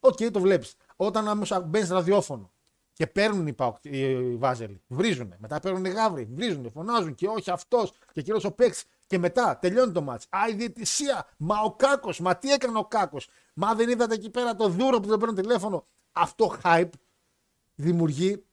OK, 0.00 0.30
το 0.30 0.40
βλέπεις. 0.40 0.74
Όταν 0.96 1.28
άμεσα 1.28 1.60
μπαίνεις 1.60 1.88
ραδιόφωνο 1.88 2.50
και 2.92 3.06
παίρνουν 3.06 3.46
οι, 3.46 3.52
Πάοκ- 3.52 3.84
οι, 3.84 3.98
οι 4.10 4.36
Βάζελοι, 4.36 4.82
βρίζουν. 4.86 5.34
Μετά 5.38 5.60
παίρνουν 5.60 5.84
οι 5.84 5.90
Γαύροι, 5.90 6.28
βρίζουν, 6.34 6.70
φωνάζουν 6.70 7.14
και 7.14 7.26
όχι 7.28 7.50
αυτός 7.50 7.92
και 8.12 8.22
κύριο 8.22 8.40
ο 8.44 8.50
παίξ. 8.52 8.84
Και 9.06 9.18
μετά 9.18 9.58
τελειώνει 9.58 9.92
το 9.92 10.02
ματς. 10.02 10.26
Α, 10.30 10.38
η 10.48 10.54
διαιτησία. 10.54 11.26
Μα 11.36 11.60
ο 11.60 11.72
Κάκος. 11.72 12.20
Μα 12.20 12.36
τι 12.36 12.52
έκανε 12.52 12.78
ο 12.78 12.84
Κάκος. 12.84 13.28
Μα 13.54 13.74
δεν 13.74 13.88
είδατε 13.88 14.14
εκεί 14.14 14.30
πέρα 14.30 14.56
το 14.56 14.68
δούρο 14.68 15.00
που 15.00 15.08
δεν 15.08 15.18
παίρνουν 15.18 15.36
τηλέφωνο. 15.36 15.86
Αυτό 16.12 16.56
hype 16.62 16.90
δημιουργεί 17.74 18.44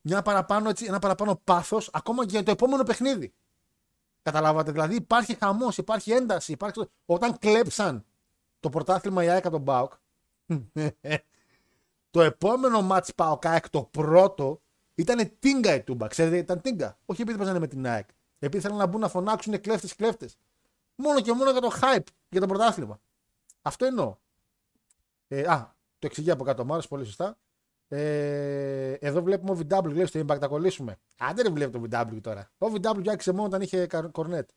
μια 0.00 0.22
παραπάνω, 0.22 0.68
έτσι, 0.68 0.84
ένα 0.84 0.98
παραπάνω 0.98 1.40
πάθος 1.44 1.90
ακόμα 1.92 2.24
και 2.24 2.30
για 2.30 2.42
το 2.42 2.50
επόμενο 2.50 2.82
παιχνίδι. 2.82 3.32
Καταλάβατε. 4.22 4.72
Δηλαδή 4.72 4.94
υπάρχει 4.94 5.34
χαμός, 5.34 5.78
υπάρχει 5.78 6.12
ένταση. 6.12 6.52
Υπάρχει... 6.52 6.88
Όταν 7.06 7.38
κλέψαν 7.38 8.04
το 8.60 8.68
πρωτάθλημα 8.68 9.24
η 9.24 9.28
ΑΕΚ 9.28 9.46
από 9.46 9.50
τον 9.50 9.62
Μπάουκ, 9.62 9.92
το 12.10 12.20
επόμενο 12.20 12.82
μάτς 12.82 13.14
Πάοκ 13.14 13.46
ΑΕΚ, 13.46 13.70
το 13.70 13.82
πρώτο, 13.82 14.60
ήταν 14.94 15.32
τίγκα 15.38 15.74
η 15.74 15.82
Τούμπα. 15.82 16.06
Ξέρετε, 16.06 16.36
ήταν 16.36 16.60
τίγκα. 16.60 16.98
Όχι 17.06 17.22
επειδή 17.22 17.38
παίζανε 17.38 17.58
με 17.58 17.66
την 17.66 17.86
ΑΕΚ. 17.86 18.08
Επειδή 18.38 18.62
θέλουν 18.62 18.76
να 18.76 18.86
μπουν 18.86 19.00
να 19.00 19.08
φωνάξουν 19.08 19.60
κλέφτες 19.60 19.94
κλέφτες. 19.94 20.36
Μόνο 20.94 21.20
και 21.20 21.32
μόνο 21.32 21.50
για 21.50 21.60
το 21.60 21.70
hype 21.80 22.06
για 22.28 22.40
το 22.40 22.46
πρωτάθλημα. 22.46 23.00
Αυτό 23.62 23.86
εννοώ. 23.86 24.16
Ε, 25.28 25.42
α, 25.42 25.74
το 25.98 26.06
εξηγεί 26.06 26.30
από 26.30 26.44
κάτω 26.44 26.62
ο 26.62 26.64
Μάρος, 26.64 26.88
πολύ 26.88 27.04
σωστά. 27.04 27.38
Ε, 27.92 28.92
εδώ 28.92 29.22
βλέπουμε 29.22 29.50
ο 29.52 29.58
VW, 29.68 29.92
λέει 29.92 30.06
στο 30.06 30.20
Impact, 30.20 30.38
τα 30.40 30.46
κολλήσουμε. 30.46 30.96
Α, 31.24 31.26
δεν 31.34 31.52
βλέπει 31.52 31.78
το 31.78 31.98
VW 31.98 32.20
τώρα. 32.20 32.50
Ο 32.58 32.66
VW 32.66 33.08
άρχισε 33.08 33.32
μόνο 33.32 33.44
όταν 33.44 33.60
είχε 33.60 33.86
κα- 33.86 34.08
κορνέτ. 34.12 34.50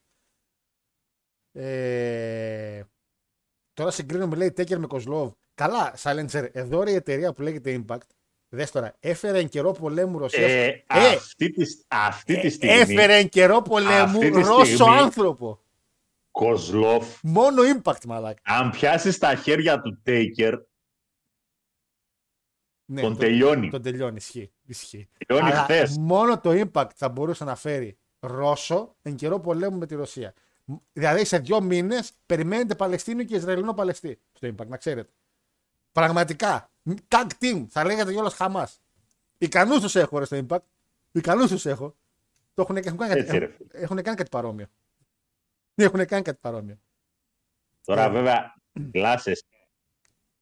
Ε, 1.52 2.82
τώρα 3.74 3.92
συγκρίνουμε, 3.92 4.36
λέει, 4.36 4.52
Τέκερ 4.52 4.80
με 4.80 4.88
Κοσλόβ. 4.88 5.32
Καλά, 5.56 5.94
Silencer, 6.04 6.48
εδώ 6.52 6.84
ρε 6.84 6.92
η 6.92 6.96
εταιρεία 6.96 7.34
που 7.34 7.42
λέγεται 7.42 7.84
Impact, 7.88 7.98
δες 8.50 8.72
τώρα, 8.72 8.96
έφερε 9.00 9.40
εν 9.40 9.50
καιρό 9.50 9.72
πολέμου 9.72 10.18
Ρωσίας. 10.20 10.52
Ε, 10.52 10.84
αυτή, 10.88 11.50
τη, 11.52 11.64
αυτή 11.88 12.40
τη 12.40 12.50
στιγμή, 12.50 12.76
έφερε 12.76 13.18
εν 13.18 13.30
καιρό 13.30 13.62
πολέμου 13.62 13.94
αυτή 14.18 14.30
τη 14.32 14.42
Ρώσο 14.42 14.66
στιγμή- 14.66 14.98
άνθρωπο. 15.00 15.60
Κοσλόφ, 16.32 17.20
Μόνο 17.24 17.62
Impact, 17.78 18.06
μαλάκα. 18.08 18.42
αν 18.44 18.70
πιάσεις 18.72 19.18
τα 19.18 19.36
χέρια 19.36 19.82
του 19.82 20.00
Τέικερ, 20.04 20.54
Ναι, 22.86 23.02
τον 23.02 23.14
το- 23.14 23.20
τελειώνει. 23.20 23.70
Τον 23.70 23.82
τελειώνει, 23.82 24.16
ισχύει. 24.16 24.52
ισχύει. 24.66 25.10
Τελειώνει 25.28 25.52
Αλλά 25.52 25.64
χθες. 25.64 25.98
μόνο 25.98 26.40
το 26.40 26.50
Impact 26.72 26.90
θα 26.96 27.10
μπορούσε 27.10 27.44
να 27.44 27.56
φέρει 27.56 27.98
Ρώσο 28.20 28.96
εν 29.02 29.16
καιρό 29.16 29.40
πολέμου 29.40 29.78
με 29.78 29.86
τη 29.86 29.96
Ρωσία. 29.96 30.34
Μ- 30.66 30.76
Δηλαδή 30.94 31.26
σε 31.26 31.38
δύο 31.40 31.62
μήνες 31.62 32.12
περιμένετε 32.26 32.76
Παλαιστίνιο 32.76 33.24
και 33.24 33.36
Ισραηλινό 33.36 33.74
Παλαιστή 33.74 34.20
στο 34.34 34.48
Impact, 34.48 34.68
να 34.68 34.78
ξέρετε. 34.78 35.12
Πραγματικά. 35.92 36.70
Μ- 36.82 36.98
Tag 37.08 37.28
team, 37.42 37.66
θα 37.70 37.86
λέγατε 37.86 38.12
κιόλας 38.12 38.34
Χαμάς. 38.34 38.82
Ικανούς 39.38 39.80
τους 39.80 39.96
έχω 39.96 40.20
ρε, 40.20 40.26
στο 40.26 40.46
Impact. 40.48 40.58
Ικανούς 41.12 41.50
τους 41.52 41.66
έχω. 41.66 41.96
Το 42.54 42.62
έχουν, 42.62 42.76
έχουν, 42.78 42.98
κάνει, 42.98 43.20
Έτσι, 43.20 43.38
ρε 43.38 43.46
κάτι, 43.48 43.64
φίλε. 43.70 43.84
έχουν 43.84 44.02
κάνει 44.02 44.18
κάτι 44.18 44.30
παρόμοιο. 44.30 44.66
Έχουν 45.76 46.06
κάνει 46.06 46.22
κάτι 46.24 46.38
παρόμοιο. 46.42 46.80
Τώρα 47.86 48.04
Ε. 48.06 48.10
βέβαια, 48.10 48.56
κλάσες 48.92 49.44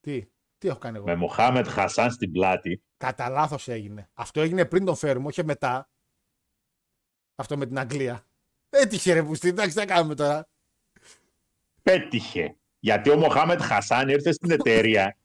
Τι, 0.02 0.26
τι 0.62 0.68
έχω 0.68 0.78
κάνει 0.78 0.98
εγώ; 0.98 1.06
με 1.06 1.16
Μοχάμετ 1.16 1.68
Χασάν 1.68 2.12
στην 2.12 2.32
πλάτη, 2.32 2.84
Κατά 2.98 3.30
λάθος 3.30 3.68
έγινε. 3.68 4.10
Αυτό 4.14 4.42
έγινε 4.42 4.66
πριν 4.66 4.86
τον 4.86 4.96
φέρουμε, 4.96 5.28
όχι 5.28 5.46
μετά. 5.46 5.90
Αυτό 7.36 7.58
με 7.58 7.66
την 7.66 7.80
Αγγλία. 7.80 8.26
Έτυχε 8.70 9.14
ρε 9.14 9.24
πουστή, 9.24 9.48
εντάξει, 9.48 9.74
τι 9.74 9.80
θα 9.80 9.86
κάνουμε 9.86 10.16
τώρα. 10.16 10.50
πέτυχε. 11.82 12.56
Γιατί 12.80 13.10
ο 13.10 13.18
Μοχάμετ 13.18 13.62
Χασάν 13.62 14.10
ήρθε 14.10 14.32
στην 14.32 14.52
εταιρεία 14.52 15.18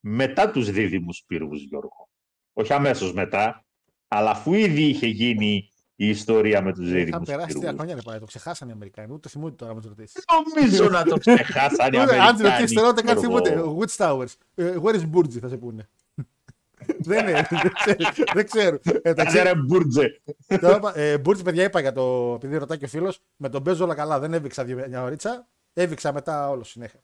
μετά 0.00 0.50
τους 0.50 0.70
δίδυμους 0.70 1.24
πύργους, 1.26 1.62
Γιώργο. 1.62 2.08
Όχι 2.52 2.72
αμέσως 2.72 3.12
μετά, 3.12 3.64
αλλά 4.08 4.30
αφού 4.30 4.54
ήδη 4.54 4.82
είχε 4.82 5.06
γίνει 5.06 5.70
η 5.96 6.08
ιστορία 6.08 6.62
με 6.62 6.72
τους 6.72 6.84
Είχαν 6.88 6.94
δίδυμους 6.98 7.26
περάσει 7.28 7.46
τρία 7.48 7.60
πύργους. 7.60 7.76
χρόνια, 7.76 7.94
ρε 7.94 8.00
πάει, 8.02 8.18
το 8.18 8.24
ξεχάσανε 8.26 8.70
οι 8.70 8.74
Αμερικάνοι. 8.74 9.12
Ούτε 9.12 9.28
θυμούνται 9.28 9.54
τώρα, 9.54 9.74
με 9.74 9.80
το 9.80 9.88
ρωτήσεις. 9.88 10.24
Νομίζω 10.54 10.88
να 10.88 11.04
το 11.04 11.18
ξεχάσαν 11.24 11.92
οι 11.92 11.96
Αν 11.98 12.02
Αμερικάνοι. 12.08 12.40
ρωτήσεις 12.42 12.72
τώρα, 12.76 12.88
ούτε 12.88 13.02
καν 13.02 13.18
Γιώργο. 13.18 13.44
θυμούνται. 13.46 13.86
Woods 13.86 13.96
Towers. 14.06 14.34
Ε, 14.54 14.74
Where 14.82 14.94
is 14.94 15.10
Burgi, 15.14 15.38
θα 15.40 15.48
σε 15.48 15.56
πούνε. 15.56 15.88
Δεν 16.98 17.28
είναι, 17.28 17.46
δεν 17.50 17.72
ξέρω. 17.74 18.16
Δεν 18.34 18.46
ξέρω. 18.46 18.78
Ε, 19.02 19.14
τα 19.14 19.22
Κάτσε 19.22 19.42
ρε 19.42 19.54
Μπούρτζε. 19.54 20.20
Τώρα, 20.60 20.76
είπα- 20.76 20.98
ε, 20.98 21.18
Μπούρτζ, 21.18 21.42
παιδιά, 21.42 21.64
είπα 21.64 21.80
για 21.80 21.92
το. 21.92 22.32
Επειδή 22.34 22.56
ρωτάει 22.56 22.78
και 22.78 22.84
ο 22.84 22.88
φίλος, 22.88 23.20
με 23.36 23.48
τον 23.48 23.62
παίζω 23.62 23.84
όλα 23.84 23.94
καλά. 23.94 24.18
Δεν 24.18 24.32
έβηξα 24.34 24.64
δύο- 24.64 24.84
μια 24.88 25.02
ωρίτσα. 25.02 25.48
Έβηξα 25.72 26.12
μετά 26.12 26.48
όλο 26.50 26.64
συνέχεια. 26.64 27.00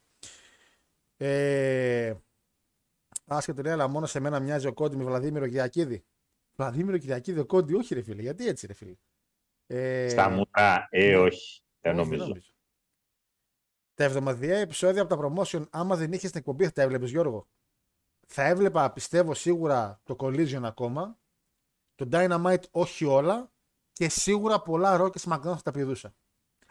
Ε, 1.17 2.13
άσχετο 3.27 3.63
λέει, 3.63 3.73
αλλά 3.73 3.89
μόνο 3.89 4.07
σε 4.07 4.21
μένα 4.21 4.41
μοιάζει 4.41 4.67
ο 4.67 4.73
Κόντι 4.73 4.97
με 4.97 5.05
Βλαδίμηρο 5.05 5.47
Κυριακίδη. 5.47 6.05
Βλαδίμηρο 6.55 6.99
Κυριακίδη, 6.99 7.39
ο 7.39 7.47
Κόντι, 7.47 7.75
όχι 7.75 7.95
ρε 7.95 8.03
φίλε. 8.03 8.23
Γιατί 8.23 8.47
έτσι 8.47 8.67
ρε 8.67 8.73
φίλε. 8.73 8.95
Ε, 9.67 10.09
Στα 10.09 10.29
μούτρα, 10.29 10.87
ε, 10.91 11.17
όχι. 11.17 11.63
Δεν 11.81 11.99
όχι, 11.99 12.11
νομίζω. 12.11 12.33
Τα 13.95 14.05
εβδομαδιαία 14.05 14.59
επεισόδια 14.59 15.03
από 15.03 15.17
τα 15.17 15.23
promotion, 15.23 15.69
άμα 15.71 15.97
δεν 15.97 16.13
είχες 16.13 16.31
την 16.31 16.39
εκπομπή, 16.41 16.65
θα 16.65 16.73
τα 16.73 16.83
έβλεπες 16.83 17.11
Γιώργο. 17.11 17.49
Θα 18.27 18.43
έβλεπα, 18.43 18.93
πιστεύω, 18.93 19.35
σίγουρα 19.35 20.01
το 20.05 20.17
Collision 20.19 20.61
ακόμα. 20.63 21.19
Το 21.95 22.09
Dynamite 22.13 22.63
όχι 22.71 23.05
όλα. 23.05 23.53
Και 23.93 24.09
σίγουρα 24.09 24.63
πολλά 24.63 25.01
Raw 25.01 25.11
και 25.11 25.21
SmackDown 25.25 25.43
θα 25.43 25.61
τα 25.63 25.71
πηδούσα. 25.71 26.15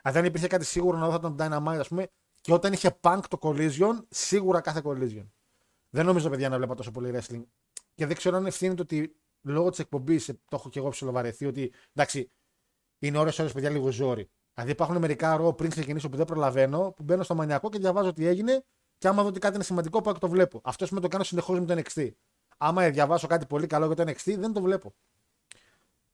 Αν 0.02 0.14
δεν 0.14 0.26
υπήρχε 0.26 0.48
κάτι 0.48 0.66
σίγουρο 0.66 0.98
να 0.98 1.06
δω 1.06 1.12
θα 1.12 1.18
ήταν 1.18 1.36
το 1.36 1.44
Dynamite, 1.44 1.80
ας 1.80 1.88
πούμε. 1.88 2.08
Και 2.41 2.53
όταν 2.53 2.74
είχε 2.74 2.98
Punk 3.02 3.22
το 3.30 3.38
Collision, 3.41 4.06
σίγουρα 4.10 4.62
κάθε 4.62 4.82
Collision. 4.84 5.30
Δεν 5.90 6.06
νομίζω, 6.06 6.30
παιδιά, 6.30 6.49
να 6.49 6.58
βλέπα 6.58 6.76
τόσο 6.76 6.91
πολύ 6.91 7.12
wrestling. 7.16 7.44
Και 7.95 8.06
δεν 8.06 8.16
ξέρω 8.16 8.38
αν 8.38 8.45
ευθύνεται 8.45 8.82
ότι 8.82 9.20
λόγω 9.41 9.69
της 9.69 9.80
εκπομπής 9.80 10.26
το 10.26 10.35
έχω 10.51 10.69
και 10.69 10.80
εγώ 10.80 10.89
ψιλοβαρεθεί 10.89 11.45
ότι 11.45 11.73
εντάξει, 11.93 12.31
είναι 12.99 13.18
ώρες 13.18 13.39
ώρες 13.39 13.53
παιδιά 13.53 13.69
λίγο 13.69 13.91
ζόρι. 13.91 14.30
Δηλαδή 14.53 14.72
υπάρχουν 14.72 14.97
μερικά 14.97 15.35
ρο 15.35 15.53
πριν 15.53 15.69
ξεκινήσω 15.69 16.09
που 16.09 16.18
δεν 16.18 16.26
προλαβαίνω, 16.26 16.91
που 16.95 17.03
μπαίνω 17.03 17.23
στο 17.23 17.35
μανιακό 17.35 17.69
και 17.69 17.80
διαβάζω 17.80 18.13
τι 18.13 18.26
έγινε 18.26 18.63
και 18.97 19.07
άμα 19.07 19.22
δω 19.22 19.27
ότι 19.27 19.39
κάτι 19.39 19.55
είναι 19.55 19.63
σημαντικό 19.63 20.01
πάω 20.01 20.13
και 20.13 20.19
το 20.19 20.30
βλέπω. 20.30 20.61
Αυτό 20.63 20.88
με 20.91 20.99
το 20.99 21.07
κάνω 21.07 21.23
συνεχώς 21.23 21.59
με 21.59 21.65
το 21.65 21.81
NXT. 21.81 22.09
Άμα 22.57 22.89
διαβάσω 22.89 23.27
κάτι 23.27 23.45
πολύ 23.45 23.68
καλό 23.68 23.85
για 23.85 23.95
το 23.95 24.03
NXT, 24.03 24.35
δεν 24.38 24.53
το 24.53 24.61
βλέπω. 24.61 24.93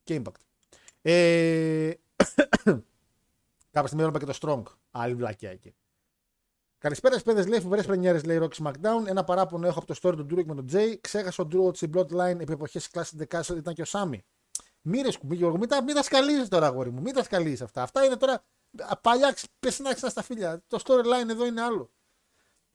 Και 0.04 0.22
Impact. 0.24 0.42
Ε... 1.02 1.92
Κάποια 3.72 3.88
στιγμή 3.88 4.04
έβλεπα 4.04 4.20
και 4.20 4.26
το 4.26 4.38
Strong. 4.42 4.64
Άλλη 4.92 5.14
βλακιά 5.16 5.50
εκεί. 5.50 5.76
Καλησπέρα, 6.88 7.22
παιδες. 7.22 7.48
Λέει 7.48 7.60
φοβερέ 7.60 7.82
πρεμιέρες, 7.82 8.24
λέει 8.24 8.40
Rock 8.42 8.64
SmackDown. 8.64 9.08
Ένα 9.08 9.24
παράπονο 9.24 9.68
έχω 9.68 9.80
από 9.80 9.94
το 9.94 10.00
story 10.02 10.16
του 10.16 10.26
Ντούρικ 10.26 10.48
με 10.48 10.56
τον 10.56 10.66
Jay. 10.72 10.98
Ξέχασα 11.02 11.44
ο 11.44 11.48
Drew 11.52 11.64
ότι 11.66 11.78
στην 11.78 11.92
Bloodline 11.94 12.40
επί 12.40 12.52
εποχές 12.52 12.90
Classic 12.94 13.22
The 13.22 13.40
Castle 13.40 13.58
ήταν 13.58 13.74
και 13.74 13.82
ο 13.82 13.86
Σάμι. 13.86 14.26
Μη 14.82 15.02
ρε 15.02 15.12
σκουμπί, 15.12 15.36
Γιώργο, 15.36 15.58
μην 15.58 15.70
τα, 15.70 15.84
μην 15.84 15.96
τα 15.96 16.04
σκαλίζεις 16.04 16.48
τώρα, 16.48 16.66
αγόρι 16.66 16.92
μου. 16.92 17.02
Μην 17.02 17.14
τα 17.14 17.24
σκαλίζεις 17.24 17.62
αυτά. 17.62 17.82
Αυτά 17.82 18.04
είναι 18.04 18.16
τώρα 18.16 18.44
α, 18.78 18.98
παλιά 18.98 19.36
πεσνάξινα 19.60 20.10
στα 20.10 20.22
φίλια. 20.22 20.64
Το 20.68 20.80
storyline 20.84 21.30
εδώ 21.30 21.46
είναι 21.46 21.62
άλλο. 21.62 21.92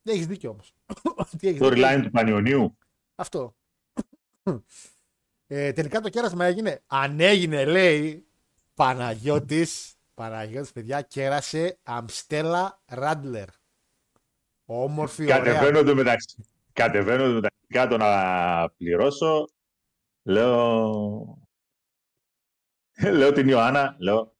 Δεν 0.03 0.15
έχεις 0.15 0.27
δίκιο 0.27 0.51
όμως. 0.51 0.75
Storyline 1.61 2.01
του 2.03 2.11
Πανιωνίου. 2.11 2.79
Αυτό. 3.15 3.55
Ε, 5.47 5.73
τελικά 5.73 6.01
το 6.01 6.09
κέρασμα 6.09 6.45
έγινε. 6.45 6.83
Αν 6.87 7.21
έγινε, 7.21 7.65
λέει, 7.65 8.27
Παναγιώτης, 8.75 9.95
Παναγιώτης, 10.15 10.73
παιδιά, 10.73 11.03
κέρασε 11.03 11.79
Αμστέλα 11.83 12.81
Ράντλερ. 12.87 13.61
Όμορφη, 14.65 15.23
ωραία. 15.23 15.39
Κατεβαίνω 15.39 15.83
το 15.83 15.95
μεταξύ. 15.95 16.45
Κατεβαίνω 16.73 17.27
το 17.27 17.33
μεταξύ 17.33 17.67
κάτω 17.69 17.97
να 17.97 18.69
πληρώσω. 18.69 19.49
Λέω... 20.23 21.39
λέω 23.13 23.33
την 23.33 23.49
Ιωάννα, 23.49 23.97
λέω... 23.99 24.33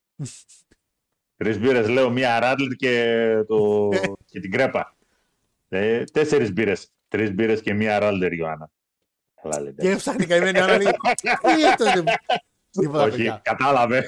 Τρεις 1.37 1.59
μπύρες, 1.59 1.89
λέω, 1.89 2.11
μία 2.11 2.41
ράτλερ 2.41 2.73
και, 2.73 3.45
το... 3.49 3.89
και 4.31 4.41
την 4.41 4.51
κρέπα. 4.51 4.97
Ε, 5.69 6.05
τέσσερις 6.05 6.53
μπύρες. 6.53 6.93
Τρεις 7.09 7.33
μπύρες 7.33 7.61
και 7.63 7.75
μία 7.75 7.99
ράτλερ, 7.99 8.33
Ιωάννα. 8.33 8.71
Καλά 9.43 9.61
λέτε. 9.61 9.83
Και 9.83 9.91
έψαχνε 9.91 10.25
καημένη 10.25 10.59
Άννα. 10.59 10.77
λέει, 10.77 10.93
Τι 11.57 11.67
αυτό 11.67 11.85
δεν. 11.85 12.05
Τίποτα, 12.71 13.03
Όχι, 13.03 13.17
παιδιά. 13.17 13.41
κατάλαβε. 13.45 14.05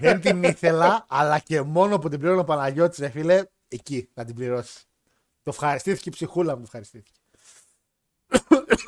Δεν 0.00 0.20
την 0.20 0.42
ήθελα, 0.42 1.06
αλλά 1.08 1.38
και 1.38 1.62
μόνο 1.62 1.98
που 1.98 2.08
την 2.08 2.18
πλήρωνε 2.18 2.40
ο 2.40 2.44
Παναγιώτης, 2.44 2.98
ρε 2.98 3.08
φίλε, 3.08 3.42
εκεί 3.68 4.08
να 4.14 4.24
την 4.24 4.34
πληρώσεις. 4.34 4.88
Το 5.44 5.50
ευχαριστήθηκε 5.50 6.08
η 6.08 6.12
ψυχούλα 6.12 6.52
μου, 6.52 6.56
το 6.58 6.62
ευχαριστήθηκε. 6.64 7.20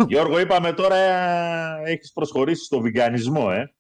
Γιώργο, 0.09 0.39
είπαμε 0.39 0.73
τώρα 0.73 0.97
ε, 0.97 1.91
έχεις 1.93 2.13
προσχωρήσει 2.13 2.65
στο 2.65 2.81
βιγκανισμό, 2.81 3.49
ε. 3.53 3.75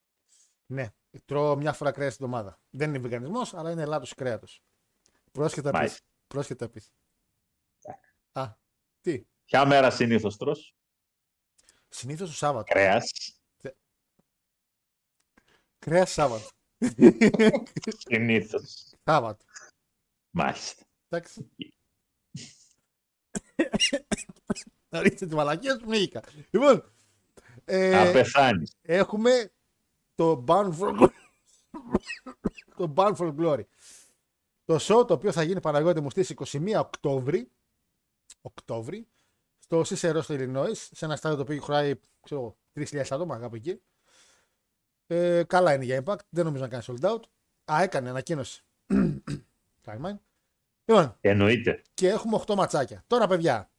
Ναι, 0.66 0.90
τρώω 1.24 1.56
μια 1.56 1.72
φορά 1.72 1.90
κρέας 1.92 2.16
την 2.16 2.24
εβδομάδα. 2.24 2.60
Δεν 2.70 2.88
είναι 2.88 2.98
βεγανισμό, 2.98 3.40
αλλά 3.58 3.70
είναι 3.70 3.82
ελάττωση 3.82 4.14
κρέατος. 4.14 4.62
Πρόσχετα 5.32 5.70
πεις. 5.70 5.78
Μάλιστα. 5.78 6.00
Πρόσχετα 6.26 6.68
πεις. 6.68 6.92
Α, 8.32 8.52
τι; 9.00 9.24
Ποια 9.44 9.66
μέρα 9.66 9.90
συνήθως 9.90 10.36
τρως, 10.36 10.74
Συνήθως 11.88 12.28
το 12.28 12.34
Σάββατο. 12.34 12.72
κρέας. 12.72 13.12
Κρέας 15.78 16.10
Σάββατο. 16.10 16.48
Συνήθως. 18.08 18.92
Σάββατο. 19.04 19.44
Μάλιστα. 20.30 20.84
Εντάξει. 21.08 21.50
Να 24.88 25.02
ρίξετε 25.02 25.26
τη 25.26 25.34
μαλακία 25.34 25.72
σου, 25.72 25.80
πνίγηκα. 25.80 26.22
Λοιπόν, 26.50 26.90
ε, 27.64 27.90
Θα 28.04 28.12
πεθάνεις. 28.12 28.72
έχουμε 28.82 29.52
το 30.14 30.44
Bound 30.48 30.72
for 30.78 30.98
Glory. 30.98 31.08
το 32.76 32.92
Bound 32.96 33.14
for 33.16 33.34
Glory. 33.38 33.62
Το 34.64 34.76
show 34.80 35.06
το 35.06 35.14
οποίο 35.14 35.32
θα 35.32 35.42
γίνει 35.42 35.60
Παναγιώτη 35.60 36.00
μου 36.00 36.10
στις 36.10 36.34
21 36.52 36.72
Οκτώβρη, 36.78 37.50
Οκτώβρη 38.40 39.06
στο 39.58 39.80
Cicero 39.80 40.18
στο 40.22 40.34
Illinois, 40.38 40.72
σε 40.74 41.04
ένα 41.04 41.16
στάδιο 41.16 41.36
το 41.36 41.42
οποίο 41.42 41.60
χωράει 41.62 41.94
ξέρω, 42.22 42.40
εγώ, 42.40 42.56
3.000 42.90 43.02
άτομα 43.10 43.38
κάπου 43.38 43.54
εκεί. 43.54 43.80
Ε, 45.06 45.42
καλά 45.46 45.74
είναι 45.74 45.84
για 45.84 46.02
Impact, 46.04 46.18
δεν 46.28 46.44
νομίζω 46.44 46.62
να 46.62 46.68
κάνει 46.68 46.82
sold 46.86 47.10
out. 47.10 47.20
Α, 47.72 47.82
έκανε, 47.82 48.08
ανακοίνωση. 48.08 48.64
Time 49.84 50.00
mine. 50.00 50.16
Λοιπόν, 50.88 51.16
Εννοείται. 51.20 51.82
και 51.94 52.08
έχουμε 52.08 52.42
8 52.46 52.54
ματσάκια. 52.54 53.04
Τώρα, 53.06 53.26
παιδιά, 53.26 53.70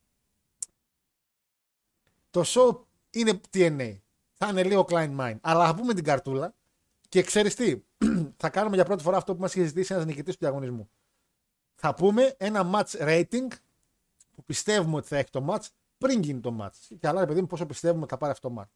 το 2.30 2.44
show 2.46 2.80
είναι 3.10 3.42
TNA. 3.54 3.98
Θα 4.34 4.48
είναι 4.48 4.64
λίγο 4.64 4.86
Klein 4.90 5.18
Mine. 5.20 5.38
Αλλά 5.42 5.66
θα 5.66 5.76
πούμε 5.76 5.94
την 5.94 6.04
καρτούλα 6.04 6.56
και 7.10 7.22
ξέρεις 7.22 7.56
τι, 7.56 7.82
θα 8.42 8.50
κάνουμε 8.50 8.76
για 8.76 8.86
πρώτη 8.86 9.04
φορά 9.04 9.18
αυτό 9.18 9.36
που 9.36 9.42
μας 9.42 9.56
είχε 9.56 9.66
ζητήσει 9.66 9.94
ένας 9.94 10.06
νικητής 10.06 10.34
του 10.34 10.40
διαγωνισμού. 10.40 10.90
Θα 11.76 11.94
πούμε 11.94 12.36
ένα 12.38 12.72
match 12.74 13.00
rating 13.00 13.48
που 14.36 14.44
πιστεύουμε 14.46 14.96
ότι 14.96 15.08
θα 15.08 15.18
έχει 15.18 15.30
το 15.30 15.46
match 15.50 15.66
πριν 15.98 16.22
γίνει 16.22 16.40
το 16.40 16.58
match. 16.62 16.96
Και 17.00 17.08
αλλά, 17.08 17.20
ρε 17.20 17.26
παιδί 17.26 17.42
μου, 17.42 17.48
πόσο 17.48 17.66
πιστεύουμε 17.66 18.02
ότι 18.02 18.10
θα 18.12 18.18
πάρει 18.18 18.32
αυτό 18.32 18.50
το 18.50 18.56
match. 18.62 18.70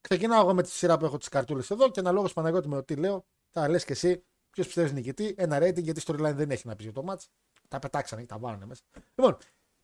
Ξεκινάω 0.00 0.40
εγώ 0.40 0.54
με 0.54 0.62
τη 0.62 0.70
σειρά 0.70 0.98
που 0.98 1.04
έχω 1.04 1.18
τις 1.18 1.28
καρτούλες 1.28 1.70
εδώ 1.70 1.90
και 1.90 2.00
αναλόγως 2.00 2.32
Παναγιώτη 2.32 2.68
με 2.68 2.76
ό,τι 2.76 2.94
λέω, 2.94 3.24
θα 3.48 3.68
λες 3.68 3.84
και 3.84 3.92
εσύ 3.92 4.24
ποιος 4.50 4.66
πιστεύεις 4.66 4.92
νικητή, 4.92 5.34
ένα 5.38 5.58
rating 5.62 5.82
γιατί 5.82 6.02
storyline 6.06 6.34
δεν 6.34 6.50
έχει 6.50 6.66
να 6.66 6.76
πει 6.76 6.82
για 6.82 6.92
το 6.92 7.04
match. 7.08 7.24
Τα 7.70 7.78
πετάξανε, 7.78 8.26
τα 8.26 8.38
βάλανε 8.38 8.66
μέσα. 8.66 8.82
Λοιπόν, 9.14 9.36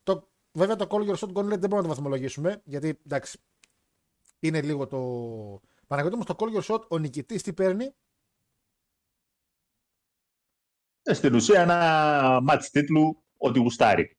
το, 0.03 0.29
βέβαια 0.51 0.75
το 0.75 0.87
Call 0.89 1.09
Your 1.09 1.15
Shot 1.15 1.33
Gauntlet 1.33 1.59
δεν 1.59 1.69
μπορούμε 1.69 1.75
να 1.75 1.81
το 1.81 1.87
βαθμολογήσουμε 1.87 2.61
γιατί 2.65 2.99
εντάξει, 3.05 3.39
είναι 4.39 4.61
λίγο 4.61 4.87
το. 4.87 4.97
Παναγιώτη 5.87 6.15
μου 6.15 6.21
στο 6.21 6.35
Call 6.37 6.57
Your 6.57 6.63
Shot 6.63 6.87
ο 6.87 6.97
νικητής 6.97 7.43
τι 7.43 7.53
παίρνει; 7.53 7.95
Ε, 11.03 11.13
Στην 11.13 11.35
ουσία 11.35 11.61
ένα 11.61 12.39
μάτς 12.43 12.69
τίτλου 12.69 13.23
ότι 13.37 13.59
γουστάρει. 13.59 14.17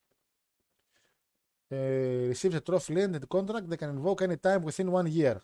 Ε, 1.70 2.30
receives 2.32 2.52
a 2.52 2.60
trophy 2.64 2.94
limited 2.96 3.26
contract 3.28 3.68
they 3.68 3.76
can 3.76 3.98
invoke 3.98 4.20
any 4.22 4.36
time 4.42 4.64
within 4.64 4.92
one 4.92 5.12
year. 5.16 5.36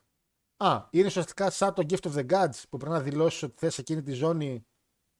Α, 0.56 0.86
είναι 0.90 1.06
ουσιαστικά 1.06 1.50
σαν 1.50 1.74
το 1.74 1.86
Gift 1.88 2.10
of 2.10 2.14
the 2.14 2.26
Gods 2.30 2.62
που 2.70 2.76
πρέπει 2.76 2.92
να 2.92 3.00
δηλώσεις 3.00 3.42
ότι 3.42 3.54
θες 3.56 3.78
εκείνη 3.78 4.02
τη 4.02 4.12
ζώνη 4.12 4.66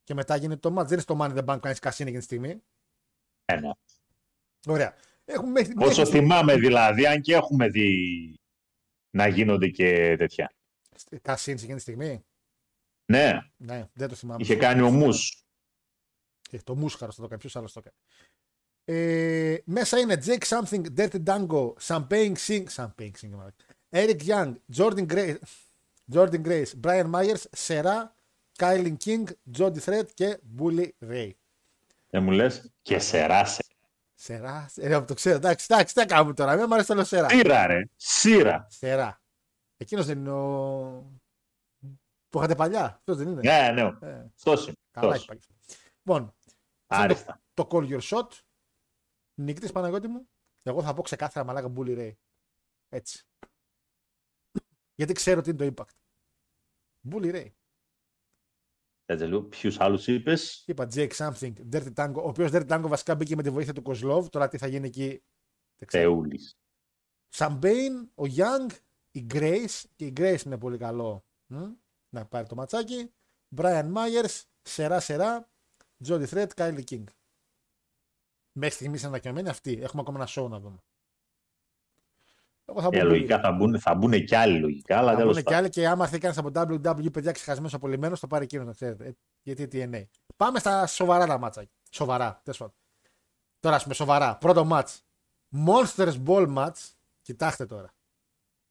και 0.03 0.15
μετά 0.15 0.37
γίνεται 0.37 0.69
το 0.69 0.75
match. 0.75 0.85
Δεν 0.85 0.93
είναι 0.93 1.01
στο 1.01 1.17
Money 1.21 1.31
in 1.31 1.37
the 1.37 1.45
Bank 1.45 1.55
που 1.55 1.61
κάνεις 1.61 1.79
κασίνη 1.79 2.09
εκείνη 2.09 2.25
τη 2.25 2.29
στιγμή. 2.35 2.63
Ε, 3.45 3.57
ναι. 3.61 3.71
Ωραία. 4.67 4.95
Έχουμε 5.25 5.51
μέχρι, 5.51 5.73
Όσο 5.77 6.01
μέχρι- 6.03 6.19
θυμάμαι 6.19 6.57
δηλαδή, 6.57 7.07
αν 7.07 7.21
και 7.21 7.35
έχουμε 7.35 7.69
δει 7.69 8.35
να 9.11 9.27
γίνονται 9.29 9.69
και 9.69 10.15
τέτοια. 10.19 10.53
Κασίνη 11.23 11.59
εκείνη 11.61 11.75
τη 11.75 11.81
στιγμή; 11.81 12.25
Ναι, 13.13 13.39
Ναι, 13.57 13.89
δεν 13.93 14.09
το 14.09 14.15
θυμάμαι. 14.15 14.43
είχε 14.43 14.57
κάνει 14.57 14.81
ο 14.81 14.91
Μους. 14.91 15.45
Ε, 16.51 16.59
το 16.65 16.77
Μούσχαρο 16.77 17.13
θα 17.13 17.23
το 17.23 17.29
κάνει. 17.29 17.41
Ποιος 17.41 17.57
άλλος 17.57 17.73
το 17.73 17.81
κάνει. 17.81 17.97
Ε, 18.85 19.59
μέσα 19.65 19.99
είναι 19.99 20.23
Jake 20.27 20.43
Something, 20.47 20.83
Dirty 20.97 21.25
Dango, 21.25 21.73
Champagne 21.87 22.35
Sing, 22.47 22.65
Champagne 22.75 23.11
Sing, 23.21 23.29
μάλλον. 23.31 23.55
Eric 23.91 24.19
Young, 24.27 24.55
Jordan 24.77 25.07
Grace, 25.07 25.37
Jordan 26.13 26.43
Grace, 26.47 26.67
Brian 26.83 27.11
Myers, 27.15 27.43
Σερά, 27.51 28.17
Kylie 28.59 28.95
King, 29.05 29.25
Jody 29.59 29.79
Thread 29.85 30.05
και 30.15 30.39
Bully 30.59 30.89
Ray. 31.09 31.31
Δεν 32.15 32.23
μου 32.23 32.31
λες 32.31 32.73
και 32.83 32.99
σεράσε. 32.99 33.63
Σερά, 34.15 34.71
ε, 34.75 35.01
το 35.05 35.15
ξέρω. 35.15 35.37
Εντάξει, 35.37 35.67
εντάξει, 35.71 35.95
τι 35.95 36.01
θα 36.01 36.07
κάνουμε 36.07 36.35
τώρα. 36.35 36.57
Μην 36.57 36.65
μου 36.69 36.73
αρέσει 36.75 36.89
το 36.89 36.95
λέω 36.95 37.05
Σερά. 37.05 37.29
Σύρα 37.29 37.67
ρε, 37.67 37.81
σύρα. 37.97 38.67
Σερά. 38.71 39.23
Εκείνος 39.77 40.07
δεν 40.07 40.19
είναι 40.19 40.31
ο. 40.31 41.21
που 42.29 42.39
είχατε 42.39 42.55
παλιά. 42.55 42.85
Αυτός 42.85 43.17
δεν 43.17 43.29
είναι. 43.29 43.41
Ναι, 43.41 43.71
ναι, 43.83 44.09
Ε, 44.09 44.25
αυτός 44.37 44.67
είναι. 44.67 44.77
καλά 44.91 45.13
αυτός. 45.15 45.17
έχει 45.17 45.27
πάει. 45.27 45.39
Λοιπόν, 46.03 46.23
αυτό 46.87 47.03
είναι 47.03 47.13
Άριστα. 47.13 47.41
το, 47.55 47.65
το 47.65 47.69
call 47.71 47.91
your 47.91 48.01
shot. 48.01 48.29
Νικητής 49.35 49.73
Παναγιώτη 49.73 50.09
μου. 50.09 50.29
Εγώ 50.63 50.83
θα 50.83 50.95
πω 50.95 51.03
ξεκάθαρα 51.03 51.47
μαλάκα 51.47 51.73
Bully 51.77 51.99
Ray. 51.99 52.13
Έτσι. 52.89 53.25
Γιατί 54.95 55.13
ξέρω 55.13 55.41
τι 55.41 55.51
είναι 55.51 55.71
το 55.71 55.75
impact. 55.77 55.95
Bully 57.13 57.35
Ray. 57.35 57.49
Κάτσε 59.05 59.27
λίγο, 59.27 59.43
ποιους 59.43 59.81
άλλους 59.81 60.07
είπες; 60.07 60.65
Είπα 60.67 60.89
Jake 60.95 61.11
Something, 61.11 61.53
Dirty 61.73 61.93
Dango, 61.95 62.15
ο 62.17 62.29
οποίος 62.29 62.51
Dirty 62.53 62.69
Dango 62.69 62.85
βασικά 62.87 63.15
μπήκε 63.15 63.37
με 63.37 63.43
τη 63.43 63.51
βοήθεια 63.51 63.73
του 63.73 63.83
Kozlov. 63.87 64.31
Τώρα 64.31 64.49
τι 64.49 64.59
θα 64.59 64.67
γίνει 64.67 64.87
εκεί. 64.87 65.23
Δεν 65.77 65.89
ξέρω. 65.89 66.11
Θεούλης. 66.11 66.59
Σαμπέιν, 67.29 68.11
ο 68.15 68.23
Young, 68.37 68.71
η 69.11 69.27
Grace. 69.31 69.83
Και 69.97 70.07
η 70.07 70.13
Grace 70.17 70.43
είναι 70.47 70.59
πολύ 70.59 70.79
καλό 70.79 71.25
μ, 71.47 71.73
να 72.09 72.27
πάρει 72.27 72.47
το 72.47 72.55
ματσάκι. 72.55 73.13
Brian 73.57 73.93
Myers, 73.95 74.43
Shera, 74.63 75.01
Shera, 75.01 75.51
Jody 76.07 76.27
Threat, 76.27 76.49
KiLynn 76.57 76.85
King. 76.91 77.05
Μέχρι 78.53 78.75
στιγμής 78.75 79.01
είναι 79.01 79.09
ανακοινωμένοι 79.09 79.49
αυτοί. 79.49 79.73
Έχουμε 79.83 80.03
ακόμα 80.03 80.19
ένα 80.21 80.29
show 80.29 80.49
να 80.51 80.61
δούμε. 80.61 80.79
Εγώ 82.67 82.81
θα 82.81 82.89
πω 82.91 82.97
Ε, 82.99 83.01
Bully 83.03 83.07
λογικά 83.07 83.39
Ray. 83.39 83.41
θα 83.41 83.53
μπουν, 83.53 83.79
θα 83.81 83.95
μπουν 83.95 84.25
κι 84.25 84.35
άλλοι 84.35 84.59
λογικά, 84.59 84.99
αλλά 84.99 85.11
Θα 85.11 85.17
τέλος 85.17 85.33
μπουν 85.35 85.43
και 85.43 85.49
πάντων. 85.51 85.59
άλλοι 85.59 85.69
και 85.69 85.89
άμα 85.89 86.07
θέλει 86.07 86.21
κανεί 86.21 86.35
από 86.39 86.49
WWE 86.55 87.13
παιδιά 87.13 87.33
ξεχασμένος 87.33 87.75
απολυμμένος, 87.75 88.21
το 88.21 88.27
πάρει 88.27 88.45
εκείνο 88.45 88.65
να 88.65 88.73
ξέρετε. 88.73 89.05
Ε, 89.07 89.13
Γιατί 89.43 89.69
TNA. 89.73 90.03
Πάμε 90.37 90.59
στα 90.59 90.87
σοβαρά 90.87 91.27
τα 91.27 91.39
μάτσα. 91.39 91.65
Σοβαρά. 91.91 92.41
τέλος 92.43 92.59
πάντων. 92.59 92.75
Τώρα, 93.61 93.77
ας 93.77 93.83
πούμε, 93.83 93.95
σοβαρά. 93.95 94.37
Πρώτο 94.37 94.69
match. 94.71 94.97
Monsters 95.67 96.23
Ball 96.27 96.55
match. 96.57 96.91
Κοιτάξτε 97.23 97.67
τώρα. 97.67 97.95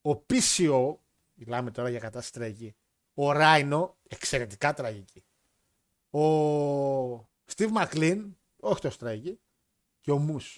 Ο 0.01 0.11
PCO, 0.11 0.95
μιλάμε 1.33 1.71
τώρα 1.71 1.89
για 1.89 1.99
κατάσταση 1.99 2.31
τραγική. 2.33 2.75
Ο 3.13 3.31
Rhino, 3.31 3.89
εξαιρετικά 4.07 4.73
τραγική. 4.73 5.23
Ο 6.09 7.29
Steve 7.55 7.69
McLean, 7.77 8.31
όχι 8.59 8.81
τόσο 8.81 8.97
τραγική. 8.97 9.39
Και 9.99 10.11
ο 10.11 10.25
Moose. 10.29 10.57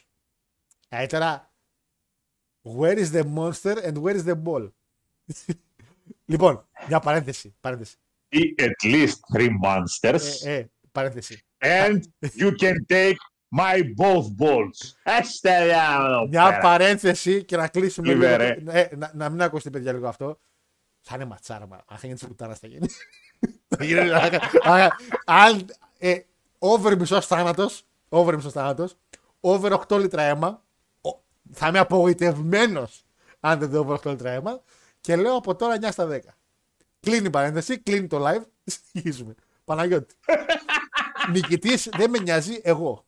Ε, 0.89 1.05
τώρα, 1.05 1.53
where 2.77 2.97
is 2.97 3.11
the 3.11 3.23
monster 3.25 3.75
and 3.87 3.97
where 4.03 4.15
is 4.15 4.23
the 4.23 4.35
ball; 4.43 4.69
λοιπόν, 6.25 6.67
μια 6.87 6.99
παρένθεση. 6.99 7.55
παρένθεση. 7.61 7.95
Ή 8.29 8.55
at 8.57 8.87
least 8.91 9.13
three 9.35 9.49
monsters. 9.63 10.21
Ε, 10.45 10.53
ε, 10.55 10.69
παρένθεση. 10.91 11.45
And 11.59 11.99
you 12.19 12.49
can 12.61 12.75
take 12.89 13.15
my 13.57 13.81
both 14.01 14.25
balls. 14.39 14.93
Έστε 15.03 15.55
εδώ 15.55 16.27
Μια 16.27 16.43
πέρα. 16.49 16.59
παρένθεση 16.59 17.43
και 17.43 17.57
να 17.57 17.67
κλείσουμε 17.67 18.11
Είμαι, 18.11 18.25
λίγο. 18.25 18.37
ρε. 18.37 18.57
Ναι, 18.61 18.87
να, 18.97 19.11
να 19.15 19.29
μην 19.29 19.41
ακούσετε 19.41 19.69
παιδιά 19.69 19.93
λίγο 19.93 20.07
αυτό. 20.07 20.39
Θα 21.01 21.15
είναι 21.15 21.25
ματσάρα, 21.25 21.67
μα. 21.67 21.75
Αν 21.87 21.97
γίνει 22.01 22.13
της 22.13 22.23
κουτάρας 22.27 22.59
θα 22.59 22.67
γίνει. 22.67 22.87
Θα 23.77 23.83
γίνει, 23.83 23.99
α, 24.69 24.89
Αν. 25.25 25.65
Ε, 25.97 26.19
over 26.59 26.95
μισός 26.97 27.27
θάνατος. 27.27 27.85
Over 28.09 28.33
μισός 28.35 28.51
θάνατος. 28.51 28.97
Over 29.39 29.71
8 29.87 29.97
λίτρα 29.99 30.21
αίμα. 30.21 30.64
Ο- 31.49 31.53
Θα 31.53 31.67
είμαι 31.67 31.79
απογοητευμένος 31.79 33.05
αν 33.39 33.59
δεν 33.59 33.69
δω 33.69 33.79
over 33.79 33.93
8 33.93 34.09
λίτρα 34.11 34.29
αίμα. 34.31 34.61
Και 35.01 35.15
λέω 35.15 35.35
από 35.35 35.55
τώρα 35.55 35.73
9 35.75 35.91
στα 35.91 36.05
10. 36.07 36.19
Κλείνει 36.99 37.25
η 37.27 37.29
παρένθεση, 37.29 37.79
κλείνει 37.79 38.07
το 38.07 38.27
live. 38.27 38.43
Συνεχίζουμε. 38.63 39.35
Παναγιώτη. 39.63 40.15
Νικητής 41.31 41.89
δεν 41.97 42.09
με 42.09 42.19
νοιάζει 42.19 42.59
εγώ. 42.63 43.05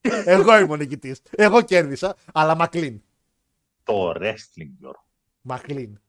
Εγώ 0.00 0.58
είμαι 0.58 0.72
ο 0.72 0.76
νικητής. 0.76 1.22
Εγώ 1.30 1.62
κέρδισα, 1.62 2.16
αλλά 2.32 2.54
Μακλίν. 2.54 3.02
Το 3.82 4.10
wrestling, 4.10 4.70
Γιώργο. 4.78 5.04
Μακλίν. 5.40 6.00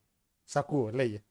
Σ' 0.44 0.56
ακούω, 0.56 0.90
λέγε. 0.92 1.24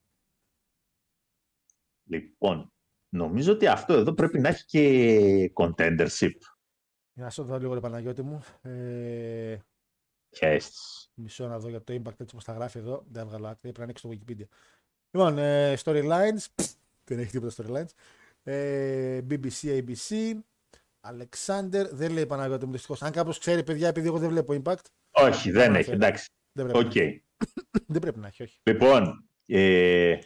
Λοιπόν, 2.05 2.73
νομίζω 3.09 3.53
ότι 3.53 3.67
αυτό 3.67 3.93
εδώ 3.93 4.13
πρέπει 4.13 4.39
να 4.39 4.49
έχει 4.49 4.65
και 4.65 5.53
contendership. 5.55 6.33
Για 7.13 7.25
να 7.25 7.31
σου 7.31 7.43
δω 7.45 7.59
λίγο, 7.59 7.75
ρε 7.75 7.81
Παναγιώτη 7.81 8.23
μου. 8.23 8.41
Ε, 8.63 9.57
Ποια 10.31 10.49
αίσθηση. 10.49 11.09
μισό 11.15 11.47
να 11.49 11.59
δω 11.59 11.69
για 11.69 11.83
το 11.85 11.93
impact 11.95 12.07
έτσι 12.21 12.31
όπως 12.33 12.45
τα 12.45 12.53
γράφει 12.53 12.79
εδώ. 12.79 13.05
Δεν 13.11 13.23
έβγαλα 13.23 13.49
άκρη, 13.49 13.61
πρέπει 13.61 13.79
να 13.79 13.85
ανοίξω 13.85 14.09
το 14.09 14.15
Wikipedia. 14.15 14.47
Λοιπόν, 15.11 15.39
ε, 15.39 15.75
storylines. 15.85 16.45
Πφ, 16.55 16.67
Δεν 17.11 17.19
έχει 17.19 17.31
τίποτα 17.31 17.55
storylines. 17.57 17.89
Ε, 18.43 19.21
BBC, 19.31 19.83
ABC. 19.83 20.33
Alexander. 21.01 21.87
Δεν 21.91 22.13
λέει 22.13 22.27
Παναγιώτη 22.27 22.67
μου 22.67 22.73
δυστυχώς. 22.73 23.03
Αν 23.03 23.13
κάποιος 23.13 23.39
ξέρει, 23.39 23.63
παιδιά, 23.65 23.89
επειδή 23.89 24.07
εγώ 24.07 24.19
δεν 24.19 24.29
βλέπω 24.29 24.63
impact. 24.65 24.85
Όχι, 25.11 25.51
δεν 25.51 25.63
Ωραία, 25.69 25.79
έχει, 25.79 25.85
φέρε. 25.91 25.97
εντάξει. 25.97 26.29
Δεν 26.53 26.67
πρέπει, 26.67 26.79
Οκ. 26.87 26.95
να 26.95 27.03
έχει. 27.03 27.25
δεν 27.93 28.01
πρέπει 28.01 28.19
να 28.19 28.27
έχει, 28.27 28.43
όχι. 28.43 28.59
Λοιπόν, 28.63 29.29
ε, 29.47 30.19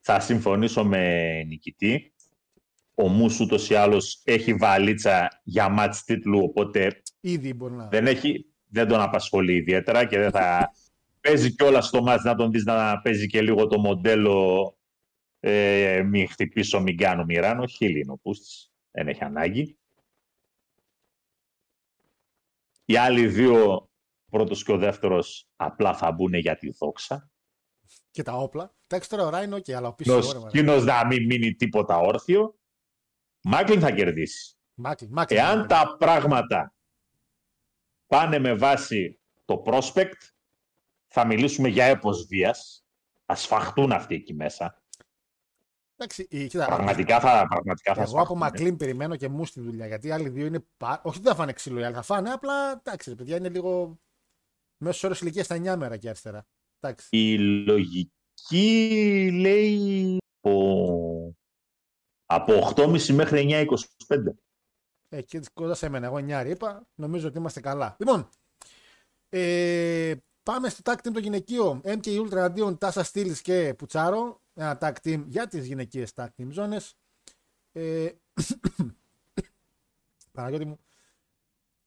θα 0.00 0.20
συμφωνήσω 0.20 0.84
με 0.84 1.42
νικητή. 1.42 2.14
Ο 2.94 3.08
Μους 3.08 3.40
ούτως 3.40 3.70
ή 3.70 3.74
άλλως 3.74 4.20
έχει 4.24 4.54
βαλίτσα 4.54 5.40
για 5.44 5.68
μάτς 5.68 6.04
τίτλου, 6.04 6.38
οπότε 6.42 7.02
Ήδη 7.20 7.54
μπορεί 7.54 7.74
να. 7.74 7.88
δεν, 7.88 8.06
έχει, 8.06 8.51
δεν 8.72 8.88
τον 8.88 9.00
απασχολεί 9.00 9.54
ιδιαίτερα 9.54 10.04
και 10.04 10.18
δεν 10.18 10.30
θα 10.30 10.72
παίζει 11.20 11.54
κιόλας 11.54 11.86
στο 11.86 12.02
μάτς 12.02 12.24
να 12.24 12.34
τον 12.34 12.50
δεις 12.50 12.64
να 12.64 13.00
παίζει 13.00 13.26
και 13.26 13.42
λίγο 13.42 13.66
το 13.66 13.78
μοντέλο 13.78 14.76
ε, 15.40 16.02
μη 16.02 16.26
χτυπήσω, 16.26 16.80
μην 16.80 16.96
κάνω, 16.96 17.24
μη 17.24 17.34
ράνω. 17.34 17.66
Χίλι 17.66 18.00
είναι 18.00 18.12
ο 18.12 18.18
Πούστης. 18.18 18.72
Δεν 18.90 19.08
έχει 19.08 19.24
ανάγκη. 19.24 19.78
Οι 22.84 22.96
άλλοι 22.96 23.26
δύο, 23.28 23.72
ο 23.74 24.28
πρώτος 24.30 24.64
και 24.64 24.72
ο 24.72 24.78
δεύτερος, 24.78 25.48
απλά 25.56 25.94
θα 25.94 26.12
μπουν 26.12 26.34
για 26.34 26.56
τη 26.56 26.70
δόξα. 26.70 27.30
Και 28.10 28.22
τα 28.22 28.32
όπλα. 28.32 28.74
Εντάξει, 28.86 29.08
τώρα 29.08 29.26
ο 29.26 29.28
Ράιν, 29.28 29.52
οκ, 29.52 29.70
αλλά 29.70 29.88
ο 29.88 29.94
πίσω 29.94 30.14
ώρα. 30.14 30.26
μάλλον. 30.26 30.46
Εκείνος 30.46 30.84
να 30.84 31.06
μην 31.06 31.24
μείνει 31.26 31.54
τίποτα 31.54 31.96
όρθιο. 31.98 32.58
Μάκλιν 33.42 33.80
θα 33.80 33.90
κερδίσει. 33.90 34.56
Μάκλιν, 34.74 35.10
Μάκλιν. 35.12 35.40
Εάν 35.40 35.66
τα 35.66 35.96
πράγματα 35.98 36.74
πάνε 38.12 38.38
με 38.38 38.54
βάση 38.54 39.20
το 39.44 39.62
prospect, 39.66 40.20
θα 41.06 41.26
μιλήσουμε 41.26 41.68
για 41.68 41.84
έπος 41.84 42.26
βίας. 42.26 42.84
Θα 43.26 43.34
σφαχτούν 43.34 43.92
αυτοί 43.92 44.14
εκεί 44.14 44.34
μέσα. 44.34 44.82
Εντάξει, 45.96 46.26
η- 46.30 46.46
κοίτα, 46.46 46.66
Πραγματικά 46.66 47.20
θα, 47.20 47.46
πραγματικά 47.48 47.94
θα 47.94 48.00
Εγώ 48.02 48.10
από 48.10 48.18
σφαχτούν. 48.18 48.38
Μακλίν 48.38 48.76
περιμένω 48.76 49.16
και 49.16 49.28
μου 49.28 49.44
στη 49.44 49.60
δουλειά. 49.60 49.86
Γιατί 49.86 50.06
οι 50.06 50.10
άλλοι 50.10 50.28
δύο 50.28 50.46
είναι. 50.46 50.64
Πα... 50.76 51.00
Όχι, 51.04 51.20
δεν 51.20 51.30
θα 51.32 51.38
φάνε 51.38 51.52
ξύλο, 51.52 51.80
οι 51.80 51.84
άλλοι 51.84 51.94
θα 51.94 52.02
φάνε. 52.02 52.30
Απλά 52.30 52.70
εντάξει, 52.72 53.10
ρε 53.10 53.16
παιδιά 53.16 53.36
είναι 53.36 53.48
λίγο. 53.48 53.98
Μέσο 54.76 55.08
όρο 55.08 55.16
ηλικίας 55.20 55.44
στα 55.46 55.56
9 55.56 55.76
μέρα 55.76 55.96
και 55.96 56.08
αριστερά. 56.08 56.46
Εντάξει. 56.80 57.06
Η 57.10 57.38
λογική 57.38 59.30
λέει 59.32 60.18
από, 60.40 61.36
από 62.26 62.72
8.30 62.76 63.06
μέχρι 63.06 63.66
9.25. 64.06 64.16
Ε, 65.14 65.22
και 65.22 65.40
κοντά 65.52 65.74
σε 65.74 65.88
μένα. 65.88 66.06
Εγώ 66.06 66.16
9 66.16 66.44
είπα. 66.46 66.86
Νομίζω 66.94 67.28
ότι 67.28 67.38
είμαστε 67.38 67.60
καλά. 67.60 67.96
Λοιπόν, 67.98 68.28
ε, 69.28 70.14
πάμε 70.42 70.68
στο 70.68 70.80
tag 70.84 70.94
team 70.94 71.10
το 71.12 71.18
γυναικείο. 71.18 71.80
MK 71.84 72.06
Ultra 72.06 72.36
αντίον 72.36 72.78
Τάσα 72.78 73.02
Στήλης 73.02 73.42
και 73.42 73.74
Πουτσάρο. 73.78 74.40
Ένα 74.54 74.78
tag 74.80 74.92
team 75.02 75.24
για 75.26 75.46
τις 75.46 75.66
γυναικείες 75.66 76.12
tag 76.14 76.26
team 76.36 76.46
ζώνες. 76.50 76.96
Ε, 77.72 78.08
Παναγιώτη 80.32 80.64
μου, 80.64 80.78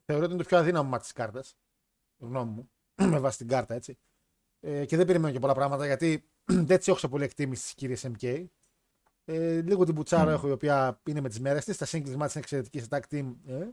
θεωρώ 0.05 0.23
ότι 0.23 0.33
είναι 0.33 0.41
το 0.41 0.47
πιο 0.47 0.57
αδύναμο 0.57 0.89
μάτι 0.89 1.07
τη 1.07 1.13
κάρτα. 1.13 1.43
Γνώμη 2.17 2.51
μου. 2.51 2.71
με 3.11 3.19
βάση 3.19 3.37
την 3.37 3.47
κάρτα, 3.47 3.73
έτσι. 3.73 3.97
Ε, 4.59 4.85
και 4.85 4.97
δεν 4.97 5.05
περιμένω 5.05 5.33
και 5.33 5.39
πολλά 5.39 5.53
πράγματα 5.53 5.85
γιατί 5.85 6.29
δεν 6.67 6.77
τις 6.77 6.87
έχω 6.87 6.97
σε 6.97 7.07
πολύ 7.07 7.23
εκτίμηση 7.23 7.61
στις 7.61 7.73
κυρίες 7.73 8.05
MK. 8.05 8.45
Ε, 9.25 9.61
λίγο 9.61 9.83
την 9.85 9.93
Μπουτσάρο 9.93 10.29
έχω 10.29 10.47
η 10.47 10.51
οποία 10.51 11.01
είναι 11.03 11.21
με 11.21 11.29
τις 11.29 11.39
μέρες 11.39 11.65
της. 11.65 11.77
Τα 11.77 11.85
singles 11.85 12.13
match 12.13 12.15
είναι 12.15 12.31
εξαιρετική 12.33 12.79
σε 12.79 12.87
tag 12.89 13.01
team. 13.09 13.35
Ε. 13.47 13.67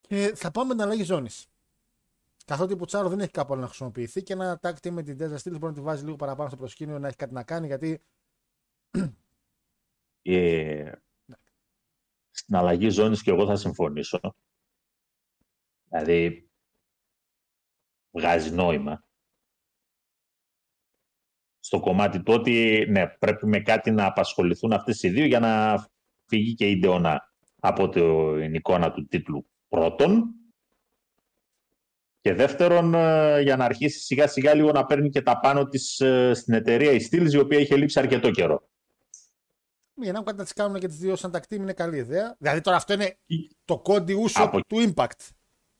Και 0.00 0.32
θα 0.34 0.50
πάμε 0.50 0.68
με 0.68 0.74
την 0.74 0.82
αλλαγή 0.82 1.02
ζώνης. 1.02 1.46
Καθότι 2.44 2.72
η 2.72 2.76
Μπουτσάρο 2.78 3.08
δεν 3.08 3.20
έχει 3.20 3.30
κάπου 3.30 3.52
άλλο 3.52 3.62
να 3.62 3.68
χρησιμοποιηθεί 3.68 4.22
και 4.22 4.32
ένα 4.32 4.60
tag 4.62 4.74
team 4.82 4.90
με 4.90 5.02
την 5.02 5.16
Τέζα 5.16 5.38
Στήλς 5.38 5.58
μπορεί 5.58 5.72
να 5.72 5.78
τη 5.78 5.84
βάζει 5.84 6.04
λίγο 6.04 6.16
παραπάνω 6.16 6.48
στο 6.48 6.58
προσκήνιο 6.58 6.98
να 6.98 7.06
έχει 7.06 7.16
κάτι 7.16 7.32
να 7.32 7.42
κάνει 7.42 7.66
γιατί 7.66 8.02
Ε, 10.22 10.92
στην 12.30 12.56
αλλαγή 12.56 12.88
ζώνης 12.88 13.22
και 13.22 13.30
εγώ 13.30 13.46
θα 13.46 13.56
συμφωνήσω. 13.56 14.20
Δηλαδή, 15.84 16.50
βγάζει 18.10 18.50
νόημα. 18.50 19.04
Στο 21.72 21.80
κομμάτι 21.80 22.22
του 22.22 22.32
ότι 22.32 22.86
ναι, 22.88 23.06
πρέπει 23.18 23.46
με 23.46 23.60
κάτι 23.60 23.90
να 23.90 24.06
απασχοληθούν 24.06 24.72
αυτές 24.72 25.02
οι 25.02 25.08
δύο 25.08 25.24
για 25.24 25.40
να 25.40 25.84
φύγει 26.26 26.54
και 26.54 26.68
η 26.70 26.78
Ντεωνά 26.78 27.32
από 27.60 27.88
την 27.88 28.54
εικόνα 28.54 28.92
του 28.92 29.06
τίτλου 29.06 29.46
πρώτον 29.68 30.34
και 32.20 32.34
δεύτερον 32.34 32.94
ε, 32.94 33.40
για 33.40 33.56
να 33.56 33.64
αρχίσει 33.64 33.98
σιγά 34.00 34.26
σιγά 34.28 34.54
λίγο 34.54 34.72
να 34.72 34.84
παίρνει 34.84 35.08
και 35.08 35.22
τα 35.22 35.40
πάνω 35.40 35.68
της 35.68 36.00
ε, 36.00 36.34
στην 36.34 36.54
εταιρεία 36.54 36.92
η 36.92 36.98
Steels 37.10 37.30
η 37.32 37.36
οποία 37.38 37.58
είχε 37.58 37.76
λείψει 37.76 37.98
αρκετό 37.98 38.30
καιρό. 38.30 38.68
για 39.94 40.04
να 40.12 40.18
έχουν 40.18 40.24
κάτι 40.24 40.36
να 40.38 40.44
τις 40.44 40.52
κάνουν 40.52 40.78
και 40.80 40.86
τις 40.86 40.96
δύο 40.98 41.16
σαν 41.16 41.30
tag 41.34 41.40
team 41.40 41.56
είναι 41.56 41.72
καλή 41.72 41.96
ιδέα. 41.96 42.36
Δηλαδή 42.38 42.60
τώρα 42.60 42.76
αυτό 42.76 42.92
είναι 42.92 43.18
Η- 43.26 43.50
το 43.64 43.78
κόντι 43.78 44.12
ούσο 44.12 44.42
Από- 44.42 44.60
του 44.66 44.92
Impact. 44.94 45.28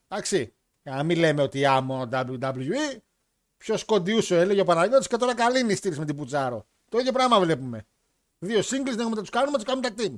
Εντάξει. 0.08 0.54
Για 0.82 0.94
να 0.94 1.02
μην 1.02 1.18
λέμε 1.18 1.42
ότι 1.42 1.64
άμμο 1.66 2.08
WWE, 2.12 2.98
Ποιος 3.60 3.84
κοντιούς 3.84 4.30
έλεγε 4.30 4.60
ο 4.60 4.64
Παναγιώτης 4.64 5.06
και 5.06 5.16
τώρα 5.16 5.34
καλή 5.34 5.58
στήριξη 5.58 5.98
με 6.00 6.06
την 6.06 6.16
Πουτζάρο. 6.16 6.66
Το 6.88 6.98
ίδιο 6.98 7.12
πράγμα 7.12 7.40
βλέπουμε. 7.40 7.86
Δύο 8.38 8.62
σύγκλις 8.62 8.94
δεν 8.94 9.00
έχουμε 9.00 9.16
να 9.16 9.20
τους 9.20 9.30
κάνουμε, 9.30 9.56
τους 9.56 9.66
κάνουμε 9.66 9.90
τα 9.90 9.94
team. 9.98 10.14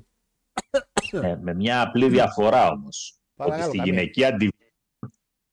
Ε, 1.10 1.36
με 1.36 1.55
μια 1.55 1.82
απλή 1.82 2.09
διαφορά 2.09 2.69
όμως. 2.70 3.19
Ότι 3.36 3.62
στη 3.62 3.81
γυναική 3.82 4.24
αντι... 4.24 4.52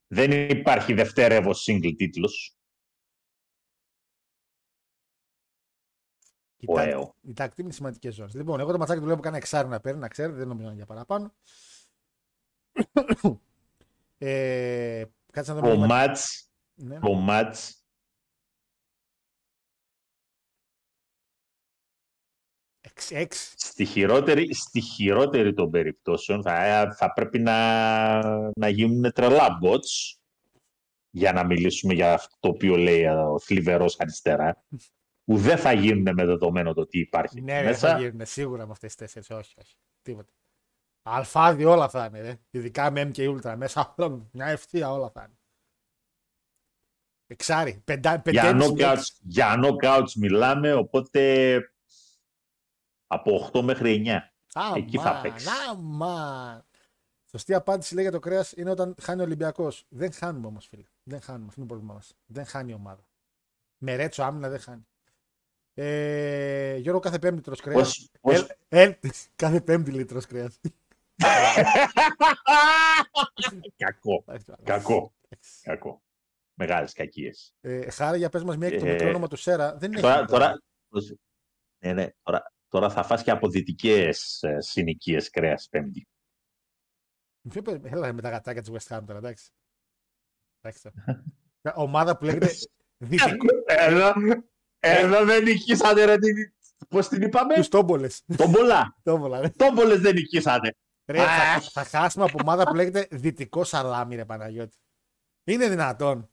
δεν 0.07 0.32
υπάρχει 0.49 0.94
δευτερεύω 0.94 1.53
σύγκλι 1.53 1.95
τίτλος. 1.95 2.57
Ο 6.68 6.82
Οι 7.22 7.34
tag 7.38 7.48
είναι 7.56 7.72
σημαντικές 7.72 8.16
ζώνες. 8.16 8.34
Λοιπόν, 8.34 8.60
εγώ 8.60 8.72
το 8.72 8.78
ματσάκι 8.78 8.99
του 8.99 9.06
λέω 9.06 9.16
κανένα 9.16 9.32
κάνει 9.32 9.38
εξάρι 9.38 9.68
να 9.68 9.80
παίρνει, 9.80 9.99
να 9.99 10.07
ξέρετε, 10.07 10.38
δεν 10.38 10.48
νομίζω 10.48 10.68
να 10.68 10.74
είναι 10.74 10.84
για 10.84 10.94
παραπάνω. 10.94 11.34
ε, 14.18 15.03
κάτσε 15.32 15.53
να 15.53 15.61
το 15.61 15.70
Ο 15.70 15.76
Μάτς. 15.76 16.49
Ναι. 16.76 16.99
Ο 17.02 17.14
Στη 24.50 24.82
χειρότερη, 24.82 25.54
των 25.54 25.70
περιπτώσεων 25.70 26.44
θα, 26.44 27.12
πρέπει 27.16 27.40
να, 27.40 28.20
να 28.60 28.70
γίνουν 28.70 29.12
τρελά 29.12 29.60
bots 29.64 30.18
για 31.10 31.34
να 31.34 31.46
μιλήσουμε 31.46 31.94
για 31.94 32.14
αυτό 32.14 32.36
το 32.40 32.48
οποίο 32.50 32.76
λέει 32.76 33.06
ο 33.06 33.40
θλιβερός 33.40 34.00
αριστερά 34.00 34.64
που 35.24 35.38
δεν 35.38 35.58
θα 35.58 35.72
γίνουν 35.72 36.14
με 36.14 36.26
δεδομένο 36.26 36.74
το 36.74 36.88
τι 36.88 37.00
υπάρχει 37.00 37.42
ναι, 37.42 37.64
μέσα. 37.64 37.90
Θα 37.90 38.00
γίνουν 38.00 38.26
σίγουρα 38.26 38.66
με 38.66 38.72
αυτές 38.72 38.96
τις 38.96 39.14
τέσσερις, 39.14 39.30
όχι, 39.30 39.56
όχι. 39.60 40.18
Αλφάδι 41.02 41.66
όλα 41.66 41.90
θα 41.90 42.06
είναι, 42.06 42.22
ρε. 42.22 42.40
ειδικά 42.50 42.92
με 42.92 43.12
MK 43.14 43.18
Ultra 43.18 43.54
μέσα, 43.58 43.94
όλα, 43.98 44.28
μια 44.32 44.46
ευθεία 44.46 44.92
όλα 44.92 45.10
θα 45.10 45.24
είναι. 45.28 45.38
Εξάρι, 47.28 47.82
πεντά, 47.86 48.22
πεντά, 48.22 48.42
για, 48.42 48.54
νοκάουτς, 48.54 49.20
για 49.22 50.18
μιλάμε, 50.20 50.74
οπότε 50.74 51.62
από 53.11 53.49
8 53.53 53.61
μέχρι 53.61 54.03
9. 54.06 54.10
Αμάν, 54.53 54.77
εκεί 54.81 54.98
θα 54.98 55.19
παίξεις. 55.22 55.49
Αμάν. 55.69 56.64
Σωστή 57.31 57.53
απάντηση 57.53 57.94
λέει 57.94 58.03
για 58.03 58.11
το 58.11 58.19
κρέας 58.19 58.52
είναι 58.52 58.69
όταν 58.69 58.95
χάνει 59.02 59.22
ο 59.22 59.23
Ολυμπιακός. 59.23 59.86
Δεν 59.90 60.11
χάνουμε 60.11 60.48
όμως, 60.48 60.68
φίλε. 60.68 60.84
Δεν 61.03 61.22
χάνουμε. 61.22 61.45
Αυτό 61.48 61.61
είναι 61.61 61.69
το 61.69 61.73
πρόβλημά 61.76 61.94
μας. 61.94 62.15
Δεν 62.26 62.45
χάνει 62.45 62.72
η 62.72 62.73
ομάδα. 62.73 63.07
Με 63.77 63.95
ρέτσο 63.95 64.23
άμυνα 64.23 64.49
δεν 64.49 64.60
χάνει. 64.60 64.88
Ε, 65.73 66.76
Γιώργο, 66.77 66.99
κάθε 67.02 67.19
πέμπτη 67.19 67.41
τρως 67.41 67.61
κρέας. 67.61 68.10
Πώς- 68.22 68.48
πώς- 68.48 68.48
κάθε 69.36 69.61
πέμπτη 69.61 69.91
λέει 69.91 70.06
τρως 70.06 70.26
κρέας. 70.26 70.60
Κακό, 73.77 74.23
κακό, 74.64 75.14
κακό. 75.61 76.02
Μεγάλες 76.53 76.94
κακίες. 76.94 77.53
Ε, 77.61 77.90
χάρη 77.91 78.18
για 78.18 78.30
πες 78.30 78.44
μας 78.44 78.57
μια 78.57 78.69
και 78.69 78.80
το 78.80 78.86
Ε, 78.86 78.91
μικρό 78.91 79.07
όνομα 79.07 79.27
του 79.27 79.36
Σέρα. 79.36 79.76
Δεν 79.77 79.91
έχει 79.94 80.02
Τώρα, 80.02 80.19
μικρό 80.22 80.38
τώρα, 80.38 80.61
ναι, 81.80 81.94
ναι, 81.94 82.07
τώρα, 82.23 82.53
τώρα 82.70 82.90
θα 82.90 83.04
φας 83.04 83.24
και 83.24 83.32
από 83.32 83.48
δυτικές 83.50 84.44
ε, 84.44 84.62
συνοικίες 84.62 85.30
κρέας 85.30 85.68
πέμπτη. 85.70 86.08
Ποιο 87.50 87.62
πε- 87.62 87.86
Έλα 87.86 88.14
με 88.14 88.22
τα 88.22 88.30
γατάκια 88.30 88.62
της 88.62 88.72
West 88.72 88.96
Ham 88.98 89.02
τώρα, 89.06 89.18
εντάξει. 89.20 89.52
εντάξει 90.62 90.82
τώρα. 90.84 91.24
Μια 91.62 91.74
Ομάδα 91.76 92.18
που 92.18 92.26
λέγεται 92.26 92.50
Δυτικό. 93.04 93.46
Εδώ, 93.66 94.14
εδώ 94.80 95.26
δεν 95.26 95.44
νικήσατε 95.44 96.06
ρε, 96.06 96.18
την- 96.18 96.54
πώς 96.88 97.08
την 97.08 97.22
είπαμε, 97.22 97.54
Τους 97.56 97.68
τόμπολες. 97.68 98.24
τόμπολα. 98.38 98.96
Τόμπολα, 99.04 99.41
ρε. 99.41 99.50
Τόμπολες 99.50 100.00
δεν 100.00 100.14
νικήσατε. 100.14 100.76
Ρε, 101.12 101.18
θα, 101.18 101.62
θα 101.62 101.84
χάσουμε 101.84 102.26
από 102.26 102.38
ομάδα 102.41 102.64
που 102.64 102.74
λέγεται 102.76 103.08
Δυτικό 103.12 103.64
Σαλάμι, 103.64 104.16
ρε 104.16 104.26
Παναγιώτη. 104.26 104.78
Είναι 105.44 105.70
δυνατόν. 105.70 106.30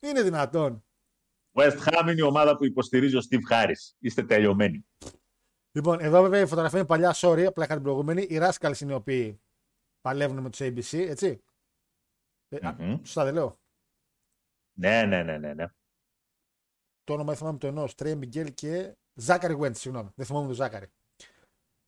Είναι 0.00 0.22
δυνατόν. 0.22 0.84
West 1.56 1.78
Ham 1.84 2.02
είναι 2.02 2.12
η 2.12 2.20
ομάδα 2.20 2.56
που 2.56 2.64
υποστηρίζει 2.64 3.16
ο 3.16 3.20
Steve 3.30 3.52
Harris. 3.52 3.94
Είστε 3.98 4.22
τελειωμένοι. 4.24 4.86
Λοιπόν, 5.76 6.00
εδώ 6.00 6.22
βέβαια 6.22 6.40
η 6.40 6.46
φωτογραφία 6.46 6.78
είναι 6.78 6.86
παλιά, 6.88 7.14
sorry, 7.16 7.44
απλά 7.44 7.64
είχα 7.64 7.74
την 7.74 7.82
προηγούμενη. 7.82 8.22
Οι 8.22 8.38
Rascals 8.40 8.80
είναι 8.80 8.92
οι 8.92 8.94
οποίοι 8.94 9.40
παλεύουν 10.00 10.38
με 10.38 10.50
τους 10.50 10.60
ABC, 10.62 10.92
έτσι. 11.08 11.42
Ε, 12.48 12.66
α, 12.66 12.76
Μμμ. 12.78 12.96
σωστά 13.04 13.24
δεν 13.24 13.34
λέω. 13.34 13.58
Ναι, 14.72 15.04
ναι, 15.04 15.22
ναι, 15.22 15.38
ναι. 15.38 15.54
ναι. 15.54 15.66
Το 17.04 17.12
όνομα 17.12 17.28
δεν 17.28 17.36
θυμάμαι 17.36 17.58
το 17.58 17.66
ενό. 17.66 17.88
Τρέι 17.96 18.14
Μιγγέλ 18.14 18.54
και. 18.54 18.96
Ζάκαρη 19.14 19.56
Wentz, 19.60 19.76
συγγνώμη. 19.76 20.10
Δεν 20.14 20.26
θυμάμαι 20.26 20.46
τον 20.46 20.54
Ζάκαρη. 20.54 20.86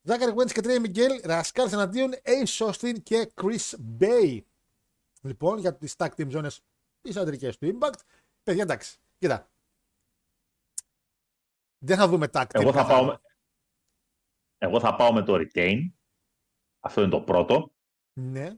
Ζάκαρη 0.03 0.33
Wentz 0.37 0.53
και 0.53 0.61
Τρέι 0.61 0.79
Μιγγέλ, 0.79 1.21
Rascals 1.25 1.73
εναντίον 1.73 2.13
Ace 2.25 2.67
Austin 2.67 3.03
και 3.03 3.33
Chris 3.35 3.75
Bay. 4.01 4.41
Λοιπόν, 5.21 5.59
για 5.59 5.75
τις 5.77 5.95
tag 5.99 6.09
team 6.17 6.33
zones 6.33 6.57
τι 7.01 7.19
αντρικέ 7.21 7.57
του 7.57 7.79
Impact. 7.81 8.01
Παιδιά, 8.43 8.63
εντάξει. 8.63 8.99
Κοίτα. 9.19 9.51
Δεν 11.79 11.97
θα 11.97 12.09
δούμε 12.09 12.27
tag 12.33 12.43
team. 12.43 12.61
Εγώ 12.61 12.73
θα, 12.73 12.79
καθαρά. 12.79 12.99
πάω, 12.99 13.05
με- 13.05 13.21
εγώ 14.59 14.81
θα 14.81 14.97
πάω 14.97 15.13
με 15.13 15.23
το 15.23 15.35
retain. 15.35 15.79
Αυτό 16.81 17.01
είναι 17.01 17.11
το 17.11 17.23
πρώτο. 17.23 17.73
Ναι. 18.21 18.57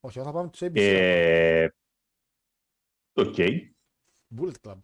Όχι, 0.00 0.18
εγώ 0.18 0.26
θα 0.26 0.32
πάμε 0.32 0.48
τους 0.50 0.60
ABC. 0.62 0.72
Και... 0.72 1.72
OK. 3.12 3.34
Bullet 4.36 4.54
Club. 4.62 4.78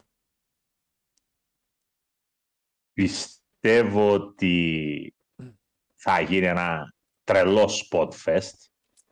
Πιστεύω 2.93 4.13
ότι 4.13 5.15
θα 5.95 6.21
γίνει 6.21 6.47
ένα 6.47 6.95
τρελό 7.25 7.71
spot 7.91 8.11
fest. 8.25 8.57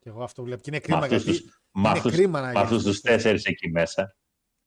Και 0.00 0.08
εγώ 0.08 0.22
αυτό 0.22 0.42
βλέπω. 0.42 0.62
Και 0.62 0.70
είναι 0.70 0.78
Με 0.78 0.84
κρίμα 0.84 0.98
αυτούς 0.98 1.22
γιατί. 1.22 1.40
τους, 1.42 1.60
με 1.70 1.80
είναι 1.80 1.88
αυτούς, 1.98 2.12
κρίμα 2.12 2.40
να 2.40 2.46
με 2.46 2.52
γίνει 2.52 2.64
αυτούς 2.64 2.82
τους 2.82 2.96
spot 2.96 2.98
fest. 2.98 3.02
τέσσερις 3.02 3.44
εκεί 3.44 3.70
μέσα. 3.70 4.16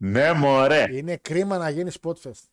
Ναι, 0.01 0.33
μωρέ. 0.33 0.97
Είναι 0.97 1.17
κρίμα 1.17 1.57
να 1.57 1.69
γίνει 1.69 1.91
Spotfest. 2.01 2.43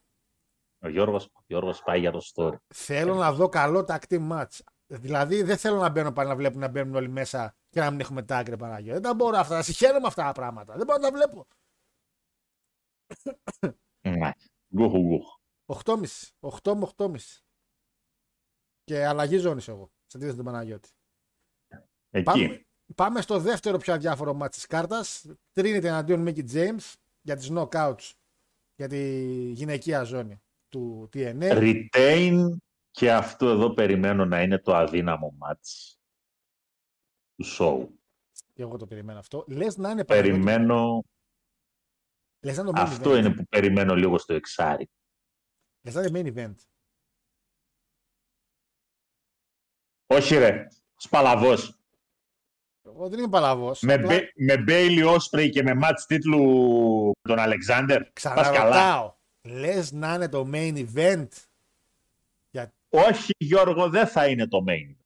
Ο 0.79 0.89
Γιώργος, 0.89 1.25
ο 1.25 1.43
Γιώργος 1.47 1.83
πάει 1.83 2.01
για 2.01 2.11
το 2.11 2.31
story. 2.35 2.57
Θέλω 2.75 3.15
να 3.15 3.33
δω 3.33 3.49
καλό 3.49 3.85
tag 3.89 3.99
team 4.09 4.33
match. 4.33 4.59
Δηλαδή 4.87 5.43
δεν 5.43 5.57
θέλω 5.57 5.77
να 5.77 5.89
μπαίνω 5.89 6.13
πάλι 6.13 6.29
να 6.29 6.37
βλέπω 6.37 6.59
να 6.59 6.69
μπαίνουν 6.69 6.95
όλοι 6.95 7.09
μέσα 7.09 7.57
και 7.69 7.81
να 7.81 7.91
μην 7.91 8.01
έχουμε 8.01 8.25
tag 8.29 8.43
ρε 8.49 8.57
Παναγιώ. 8.57 8.93
Δεν 8.93 9.03
τα 9.03 9.15
μπορώ 9.15 9.37
αυτά. 9.37 9.63
Συγχαίρομαι 9.63 10.07
αυτά 10.07 10.25
τα 10.25 10.33
πράγματα. 10.33 10.77
Δεν 10.77 10.87
μπορώ 10.87 10.99
να 10.99 11.11
τα 11.11 11.17
βλέπω. 11.17 11.47
Ναι. 14.09 14.31
Γκουχου 14.77 15.01
γκουχ. 15.01 15.39
8,5. 15.67 16.31
8 16.41 16.75
με 16.75 16.89
8,5. 16.97 17.17
Και 18.85 19.07
αλλαγή 19.07 19.37
ζώνης 19.39 19.69
εγώ. 19.69 19.91
Σε 20.07 20.17
αντίθεση 20.17 20.37
με 20.37 20.43
τον 20.43 20.53
Παναγιώτη. 20.53 20.89
Εκεί. 22.11 22.25
Πάμε, 22.25 22.67
πάμε 22.95 23.21
στο 23.21 23.39
δεύτερο 23.39 23.79
πιο 23.79 23.95
αδιάφορο 23.95 24.39
match 24.43 24.51
της 24.51 24.67
κάρτας. 24.67 25.27
Trinity 25.55 25.85
εναντίον 25.85 26.25
Mickey 26.29 26.51
James 26.53 26.95
για 27.21 27.37
τις 27.37 27.51
knockouts 27.53 28.13
για 28.75 28.89
τη 28.89 29.23
γυναικεία 29.51 30.03
ζώνη 30.03 30.41
του 30.69 31.09
TNA. 31.13 31.51
Retain 31.53 32.47
και 32.91 33.13
αυτό 33.13 33.49
εδώ 33.49 33.75
περιμένω 33.75 34.25
να 34.25 34.43
είναι 34.43 34.59
το 34.59 34.75
αδύναμο 34.75 35.37
match 35.41 35.95
του 37.37 37.45
show. 37.59 37.89
Και 38.55 38.63
εγώ 38.63 38.77
το 38.77 38.87
περιμένω 38.87 39.19
αυτό. 39.19 39.45
Λες 39.49 39.77
να 39.77 39.91
είναι 39.91 40.05
Παναγιώτη, 40.05 40.39
Περιμένω, 40.41 41.05
λες 42.45 42.57
να 42.57 42.63
είναι 42.63 42.73
το 42.73 42.81
main 42.81 42.85
αυτό 42.85 43.11
event. 43.11 43.19
είναι 43.19 43.35
που 43.35 43.45
περιμένω 43.47 43.95
λίγο 43.95 44.19
στο 44.19 44.35
εξάρι. 44.35 44.91
Λες 45.85 45.95
να 45.95 46.03
είναι 46.03 46.33
main 46.35 46.37
event. 46.37 46.55
Όχι 50.07 50.35
ρε, 50.37 50.67
σπαλαβός. 50.97 51.79
Εγώ 52.83 53.09
δεν 53.09 53.19
είμαι 53.19 53.29
παλαβός. 53.29 53.81
Με, 53.81 53.99
Μπε- 53.99 54.33
με 54.37 54.65
Bailey 54.69 55.17
Osprey 55.19 55.51
και 55.51 55.63
με 55.63 55.73
match 55.83 56.01
τίτλου 56.07 56.41
τον 57.21 57.39
Αλεξάνδερ. 57.39 58.03
Πας 58.05 58.23
καλά. 58.23 58.41
Ξαναρωτάω. 58.51 59.16
Λες 59.47 59.93
να 59.93 60.15
είναι 60.15 60.29
το 60.29 60.51
main 60.53 60.87
event; 60.95 61.29
Όχι 62.89 63.33
Γιώργο, 63.39 63.91
δεν 63.91 64.07
θα 64.07 64.29
είναι 64.29 64.47
το 64.49 64.65
main. 64.69 64.97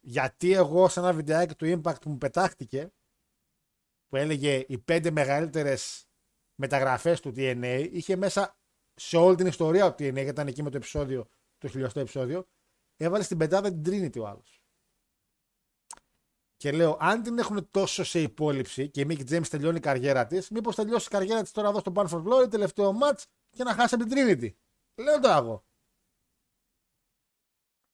Γιατί 0.00 0.52
εγώ 0.52 0.88
σε 0.88 1.00
ένα 1.00 1.12
βιντεάκι 1.12 1.54
του 1.54 1.66
Impact 1.66 2.00
που 2.00 2.10
μου 2.10 2.18
πετάχτηκε 2.18 2.92
που 4.08 4.16
έλεγε 4.16 4.64
οι 4.68 4.78
πέντε 4.78 5.10
μεγαλύτερες 5.10 6.08
μεταγραφές 6.54 7.20
του 7.20 7.32
TNA 7.36 7.88
είχε 7.92 8.16
μέσα 8.16 8.58
σε 8.94 9.16
όλη 9.16 9.36
την 9.36 9.46
ιστορία 9.46 9.94
του 9.94 10.04
TNA 10.04 10.12
γιατί 10.12 10.28
ήταν 10.28 10.46
εκεί 10.46 10.62
με 10.62 10.70
το 10.70 10.76
επεισόδιο, 10.76 11.26
το 11.58 11.68
χιλιοστό 11.68 12.00
επεισόδιο 12.00 12.46
έβαλε 12.96 13.22
στην 13.22 13.38
πεντάδα 13.38 13.72
την 13.72 13.82
Trinity 13.86 14.20
ο 14.20 14.26
άλλος. 14.26 14.62
Και 16.56 16.72
λέω, 16.72 16.96
αν 17.00 17.22
την 17.22 17.38
έχουν 17.38 17.70
τόσο 17.70 18.04
σε 18.04 18.20
υπόλοιψη 18.20 18.88
και 18.88 19.00
η 19.00 19.06
Mickey 19.10 19.30
James 19.30 19.46
τελειώνει 19.48 19.76
η 19.76 19.80
καριέρα 19.80 20.26
της, 20.26 20.50
μήπως 20.50 20.74
τελειώσει 20.74 21.06
η 21.06 21.10
καριέρα 21.10 21.42
της 21.42 21.50
τώρα 21.50 21.68
εδώ 21.68 21.78
στο 21.78 21.92
Band 21.94 22.06
for 22.08 22.22
Glory, 22.22 22.50
τελευταίο 22.50 22.98
match 23.02 23.22
και 23.58 23.64
να 23.64 23.74
χάσει 23.74 23.94
από 23.94 24.04
την 24.04 24.16
Trinity. 24.16 24.54
Λέω 24.94 25.20
τώρα 25.20 25.36
εγώ. 25.36 25.64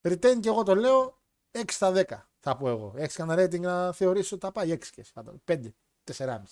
Retain 0.01 0.39
και 0.41 0.49
εγώ 0.49 0.63
το 0.63 0.75
λέω 0.75 1.23
6 1.51 1.65
στα 1.67 1.93
10 1.95 2.05
θα 2.39 2.57
πω 2.57 2.69
εγώ. 2.69 2.95
Έχει 2.97 3.17
κανένα 3.17 3.45
rating 3.45 3.61
να 3.61 3.93
θεωρήσει 3.93 4.35
ότι 4.35 4.45
θα 4.45 4.53
πάει 4.53 4.73
6 4.73 4.79
και 4.79 5.01
εσύ. 5.01 5.13
5, 5.45 5.73
4,5. 6.17 6.43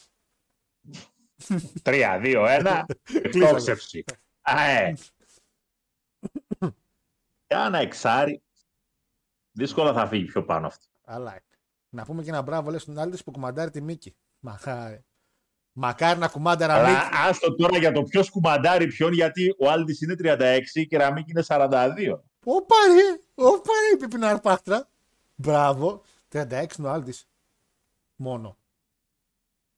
3, 1.82 2.20
2, 2.22 2.62
1. 2.62 2.84
Εκτόξευση. 3.22 4.04
Αε. 4.40 4.94
Για 7.46 7.64
ένα 7.64 7.78
εξάρι. 7.86 8.42
Δύσκολα 9.52 9.92
θα 9.92 10.06
φύγει 10.06 10.24
πιο 10.24 10.44
πάνω 10.44 10.66
αυτό. 10.66 10.86
Αλλά 11.04 11.42
να 11.88 12.04
πούμε 12.04 12.22
και 12.22 12.28
ένα 12.28 12.42
μπράβο 12.42 12.70
λέει 12.70 12.78
στον 12.78 12.98
άλλη 12.98 13.18
που 13.24 13.30
κουμαντάρει 13.30 13.70
τη 13.70 13.80
Μίκη. 13.80 14.16
Μακάρι. 14.38 15.04
Μακάρι 15.72 16.18
να 16.18 16.28
κουμάνταρα 16.28 16.74
Αλλά 16.74 16.88
Μίκη. 16.88 17.00
άστο 17.28 17.54
τώρα 17.54 17.78
για 17.78 17.92
το 17.92 18.02
ποιος 18.02 18.30
κουμαντάρει 18.30 18.86
ποιον, 18.86 19.12
γιατί 19.12 19.54
ο 19.58 19.70
Άλντης 19.70 20.00
είναι 20.00 20.14
36 20.18 20.60
και 20.72 20.96
η 20.96 20.98
Ραμίκη 20.98 21.30
είναι 21.30 21.42
42. 21.46 22.20
Ωπα 22.44 22.76
ρε, 22.94 23.22
ωπα 23.34 23.72
ρε, 23.82 23.94
είπε 23.94 24.06
την 24.06 24.24
αρπάχτρα. 24.24 24.88
Μπράβο. 25.34 26.02
36 26.32 26.78
είναι 26.78 26.88
ο 26.88 26.90
Άλτης. 26.90 27.28
Μόνο. 28.16 28.56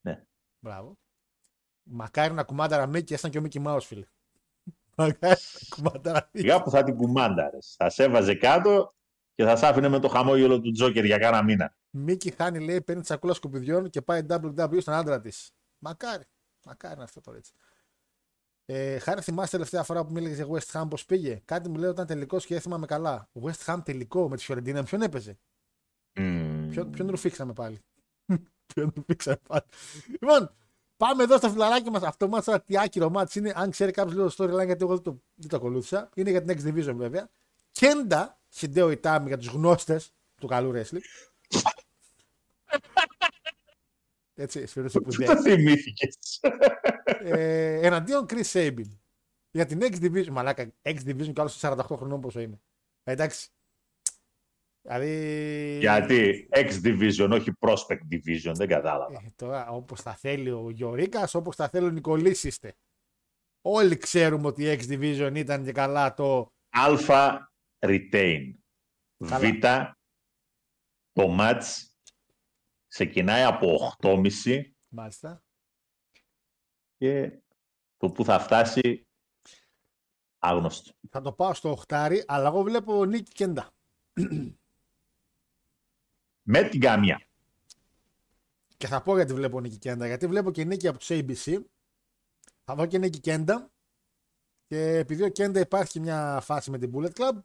Ναι. 0.01 0.23
Μπράβο. 0.61 0.99
Μακάρι 1.83 2.35
να 2.35 2.43
κουμάνταρα 2.43 2.87
Μίκη, 2.87 3.15
ήσταν 3.15 3.31
και 3.31 3.39
ο 3.39 3.41
Μίκη 3.41 3.59
Μάους 3.59 3.87
φίλε. 3.87 4.07
Μακάρι 4.97 5.41
να 5.53 5.77
κουμάνταρα 5.77 6.29
Μίκη. 6.33 6.47
Σιγά 6.47 6.63
που 6.63 6.71
θα 6.71 6.83
την 6.83 6.97
κουμάνταρες. 6.97 7.75
Θα 7.79 7.91
σε 7.91 8.03
έβαζε 8.05 8.35
κάτω 8.35 8.95
και 9.35 9.45
θα 9.45 9.57
σ' 9.57 9.63
άφηνε 9.63 9.89
με 9.89 9.99
το 9.99 10.09
χαμόγελο 10.09 10.61
του 10.61 10.71
Τζόκερ 10.71 11.05
για 11.05 11.19
κάνα 11.19 11.43
μήνα. 11.43 11.75
Μίκη 11.91 12.31
χάνει, 12.31 12.65
λέει, 12.65 12.81
παίρνει 12.81 13.01
τη 13.01 13.07
σακούλα 13.07 13.35
σκουπιδιών 13.35 13.91
και 13.91 14.03
πάει 14.03 14.21
WWE 14.29 14.81
στον 14.81 14.95
άντρα 14.95 15.21
της. 15.21 15.51
Μακάρι. 15.85 16.25
Μακάρι 16.65 16.99
να 16.99 17.05
αυτό 17.05 17.21
το 17.21 17.33
έτσι. 17.33 17.53
Ε, 18.65 18.99
Χάρη, 18.99 19.21
θυμάσαι 19.21 19.51
τελευταία 19.51 19.83
φορά 19.83 20.05
που 20.05 20.13
μίλησε 20.13 20.35
για 20.35 20.47
West 20.51 20.81
Ham 20.81 20.87
πώς 20.91 21.05
πήγε; 21.05 21.43
Κάτι 21.45 21.69
μου 21.69 21.75
λέει 21.75 21.85
ότι 21.85 21.95
ήταν 21.95 22.07
τελικό 22.07 22.39
και 22.39 22.47
δεν 22.49 22.61
θυμάμαι 22.61 22.87
καλά. 22.87 23.29
West 23.43 23.65
Ham 23.65 23.81
τελικό 23.85 24.29
με 24.29 24.37
τη 24.37 24.45
Φιωρεντίνα, 24.45 24.85
ποιον 24.85 25.03
έπαιζε; 25.03 25.39
Μμμ. 26.15 26.69
Ποιον, 26.71 26.91
ποιον 26.91 27.11
ρουφήξαμε 27.11 27.53
πάλι; 27.53 27.79
ποιον 28.75 28.93
ρουφήξαμε 28.95 29.41
πάλι; 29.49 29.63
λοιπόν, 30.21 30.55
πάμε 30.97 31.23
εδώ 31.23 31.37
στα 31.37 31.51
φιλαράκια 31.51 31.91
μας. 31.91 32.03
Αυτό 32.03 32.29
μάτσα 32.29 32.61
τι 32.61 32.79
άκυρο 32.79 33.11
μάτς 33.11 33.35
είναι. 33.35 33.53
Αν 33.57 33.71
ξέρει 33.71 33.93
κάποιος 33.93 34.15
λίγο 34.15 34.33
το 34.35 34.45
storyline, 34.45 34.67
γιατί 34.67 34.85
εγώ 34.85 34.95
δεν 34.95 35.03
το, 35.03 35.23
δεν 35.35 35.49
το 35.49 35.57
ακολούθησα. 35.57 36.11
Είναι 36.15 36.31
για 36.31 36.43
την 36.45 36.59
X 36.59 36.69
Division 36.69 36.95
βέβαια. 36.95 37.29
Κέντα, 37.71 38.41
Χιντέο 38.49 38.91
Ιτάμι 38.91 39.29
για 39.29 39.39
τους 39.39 39.47
γνώστες 39.47 40.13
του 40.41 40.47
καλού 40.47 40.73
wrestling. 40.75 41.03
Έτσι, 44.35 44.67
σφυρώσε 44.67 45.01
που 45.01 45.05
Πώς 45.05 45.17
το 45.17 45.43
θυμήθηκες; 45.43 46.41
ε, 47.21 47.87
εναντίον 47.87 48.27
Chris 48.29 48.53
Sabin. 48.53 48.99
Για 49.51 49.67
την 49.67 49.81
X 49.83 49.95
Division. 50.01 50.29
Μαλάκα, 50.31 50.73
X 50.83 50.97
Division 51.07 51.33
κι 51.33 51.41
άλλος 51.41 51.61
48 51.63 51.77
χρονών 51.97 52.21
πόσο 52.21 52.41
είναι. 52.41 52.61
Ε, 53.03 53.13
εντάξει. 53.13 53.49
Δηλαδή. 54.83 55.79
Γιατί; 55.79 56.49
X 56.51 56.71
Division, 56.85 57.29
όχι 57.33 57.53
Prospect 57.59 58.15
Division, 58.15 58.53
δεν 58.55 58.69
κατάλαβα. 58.69 59.23
Ε, 59.25 59.33
τώρα, 59.37 59.69
όπως 59.69 60.03
θα 60.03 60.15
θέλει 60.15 60.51
ο 60.51 60.71
Γιωρίκας, 60.71 61.35
όπως 61.35 61.57
θα 61.57 61.69
θέλει 61.69 61.87
ο 61.87 61.91
Νικολής 61.91 62.45
είστε. 62.45 62.77
Όλοι 63.61 63.97
ξέρουμε 63.97 64.47
ότι 64.47 64.65
η 64.65 64.79
X 64.81 64.93
Division 64.93 65.33
ήταν 65.35 65.65
και 65.65 65.73
καλά 65.73 66.15
το. 66.15 66.53
Α, 66.71 67.49
retain. 67.79 68.55
Καλά. 69.29 69.39
Β, 69.39 69.45
το 71.13 71.37
match 71.39 71.63
ξεκινάει 72.95 73.43
από 73.43 73.97
8,5 74.01 74.63
Μάλιστα. 74.89 75.43
και 76.97 77.43
το 77.97 78.11
που 78.11 78.25
θα 78.25 78.39
φτάσει 78.39 79.07
άγνωστο. 80.39 80.93
Θα 81.11 81.21
το 81.21 81.33
πάω 81.33 81.55
στο 81.55 81.71
οχτάρι, 81.71 82.25
αλλά 82.27 82.49
εγώ 82.49 82.63
βλέπω 82.63 83.05
Νίκη 83.05 83.33
Κέντα. 83.33 83.71
Με 86.43 86.63
την 86.69 86.81
καμία. 86.81 87.27
Και 88.77 88.87
θα 88.87 89.03
πω 89.03 89.15
γιατί 89.17 89.35
βλέπω 89.35 89.61
Νίκη 89.61 89.79
Κέντα. 89.79 90.07
Γιατί 90.07 90.27
βλέπω 90.27 90.51
και 90.51 90.65
Νίκη 90.65 90.89
από 90.89 90.99
τους 90.99 91.09
ABC. 91.11 91.63
Θα 92.65 92.75
δω 92.75 92.87
και 92.87 92.99
Νίκη 92.99 93.21
Κέντα. 93.21 93.71
Και 94.67 94.97
επειδή 94.97 95.23
ο 95.23 95.29
Κέντα 95.29 95.61
υπάρχει 95.61 96.01
μια 96.01 96.41
φάση 96.43 96.71
με 96.71 96.79
την 96.79 96.93
Bullet 96.95 97.13
Club, 97.13 97.39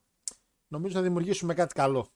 νομίζω 0.67 0.95
θα 0.95 1.01
δημιουργήσουμε 1.01 1.53
κάτι 1.53 1.73
καλό 1.73 2.07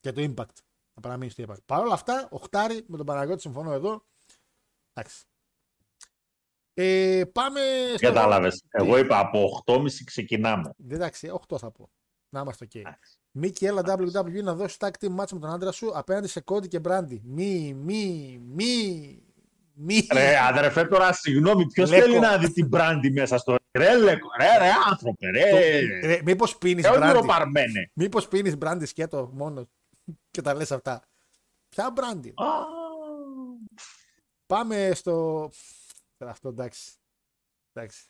για 0.00 0.12
το 0.12 0.34
impact. 0.34 0.71
Να 0.94 1.00
παραμείνει 1.02 1.30
στο 1.30 1.44
impact. 1.48 1.64
Παρ' 1.66 1.80
όλα 1.80 1.94
αυτά, 1.94 2.28
οχτάρι 2.30 2.84
με 2.86 2.96
τον 2.96 3.06
Παναγιώτη, 3.06 3.40
συμφωνώ 3.40 3.72
εδώ. 3.72 4.04
Εντάξει. 4.92 5.24
Ε, 6.74 7.22
πάμε 7.32 7.60
στο... 7.96 8.06
Κατάλαβες. 8.06 8.62
Εγώ 8.70 8.98
είπα 8.98 9.18
από 9.18 9.62
8.30 9.66 9.84
ξεκινάμε. 10.04 10.74
Εντάξει, 10.88 11.30
8 11.50 11.58
θα 11.58 11.70
πω. 11.70 11.90
Να 12.28 12.40
είμαστε 12.40 12.64
οκ. 12.64 12.82
Μίκη, 13.30 13.66
έλα 13.66 13.82
WWE 13.86 14.42
να 14.42 14.54
δώσει 14.54 14.76
tag 14.80 14.90
team 15.00 15.16
match 15.20 15.30
με 15.32 15.38
τον 15.38 15.50
άντρα 15.50 15.72
σου 15.72 15.90
απέναντι 15.94 16.28
σε 16.28 16.40
Κόντι 16.40 16.68
και 16.68 16.78
Μπράντι. 16.80 17.20
Μη, 17.24 17.74
μη, 17.74 18.38
μη, 18.54 19.22
μη. 19.74 20.06
Ρε, 20.12 20.38
αδερφέ, 20.38 20.84
τώρα 20.84 21.12
συγγνώμη, 21.12 21.66
ποιος 21.66 21.90
Λέκο. 21.90 22.02
θέλει 22.04 22.18
να 22.18 22.38
δει 22.38 22.52
την 22.52 22.66
μπράντι 22.68 23.10
μέσα 23.10 23.38
στο. 23.38 23.56
Ρε, 23.78 23.96
λέκο, 23.98 24.28
ρε, 24.38 24.58
ρε, 24.58 24.70
άνθρωπε, 24.90 25.30
ρε. 25.30 25.50
Ρε, 26.06 26.20
μήπως 26.24 26.58
πίνεις 26.58 26.84
Ε, 26.84 26.90
Μπράντι. 26.98 27.26
παρμένε. 27.26 27.90
Μήπως 27.94 28.28
πίνεις 28.28 28.56
Μπράντι 28.56 28.86
σκέτο 28.86 29.30
μόνος 29.32 29.66
και 30.30 30.40
τα 30.42 30.54
λες 30.54 30.70
αυτά. 30.72 31.02
Ποια 31.68 31.90
Μπράντι. 31.90 32.34
Πάμε 34.46 34.94
στο... 34.94 35.48
Τώρα 36.16 36.30
Αυτό 36.30 36.48
εντάξει. 36.48 36.92
Εντάξει. 37.72 38.06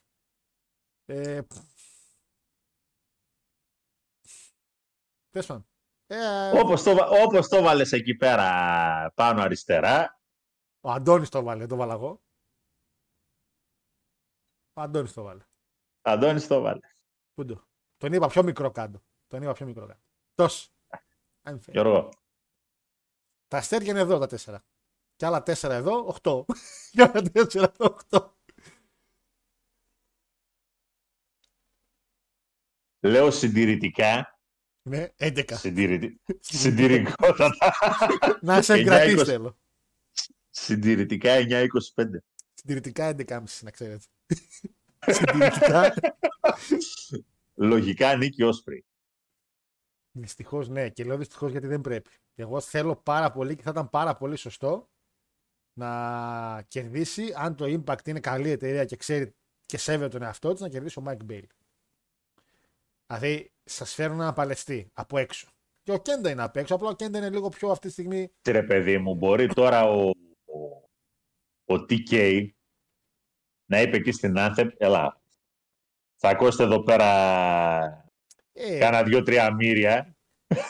Ε, 1.05 1.41
Τέλος 5.31 5.47
πάντων. 5.47 5.67
Ε, 6.07 6.59
Όπως 6.61 6.83
το, 6.83 6.95
βα- 6.95 7.09
όπως 7.09 7.49
το 7.49 7.63
βάλες 7.63 7.93
εκεί 7.93 8.15
πέρα 8.15 9.13
πάνω 9.15 9.43
αριστερά, 9.43 10.21
Ο 10.81 10.91
Αντώνης 10.91 11.29
το 11.29 11.43
βάλε, 11.43 11.67
το 11.67 11.77
βάλα 11.77 11.93
εγώ. 11.95 12.23
Ο 14.73 14.81
Αντώνης 14.81 15.13
το 15.13 15.23
βάλε. 15.23 15.45
Αντώνης 16.03 16.47
το 16.47 16.61
βάλε. 16.61 16.81
Πού 17.35 17.45
το; 17.45 17.67
Τον 17.97 18.13
είπα 18.13 18.27
πιο 18.29 18.43
μικρό 18.43 18.71
κάτω. 18.71 19.03
Τον 19.27 19.43
είπα 19.43 19.53
πιο 19.53 19.67
μικρό 19.67 19.87
κάτω. 19.87 20.01
Τόσο. 20.35 20.71
I'm 21.45 21.53
fair. 21.53 21.73
Γιώργο, 21.73 22.09
Τα 23.49 23.57
αστέρια 23.57 23.91
είναι 23.91 24.01
εδώ 24.01 24.19
τα 24.19 24.27
τέσσερα. 24.27 24.65
Και 25.17 25.27
άλλα 25.27 25.43
τέσσερα 25.43 25.75
εδώ, 25.75 26.07
οχτώ. 26.07 26.47
Και 26.93 27.03
άλλα 27.03 27.23
τέσσερα 27.23 27.73
εδώ, 27.75 27.87
οχτώ. 27.95 28.37
λέω 33.01 33.31
συντηρητικά, 33.31 34.39
Ναι, 34.83 35.09
11. 35.19 35.45
συντηρητι... 35.59 36.21
συντηρητικότατα, 36.41 37.73
Να 38.43 38.63
σε 38.63 38.73
9-20. 38.75 38.77
εγκρατείς 38.79 39.23
θέλω. 39.23 39.59
συντηρητικά 40.51 41.35
9-25. 41.49 41.67
Συντηρητικά 42.55 43.15
11,5 43.19 43.43
να 43.61 43.71
ξέρετε. 43.71 44.05
Συντηρητικά. 45.07 45.95
Λογικά 47.55 48.17
νίκη 48.17 48.43
Όσπρι. 48.43 48.85
Δυστυχώς 50.13 50.69
ναι, 50.69 50.89
και 50.89 51.05
λέω 51.05 51.17
δυστυχώς 51.17 51.51
γιατί 51.51 51.67
δεν 51.67 51.81
πρέπει. 51.81 52.11
Εγώ 52.35 52.61
θέλω 52.61 52.97
πάρα 52.97 53.31
πολύ 53.33 53.57
και 53.57 53.63
θα 53.63 53.71
ήταν 53.71 53.91
πάρα 53.91 54.17
πολύ 54.17 54.37
σωστό 54.37 54.91
να 55.73 56.63
κερδίσει 56.69 57.33
αν 57.37 57.57
το 57.57 57.65
Impact 57.65 58.07
είναι 58.07 58.21
καλή 58.21 58.51
εταιρεία 58.51 58.85
και 58.85 58.97
ξέρει 58.97 59.35
και 59.67 59.79
σέβεται 59.79 60.09
τον 60.09 60.23
εαυτό 60.23 60.53
της 60.53 60.61
να 60.61 60.69
κερδίσει 60.69 60.99
ο 60.99 61.03
Mike 61.07 61.31
Bailey. 61.31 61.47
Δηλαδή, 63.07 63.53
σας 63.65 63.95
φέρνουν 63.95 64.21
ένα 64.21 64.33
παλαιστή 64.33 64.91
από 64.93 65.19
έξω. 65.19 65.49
Και 65.83 65.93
ο 65.93 65.99
Κέντα 65.99 66.31
είναι 66.31 66.43
απ' 66.43 66.57
έξω, 66.57 66.75
απλά 66.75 66.89
ο 66.89 66.95
Κέντα 66.95 67.19
είναι 67.19 67.31
λίγο 67.31 67.49
πιο 67.49 67.71
αυτή 67.71 67.87
τη 67.87 67.93
στιγμή. 67.93 68.33
Ρε 68.49 68.63
παιδί 68.63 68.99
μου, 68.99 69.15
μπορεί 69.15 69.47
τώρα 69.47 69.85
ο, 69.85 70.09
ο, 70.45 71.75
ο 71.75 71.85
TK 71.89 72.49
να 73.67 73.81
είπε 73.81 73.97
εκεί 73.97 74.13
στην 74.13 74.35
Anthem, 74.37 74.69
έλα, 74.77 75.21
θα 76.15 76.29
ακούσετε 76.29 76.63
εδώ 76.63 76.83
πέρα 76.83 78.02
Ε, 78.53 78.79
κάνα 78.79 79.03
δυο-τρία 79.03 79.55
μύρια. 79.55 80.17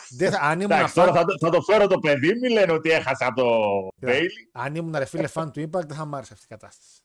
δεν 0.09 0.31
θα- 0.31 0.39
αν, 0.41 0.59
ήμουν 0.59 0.71
Εντάξει, 0.71 0.93
φαν, 0.93 1.05
τώρα 1.05 1.19
θα, 1.19 1.25
το- 1.25 1.37
θα 1.37 1.49
το 1.49 1.61
φέρω 1.61 1.87
το 1.87 1.99
παιδί, 1.99 2.39
μη 2.39 2.49
λένε 2.49 2.71
ότι 2.71 2.89
έχασα 2.89 3.25
από 3.25 3.41
το 3.41 3.87
Κοίτα, 3.99 4.11
Bailey. 4.11 4.49
αν 4.51 4.75
ήμουν 4.75 4.95
ρε 4.97 5.05
φίλε 5.05 5.27
φαν 5.27 5.51
του 5.51 5.61
Impact, 5.61 5.85
δεν 5.87 5.95
θα 5.97 6.05
μ' 6.05 6.15
άρεσε 6.15 6.33
αυτή 6.33 6.45
η 6.45 6.49
κατάσταση. 6.49 6.99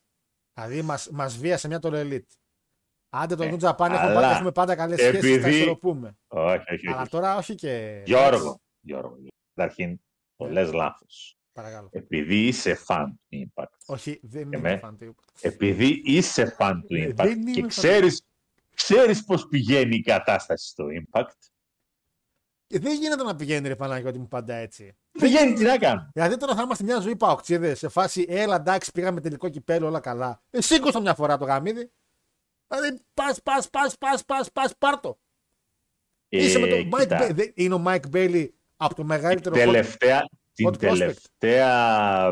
Δηλαδή, 0.53 0.81
μα 0.81 0.99
μας 1.11 1.37
βίασε 1.37 1.67
μια 1.67 1.79
το 1.79 1.89
Elite. 1.93 2.25
Άντε 3.09 3.35
το 3.35 3.43
Ε, 3.43 3.49
New 3.51 3.59
Japan 3.59 3.79
έχουμε, 3.79 3.97
αλλά 3.99 4.13
πάντα, 4.13 4.31
έχουμε 4.35 4.51
πάντα 4.51 4.75
καλές 4.75 4.99
σχέσεις, 4.99 5.17
επειδή- 5.17 5.41
τα 5.41 5.49
ισορροπούμε. 5.49 6.17
Όχι, 6.27 6.73
όχι, 6.73 6.87
Αλλά 6.87 7.01
όχι. 7.01 7.09
τώρα 7.09 7.35
όχι 7.37 7.55
και. 7.55 8.01
Γιώργο, 8.05 8.61
Γιώργο, 8.79 9.17
καταρχήν 9.53 9.99
το 10.35 10.45
Ναι. 10.45 10.51
λες 10.51 10.71
λάθος. 10.73 11.33
Παρακαλώ. 11.51 11.89
Επειδή 11.91 12.47
είσαι 12.47 12.73
φαν 12.75 13.19
του 13.29 13.51
Impact, 13.55 13.77
Όχι, 13.85 14.19
δεν 14.23 14.41
είμαι 14.41 14.55
Εμέ. 14.55 14.77
φαν 14.77 14.97
του 14.97 15.15
Impact. 15.15 15.37
επειδή 15.41 16.01
είσαι 16.05 16.45
φαν 16.45 16.85
του 16.87 16.95
Ε, 16.95 17.07
Impact 17.07 17.13
δεν 17.15 17.41
είμαι 17.47 17.51
και 17.51 17.65
fan. 17.81 18.09
Ξέρεις, 18.83 19.01
ξέρεις 19.01 19.23
πώς 19.23 19.47
πηγαίνει 19.47 19.95
η 19.95 20.01
κατάσταση 20.01 20.67
στο 20.67 20.85
Impact, 21.01 21.31
Ε, 22.71 22.79
Δεν 22.79 22.95
γίνεται 22.99 23.23
να 23.23 23.35
πηγαίνει 23.35 23.67
ρε 23.67 23.75
Παναγιώτη 23.75 24.19
μου 24.19 24.27
πάντα 24.27 24.53
έτσι. 24.55 24.97
πηγαίνει 25.11 25.53
τι 25.53 25.63
να 25.63 25.77
κάνω. 25.77 26.09
Δηλαδή 26.13 26.37
τώρα 26.37 26.55
θα 26.55 26.61
είμαστε 26.61 26.83
μια 26.83 26.99
ζωή 26.99 27.15
παοξίδε 27.15 27.75
σε 27.75 27.89
φάση 27.89 28.25
έλα 28.29 28.55
εντάξει 28.55 28.91
πήγαμε 28.91 29.21
τελικό 29.21 29.49
κυπέλο 29.49 29.87
όλα 29.87 29.99
καλά. 29.99 30.43
Ε, 30.49 30.61
σήκωσα 30.61 31.01
μια 31.01 31.15
φορά 31.15 31.37
το 31.37 31.45
γαμίδι. 31.45 31.91
Δηλαδή 32.67 32.99
πας, 33.13 33.41
πας, 33.41 33.69
πας, 33.69 33.97
πας, 33.97 34.25
πας, 34.25 34.51
πας, 34.51 34.77
πάρτο. 34.77 35.19
Είσαι 36.29 36.59
με 36.59 36.67
Ε, 36.67 36.83
το 36.83 36.97
Mike 36.97 36.99
κοίτα, 37.01 37.17
Bailey. 37.27 37.33
Δεν- 37.33 37.51
Είναι 37.55 37.73
ο 37.73 37.83
Mike 37.87 38.09
Bailey 38.13 38.47
από 38.77 38.95
το 38.95 39.03
μεγαλύτερο 39.03 39.55
hot- 39.55 39.59
τελευταία, 39.59 40.29
την 40.53 40.67
hot 40.67 40.71
prospect. 40.71 40.77
τελευταία 40.79 42.29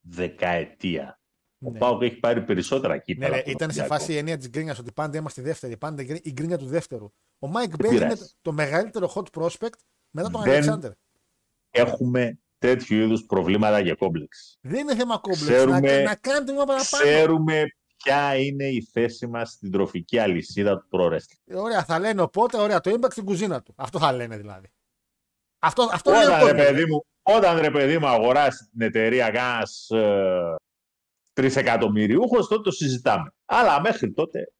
δεκαετία. 0.00 1.20
Ο 1.66 1.70
Ναι. 1.70 1.78
Πάουκ 1.78 2.02
έχει 2.02 2.16
πάρει 2.16 2.42
περισσότερα 2.42 2.94
Ναι, 2.94 3.00
κύπελα. 3.00 3.28
ρε, 3.28 3.34
από 3.36 3.44
τον 3.44 3.52
ήταν 3.54 3.70
σε 3.70 3.78
Ολυμπιακό. 3.80 4.00
φάση 4.02 4.12
η 4.12 4.16
ενία 4.16 4.36
της 4.36 4.48
γκρίνιας 4.48 4.78
ότι 4.78 4.92
πάντα 4.92 5.18
είμαστε 5.18 5.42
δεύτεροι. 5.42 5.76
Πάντα 5.76 6.02
η 6.02 6.04
γκρι- 6.04 6.26
η 6.26 6.32
γκρίνια 6.32 6.58
του 6.58 6.66
δεύτερου. 6.66 7.04
Ο 7.38 7.48
Mike 7.54 7.70
Bailey 7.74 7.88
πειράζει. 7.88 8.04
είναι 8.04 8.16
το 8.42 8.52
μεγαλύτερο 8.52 9.12
hot 9.14 9.40
prospect 9.40 9.78
μετά 10.10 10.30
τον 10.30 10.42
Δεν- 10.42 10.64
Alexander. 10.64 10.90
Έχουμε 11.70 12.38
τέτοιου 12.58 12.96
είδους 12.96 13.24
προβλήματα 13.26 13.82
και 13.82 13.94
κόμπλεξ. 13.94 14.58
Δεν 14.60 14.80
είναι 14.80 14.94
θέμα 14.96 15.18
κόμπλεξ. 15.18 15.44
Ξέρουμε- 15.46 15.80
να, 15.80 16.02
να 16.02 16.14
κάνετε 16.14 16.52
μια 16.52 16.64
παραπάνω. 16.64 17.04
Ξέρουμε 17.04 17.64
ποια 17.96 18.36
είναι 18.36 18.64
η 18.64 18.88
θέση 18.92 19.26
μας 19.26 19.50
στην 19.50 19.70
τροφική 19.70 20.18
αλυσίδα 20.18 20.78
του 20.78 20.88
Pro 20.90 21.12
Wrestling. 21.12 21.54
Ωραία, 21.56 21.84
θα 21.84 21.98
λένε 21.98 22.20
οπότε, 22.22 22.56
ωραία, 22.60 22.80
το 22.80 22.90
impact 23.00 23.10
στην 23.10 23.24
κουζίνα 23.24 23.62
του. 23.62 23.72
Αυτό 23.76 23.98
θα 23.98 24.12
λένε 24.12 24.36
δηλαδή. 24.36 24.66
Αυτό, 25.58 25.88
αυτό 25.92 26.10
λέει 26.10 26.20
ο 26.20 26.24
Όταν 26.26 26.36
ρε, 26.38 26.42
κόσμος. 26.42 26.64
παιδί 26.66 26.84
μου, 26.86 27.04
όταν 27.22 27.58
ρε 27.58 27.70
παιδί 27.70 27.98
μου 27.98 28.06
αγοράσει 28.06 28.68
την 28.70 28.80
εταιρεία 28.80 29.30
κανένας 29.30 29.88
ε, 31.36 31.42
τρισεκατομμυριούχος, 31.42 32.48
τότε 32.48 32.62
το 32.62 32.70
συζητάμε. 32.70 33.32
Αλλά 33.44 33.80
μέχρι 33.80 34.12
τότε 34.12 34.52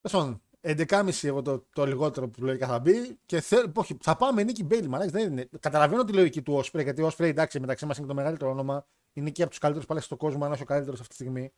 Τέλος 0.00 0.24
πάντων, 0.24 0.42
11,5 0.60 1.24
εγώ 1.28 1.42
το, 1.42 1.66
το 1.72 1.86
λιγότερο 1.86 2.28
που 2.28 2.44
λογικά 2.44 2.66
θα 2.66 2.78
μπει. 2.78 3.18
Και 3.26 3.40
θε, 3.40 3.56
όχι, 3.74 3.96
θα 4.00 4.16
πάμε 4.16 4.42
νίκη 4.42 4.64
Μπέιλι. 4.64 4.88
Μαλάκι, 4.88 5.10
δεν 5.10 5.32
είναι. 5.32 5.48
Καταλαβαίνω 5.60 6.04
τη 6.04 6.12
λογική 6.12 6.42
του 6.42 6.54
Όσπρey 6.64 6.82
γιατί 6.82 7.02
ο 7.02 7.06
Όσπρey 7.06 7.24
εντάξει 7.24 7.60
μεταξύ 7.60 7.86
μας 7.86 7.98
είναι 7.98 8.06
το 8.06 8.14
μεγαλύτερο 8.14 8.50
όνομα. 8.50 8.86
Είναι 9.12 9.30
και 9.30 9.40
από 9.42 9.50
τους 9.50 9.58
καλύτερους 9.60 9.86
πάλι 9.88 10.00
στον 10.00 10.18
κόσμο, 10.18 10.44
αν 10.44 10.52
όχι 10.52 10.62
ο 10.62 10.64
καλύτερος 10.64 11.00
αυτή 11.00 11.14
τη 11.16 11.22
στιγμή. 11.22 11.52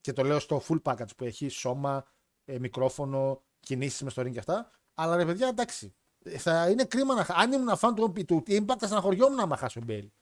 Και 0.00 0.12
το 0.12 0.22
λέω 0.22 0.38
στο 0.38 0.62
full 0.68 0.82
package 0.82 1.16
που 1.16 1.24
έχει 1.24 1.48
σώμα, 1.48 2.06
ε, 2.44 2.58
μικρόφωνο, 2.58 3.42
κινήσεις 3.60 4.02
με 4.02 4.10
στο 4.10 4.22
ring 4.22 4.30
και 4.32 4.38
αυτά. 4.38 4.70
Αλλά 4.94 5.16
ρε 5.16 5.24
παιδιά, 5.24 5.48
εντάξει. 5.48 5.94
Ε, 6.24 6.38
Θα 6.38 6.70
είναι 6.70 6.84
κρίμα 6.84 7.14
να 7.14 7.24
χα- 7.24 7.34
Αν 7.34 7.52
ήμουν 7.52 7.76
φαν 7.76 7.94
του, 7.94 8.12
του 8.26 8.42
Impact, 8.46 8.76
θα 8.78 8.86
στεναχωριόμουν 8.86 9.48
να 9.48 9.56
χάσει 9.56 9.78
ο 9.78 9.82
Μπέιλι. 9.84 10.12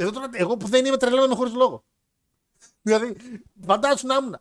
Εδώ 0.00 0.10
τώρα, 0.10 0.28
εγώ 0.32 0.56
που 0.56 0.66
δεν 0.66 0.84
είμαι 0.84 0.96
τρελαίνομαι 0.96 1.34
χωρίς 1.34 1.52
λόγο. 1.54 1.84
δηλαδή, 2.82 3.16
φαντάσου 3.66 4.06
να 4.06 4.14
ήμουν. 4.14 4.36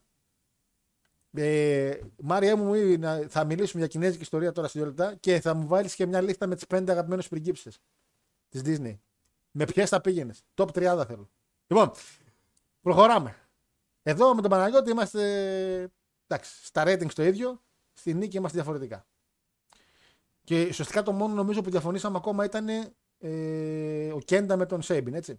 Ε, 1.34 2.00
Μάρια 2.22 2.56
μου, 2.56 2.74
ή 2.74 2.98
να- 2.98 3.26
θα 3.30 3.44
μιλήσουμε 3.44 3.80
για 3.80 3.88
κινέζικη 3.92 4.22
ιστορία 4.22 4.52
τώρα 4.52 4.68
σε 4.68 4.80
δύο 4.80 4.88
λεπτά 4.88 5.16
και 5.16 5.40
θα 5.42 5.54
μου 5.54 5.68
βάλεις 5.68 5.96
και 5.96 6.06
μια 6.06 6.22
λίστα 6.22 6.48
με 6.48 6.56
τις 6.56 6.68
πέντε 6.68 6.92
αγαπημένες 6.92 7.28
πριγκίψε 7.28 7.72
της 8.50 8.62
Disney. 8.66 8.98
Με 9.52 9.66
ποιες 9.66 9.90
θα 9.90 10.02
πήγαινες. 10.02 10.44
Top 10.56 10.68
30 10.74 11.06
θέλω. 11.08 11.30
Λοιπόν, 11.68 11.92
προχωράμε. 12.82 13.36
Εδώ 14.04 14.36
με 14.36 14.42
τον 14.42 14.50
Παναγιώτη 14.50 14.92
είμαστε 14.92 15.22
εντάξει, 16.28 16.66
στα 16.66 16.84
ratings 16.86 17.14
το 17.14 17.24
ίδιο. 17.24 17.62
Στη 17.94 18.14
νίκη 18.14 18.38
είμαστε 18.38 18.58
διαφορετικά. 18.58 19.06
Και 20.44 20.66
ουσιαστικά 20.70 21.04
το 21.04 21.12
μόνο 21.12 21.34
νομίζω 21.34 21.62
που 21.62 21.70
διαφωνήσαμε 21.70 22.18
ακόμα 22.18 22.46
ήταν 22.46 22.68
ε, 23.20 24.12
ο 24.12 24.20
Κέντα 24.20 24.58
με 24.58 24.66
τον 24.66 24.82
Σέιμπιν, 24.82 25.14
έτσι. 25.14 25.38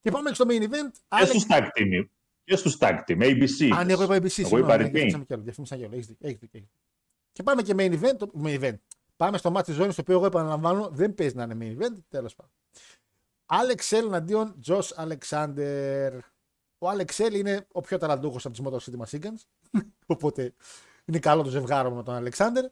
και 0.00 0.10
πάμε 0.10 0.34
στο 0.34 0.44
main 0.48 0.62
event. 0.62 0.90
και 0.92 1.00
Alex- 1.08 1.26
στους 1.26 1.44
tag 1.48 1.62
team. 1.62 2.08
Και 2.44 2.56
στους 2.56 2.76
tag 2.80 3.00
team, 3.06 3.20
ABC. 3.22 3.70
Α, 3.76 3.84
ναι, 3.84 3.92
εγώ 3.92 4.02
είπα 4.02 4.14
ABC. 4.16 4.20
Εγώ 4.22 4.28
συγγνώμη, 4.28 4.62
είπα 4.64 4.76
ναι, 4.76 4.84
retain. 4.88 4.92
διαφήμισα 4.92 5.24
κι 5.24 5.32
άλλο, 5.32 5.42
διαφήμισα 5.42 5.76
κι 5.76 5.84
άλλο. 5.84 5.94
Έχεις 5.94 6.06
δίκιο, 6.06 6.28
έχεις 6.28 6.38
δίκιο, 6.38 6.58
έχεις 6.58 6.68
δίκιο. 6.70 6.80
Και 7.32 7.42
πάμε 7.42 7.62
και 7.62 7.74
main 7.76 8.00
event. 8.00 8.16
το- 8.18 8.30
Main 8.42 8.60
event. 8.62 8.76
Πάμε 9.16 9.38
στο 9.38 9.52
match 9.56 9.64
της 9.64 9.74
ζώνη, 9.74 9.88
το 9.94 10.00
οποίο 10.00 10.14
εγώ 10.14 10.26
επαναλαμβάνω 10.26 10.88
δεν 10.88 11.14
παίζει 11.14 11.34
να 11.34 11.42
είναι 11.42 11.56
main 11.60 11.82
event. 11.82 11.96
Τέλος 12.08 12.34
πάντων. 12.34 12.52
Alex 13.46 13.96
L 13.98 14.04
εναντίον 14.04 14.60
Josh 14.66 14.88
Alexander. 14.96 16.18
Ο 16.78 16.90
Alex 16.90 17.26
L 17.28 17.32
είναι 17.34 17.66
ο 17.72 17.80
πιο 17.80 17.98
ταλαντούχος 17.98 18.46
από 18.46 18.54
του 18.56 18.64
Motor 18.64 18.78
City 18.78 19.04
Machigans. 19.06 19.70
Οπότε 20.06 20.54
είναι 21.04 21.18
καλό 21.18 21.42
το 21.42 21.50
ζευγάρο 21.50 21.90
με 21.90 22.02
τον 22.02 22.24
Alexander. 22.24 22.64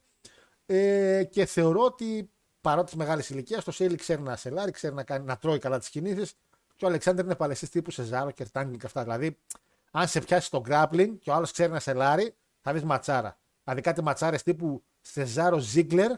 Ε, 0.67 1.25
και 1.31 1.45
θεωρώ 1.47 1.81
ότι 1.81 2.31
παρότι 2.65 2.87
της 2.87 2.95
μεγάλης 2.95 3.31
ηλικίας, 3.31 3.65
το 3.65 3.71
Σέιλι 3.71 3.97
ξέρει 3.97 4.23
να 4.23 4.37
σελάρει, 4.37 4.71
ξέρει 4.71 4.95
να, 4.95 5.05
κάνει, 5.05 5.25
να 5.25 5.37
τρώει 5.37 5.59
καλά 5.59 5.79
τις 5.79 5.89
κινήσεις. 5.89 6.35
Και 6.77 6.85
ο 6.85 6.89
Αλεξάνδρ 6.89 7.25
είναι 7.25 7.35
παλαιστής 7.35 7.71
τύπου 7.71 7.91
σε 7.91 8.03
ζάρο 8.03 8.31
και 8.31 8.45
ρτάγκλι 8.45 8.77
και 8.77 8.87
αυτά. 8.87 9.03
Δηλαδή, 9.03 9.39
αν 9.91 10.09
σε 10.09 10.21
πιάσει 10.21 10.51
το 10.51 10.63
grappling 10.69 11.15
και 11.21 11.31
ο 11.31 11.35
άλλος 11.35 11.53
ξέρει 11.53 11.73
να 11.73 11.81
σελάρει, 11.81 12.35
θα 12.61 12.73
δεις 12.73 12.85
ματσάρα. 12.85 13.39
Δηλαδή 13.65 13.83
κάτι 13.83 14.03
ματσάρες 14.03 14.43
τύπου 14.43 14.83
Σεζάρο 15.01 15.59
Ζίγκλερ 15.59 16.11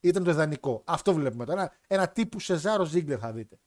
ήταν 0.00 0.24
το 0.24 0.30
ιδανικό. 0.30 0.82
Αυτό 0.84 1.12
βλέπουμε 1.12 1.44
τώρα. 1.44 1.60
Ένα, 1.60 1.72
ένα 1.86 2.08
τύπου 2.08 2.40
Σεζάρο 2.40 2.84
Ζίγκλερ 2.84 3.18
θα 3.20 3.32
δείτε. 3.32 3.58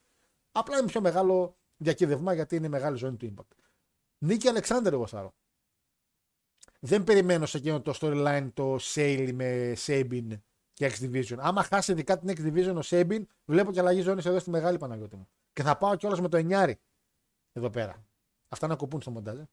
Απλά 0.52 0.78
είναι 0.78 0.88
πιο 0.88 1.02
μεγάλο 1.02 1.56
διακύδευμα 1.78 2.34
γιατί 2.34 2.56
είναι 2.56 2.68
μεγάλη 2.68 2.98
ζώνη 2.98 3.16
του 3.16 3.34
impact. 3.34 3.56
Νίκη 4.18 4.48
Αλεξάντερ, 4.48 4.94
εγώ 4.94 5.08
σάρω. 5.08 5.34
Δεν 6.80 7.04
περιμένω 7.04 7.46
σε 7.46 7.58
εκείνο 7.58 7.82
το 7.82 7.98
storyline 8.02 8.48
το 8.54 8.78
Σέλι 8.80 9.34
με 9.34 9.74
Σέιμπιν 9.76 10.41
και 10.80 10.92
X 10.92 11.04
Division. 11.04 11.38
Άμα 11.40 11.64
χάσει 11.64 11.92
ειδικά 11.92 12.20
την 12.20 12.30
X 12.30 12.40
Division 12.48 12.76
ο 12.78 12.82
Σέιμπιν, 12.82 13.28
βλέπω 13.46 13.72
και 13.72 13.80
αλλαγή 13.80 14.02
ζώνης 14.02 14.26
εδώ 14.26 14.40
στη 14.40 14.50
μεγάλη 14.50 14.78
Παναγιώτη 14.78 15.16
μου. 15.16 15.30
Και 15.54 15.64
θα 15.64 15.78
πάω 15.78 15.96
κιόλας 15.96 16.22
με 16.22 16.28
το 16.30 16.38
εννιάρι 16.38 16.80
εδώ 17.54 17.70
πέρα. 17.70 18.06
Αυτά 18.48 18.68
να 18.68 18.76
κοπούν 18.76 19.02
στο 19.02 19.12
μοντάζ. 19.12 19.40
ε. 19.40 19.50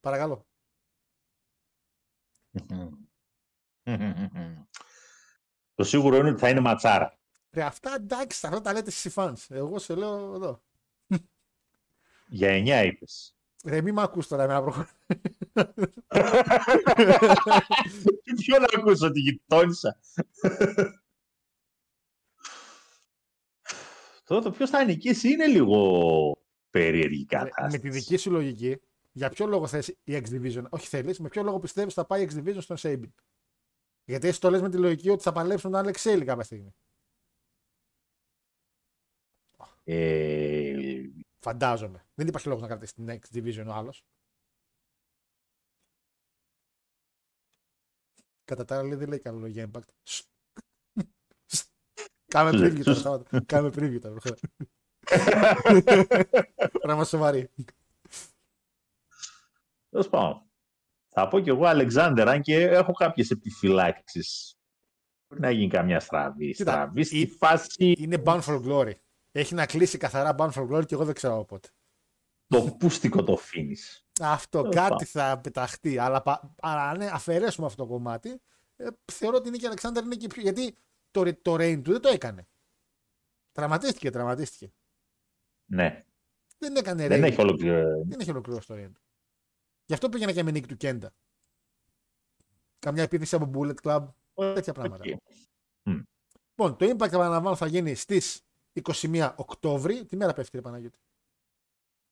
Παρακαλώ. 0.00 0.46
Το 5.74 5.84
σίγουρο 5.84 6.16
είναι 6.16 6.30
ότι 6.30 6.40
θα 6.40 6.48
είναι 6.48 6.60
ματσάρα. 6.60 7.18
Ρε, 7.50 7.62
αυτά 7.62 7.94
εντάξει, 7.94 8.46
αυτά 8.46 8.60
τα 8.60 8.72
λέτε 8.72 8.88
εσείς 8.88 9.04
οι 9.04 9.12
fans. 9.14 9.46
Εγώ 9.48 9.78
σε 9.78 9.94
λέω 9.94 10.34
εδώ. 10.34 10.62
Για 12.28 12.48
9 12.50 12.86
είπες. 12.86 13.36
Ρε, 13.64 13.80
μη 13.80 13.92
με 13.92 14.02
ακούς 14.02 14.26
τώρα 14.26 14.42
εμένα 14.42 14.62
προχωρά. 14.62 14.88
Ποιο 18.36 18.58
να 18.58 18.66
ακούσω, 18.78 19.10
τη 19.10 19.20
γειτόνισσα. 19.20 19.98
Τώρα 24.24 24.42
το 24.42 24.50
ποιος 24.50 24.70
θα 24.70 24.84
νικήσει 24.84 25.28
είναι 25.28 25.46
λίγο 25.46 26.38
περίεργη 26.70 27.26
Με 27.30 27.38
κατάσταση. 27.38 27.78
τη 27.78 27.88
δική 27.88 28.16
σου 28.16 28.30
λογική, 28.30 28.76
για 29.12 29.30
ποιο 29.30 29.46
λόγο 29.46 29.66
θες 29.66 29.88
η 29.88 29.96
X 30.04 30.22
Division, 30.22 30.64
όχι 30.68 30.86
θέλεις, 30.86 31.18
με 31.20 31.28
ποιο 31.28 31.42
λόγο 31.42 31.58
πιστεύεις 31.58 31.94
θα 31.94 32.04
πάει 32.06 32.22
η 32.22 32.28
X 32.30 32.36
Division 32.38 32.58
στον 32.60 32.76
Sabin. 32.80 33.10
Γιατί 34.04 34.28
εσύ 34.28 34.40
το 34.40 34.50
λες 34.50 34.60
με 34.60 34.70
τη 34.70 34.76
λογική 34.78 35.10
ότι 35.10 35.22
θα 35.22 35.32
παλέψουν 35.32 35.70
τον 35.70 35.84
Alex 35.86 35.94
Shelley 35.96 36.24
κάποια 36.24 36.44
στιγμή. 36.44 36.74
Ε, 39.84 41.02
Φαντάζομαι. 41.38 42.06
Δεν 42.14 42.26
υπάρχει 42.26 42.48
λόγος 42.48 42.62
να 42.62 42.68
κρατήσει 42.68 42.94
την 42.94 43.08
X 43.08 43.36
Division 43.36 43.64
ο 43.66 43.72
άλλος. 43.72 44.04
Κατά 48.46 48.64
τα 48.64 48.78
άλλα 48.78 48.88
λέει, 48.88 48.96
δεν 48.98 49.08
λέει 49.08 49.18
καλό 49.18 49.36
λόγο 49.38 49.50
για 49.50 49.70
impact. 49.70 49.88
Σ. 50.02 50.22
Σ. 51.46 51.64
Κάμε 52.26 52.50
preview 52.50 52.82
τώρα. 52.84 52.98
Σάββατο. 52.98 53.44
Κάμε 53.46 53.68
preview 53.68 53.98
τώρα. 54.00 54.14
προχώρα. 54.14 54.36
Πρέπει 56.56 56.86
να 56.86 56.92
είμαστε 56.92 57.16
σοβαροί. 57.16 57.50
Τέλος 59.90 60.08
πάντων. 60.08 60.50
Θα 61.08 61.28
πω 61.28 61.40
κι 61.40 61.48
εγώ 61.48 61.64
Αλεξάνδερ, 61.64 62.28
αν 62.28 62.42
και 62.42 62.54
έχω 62.62 62.92
κάποιες 62.92 63.30
επιφυλάξεις. 63.30 64.54
Μπορεί 65.28 65.40
να 65.40 65.50
γίνει 65.50 65.68
καμιά 65.68 66.00
στραβή. 66.00 66.54
Κοίτα, 66.54 66.70
στραβή 66.72 67.04
στη 67.04 67.18
η- 67.18 67.26
φάση 67.26 67.94
Είναι 67.98 68.22
Bound 68.26 68.40
for 68.42 68.62
Glory. 68.64 68.92
Έχει 69.32 69.54
να 69.54 69.66
κλείσει 69.66 69.98
καθαρά 69.98 70.34
Bound 70.38 70.50
for 70.52 70.68
Glory 70.70 70.86
και 70.86 70.94
εγώ 70.94 71.04
δεν 71.04 71.14
ξέρω 71.14 71.44
πότε. 71.44 71.68
Το 72.46 72.76
πούστικο 72.78 73.22
το 73.24 73.38
finish. 73.52 74.02
Αυτό 74.20 74.60
Τέλος 74.60 74.74
κάτι 74.74 74.88
πάντων. 74.90 75.06
θα 75.06 75.40
πεταχτεί. 75.40 75.98
Αλλά, 75.98 76.22
πα- 76.22 76.54
αλλά 76.60 76.88
αν 76.88 77.02
αφαιρέσουμε 77.02 77.66
αυτό 77.66 77.82
το 77.82 77.88
κομμάτι, 77.92 78.40
ε, 78.76 78.86
θεωρώ 79.12 79.36
ότι 79.36 79.48
η 79.48 79.50
Νίκη 79.50 79.66
Αλεξάνδρ 79.66 80.02
είναι 80.02 80.14
και 80.16 80.26
πιο. 80.26 80.42
Γιατί 80.42 80.76
το, 81.10 81.22
ρε- 81.22 81.32
το 81.32 81.54
reign 81.54 81.80
του 81.84 81.92
δεν 81.92 82.00
το 82.00 82.08
έκανε. 82.08 82.46
Τραυματίστηκε, 83.52 84.10
τραυματίστηκε. 84.10 84.72
Ναι, 85.66 86.04
Δεν 86.58 86.76
έκανε 86.76 87.08
δεν 87.08 87.20
reign. 87.20 87.26
έχει 87.26 87.40
ολοκληρώσει. 87.40 88.08
Δεν 88.08 88.20
έχει 88.20 88.30
ολοκληρώσει 88.30 88.66
το 88.66 88.74
reign 88.74 88.90
του. 88.94 89.00
Γι' 89.86 89.94
αυτό 89.94 90.08
πήγαινα 90.08 90.32
και 90.32 90.42
με 90.42 90.50
νίκη 90.50 90.66
του 90.68 90.76
Κέντα. 90.76 91.14
Καμιά 92.78 93.02
επίθεση 93.02 93.34
από 93.36 93.50
Bullet 93.54 93.74
Club. 93.82 94.06
Τέτοια 94.34 94.72
πράγματα. 94.72 95.04
Λοιπόν, 96.58 96.76
το 96.76 96.86
Impact 96.86 97.12
επαναλαμβάνω 97.12 97.56
θα 97.56 97.66
γίνει 97.66 97.94
στις 97.94 98.42
21 98.72 99.32
Οκτώβρη. 99.36 100.04
Τι 100.04 100.16
μέρα 100.16 100.32
πέφτει, 100.32 100.56
ρε 100.56 100.62
Παναγιώτη; 100.62 100.98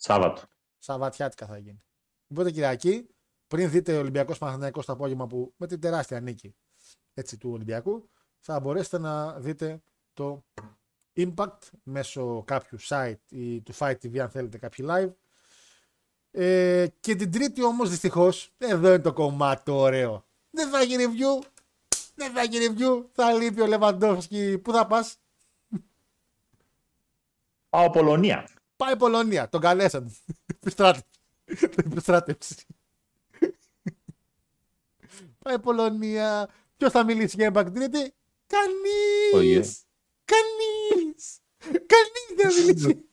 Σάββατο. 0.06 0.42
Σαββατιάτικα 0.78 1.46
θα 1.46 1.58
γίνει. 1.58 1.82
Οπότε 2.28 2.50
Κυριακή, 2.50 3.06
πριν 3.46 3.70
δείτε 3.70 3.96
Ολυμπιακός 3.98 4.38
Παναθηναϊκός 4.38 4.86
το 4.86 4.92
απόγευμα 4.92 5.26
που 5.26 5.54
με 5.56 5.66
την 5.66 5.80
τεράστια 5.80 6.20
νίκη 6.20 6.54
έτσι, 7.14 7.38
του 7.38 7.50
Ολυμπιακού, 7.50 8.10
θα 8.38 8.60
μπορέσετε 8.60 8.98
να 8.98 9.32
δείτε 9.40 9.82
το 10.12 10.44
Impact 11.16 11.58
μέσω 11.82 12.42
κάποιου 12.46 12.78
site 12.80 13.14
ή 13.28 13.60
του 13.60 13.74
Fight 13.74 13.94
TV 14.02 14.18
αν 14.18 14.30
θέλετε 14.30 14.58
κάποιοι 14.58 14.86
live. 14.88 15.12
Ε, 16.30 16.86
και 17.00 17.14
την 17.14 17.30
τρίτη 17.30 17.64
όμως 17.64 17.90
δυστυχώς, 17.90 18.52
εδώ 18.58 18.88
είναι 18.88 19.02
το 19.02 19.12
κομμάτι 19.12 19.62
το 19.62 19.74
ωραίο. 19.76 20.24
Δεν 20.50 20.70
θα 20.70 20.82
γίνει 20.82 21.04
review, 21.06 21.46
δεν 22.14 22.32
θα 22.32 22.42
γίνει 22.42 22.66
review, 22.68 23.04
θα 23.12 23.32
λείπει 23.32 23.60
ο 23.60 23.66
Λεβαντόφσκι. 23.66 24.58
Πού 24.58 24.72
θα 24.72 24.86
πας, 24.86 25.16
Πάω 27.68 27.90
Πολωνία. 27.90 28.48
Πάει 28.84 28.96
Πολωνία, 28.96 29.48
τον 29.48 29.60
καλέσαν. 29.60 30.14
Επιστράτευση. 30.46 31.08
Επιστράτευση. 31.76 32.54
Πάει 35.38 35.58
Πολωνία. 35.58 36.48
Ποιος 36.76 36.92
θα 36.92 37.04
μιλήσει 37.04 37.36
για 37.36 37.50
Impact 37.54 37.66
Trinity? 37.66 38.06
Oh, 38.06 38.10
Κανεί! 38.46 39.60
yeah. 39.60 39.64
Κανείς! 40.24 41.38
Κανείς 41.60 42.34
δεν 42.36 42.50
θα 42.50 42.60
μιλήσει. 42.60 43.08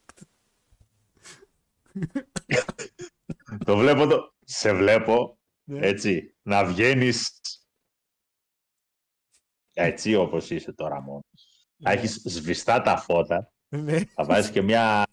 το 3.66 3.78
βλέπω 3.78 4.08
το... 4.08 4.34
Σε 4.46 4.74
βλέπω, 4.74 5.40
Ναι. 5.64 5.88
έτσι, 5.88 6.36
να 6.42 6.66
βγαίνεις 6.66 7.40
έτσι 9.74 10.16
όπως 10.16 10.50
είσαι 10.50 10.74
τώρα 10.74 11.02
μόνος. 11.02 11.68
Θα 11.84 11.92
έχεις 11.92 12.22
σβηστά 12.26 12.82
τα 12.82 12.98
φώτα, 12.98 13.52
Ναι. 13.70 14.06
θα 14.06 14.26
βάζεις 14.26 14.52
και 14.52 14.62
μια 14.62 15.06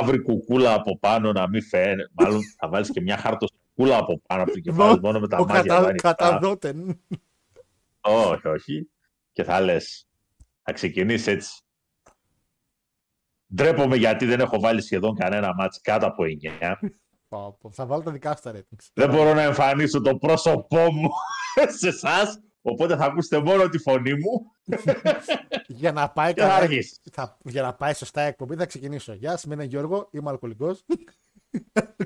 μαύρη 0.00 0.22
κουκούλα 0.22 0.74
από 0.74 0.98
πάνω 0.98 1.32
να 1.32 1.48
μην 1.48 1.62
φαίνεται. 1.62 2.10
Μάλλον 2.12 2.40
θα 2.58 2.68
βάλεις 2.68 2.90
και 2.90 3.00
μια 3.00 3.16
χαρτοσακούλα 3.16 3.96
από 3.96 4.20
πάνω 4.26 4.42
από 4.42 4.52
το 4.52 4.58
κεφάλι 4.60 5.00
μόνο 5.00 5.20
με 5.20 5.28
τα 5.28 5.36
Ο 5.38 5.44
μάτια 5.46 5.62
κατα... 5.62 5.88
ανοιχτά. 5.88 6.14
καταδότεν. 6.14 7.00
Όχι, 8.00 8.48
όχι. 8.48 8.90
Και 9.32 9.44
θα 9.44 9.60
λες, 9.60 10.08
θα 10.62 10.72
ξεκινήσεις 10.72 11.26
έτσι. 11.26 11.62
Ντρέπομαι 13.54 13.96
γιατί 13.96 14.26
δεν 14.26 14.40
έχω 14.40 14.60
βάλει 14.60 14.82
σχεδόν 14.82 15.14
κανένα 15.16 15.54
μάτς 15.54 15.80
κάτω 15.80 16.06
από 16.06 16.22
9. 16.60 16.88
Πω, 17.28 17.56
πω. 17.60 17.70
Θα 17.72 17.86
βάλω 17.86 18.02
τα 18.02 18.10
δικά 18.12 18.36
σου 18.36 18.42
τα 18.42 18.52
ratings. 18.54 18.88
Δεν 18.94 19.10
μπορώ 19.10 19.34
να 19.34 19.42
εμφανίσω 19.42 20.00
το 20.00 20.16
πρόσωπό 20.16 20.92
μου 20.92 21.08
σε 21.78 21.88
εσάς. 21.88 22.40
Οπότε 22.62 22.96
θα 22.96 23.04
ακούσετε 23.04 23.42
μόνο 23.42 23.68
τη 23.68 23.78
φωνή 23.78 24.12
μου 24.12 24.52
Για 25.72 25.92
να 25.92 26.10
πάει 26.10 26.34
και 26.34 26.40
θα 26.40 26.46
καλά. 26.46 26.58
αρχίσει. 26.60 27.00
Θα... 27.12 27.38
Για 27.44 27.62
να 27.62 27.74
πάει 27.74 27.94
σωστά 27.94 28.24
η 28.24 28.26
εκπομπή 28.26 28.56
θα 28.56 28.66
ξεκινήσω. 28.66 29.12
Γεια 29.12 29.30
σας, 29.30 29.42
είμαι 29.42 29.64
Γιώργο, 29.64 30.08
είμαι 30.10 30.30
αλκοολικός. 30.30 30.84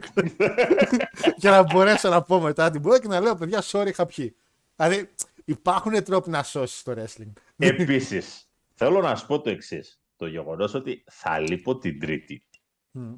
για 1.37 1.51
να 1.51 1.63
μπορέσω 1.63 2.09
να 2.09 2.23
πω 2.23 2.41
μετά 2.41 2.71
την 2.71 2.83
πορεία 2.83 2.99
και 2.99 3.09
να 3.09 3.21
λέω 3.21 3.37
παιδιά, 3.37 3.63
sorry, 3.65 3.87
είχα 3.87 4.07
πιει. 4.07 4.37
Δηλαδή, 4.77 5.11
υπάρχουν 5.45 6.05
τρόποι 6.05 6.31
να 6.31 6.43
σώσεις 6.43 6.83
το 6.83 6.95
wrestling. 6.97 7.33
Επίσης, 7.57 8.51
θέλω 8.75 9.01
να 9.01 9.17
σου 9.17 9.27
πω 9.27 9.41
το 9.41 9.51
εξής. 9.51 10.01
Το 10.17 10.27
γεγονός 10.27 10.75
ότι 10.75 11.05
θα 11.11 11.39
λείπω 11.39 11.79
την 11.79 12.01
Τρίτη. 12.01 12.47
Μμ. 12.91 13.15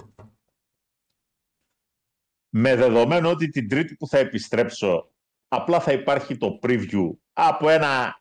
Με 2.49 2.77
δεδομένο 2.77 3.31
ότι 3.31 3.49
την 3.49 3.69
Τρίτη 3.69 3.97
που 3.97 4.07
θα 4.09 4.19
επιστρέψω, 4.19 5.13
απλά 5.49 5.81
θα 5.81 5.93
υπάρχει 5.93 6.37
το 6.37 6.59
preview 6.63 7.11
από 7.33 7.69
ένα 7.69 8.21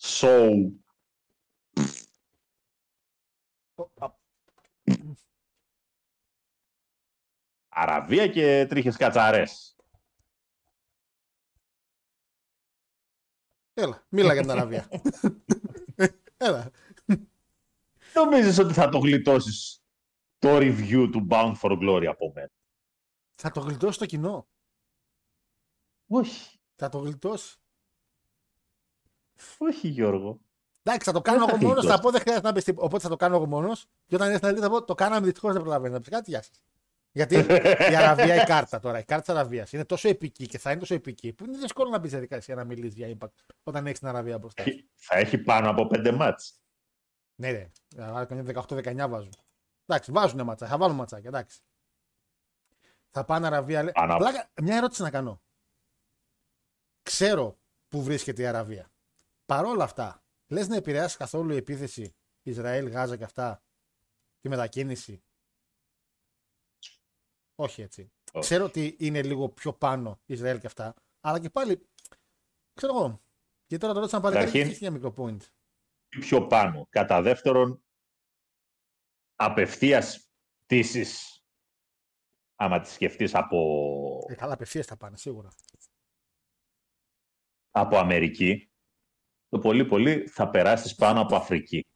show 0.00 0.50
Αραβία 7.68 8.28
και 8.28 8.66
τρίχες 8.68 8.96
κατσαρές. 8.96 9.76
Έλα, 13.72 14.06
μίλα 14.08 14.32
για 14.32 14.42
την 14.42 14.50
Αραβία. 14.50 14.88
Έλα. 16.36 16.70
Νομίζεις 18.14 18.58
ότι 18.58 18.72
θα 18.72 18.88
το 18.88 18.98
γλιτώσεις 18.98 19.82
το 20.38 20.56
review 20.56 21.08
του 21.12 21.26
Bound 21.30 21.54
for 21.60 21.78
Glory 21.78 22.04
από 22.04 22.32
μένα; 22.34 22.50
Θα 23.34 23.50
το 23.50 23.60
γλιτώσει 23.60 23.98
το 23.98 24.06
κοινό. 24.06 24.48
Όχι. 26.06 26.58
Θα 26.74 26.88
το 26.88 26.98
γλιτώσει. 26.98 27.58
Όχι 29.58 29.88
Γιώργο. 29.88 30.40
Εντάξει, 30.82 31.06
θα 31.06 31.12
το 31.12 31.20
κάνω 31.20 31.38
Δεν 31.38 31.48
θα 31.48 31.54
εγώ 31.56 31.66
μόνος. 31.66 31.84
Θα 31.84 31.88
γλιτώσει. 31.92 32.02
πω 32.02 32.10
δεν 32.10 32.20
χρειάζεται 32.20 32.46
να 32.46 32.52
πεις 32.54 32.64
τίποτα. 32.64 32.86
Οπότε 32.86 33.02
θα 33.02 33.08
το 33.08 33.16
κάνω 33.16 33.36
εγώ 33.36 33.46
μόνος. 33.46 33.86
Και 34.06 34.14
όταν 34.14 34.30
έρθει 34.30 34.44
να 34.44 34.52
δει, 34.52 34.60
θα 34.60 34.68
πω 34.70 34.84
το 34.84 34.94
κάναμε 34.94 35.24
δυστυχώς 35.24 35.52
δεν 35.52 35.60
προλαβαίνει 35.62 35.94
να 35.94 36.00
πεις 36.00 36.08
κάτι. 36.08 36.30
Γεια 36.30 36.42
σας. 36.42 36.62
Γιατί 37.12 37.34
η 37.90 37.96
Αραβία, 37.96 38.42
η 38.42 38.44
κάρτα 38.44 38.78
τώρα, 38.80 38.98
η 38.98 39.04
κάρτα 39.04 39.24
της 39.24 39.34
Αραβίας 39.34 39.72
είναι 39.72 39.84
τόσο 39.84 40.08
επική 40.08 40.46
και 40.46 40.58
θα 40.58 40.70
είναι 40.70 40.80
τόσο 40.80 40.94
επική 40.94 41.32
που 41.32 41.44
είναι 41.44 41.56
δύσκολο 41.58 41.90
να 41.90 41.98
μπει 41.98 42.06
σε 42.08 42.12
διαδικασία 42.12 42.54
να 42.54 42.64
μιλήσεις 42.64 42.94
για 42.96 43.16
impact 43.18 43.32
όταν 43.62 43.86
έχεις 43.86 43.98
την 43.98 44.08
Αραβία 44.08 44.38
μπροστά. 44.38 44.62
σου. 44.62 44.70
Θα 44.94 45.16
έχει 45.18 45.38
πάνω 45.38 45.70
από 45.70 45.86
πέντε 45.86 46.12
μάτς. 46.12 46.60
ναι, 47.34 47.50
ναι. 47.50 47.70
Αλλά 48.04 48.24
καμιά 48.24 48.64
18-19 48.68 49.06
βάζουν. 49.08 49.32
Εντάξει, 49.86 50.12
βάζουν 50.12 50.42
ματσάκια. 50.44 50.66
Θα 50.74 50.78
βάλουν 50.78 50.96
ματσάκια. 50.96 51.28
Εντάξει. 51.28 51.60
Θα 53.10 53.24
πάνε 53.24 53.46
Αραβία. 53.46 53.82
Λέ... 53.82 53.92
Πάνω- 53.92 54.16
Πλάκα, 54.16 54.50
μια 54.62 54.76
ερώτηση 54.76 55.02
να 55.02 55.10
κάνω. 55.10 55.40
Ξέρω 57.02 57.58
που 57.88 58.02
βρίσκεται 58.02 58.42
η 58.42 58.46
Αραβία. 58.46 58.90
παρόλα 59.46 59.84
αυτά, 59.84 60.19
λες 60.50 60.68
να 60.68 60.76
επηρεάσει 60.76 61.16
καθόλου 61.16 61.52
η 61.52 61.56
επίθεση 61.56 62.14
Ισραήλ, 62.42 62.88
Γάζα 62.88 63.16
και 63.16 63.24
αυτά, 63.24 63.62
τη 64.40 64.48
μετακίνηση; 64.48 65.22
Όχι 67.54 67.82
έτσι. 67.82 68.12
Όχι. 68.32 68.44
Ξέρω 68.46 68.64
ότι 68.64 68.96
είναι 68.98 69.22
λίγο 69.22 69.48
πιο 69.48 69.72
πάνω 69.72 70.20
Ισραήλ 70.26 70.58
και 70.60 70.66
αυτά, 70.66 70.94
αλλά 71.20 71.40
και 71.40 71.50
πάλι, 71.50 71.88
ξέρω 72.74 72.94
εγώ, 72.96 73.22
και 73.66 73.78
τώρα 73.78 73.92
το 73.92 73.98
ρώτησαν 73.98 74.22
πάλι 74.22 74.34
Καταρχήν- 74.34 74.66
έχει 74.66 74.84
ένα 74.84 74.94
μικρό 74.94 75.14
point. 75.16 75.40
πιο 76.08 76.46
πάνω. 76.46 76.86
Κατά 76.90 77.22
δεύτερον, 77.22 77.82
απευθείας 79.36 80.28
πτήσεις, 80.62 81.44
άμα 82.56 82.80
τις 82.80 82.92
σκεφτείς 82.92 83.34
από, 83.34 84.26
Ε, 84.28 84.34
καλά, 84.34 84.52
απευθείας 84.52 84.86
θα 84.86 84.96
πάνε, 84.96 85.16
σίγουρα. 85.16 85.48
από 87.70 87.96
Αμερική, 87.96 88.69
το 89.50 89.58
πολύ 89.58 89.84
πολύ 89.84 90.28
θα 90.28 90.50
περάσεις 90.50 90.94
πάνω 90.94 91.20
από 91.20 91.36
Αφρική. 91.36 91.86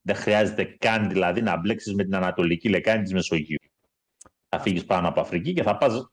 Δεν 0.00 0.14
χρειάζεται 0.14 0.64
καν 0.64 1.08
δηλαδή 1.08 1.42
να 1.42 1.56
μπλέξεις 1.56 1.94
με 1.94 2.04
την 2.04 2.14
Ανατολική 2.14 2.68
λεκάνη 2.68 3.02
της 3.02 3.12
Μεσογείου. 3.12 3.58
Θα 4.48 4.60
φύγεις 4.60 4.84
πάνω 4.84 5.08
από 5.08 5.20
Αφρική 5.20 5.52
και 5.52 5.62
θα 5.62 5.76
πας 5.76 6.10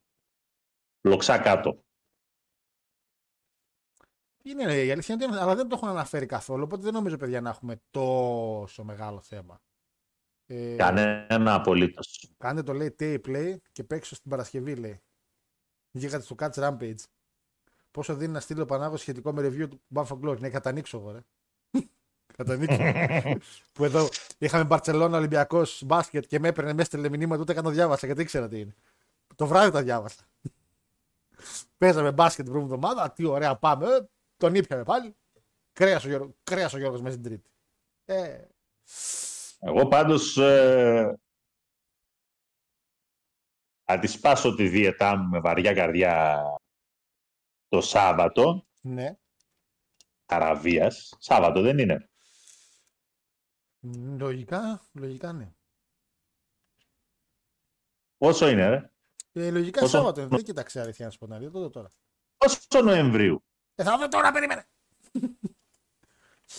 λοξά 1.01 1.37
κάτω. 1.37 1.83
Είναι 4.43 4.65
ρε, 4.65 4.85
η 4.85 4.91
αλήθεια 4.91 5.15
είναι 5.15 5.23
ότι 5.23 5.33
είναι, 5.33 5.43
αλλά 5.43 5.55
δεν 5.55 5.67
το 5.67 5.75
έχουν 5.75 5.87
αναφέρει 5.87 6.25
καθόλου, 6.25 6.63
οπότε 6.63 6.81
δεν 6.83 6.93
νομίζω, 6.93 7.17
παιδιά, 7.17 7.41
να 7.41 7.49
έχουμε 7.49 7.81
τόσο 7.91 8.83
μεγάλο 8.83 9.21
θέμα. 9.21 9.61
Ε, 10.45 10.75
Κανένα 10.75 11.53
απολύτως. 11.53 12.33
Κάντε 12.37 12.63
το 12.63 12.73
λέει 12.73 12.95
tape 12.99 13.19
play 13.27 13.55
και 13.71 13.83
παίξω 13.83 14.15
στην 14.15 14.29
Παρασκευή 14.29 14.75
λέει. 14.75 15.01
Βγήκατε 15.91 16.23
στο 16.23 16.35
Catch 16.39 16.53
Rampage. 16.53 17.03
Πόσο 17.93 18.15
δίνει 18.15 18.31
να 18.31 18.39
στείλει 18.39 18.61
ο 18.61 18.65
Πανάγος 18.65 19.01
σχετικό 19.01 19.33
με 19.33 19.47
review 19.47 19.69
του 19.69 19.81
Buffalo 19.93 20.19
Glory. 20.23 20.39
Ναι, 20.39 20.49
κατανοίξω 20.49 20.97
εγώ, 20.97 21.11
ρε. 21.11 21.19
κατανοίξω. 22.37 22.77
που 23.73 23.83
εδώ 23.83 24.09
είχαμε 24.37 24.63
Μπαρσελόνα 24.63 25.17
Ολυμπιακός 25.17 25.83
μπάσκετ 25.85 26.25
και 26.25 26.39
με 26.39 26.47
έπαιρνε 26.47 26.73
μέσα 26.73 26.97
στη 26.97 27.09
μηνύματα 27.09 27.41
ούτε 27.41 27.53
καν 27.53 27.63
το 27.63 27.69
διάβασα 27.69 28.05
γιατί 28.05 28.21
ήξερα 28.21 28.47
τι 28.47 28.59
είναι. 28.59 28.75
Το 29.35 29.47
βράδυ 29.47 29.71
τα 29.71 29.81
διάβασα. 29.81 30.21
Παίζαμε 31.77 32.11
μπάσκετ 32.11 32.43
την 32.43 32.53
προηγούμενη 32.53 32.83
εβδομάδα. 32.83 33.11
Τι 33.11 33.25
ωραία 33.25 33.55
πάμε. 33.55 33.85
Ε, 33.85 34.09
τον 34.37 34.55
ήπιαμε 34.55 34.83
πάλι. 34.83 35.15
Κρέας 35.73 36.05
ο, 36.05 36.07
Γιώργος, 36.07 36.29
κρέας 36.43 36.73
ο 36.73 36.77
Γιώργος 36.77 37.01
μέσα 37.01 37.15
στην 37.17 37.23
Τρίτη. 37.23 37.49
Ε, 38.05 38.41
Εγώ 39.59 39.87
πάντως 39.87 40.37
ε, 40.37 41.19
θα 43.83 43.99
τη 43.99 44.07
σπάσω 44.07 44.55
τη 44.55 44.67
δίαιτά 44.67 45.17
μου 45.17 45.29
με 45.29 45.39
βαριά 45.39 45.73
καρδιά 45.73 46.41
το 47.73 47.81
Σάββατο, 47.81 48.67
ναι. 48.81 49.17
Αραβίας. 50.25 51.13
Σάββατο 51.19 51.61
δεν 51.61 51.77
είναι. 51.77 52.09
Μ, 53.79 54.17
Λογικά, 54.17 54.81
λογικά 54.93 55.33
ναι. 55.33 55.53
Πόσο 58.17 58.47
είναι, 58.47 58.69
ρε; 58.69 58.91
Ε, 59.31 59.51
λογικά 59.51 59.79
Πόσο- 59.79 59.97
Σάββατο 59.97 60.21
είναι. 60.21 60.29
Δεν 60.29 60.43
κοίταξε 60.43 60.81
αλήθεια 60.81 61.05
να 61.05 61.11
σου 61.11 61.17
πω 61.17 61.25
την 61.25 61.33
αλήθεια. 61.33 61.51
Τότε 61.51 61.69
τώρα. 61.69 61.89
Πόσο 62.37 62.81
Νοεμβρίου; 62.83 63.43
Ε, 63.75 63.83
θα 63.83 63.97
δω 63.97 64.07
τώρα, 64.07 64.31
περίμενε. 64.31 64.65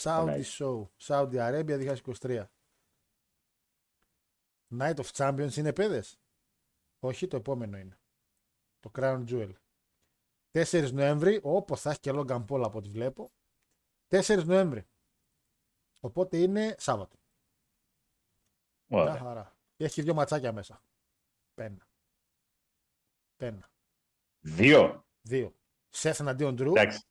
Saudi 0.03 0.21
Ωραία. 0.23 0.45
Show. 0.59 0.89
Saudi 1.07 1.37
Arabia 1.37 1.97
2023. 2.21 2.45
Night 4.79 4.95
of 4.97 5.07
Champions 5.13 5.57
είναι 5.57 5.73
παιδες; 5.73 6.19
Όχι, 6.99 7.27
το 7.27 7.37
επόμενο 7.37 7.79
είναι. 7.79 7.99
Το 8.81 8.91
Crown 8.99 9.25
Jewel. 9.29 9.53
4 10.55 10.93
Νοέμβρη, 10.93 11.41
όπως 11.43 11.81
θα 11.81 11.91
έχει 11.91 12.01
και 12.01 12.11
Logan 12.15 12.45
Paul 12.49 12.63
από 12.65 12.79
ό,τι 12.79 12.89
βλέπω. 12.89 13.31
4 14.09 14.45
Νοέμβρη. 14.45 14.87
Οπότε 16.01 16.39
είναι 16.39 16.75
Σάββατο. 16.79 17.17
Μια 18.87 19.01
Ωραία. 19.01 19.17
χαρά. 19.17 19.57
Και 19.77 19.85
έχει 19.85 19.95
και 19.95 20.03
δύο 20.03 20.15
ματσάκια 20.15 20.53
μέσα. 20.53 20.83
Πένα. 21.55 21.87
Πένα. 23.37 23.71
Δύο. 24.41 25.05
Δύο. 25.23 25.55
Σεφ 25.89 26.21
εναντίον 26.21 26.55
Drew. 26.59 26.67
Εντάξει. 26.67 27.03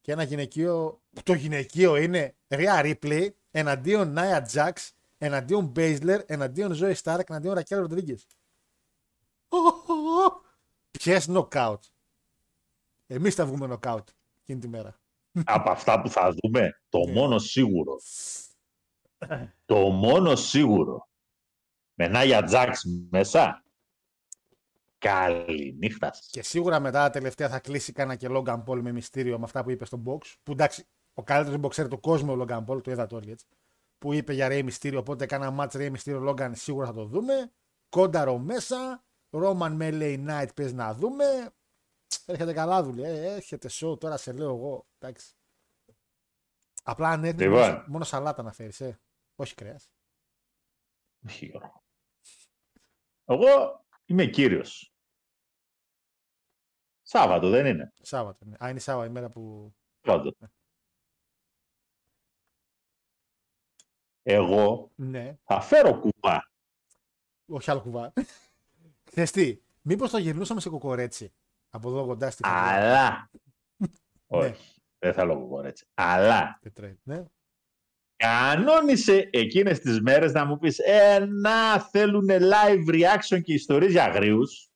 Και 0.00 0.12
ένα 0.12 0.22
γυναικείο. 0.22 1.02
που 1.10 1.22
Το 1.22 1.32
γυναικείο 1.32 1.96
είναι 1.96 2.36
Ρία 2.48 2.80
Ripley 2.84 3.28
εναντίον 3.50 4.14
Nia 4.16 4.46
Jax, 4.52 4.72
εναντίον 5.18 5.72
Baszler, 5.76 6.20
εναντίον 6.26 6.72
Zoe 6.74 6.94
Stark, 6.94 7.28
εναντίον 7.28 7.58
Raquel 7.58 7.86
Rodriguez. 7.86 8.18
Ποιε 10.90 11.20
νοκάουτ. 11.26 11.82
Εμείς 13.06 13.34
θα 13.34 13.46
βγούμε 13.46 13.66
νοκάουτ 13.66 14.08
εκείνη 14.40 14.60
τη 14.60 14.68
μέρα. 14.68 14.98
Από 15.44 15.70
αυτά 15.70 16.00
που 16.00 16.08
θα 16.08 16.34
δούμε, 16.40 16.80
το 16.88 16.98
Ναι. 16.98 17.12
μόνο 17.12 17.38
σίγουρο. 17.38 17.96
Το 19.66 19.76
μόνο 19.76 20.36
σίγουρο. 20.36 21.08
Με 21.94 22.08
Νάγια 22.08 22.42
Τζάξ 22.42 22.84
μέσα. 23.10 23.62
Καλή 24.98 25.76
νύχτα. 25.78 26.12
Και 26.30 26.42
σίγουρα 26.42 26.80
μετά 26.80 27.02
τα 27.02 27.10
τελευταία 27.10 27.48
θα 27.48 27.58
κλείσει 27.58 27.92
κάνα 27.92 28.14
και 28.14 28.28
Logan 28.30 28.64
Paul 28.64 28.80
με 28.80 28.92
μυστήριο 28.92 29.38
με 29.38 29.44
αυτά 29.44 29.62
που 29.64 29.70
είπε 29.70 29.84
στο 29.84 30.02
box. 30.06 30.34
Που 30.42 30.52
εντάξει, 30.52 30.86
ο 31.14 31.22
καλύτερος 31.22 31.60
boxer 31.62 31.88
του 31.90 32.00
κόσμου 32.00 32.32
ο 32.32 32.44
Logan 32.44 32.64
Paul, 32.64 32.82
το 32.82 32.90
είδα 32.90 33.06
το 33.06 33.20
έτσι. 33.26 33.46
Που 33.98 34.12
είπε 34.12 34.32
για 34.32 34.48
Ray 34.50 34.68
Mysterio, 34.68 34.96
οπότε 34.98 35.26
κάνα 35.26 35.54
match 35.58 35.76
Ray 35.76 35.92
Mysterio 35.92 36.28
Logan 36.28 36.50
σίγουρα 36.54 36.86
θα 36.86 36.92
το 36.92 37.04
δούμε. 37.04 37.52
Κόνταρο 37.88 38.38
μέσα. 38.38 39.04
Roman 39.30 39.70
με 39.74 39.88
LA 39.92 40.26
Knight 40.28 40.54
πες 40.54 40.72
να 40.72 40.94
δούμε. 40.94 41.50
Έρχεται 42.26 42.52
καλά 42.52 42.82
δουλειά. 42.82 43.08
Ε, 43.08 43.34
έρχεται 43.34 43.68
show 43.72 44.00
τώρα 44.00 44.16
σε 44.16 44.32
λέω 44.32 44.54
εγώ. 44.54 44.86
Εντάξει. 44.98 45.34
Απλά 46.82 47.08
αν 47.08 47.24
έρθεις 47.24 47.40
Λοιπόν. 47.42 47.60
μόνο, 47.70 47.84
μόνος 47.88 48.08
σαλάτα 48.08 48.42
να 48.42 48.52
φέρεις, 48.52 48.80
ε. 48.80 49.00
Όχι 49.36 49.54
κρέας. 49.54 49.90
Όχι, 51.26 51.46
Γιώργο. 51.46 51.82
Εγώ 53.24 53.84
είμαι 54.04 54.26
κύριος. 54.26 54.92
Σάββατο 57.02 57.50
δεν 57.50 57.66
είναι; 57.66 57.92
Σάββατο. 58.02 58.44
ναι. 58.44 58.56
Α, 58.64 58.68
είναι 58.70 58.78
Σάββατο 58.78 59.08
η 59.08 59.12
μέρα 59.12 59.28
που... 59.30 59.74
Πρώτο. 60.00 60.34
Εγώ 64.22 64.90
Ναι. 64.94 65.38
θα 65.44 65.60
φέρω 65.60 66.00
κουβά. 66.00 66.50
Όχι 67.46 67.70
άλλο 67.70 67.80
κουβά. 67.80 68.12
Ξέρεις 69.24 69.30
τι, 69.56 69.60
μήπως 69.82 70.10
το 70.10 70.18
γυρνούσαμε 70.18 70.60
σε 70.60 70.68
κοκορέτσι. 70.68 71.32
Από 71.70 71.88
εδώ 71.88 72.06
κοντά 72.06 72.30
στη 72.30 72.42
Χαλιά. 72.46 72.70
Αλλά. 72.72 73.30
Όχι. 74.26 74.80
Δεν 74.98 75.12
θέλω 75.12 75.36
κουβά 75.38 75.66
έτσι. 75.66 75.86
Αλλά 75.94 76.58
Πετρέ- 76.62 76.96
Ναι. 77.02 77.24
κανόνισε 78.16 79.28
εκείνες 79.32 79.78
τις 79.80 80.00
μέρες 80.00 80.32
να 80.32 80.44
μου 80.44 80.58
πεις 80.58 80.78
ε, 80.78 81.18
να 81.28 81.80
θέλουν 81.80 82.26
live 82.30 82.88
reaction 82.94 83.42
και 83.42 83.52
ιστορίες 83.52 83.90
για 83.90 84.04
αγρίους. 84.04 84.68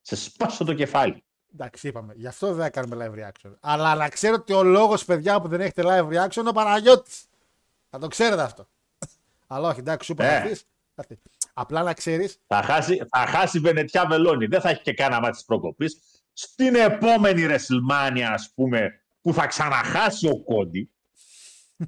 Σε 0.00 0.16
σπάσω 0.16 0.64
το 0.64 0.74
κεφάλι. 0.74 1.24
Εντάξει, 1.54 1.88
είπαμε. 1.88 2.14
Γι' 2.16 2.26
αυτό 2.26 2.52
δεν 2.54 2.62
θα 2.62 2.70
κάνουμε 2.70 3.06
live 3.06 3.18
reaction. 3.24 3.54
Αλλά 3.60 3.94
να 3.94 4.08
ξέρω 4.08 4.34
ότι 4.34 4.52
ο 4.52 4.62
λόγος, 4.62 5.04
παιδιά, 5.04 5.40
που 5.40 5.48
δεν 5.48 5.60
έχετε 5.60 5.82
live 5.84 6.08
reaction 6.08 6.36
είναι 6.36 6.48
ο 6.48 6.52
Παναγιώτης. 6.52 7.24
Θα 7.90 7.98
το 7.98 8.06
ξέρετε 8.08 8.42
αυτό. 8.42 8.66
Αλλά 9.46 9.68
όχι, 9.68 9.78
εντάξει, 9.80 10.06
σου 10.06 10.12
είπα 10.12 10.24
Ε. 10.24 10.56
θα 11.54 11.66
έρθεις, 11.66 11.76
θα 11.76 11.76
έρθεις. 11.76 11.76
Απλά 11.76 11.82
να 11.82 11.92
ξέρει, 11.92 12.30
Θα 12.46 12.62
χάσει, 12.62 13.02
θα 13.10 13.26
χάσει 13.26 13.58
η 13.58 13.60
Βενετιά 13.60 14.06
Βελόνη. 14.06 14.46
Δεν 14.46 14.60
θα 14.60 14.68
έχει 14.68 14.82
και 14.82 14.92
κανένα 14.92 15.20
μάτι 15.20 15.32
της 15.34 15.44
προκοπής. 15.44 15.98
Στην 16.32 16.74
επόμενη 16.74 17.46
WrestleMania, 17.48 18.20
ας 18.20 18.52
πούμε, 18.54 18.90
που 19.20 19.32
θα 19.32 19.46
ξαναχάσει 19.46 20.28
ο 20.28 20.42
Κόντι 20.42 20.90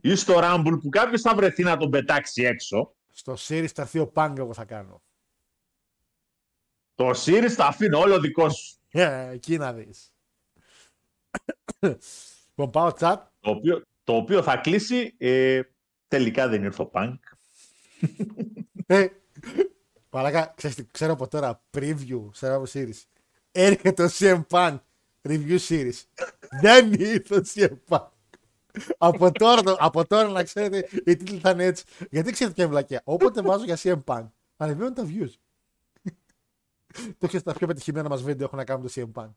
ή 0.01 0.15
στο 0.15 0.35
Rumble 0.43 0.79
που 0.83 0.89
κάποιος 0.89 1.21
θα 1.21 1.35
βρεθεί 1.35 1.63
να 1.63 1.77
τον 1.77 1.91
πετάξει 1.91 2.43
έξω, 2.43 2.95
στο 3.13 3.33
series 3.33 3.67
θα 3.75 3.83
έρθει 3.83 3.99
ο 3.99 4.07
Πάγκ, 4.07 4.39
εγώ 4.39 4.55
θα 4.55 4.65
κάνω. 4.65 5.03
το 6.95 7.11
Series 7.11 7.49
θα 7.49 7.67
αφήνω 7.67 7.99
όλο 7.99 8.21
δικό 8.21 8.51
σου. 8.51 8.77
Ε, 8.91 9.29
εκεί 9.29 9.57
να 9.59 9.73
δεις. 9.73 10.13
λοιπόν, 12.49 12.71
πάω 12.71 12.93
chat. 12.99 13.17
Το 13.41 13.51
οποίο, 13.51 13.83
το 14.05 14.17
οποίο 14.17 14.43
θα 14.43 14.57
κλείσει. 14.57 15.15
Ε, 15.19 15.61
τελικά 16.09 16.49
δεν 16.49 16.65
ήρθε 16.65 16.83
ο 16.83 16.91
Punk. 16.95 17.19
Ε, 19.57 19.63
Παρακά, 20.09 20.53
ξέρεις 20.57 20.77
τι, 20.77 20.85
ξέρω 20.91 21.13
από 21.13 21.29
τώρα, 21.29 21.63
preview, 21.77 22.29
σε 22.33 22.47
ένα 22.47 22.63
series. 22.73 23.03
Έρχεται 23.53 24.03
ο 24.05 24.09
CM 24.19 24.43
Punk, 24.49 24.79
review 25.23 25.59
series. 25.69 26.03
Δεν 26.61 26.93
ήρθε 26.93 27.35
ο 27.37 27.41
CM 27.55 27.69
Punk. 27.89 28.09
από, 28.99 29.33
τώρα, 29.33 29.63
το- 29.63 29.77
από 29.81 30.07
τώρα 30.07 30.29
να 30.29 30.43
ξέρετε, 30.43 30.89
οι 30.93 31.17
τίτλοι 31.17 31.39
θα 31.39 31.51
είναι 31.51 31.65
έτσι. 31.65 31.85
Γιατί 32.11 32.33
ξέρετε 32.33 32.55
ποια 32.55 32.65
είναι 32.65 32.73
η 32.73 32.77
βλακία. 32.77 33.01
Όποτε 33.05 33.43
βάζω 33.43 33.65
για 33.65 33.77
CM 33.83 34.03
Punk, 34.05 34.27
ανεβαίνουν 34.57 34.95
τα 34.95 35.03
views. 35.07 35.33
το 37.19 37.27
ξέρετε, 37.27 37.51
τα 37.53 37.59
πιο 37.59 37.67
πετυχημένα 37.67 38.09
μας 38.09 38.23
βίντεο 38.23 38.47
έχουν 38.47 38.59
να 38.59 38.65
κάνουν 38.65 38.87
το 38.87 38.93
CM 38.95 39.23
Punk. 39.23 39.31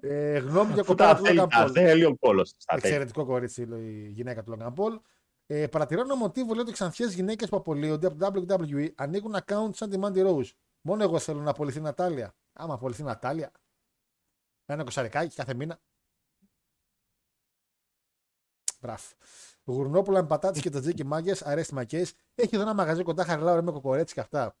ε, 0.00 0.38
γνώμη 0.38 0.72
για 0.72 0.80
Αφού 0.82 0.94
τα 0.94 1.14
κοπέλα 1.14 1.16
του 1.16 1.24
θέλει, 1.24 1.40
Logan 1.40 1.46
τα 1.50 1.66
Paul. 1.66 1.70
θέλει 1.72 2.04
ο 2.04 2.16
κόλος. 2.16 2.52
της, 2.54 2.64
τα 2.64 2.74
θέλει. 2.78 2.86
Εξαιρετικό 2.92 3.24
κορίτσι 3.26 3.64
λέει 3.64 4.04
η 4.08 4.10
γυναίκα 4.10 4.42
του 4.42 4.56
Logan 4.58 4.74
Paul. 4.74 5.00
Ε, 5.50 5.66
παρατηρώνω 5.66 6.14
μοτίβο 6.14 6.52
λέει 6.52 6.62
ότι 6.62 6.72
ξανθιές 6.72 7.14
γυναίκες 7.14 7.48
που 7.48 7.56
απολύονται 7.56 8.06
από 8.06 8.16
το 8.18 8.54
WWE 8.54 8.92
ανοίγουν 8.94 9.36
account 9.44 9.70
σαν 9.72 9.90
τη 9.90 9.98
Mandy 10.02 10.26
Rose. 10.26 10.50
Μόνο 10.80 11.02
εγώ 11.02 11.18
θέλω 11.18 11.40
να 11.40 11.50
απολυθεί 11.50 11.78
η 11.78 11.82
Νατάλια. 11.82 12.34
Άμα 12.52 12.74
απολυθεί 12.74 13.00
η 13.02 13.04
Νατάλια. 13.04 13.52
Ένα 14.64 14.84
κοσαρικάκι 14.84 15.34
κάθε 15.34 15.54
μήνα. 15.54 15.80
Μπράβο. 18.80 19.04
Γουρνόπουλα 19.64 20.22
με 20.22 20.26
πατάτες 20.28 20.60
και 20.62 20.70
τζίκι 20.70 21.04
μάγκες, 21.04 21.42
αρέστη 21.42 21.74
μακές. 21.74 22.14
Έχει 22.34 22.54
εδώ 22.54 22.62
ένα 22.62 22.74
μαγαζί 22.74 23.02
κοντά 23.02 23.24
χαριλάω 23.24 23.62
με 23.62 23.72
κοκορέτσι 23.72 24.14
και 24.14 24.20
αυτά. 24.20 24.56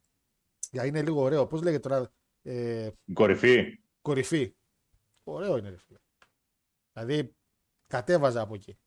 Για 0.70 0.86
είναι 0.86 1.02
λίγο 1.02 1.20
ωραίο. 1.20 1.46
Πώς 1.46 1.62
λέγεται 1.62 1.88
τώρα. 1.88 2.10
Ε, 2.42 2.90
Η 3.04 3.12
κορυφή. 3.12 3.80
κορυφή. 4.02 4.56
Ωραίο 5.24 5.56
είναι, 5.56 5.68
ρε 5.68 5.76
φίλε. 5.76 5.98
Δηλαδή, 6.92 7.36
κατέβαζα 7.86 8.40
από 8.40 8.54
εκεί. 8.54 8.78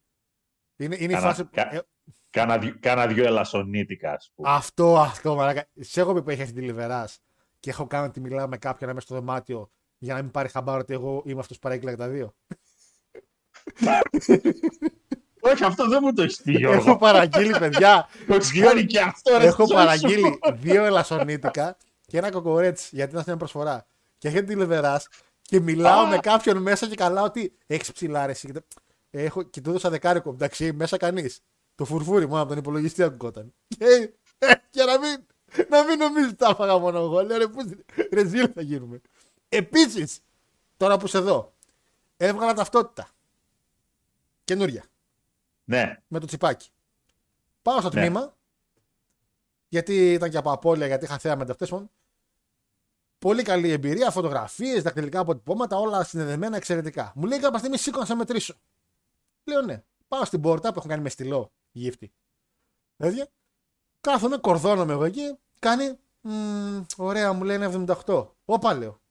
Είναι, 0.83 0.95
είναι 0.99 1.11
η 1.13 1.15
Κάνα- 1.15 1.27
φάση. 1.27 1.45
κα- 1.51 1.73
ε, 1.75 1.81
Κάνα 2.29 2.57
δυο, 2.57 2.75
κάνα 2.79 3.07
δυο 3.07 3.25
ελασσονίτικα, 3.25 4.11
ας 4.13 4.31
πούμε. 4.35 4.49
αυτό, 4.51 4.99
αυτό, 4.99 5.35
μαλάκα. 5.35 5.65
Σε 5.79 6.01
έχω 6.01 6.13
πει 6.13 6.21
που 6.21 6.29
έχει 6.29 6.41
αυτή 6.41 6.53
τη 6.53 6.61
λιβερά 6.61 7.07
και 7.59 7.69
έχω 7.69 7.87
κάνει 7.87 8.07
ότι 8.07 8.19
μιλάω 8.19 8.47
με 8.47 8.57
κάποιον 8.57 8.89
μέσα 8.93 9.05
στο 9.05 9.15
δωμάτιο 9.15 9.71
για 9.97 10.13
να 10.13 10.21
μην 10.21 10.31
πάρει 10.31 10.49
χαμπάρο 10.49 10.79
ότι 10.79 10.93
εγώ 10.93 11.23
είμαι 11.25 11.39
αυτός 11.39 11.57
που 11.59 11.67
παρέκλαγε 11.67 11.97
τα 11.97 12.07
δύο. 12.07 12.33
Όχι, 15.43 15.63
αυτό 15.63 15.87
δεν 15.87 15.99
μου 16.01 16.13
το 16.13 16.21
έχει 16.21 16.41
πει, 16.43 16.51
έχω 16.51 16.59
Γιώργο. 16.59 16.97
παραγγείλει, 16.97 17.57
παιδιά. 17.59 18.07
Το 18.27 18.33
έχεις 18.35 18.59
κάνει 18.61 18.85
και 18.85 18.99
αυτό, 18.99 19.37
ρε, 19.37 19.45
έχω 19.45 19.65
στη 19.65 19.73
ζωή 19.75 19.83
σου. 19.83 19.85
παραγγείλει 19.85 20.39
δύο 20.71 20.83
ελασσονίτικα 20.85 21.77
και 22.05 22.17
ένα 22.17 22.29
κοκορέτσι 22.31 22.89
γιατί 22.95 23.11
ήταν 23.11 23.23
μια 23.27 23.37
προσφορά. 23.37 23.85
Και 24.17 24.27
έχει 24.27 24.43
τη 24.43 24.55
λιβερά 24.55 25.01
και 25.41 25.59
μιλάω 25.59 26.05
με 26.07 26.17
κάποιον 26.17 26.57
μέσα 26.57 26.87
και 26.87 26.95
καλά 26.95 27.21
ότι 27.21 27.53
έχεις 27.67 27.91
ψηλά 27.91 28.25
ρε, 29.11 29.21
εσύ. 29.21 29.27
Και 29.31 29.31
τα- 29.31 29.39
Έχω, 29.39 29.43
και 29.43 29.61
του 29.61 29.69
έδωσα 29.69 29.89
δεκάρικο. 29.89 30.29
Εντάξει, 30.29 30.73
μέσα 30.73 30.97
κανείς. 30.97 31.41
Το 31.75 31.85
φουρφούρι 31.85 32.27
μόνο 32.27 32.39
από 32.41 32.49
τον 32.49 32.57
υπολογιστή 32.57 33.03
ακούγονταν. 33.03 33.53
Και, 33.67 34.13
ε, 34.38 34.53
και 34.69 34.83
να 34.83 34.99
μην, 34.99 35.25
να 35.69 35.83
μην 35.83 35.97
νομίζεις 35.97 36.27
ότι 36.27 36.35
τα 36.38 36.47
έφαγα 36.49 36.77
μόνο 36.77 36.99
εγώ. 36.99 37.23
Λέω 37.23 37.38
ρε, 37.38 37.47
πού, 37.47 37.69
ρε 38.11 38.25
ζήλ 38.25 38.51
θα 38.55 38.61
γίνουμε. 38.61 39.01
Επίσης, 39.49 40.19
τώρα 40.77 40.97
που 40.97 41.05
είσαι 41.05 41.17
εδώ, 41.17 41.53
έβγαλα 42.17 42.53
ταυτότητα. 42.53 43.09
Καινούρια. 44.43 44.83
Ναι, 45.63 46.01
Με 46.07 46.19
το 46.19 46.25
τσιπάκι. 46.25 46.69
Πάω 47.61 47.79
στο 47.79 47.89
Ναι. 47.93 48.01
τμήμα. 48.01 48.35
Γιατί 49.67 50.13
ήταν 50.13 50.29
και 50.29 50.38
από 50.38 50.51
απώλεια, 50.51 50.88
γιατί 50.88 51.05
είχα 51.05 51.17
θέα 51.17 51.35
με 51.35 51.45
Πολύ 53.19 53.43
καλή 53.43 53.71
εμπειρία, 53.71 54.11
φωτογραφίες, 54.11 54.81
δακτυλικά 54.83 55.19
αποτυπώματα, 55.19 55.77
όλα 55.77 56.03
συνδεδεμένα 56.03 56.55
εξαιρετικά. 56.55 57.11
Μου 57.15 57.25
λέει 57.25 57.39
κάποια 57.39 57.57
στιγμή 57.59 57.77
σήκω 57.77 57.99
να 57.99 58.05
σε 58.05 58.15
μετρήσω. 58.15 58.55
Λέω 59.43 59.61
ναι. 59.61 59.84
Πάω 60.07 60.26
στην 60.26 60.41
πόρτα 60.41 60.73
που 60.73 60.80
έχω 60.80 60.88
κάνει 60.88 61.01
με 61.01 61.09
στυλό 61.09 61.51
γύφτη. 61.72 62.11
Έτσι. 62.97 63.26
Κάθομαι, 64.01 64.38
κορδώνομαι 64.38 64.93
εγώ 64.93 65.03
εκεί. 65.03 65.38
Κάνει. 65.59 65.97
«Μμμ, 66.23 66.84
ωραία, 66.97 67.34
μου 67.34 67.43
λέει 67.43 67.55
είναι 67.55 67.85
78. 68.05 68.27
Όπα 68.45 68.73
λέω. 68.73 69.01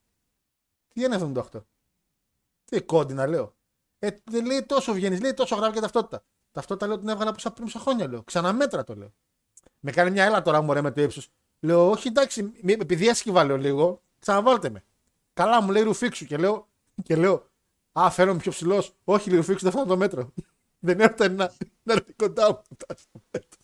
Τι 0.89 1.03
είναι 1.05 1.33
78. 1.53 1.65
Τι 2.65 2.83
κόντινα 2.83 3.27
λέω. 3.27 3.55
Ε, 3.99 4.11
δεν 4.25 4.47
λέει 4.47 4.63
τόσο 4.63 4.93
βγαίνεις, 4.93 5.21
λέει 5.21 5.35
τόσο 5.35 5.57
γράφει 5.57 5.73
και 5.75 5.81
ταυτότητα. 5.81 6.25
Ταυτότητα 6.51 6.87
λέω 6.87 6.99
την 6.99 7.09
έβγαλα 7.09 7.31
από 7.31 7.51
πριν 7.51 7.65
μισό 7.65 7.79
χρόνια 7.79 8.09
λέω. 8.09 8.23
Ξαναμέτρα 8.23 8.85
το 8.85 8.95
λέω. 8.95 9.13
Με 9.81 9.91
κάνει 9.91 10.11
μια 10.11 10.25
έλα 10.25 10.43
τώρα 10.43 10.61
μωρέ 10.63 10.81
με 10.81 10.91
το 10.91 11.03
ύψος. 11.03 11.29
Λέω, 11.61 11.91
όχι 11.91 12.09
εντάξει, 12.09 12.43
μη- 12.63 12.81
επειδή 12.81 13.09
έσκυβα 13.09 13.45
λέω 13.45 13.57
λίγο, 13.57 14.03
ξαναβάλτε 14.19 14.71
με. 14.71 14.85
Καλά 15.33 15.63
μου 15.63 15.71
λέει 15.71 15.83
ρουφίξου 15.83 16.27
και 16.27 16.37
λέω, 16.37 16.69
και 17.03 17.17
λέω 17.17 17.50
Α, 17.93 18.11
φέρομαι 18.11 18.39
πιο 18.39 18.51
ψηλός. 18.51 18.95
Όχι, 19.05 19.29
λίγο 19.29 19.41
ρουφίξου 19.41 19.63
δεν 19.63 19.73
φτάνω 19.73 19.87
το 19.87 19.97
μέτρο. 19.97 20.33
δεν 20.87 21.01
έφτανε 21.01 21.35
να, 21.35 21.53
να 21.83 21.93
έρθει 21.93 22.13
κοντά 22.13 22.47
μου. 22.49 22.63
να 22.69 22.77
φτάσει 22.77 23.03
στο 23.03 23.23
μέτρο. 23.31 23.59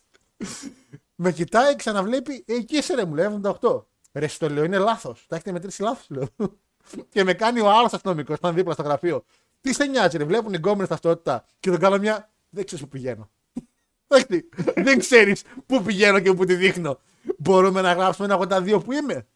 με 1.15 1.31
κοιτάει, 1.31 1.75
ξαναβλέπει, 1.75 2.43
«Ε, 2.47 2.53
εκεί 2.53 2.77
είσαι 2.77 2.95
ρε, 2.95 3.05
μου 3.05 3.15
λέει 3.15 3.39
78. 3.61 3.83
Ρε, 4.13 4.27
στο 4.27 4.49
λέω, 4.49 4.63
είναι 4.63 4.77
λάθος. 4.77 5.25
Τα 5.27 5.35
έχετε 5.35 5.51
μετρήσει 5.51 5.81
λάθος, 5.81 6.09
λέω. 6.09 6.27
και 7.09 7.23
με 7.23 7.33
κάνει 7.33 7.59
ο 7.59 7.69
άλλος 7.69 7.93
αστυνομικός, 7.93 8.37
ήταν 8.37 8.55
δίπλα 8.55 8.73
στο 8.73 8.83
γραφείο. 8.83 9.25
Τι 9.61 9.73
σε 9.73 9.85
νοιάζει, 9.85 10.17
ρε, 10.17 10.23
βλέπουν 10.23 10.53
οι 10.53 10.57
γκόμενες 10.57 10.87
ταυτότητα 10.87 11.45
και 11.59 11.69
τον 11.69 11.79
κάνω 11.79 11.97
μια. 11.97 12.31
Δεν 12.49 12.65
ξέρεις 12.65 12.83
που 12.83 12.89
πηγαίνω. 12.89 13.29
Όχι, 14.07 14.49
δεν 14.75 14.99
ξέρεις 14.99 15.43
πού 15.65 15.83
πηγαίνω 15.83 16.19
και 16.19 16.33
πού 16.33 16.45
τη 16.45 16.55
δείχνω. 16.55 16.99
Μπορούμε 17.37 17.81
να 17.81 17.93
γράψουμε 17.93 18.33
ένα 18.33 18.57
82 18.57 18.83
που 18.83 18.91
είμαι. 18.91 19.27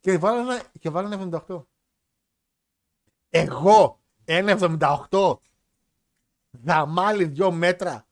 Και 0.00 0.18
βάλανε, 0.18 0.62
και 0.78 0.90
βάλανε 0.90 1.40
78. 1.48 1.62
Εγώ, 3.30 4.00
ένα 4.26 4.78
78. 5.10 5.34
Δαμάλι 6.50 7.24
δυο 7.24 7.50
μέτρα. 7.50 8.06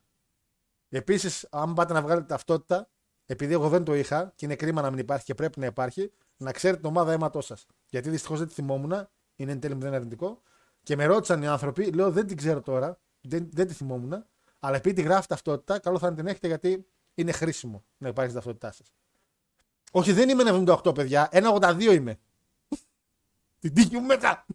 Επίσης, 0.88 1.46
αν 1.50 1.74
πάτε 1.74 1.92
να 1.92 2.02
βγάλετε 2.02 2.26
ταυτότητα, 2.26 2.88
επειδή 3.26 3.52
εγώ 3.52 3.68
δεν 3.68 3.84
το 3.84 3.94
είχα 3.94 4.32
και 4.36 4.44
είναι 4.44 4.56
κρίμα 4.56 4.82
να 4.82 4.90
μην 4.90 4.98
υπάρχει 4.98 5.24
και 5.24 5.34
πρέπει 5.34 5.60
να 5.60 5.66
υπάρχει, 5.66 6.12
να 6.36 6.52
ξέρετε 6.52 6.80
την 6.80 6.88
ομάδα 6.88 7.12
αίματός 7.12 7.46
σας. 7.46 7.66
Γιατί 7.88 8.10
δυστυχώς 8.10 8.38
δεν 8.38 8.48
τη 8.48 8.54
θυμόμουν, 8.54 9.08
είναι 9.36 9.52
εν 9.52 9.60
τέλει 9.60 9.74
μηδέν 9.74 9.94
αρνητικό. 9.94 10.42
Και 10.82 10.96
με 10.96 11.04
ρώτησαν 11.04 11.42
οι 11.42 11.46
άνθρωποι, 11.46 11.92
λέω 11.92 12.10
δεν 12.10 12.26
την 12.26 12.36
ξέρω 12.36 12.60
τώρα, 12.60 12.98
δεν, 13.20 13.48
δεν 13.52 13.66
τη 13.66 13.74
θυμόμουν, 13.74 14.24
αλλά 14.58 14.76
επειδή 14.76 14.94
τη 14.94 15.02
γράφει 15.02 15.26
ταυτότητα, 15.26 15.78
καλό 15.78 15.98
θα 15.98 16.06
είναι 16.06 16.16
την 16.16 16.26
έχετε 16.26 16.46
γιατί 16.46 16.86
είναι 17.14 17.32
χρήσιμο 17.32 17.84
να 17.98 18.08
υπάρχει 18.08 18.30
στην 18.30 18.42
ταυτότητά 18.42 18.72
σας. 18.72 18.94
Όχι, 19.92 20.12
δεν 20.12 20.28
είμαι 20.28 20.42
78 20.84 20.94
παιδιά, 20.94 21.28
1,82 21.32 21.80
είμαι. 21.80 22.18
την 23.60 23.74
τύχη 23.74 23.96
μου 23.96 24.06
μετά. 24.06 24.46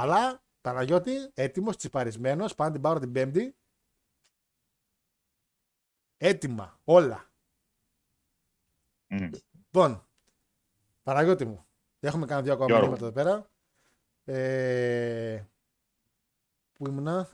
Αλλά 0.00 0.42
Παναγιώτη, 0.60 1.30
έτοιμος, 1.34 1.76
τσιπαρισμένος, 1.76 2.54
πάνε 2.54 2.72
την 2.72 2.80
πάρω 2.80 2.98
την 2.98 3.12
Πέμπτη. 3.12 3.56
Έτοιμα, 6.16 6.80
όλα. 6.84 7.30
Μμ. 9.06 9.30
Λοιπόν, 9.52 10.06
Παναγιώτη 11.02 11.44
μου, 11.44 11.66
έχουμε 12.00 12.26
κάνει 12.26 12.42
δύο 12.42 12.52
ακόμα 12.52 12.68
Γιώργο. 12.68 12.86
μηνύματα 12.86 13.06
εδώ 13.06 13.14
πέρα. 13.14 13.50
Ε, 14.24 15.44
πού 16.72 16.86
ήμουνα; 16.88 17.28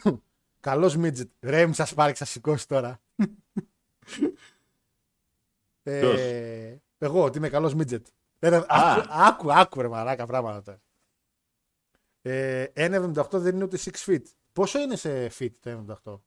Καλός 0.60 0.96
Μίτζετ. 0.96 1.30
Ρε, 1.40 1.66
μη 1.66 1.74
σας 1.74 1.94
πάρει, 1.94 2.16
σας 2.16 2.30
σηκώσει 2.30 2.68
τώρα. 2.68 3.00
ε, 5.82 6.76
εγώ, 6.98 7.24
ότι 7.24 7.38
είμαι 7.38 7.48
καλός 7.48 7.74
Μίτζετ. 7.74 8.06
Ε, 8.38 8.48
ρε, 8.48 8.64
άκου, 8.68 9.06
άκου, 9.08 9.52
άκου, 9.52 9.80
ρε 9.80 9.88
μαράκα 9.88 10.26
πράγματα 10.26 10.62
τώρα. 10.62 10.80
Ε, 12.30 12.72
1,78 12.74 13.28
δεν 13.32 13.54
είναι 13.54 13.64
ούτε 13.64 13.76
6 13.76 13.90
feet. 14.06 14.22
Πόσο 14.52 14.78
είναι 14.80 14.96
σε 14.96 15.26
feet 15.38 15.52
το 15.60 15.70
1,78? 16.04 16.20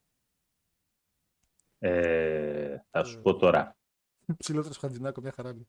Ε, 1.80 2.78
θα 2.90 3.04
σου 3.04 3.22
πω 3.22 3.36
τώρα. 3.36 3.78
Ψηλότερος 4.38 4.78
Χατζηνάκο, 4.78 5.22
μια 5.22 5.32
χαρά 5.32 5.50
είναι. 5.50 5.68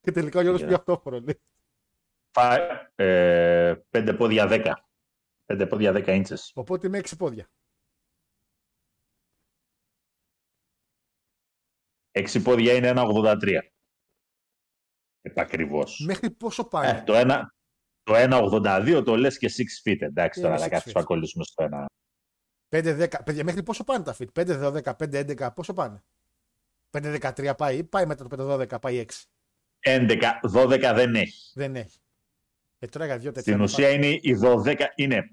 Και 0.00 0.10
τελικά 0.12 0.38
ο 0.38 0.42
Γιώργος 0.42 0.60
Για. 0.60 0.68
πιο 0.68 0.76
αυτόφορο 0.78 1.20
λέει. 1.20 1.40
Φα- 2.30 2.92
ε, 2.94 3.74
πέντε 3.90 4.14
πόδια 4.14 4.46
10. 4.48 4.74
Πέντε 5.44 5.66
πόδια 5.66 5.92
10 5.92 6.06
ίντσες. 6.14 6.52
Οπότε 6.54 6.86
είμαι 6.86 6.98
6 6.98 7.16
πόδια. 7.16 7.48
Έξι 12.10 12.42
πόδια 12.42 12.74
είναι 12.74 12.86
ένα 12.88 13.02
83. 13.04 13.60
Επακριβώς. 15.20 16.04
Μέχρι 16.06 16.30
πόσο 16.30 16.64
πάει; 16.68 16.96
Ε, 16.96 17.02
το, 17.02 17.14
ένα, 17.14 17.54
το 18.08 18.14
1,82 18.16 19.02
το 19.04 19.16
λες 19.16 19.38
και 19.38 19.48
6 19.48 19.62
feet. 19.84 20.00
Εντάξει, 20.00 20.40
Είναι 20.40 20.48
τώρα 20.48 20.60
θα 20.60 20.66
six 20.66 20.70
κάτσεις 20.70 20.92
feet. 20.92 20.94
να 20.94 21.04
κολλήσουμε 21.04 21.44
στο 21.44 21.62
ένα. 21.64 21.86
5-10. 22.68 23.22
Παιδιά, 23.24 23.44
μέχρι 23.44 23.62
πόσο 23.62 23.84
πάνε 23.84 24.04
τα 24.04 24.16
feet. 24.18 24.32
5-12, 24.32 24.94
5-11, 24.96 25.50
πόσο 25.54 25.72
πάνε; 25.74 26.02
5-13 26.90 27.52
πάει 27.56 27.76
ή 27.76 27.84
πάει 27.84 28.06
μετά 28.06 28.26
το 28.26 28.36
5-12, 28.60 28.80
πάει 28.80 28.96
6. 29.08 29.24
11, 29.80 30.40
12 30.52 30.92
δεν 30.94 31.14
έχει. 31.14 31.52
Δεν 31.54 31.76
έχει. 31.76 31.98
Ε, 32.78 32.86
τώρα 32.86 33.04
για 33.06 33.18
δύο 33.18 33.32
τέτοια. 33.32 33.42
Στην 33.52 33.56
να 33.56 33.62
ουσία 33.64 33.90
είναι 33.90 34.06
η 34.06 34.38
12, 34.42 34.74
είναι 34.94 35.30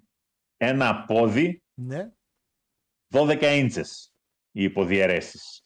ένα 0.57 1.05
πόδι 1.05 1.53
πά- 1.53 1.61
Ναι, 1.73 2.11
12 3.13 3.41
ίντσες 3.55 4.13
οι 4.51 4.63
υποδιαιρέσεις. 4.63 5.64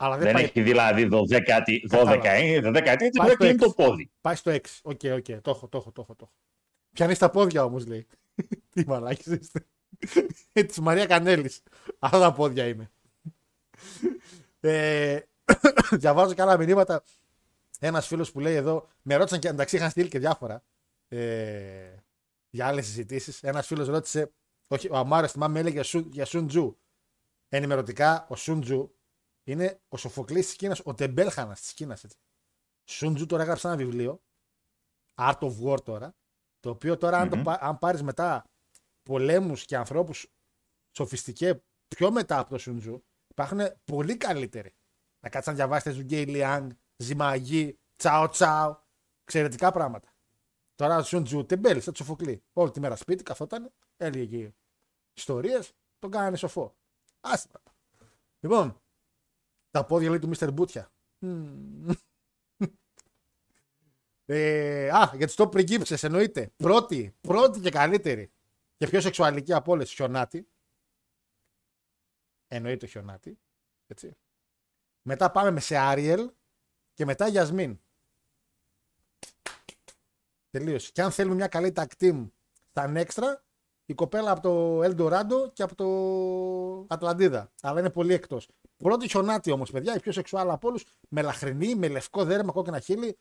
Αλλά 0.00 0.16
δεν, 0.16 0.24
Δεν 0.24 0.32
πάει, 0.34 0.44
έχει 0.44 0.60
δηλαδή 0.62 1.08
12, 1.12 1.62
τι- 1.64 1.80
12, 1.88 1.88
Κατάλαβα. 1.88 2.38
ίντσες, 2.38 2.70
12 2.72 2.92
ίντσες, 2.92 3.10
Πάει 3.18 3.30
στο 3.34 3.44
είναι 3.46 3.54
το 3.56 3.64
έξι. 3.64 3.74
πόδι. 3.76 4.10
πάει 4.20 4.34
στο 4.34 4.50
6. 4.50 4.60
OK, 4.82 5.00
OK, 5.16 5.24
το 5.42 5.50
έχω, 5.50 5.68
το 5.68 5.78
έχω, 5.78 5.92
το 5.92 6.00
έχω. 6.00 6.14
Το 6.14 6.24
έχω. 6.24 6.32
Πιάνεις 6.92 7.18
τα 7.18 7.30
πόδια 7.30 7.64
όμως, 7.64 7.86
λέει. 7.86 8.06
Τι 8.74 8.84
μαλάκες 8.86 9.32
είστε. 9.40 9.66
Της 10.52 10.78
Μαρία 10.80 11.06
Κανέλης. 11.06 11.62
Αυτά 11.98 12.18
τα 12.18 12.32
πόδια 12.32 12.66
είμαι. 12.66 12.90
ε, 14.60 15.18
διαβάζω 15.90 16.34
και 16.34 16.42
άλλα 16.42 16.58
μηνύματα. 16.58 17.02
Ένας 17.80 18.06
φίλος 18.06 18.32
που 18.32 18.40
λέει 18.40 18.54
εδώ, 18.54 18.88
με 19.02 19.14
ρώτησαν 19.16 19.38
και 19.40 19.48
εντάξει 19.48 19.76
είχαν 19.76 19.90
στείλει 19.90 20.08
και 20.08 20.18
διάφορα 20.18 20.62
ε, 21.08 21.94
για 22.50 22.66
άλλες 22.66 22.86
συζητήσεις. 22.86 23.42
Ένας 23.42 23.66
φίλος 23.66 23.88
ρώτησε, 23.88 24.32
όχι, 24.68 24.88
ο 24.90 24.96
Αμάρο 24.96 25.28
θυμάμαι 25.28 25.58
έλεγε 25.58 25.74
για, 25.74 25.82
Σου, 25.84 26.08
για 26.12 26.24
Σουντζού. 26.24 26.78
Ενημερωτικά, 27.48 28.26
ο 28.28 28.36
Σουντζού 28.36 28.94
είναι 29.48 29.80
ο 29.88 29.96
Σοφοκλής 29.96 30.46
της 30.46 30.56
Κίνας, 30.56 30.80
ο 30.84 30.94
τεμπέλχανας 30.94 31.60
της 31.60 31.74
Κίνας. 31.74 32.04
Σουντζού 32.90 33.26
τώρα 33.26 33.42
έγραψε 33.42 33.66
ένα 33.66 33.76
βιβλίο, 33.76 34.22
Art 35.20 35.38
of 35.38 35.52
War 35.64 35.82
τώρα, 35.84 36.14
το 36.60 36.70
οποίο 36.70 36.96
τώρα 36.96 37.18
αν, 37.18 37.28
το, 37.28 37.36
Μμμ. 37.36 37.42
πα- 37.42 37.58
αν 37.60 37.78
πάρεις 37.78 38.02
μετά 38.02 38.44
πολέμους 39.02 39.64
και 39.64 39.76
ανθρώπους 39.76 40.26
σοφιστικέ 40.96 41.62
πιο 41.88 42.10
μετά 42.10 42.38
από 42.38 42.50
το 42.50 42.58
Σουντζού, 42.58 43.04
υπάρχουν 43.28 43.60
πολύ 43.84 44.16
καλύτεροι. 44.16 44.74
Να 45.20 45.28
κάτσεις 45.28 45.50
να 45.50 45.54
διαβάσετε 45.56 45.90
Ζούγκε 45.90 46.26
Λιάνγκ, 46.26 46.70
Σίμα 46.96 47.43
Γι, 47.43 47.78
Τσάο 47.96 48.28
Τσάο, 48.28 48.76
εξαιρετικά 49.22 49.72
πράγματα. 49.72 50.12
Τώρα 50.74 51.02
στον 51.02 51.24
Τζου 51.24 51.46
τεμπέλη, 51.46 51.80
σαν 51.80 51.92
τσοφοκλή. 51.92 52.42
Όλη 52.52 52.70
τη 52.70 52.80
μέρα 52.80 52.96
σπίτι 52.96 53.22
καθόταν, 53.22 53.72
έλεγε 53.96 54.36
εκεί 54.36 54.54
ιστορίες, 55.12 55.72
τον 55.98 56.10
κάνανε 56.10 56.36
σοφό. 56.36 56.76
Άστα. 57.20 57.62
Λοιπόν, 58.40 58.80
τα 59.70 59.84
πόδια 59.84 60.08
λέει 60.08 60.18
του 60.18 60.28
Μίστερ 60.28 60.52
Μπούτια. 60.52 60.92
Μμμ. 61.18 61.90
Ε, 64.30 64.88
α, 64.90 65.12
για 65.16 65.26
τις 65.26 65.34
top 65.38 65.50
πριγκίψε 65.50 66.06
εννοείται. 66.06 66.52
Πρώτη, 66.56 67.16
πρώτη 67.20 67.60
και 67.60 67.70
καλύτερη. 67.70 68.32
Και 68.76 68.86
πιο 68.86 69.00
σεξουαλική 69.00 69.52
από 69.52 69.72
όλες, 69.72 69.92
χιονάτη. 69.92 70.48
Εννοείται 72.48 72.76
το 72.78 72.86
χιονάτη. 72.86 73.38
Έτσι. 73.86 74.16
Μετά 75.02 75.30
πάμε 75.30 75.50
με 75.50 75.60
σε 75.60 75.76
Άριελ 75.76 76.30
και 76.94 77.04
μετά 77.04 77.28
Γιασμίν. 77.28 77.80
Τελείωσε. 80.50 80.92
Και 80.92 81.02
αν 81.02 81.10
θέλουμε 81.10 81.34
μια 81.34 81.48
καλή 81.48 81.72
tag 81.76 81.86
team 81.98 82.30
στα 82.70 82.92
έξτρα, 82.94 83.44
η 83.86 83.94
κοπέλα 83.94 84.30
από 84.30 84.40
το 84.40 84.80
Eldorado 84.82 85.52
και 85.52 85.62
από 85.62 85.74
το 85.74 86.94
Ατλαντίδα. 86.94 87.52
Αλλά 87.62 87.80
είναι 87.80 87.90
πολύ 87.90 88.12
εκτός. 88.12 88.48
Πρώτη 88.78 89.08
χιονάτη 89.08 89.50
όμως, 89.50 89.70
παιδιά, 89.70 89.94
η 89.94 90.00
πιο 90.00 90.12
σεξουάλα 90.12 90.52
από 90.52 90.68
όλους. 90.68 90.84
Με 91.08 91.22
λαχρινή, 91.22 91.74
με 91.74 91.88
λευκό 91.88 92.24
δέρμα, 92.24 92.52
κόκκινα 92.52 92.80
χείλη. 92.80 93.18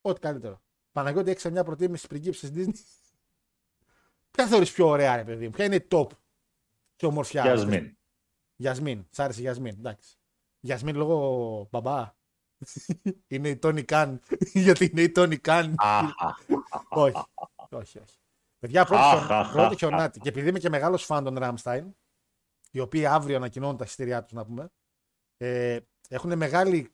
Ό,τι 0.00 0.20
καλύτερο. 0.20 0.60
Παναγιώτη, 0.92 1.30
έχεις 1.30 1.44
μια 1.44 1.64
προτίμηση 1.64 2.06
πριγκίψη 2.06 2.50
τη 2.50 2.64
Disney; 2.64 2.74
Ποια 4.30 4.46
θεωρείς 4.46 4.72
πιο 4.72 4.88
ωραία, 4.88 5.16
ρε 5.16 5.24
παιδί 5.24 5.44
μου, 5.44 5.50
ποια 5.50 5.64
είναι 5.64 5.74
η 5.74 5.86
top 5.90 6.06
και 6.96 7.06
ομορφιά. 7.06 7.42
Γιασμίν. 7.42 7.96
Γιασμίν, 8.56 9.06
σ' 9.10 9.18
άρεσε 9.18 9.38
η 9.38 9.42
Γιασμίν, 9.42 9.74
εντάξει. 9.78 10.16
Γιασμίν 10.60 10.96
λόγω 10.96 11.68
μπαμπά. 11.70 12.14
είναι 13.28 13.48
η 13.48 13.56
Τόνι 13.56 13.82
Καν. 13.84 14.20
Γιατί 14.52 14.84
είναι 14.84 15.02
η 15.02 15.10
Τόνι 15.12 15.36
Καν. 15.36 15.74
όχι, 16.88 17.22
όχι, 17.70 17.98
όχι. 17.98 18.18
Παιδιά, 18.58 18.84
πρώτη, 18.84 19.02
Αχ, 19.02 19.18
χιον- 19.18 19.32
αχ, 19.32 19.52
πρώτη 19.52 19.72
αχ, 19.72 19.78
χιονάτη. 19.78 20.20
Και 20.20 20.28
επειδή 20.28 20.48
είμαι 20.48 20.58
και 20.58 20.68
μεγάλος 20.68 21.04
φαν 21.04 21.24
των 21.24 21.38
Ραμστάιν, 21.38 21.96
οι 22.70 22.80
οποίοι 22.80 23.06
αύριο 23.06 23.36
ανακοινώνουν 23.36 23.76
τα 23.76 23.84
εισιτήριά 23.84 24.22
τους, 24.22 24.32
να 24.32 24.44
πούμε, 24.44 24.70
ε, 25.40 25.78
έχουν 26.08 26.36
μεγάλη. 26.36 26.90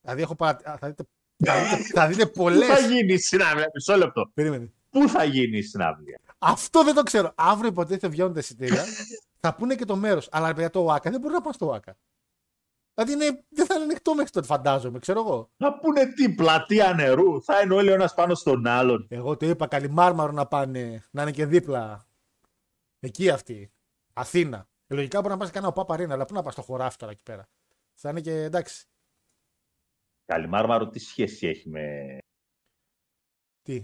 Δηλαδή, 0.00 0.22
έχω 0.22 0.34
παρα... 0.34 0.58
θα 0.78 0.88
δείτε, 0.88 1.04
θα 1.44 1.54
δείτε, 1.62 1.82
θα 1.92 2.06
δείτε 2.06 2.26
Πού 2.26 2.32
πολλές. 2.32 2.66
θα 2.66 2.78
γίνει 2.78 3.12
η 3.12 3.18
συναυλία, 3.18 3.70
μισό 3.74 3.96
λεπτό. 3.96 4.30
Περίμενε. 4.34 4.72
Πού 4.90 5.08
θα 5.08 5.24
γίνει 5.24 5.58
η 5.58 5.62
συναυλία; 5.62 6.20
Αυτό 6.38 6.84
δεν 6.84 6.94
το 6.94 7.02
ξέρω. 7.02 7.32
Αύριο 7.34 7.68
υποτίθεται 7.68 8.08
βγαίνουν 8.08 8.32
τα 8.32 8.38
εισιτήρια. 8.38 8.84
θα 9.40 9.54
πούνε 9.54 9.74
και 9.74 9.84
το 9.84 9.96
μέρος. 9.96 10.28
Αλλά 10.30 10.46
ρε 10.46 10.52
παιδιά, 10.52 10.70
το 10.70 10.84
ΟΑΚΑ 10.84 11.10
δεν 11.10 11.20
μπορεί 11.20 11.32
να 11.34 11.40
πάει 11.40 11.52
στο 11.52 11.66
ΟΑΚΑ. 11.66 11.96
Δηλαδή 12.94 13.12
είναι, 13.12 13.44
δεν 13.48 13.66
θα 13.66 13.74
είναι 13.74 13.84
ανοιχτό 13.84 14.14
μέχρι 14.14 14.30
τότε, 14.30 14.46
φαντάζομαι, 14.46 14.98
ξέρω 14.98 15.20
εγώ. 15.20 15.50
Θα 15.56 15.78
πούνε 15.78 16.06
τι, 16.06 16.34
πλατεία 16.34 16.92
νερού. 16.92 17.42
Θα 17.42 17.60
είναι 17.60 17.74
όλοι 17.74 17.90
ο 17.90 17.94
ένας 17.94 18.14
πάνω 18.14 18.34
στον 18.34 18.66
άλλον. 18.66 19.06
Εγώ 19.10 19.36
το 19.36 19.46
είπα, 19.46 19.66
καλυμάρμαρο 19.66 20.32
να 20.32 20.46
πάνε, 20.46 21.02
να 21.10 21.22
είναι 21.22 21.30
και 21.30 21.46
δίπλα. 21.46 22.06
Εκεί 23.00 23.30
αυτή. 23.30 23.72
Αθήνα. 24.12 24.68
Ε, 24.86 24.94
λογικά 24.94 25.20
μπορεί 25.20 25.32
να 25.32 25.38
πας 25.38 25.46
σε 25.46 25.52
κανένα 25.52 25.72
Παπαρίνα, 25.72 26.14
αλλά 26.14 26.24
πού 26.24 26.34
να 26.34 26.42
πας 26.42 26.52
στο 26.52 26.62
χωράφι 26.62 26.96
τώρα 26.96 27.12
εκεί 27.12 27.22
πέρα. 27.22 27.48
Θα 28.02 28.10
είναι 28.10 28.20
και 28.20 28.32
εντάξει. 28.42 28.84
Καλιμάρμαρο, 30.24 30.88
τι 30.88 30.98
σχέση 30.98 31.46
έχει 31.46 31.68
με. 31.68 32.18
Τι; 33.62 33.82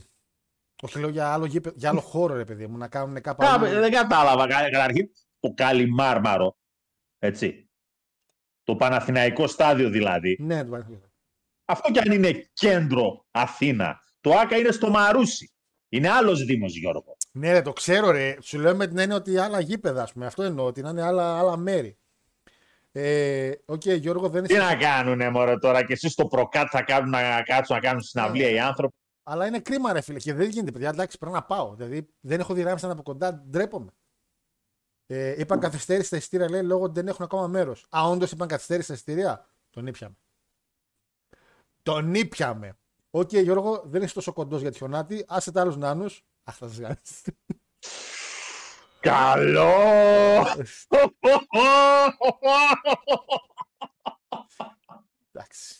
Όχι, 0.82 0.98
λέω 0.98 1.08
για 1.08 1.32
άλλο, 1.32 1.44
γήπεδο- 1.46 1.76
για 1.78 1.88
άλλο 1.90 2.00
χώρο, 2.00 2.34
ρε 2.34 2.44
παιδί 2.44 2.66
μου, 2.66 2.76
να 2.76 2.88
κάνουν 2.88 3.20
κάπου. 3.20 3.44
Α, 3.44 3.52
αλλού. 3.52 3.66
δεν 3.66 3.90
κατάλαβα. 3.90 4.46
Κα- 4.46 4.70
Καταρχήν, 4.70 5.10
το 5.40 5.52
Καλιμάρμαρο. 5.54 6.56
Έτσι. 7.18 7.70
Το 8.62 8.76
Παναθηναϊκό 8.76 9.46
στάδιο 9.46 9.90
δηλαδή. 9.90 10.36
Ναι, 10.40 10.64
το 10.64 10.70
παράδειγμα. 10.70 11.10
Αυτό 11.64 11.90
κι 11.92 11.98
αν 11.98 12.12
είναι 12.12 12.50
κέντρο 12.52 13.26
Αθήνα. 13.30 14.00
Το 14.20 14.30
ΟΑΚΑ 14.30 14.56
είναι 14.56 14.70
στο 14.70 14.90
Μαρούσι. 14.90 15.50
Είναι 15.88 16.08
άλλος 16.08 16.44
Δήμος, 16.44 16.76
Γιώργο. 16.76 17.16
Ναι, 17.32 17.52
ρε, 17.52 17.62
το 17.62 17.72
ξέρω, 17.72 18.10
ρε. 18.10 18.40
Σου 18.42 18.58
λέω 18.58 18.76
με 18.76 18.86
την 18.86 18.98
έννοια 18.98 19.16
ότι 19.16 19.36
άλλα 19.38 19.60
γήπεδα, 19.60 20.02
ας 20.02 20.12
πούμε. 20.12 20.26
Αυτό 20.26 20.42
εννοώ, 20.42 20.66
ότι 20.66 20.82
να 20.82 20.90
είναι 20.90 21.02
άλλα, 21.02 21.38
άλλα 21.38 21.56
μέρη. 21.56 21.98
Ε, 22.98 23.52
Οκ, 23.64 23.84
Γιώργο, 23.86 24.28
δεν 24.28 24.44
Τι 24.44 24.54
είναι. 24.54 24.62
να 24.62 24.76
κάνουνε, 24.76 25.30
μωρέ, 25.30 25.58
τώρα 25.58 25.84
και 25.84 25.92
εσείς 25.92 26.12
στο 26.12 26.26
προκάτ 26.26 26.68
θα 26.70 26.82
κάνουν 26.82 27.10
να 27.10 27.42
κάτσουν 27.42 27.74
να 27.76 27.82
κάνουν 27.82 28.00
συναυλία 28.00 28.50
οι 28.50 28.58
άνθρωποι. 28.58 28.94
Αλλά 29.22 29.46
είναι 29.46 29.60
κρίμα, 29.60 29.92
ρε 29.92 30.00
φίλε. 30.00 30.18
Και 30.18 30.34
δεν 30.34 30.48
γίνεται, 30.48 30.70
παιδιά. 30.72 30.88
Εντάξει, 30.88 31.18
πρέπει 31.18 31.34
να 31.34 31.42
πάω. 31.42 31.74
Δηλαδή, 31.74 32.08
δεν 32.20 32.40
έχω 32.40 32.54
δει 32.54 32.62
Rammstein 32.62 32.90
από 32.90 33.02
κοντά, 33.02 33.32
ντρέπομαι. 33.34 33.90
Ε, 35.06 35.40
είπαν 35.40 35.60
καθυστέρηση 35.60 36.06
στα 36.06 36.16
εισιτήρια, 36.16 36.50
λέει, 36.50 36.62
λόγω 36.62 36.84
ότι 36.84 36.92
δεν 36.92 37.08
έχουν 37.08 37.24
ακόμα 37.24 37.46
μέρος. 37.46 37.86
Α, 37.96 38.08
όντως 38.08 38.32
είπαν 38.32 38.48
καθυστέρηση 38.48 38.84
στα 38.86 38.94
εισιτήρια; 38.94 39.48
Τον 39.70 39.86
ήπιαμε. 39.86 40.16
Τον 41.82 42.14
ήπιαμε. 42.14 42.78
Οκ, 43.10 43.32
Γιώργο, 43.32 43.82
δεν 43.86 44.02
είσαι 44.02 44.14
τόσο 44.14 44.32
κοντός 44.32 44.60
για 44.60 44.70
τη 44.70 44.76
χιονάτη. 44.76 45.24
Άσε 45.28 45.52
τους 45.52 45.60
άλλους 45.60 45.76
νάνους. 45.76 46.24
Αχ, 46.44 46.56
θα 46.56 46.68
σας 46.68 46.78
κάνει. 46.78 46.96
Καλό! 49.06 49.70
Εντάξει. 55.32 55.74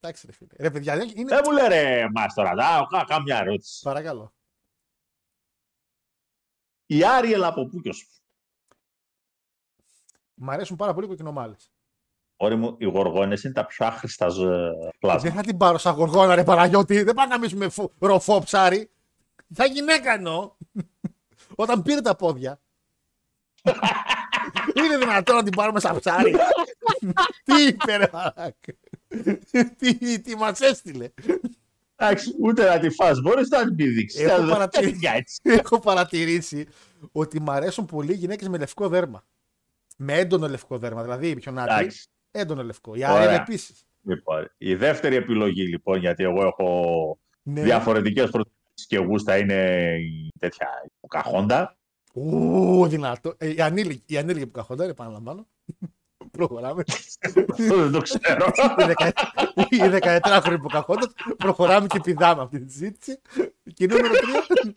Εντάξει, 0.00 0.26
ρε 0.26 0.32
φίλε. 0.32 0.48
Ρε, 0.58 0.70
παιδιά, 0.70 0.96
δεν- 0.96 1.10
είναι. 1.14 1.34
Δεν 1.34 1.40
μου 1.44 1.52
λέει 1.52 1.68
ρε 1.68 2.06
μας 2.14 2.34
τώρα, 2.34 2.54
να 2.54 2.86
κα- 2.90 3.04
κάνω 3.08 3.22
μια 3.22 3.38
ερώτηση. 3.38 3.80
Παρακαλώ. 3.82 4.34
Η 6.86 7.04
Άριελ 7.04 7.44
από 7.44 7.66
πού 7.66 7.80
και 7.80 7.88
ως 7.88 8.06
πού; 8.06 8.12
Μ' 10.34 10.50
αρέσουν 10.50 10.76
πάρα 10.76 10.94
πολύ 10.94 11.06
οι 11.06 11.08
κοκκινομάλες. 11.08 11.72
Όρη 12.36 12.56
μου, 12.56 12.76
οι 12.78 12.84
γοργόνες 12.84 13.42
είναι 13.44 13.52
τα 13.52 13.66
πιο 13.66 13.86
άχρηστα 13.86 14.28
ζ- 14.28 14.38
Δεν 14.40 14.90
πλάσμα. 14.98 15.30
θα 15.30 15.42
την 15.42 15.56
πάρω 15.56 15.78
σαν 15.78 15.94
γοργόνα, 15.94 16.34
ρε 16.34 16.44
Παναγιώτη. 16.44 17.02
Δεν 17.02 17.14
πάμε 17.14 17.28
να 17.34 17.38
μίσουμε 17.38 17.68
φου- 17.68 17.92
ροφό 17.98 18.42
ψάρι. 18.42 18.90
Θα 19.54 19.64
γυναίκα 19.66 20.12
εννοώ. 20.12 20.56
Όταν 21.54 21.82
πήρε 21.82 22.00
τα 22.00 22.16
πόδια. 22.16 22.60
Είναι 24.74 24.96
δυνατόν 24.98 25.36
να 25.36 25.42
την 25.42 25.52
πάρουμε 25.56 25.80
σαν 25.80 25.98
ψάρι. 25.98 26.34
τι 27.44 27.62
είπε, 27.68 27.96
ρε 27.96 28.08
μαλάκα. 28.12 28.72
τι, 29.78 30.20
τι 30.20 30.36
μας 30.36 30.60
έστειλε. 30.60 31.08
Εντάξει, 31.96 32.34
ούτε 32.40 32.64
να 32.68 32.78
τη 32.78 32.90
φας, 32.90 33.20
μπορείς 33.20 33.48
να 33.48 33.64
την 33.64 33.74
πηδήξεις. 33.76 34.20
Έχω 34.20 34.40
Δεν- 34.40 34.48
παρατηρήσει. 34.50 34.90
δεν 34.90 34.98
για 35.00 35.12
έτσι. 35.12 35.40
Έχω 35.42 35.78
παρατηρήσει 35.80 36.66
ότι 37.12 37.40
μ' 37.40 37.50
αρέσουν 37.50 37.86
πολύ 37.86 38.12
οι 38.12 38.16
γυναίκες 38.16 38.48
με 38.48 38.58
λευκό 38.58 38.88
δέρμα. 38.88 39.24
Με 39.96 40.12
έντονο 40.18 40.48
λευκό 40.48 40.78
δέρμα. 40.78 41.02
Δηλαδή 41.02 41.28
η 41.28 41.34
πιονάτη. 41.34 41.72
Εντάξει. 41.72 42.08
Έντονο 42.30 42.62
λευκό. 42.64 42.94
Η 42.94 42.98
Ωραία. 42.98 43.10
Άριελ 43.10 43.34
επίσης. 43.34 43.84
Λοιπόν, 44.02 44.50
η 44.58 44.74
δεύτερη 44.74 45.16
επιλογή 45.16 45.62
λοιπόν, 45.68 45.98
γιατί 45.98 46.22
εγώ 46.24 46.46
έχω 46.46 47.18
Ναι. 47.42 47.62
διαφορετικές 47.62 48.30
προτιμήσεις 48.30 48.62
και 48.74 48.98
γούστα 48.98 49.36
είναι 49.38 49.88
η 50.00 50.28
τέτοια 50.38 50.68
η 50.84 50.88
Ποκαχόντα. 51.00 51.76
Ου, 52.12 52.86
δυνατό. 52.88 53.34
Ε, 53.38 53.54
η 53.54 53.60
ανήλικη, 53.60 54.14
η 54.14 54.18
ανήλικη 54.18 54.46
που 54.46 54.52
καχόντα, 54.52 54.84
επαναλαμβάνω. 54.84 55.46
Προχωράμε. 56.30 56.82
Αυτό 57.52 57.76
δεν 57.76 57.92
το 57.92 58.00
ξέρω. 58.00 58.46
η 58.78 58.84
δεκα- 58.86 59.12
η 59.70 59.78
17χρονη 60.22 60.56
που 60.62 60.68
καχόντα. 60.68 61.12
Προχωράμε 61.36 61.86
και 61.86 62.00
πηδάμε 62.00 62.42
αυτή 62.42 62.60
τη 62.60 62.72
συζήτηση. 62.72 63.20
Και 63.74 63.86
νούμερο 63.86 64.08
3. 64.14 64.72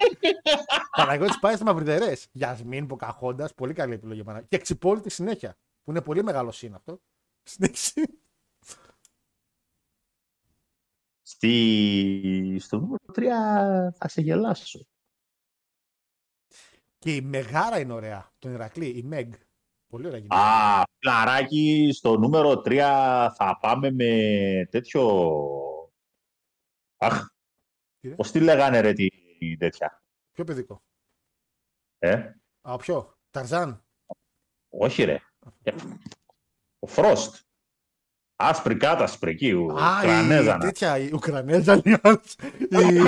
Παναγιώτης 0.97 1.39
πάει 1.39 1.53
στις 1.53 1.65
μαυριδερές. 1.65 2.27
Γιασμίν 2.31 2.87
Ποκαχόντα, 2.87 3.49
πολύ 3.55 3.73
καλή 3.73 3.93
επιλογή. 3.93 4.19
Παναγιώτη. 4.23 4.49
Και 4.49 4.55
εξυπόλυτη 4.55 5.09
συνέχεια. 5.09 5.57
Που 5.83 5.91
είναι 5.91 6.01
πολύ 6.01 6.23
μεγάλο 6.23 6.51
σύν 6.51 6.73
αυτό. 6.73 7.01
Συνέχιση. 7.43 8.19
Στη... 11.29 12.57
Στο 12.59 12.79
νούμερο 12.79 13.03
3 13.15 13.21
θα 13.97 14.07
σε 14.07 14.21
γελάσω. 14.21 14.79
Και 16.97 17.15
η 17.15 17.21
Μεγάρα 17.21 17.79
είναι 17.79 17.93
ωραία. 17.93 18.33
Τον 18.39 18.51
Ηρακλή, 18.51 18.87
η 18.97 19.03
Μεγ. 19.03 19.33
Πολύ 19.87 20.07
ωραία 20.07 20.19
γυναίκα. 20.19 20.41
Α, 20.41 20.83
φιλαράκι, 20.99 21.89
στο 21.93 22.17
νούμερο 22.17 22.51
3 22.65 22.75
θα 23.35 23.57
πάμε 23.61 23.91
με 23.91 24.67
τέτοιο... 24.71 25.03
Αχ, 26.97 27.25
Τι 27.99 28.07
ρε; 28.09 28.15
πώς 28.15 28.31
τη 28.31 28.39
λέγανε 28.39 28.79
ρε 28.79 28.93
τη 28.93 29.07
τέτοια; 29.57 30.03
Πιο 30.31 30.43
παιδικό; 30.43 30.83
Ε, 31.97 32.31
Α, 32.61 32.75
ποιο; 32.77 33.17
Ταρζάν. 33.29 33.85
όχι 34.69 35.03
ρε. 35.03 35.19
Ε, 35.63 35.75
Ο 36.79 36.87
Φρόστ. 36.87 37.46
Άσπρη 38.39 38.75
κάτασπρη 38.75 39.31
εκεί, 39.31 39.51
ο 39.51 39.77
Α, 39.79 39.99
η 40.03 40.05
Κρανέζανα. 40.05 40.57
τέτοια, 40.59 40.97
η 40.97 41.09
Ουκρανέζα, 41.13 41.81
η 41.83 41.93
άλλος. 42.01 42.35
η, 42.69 43.03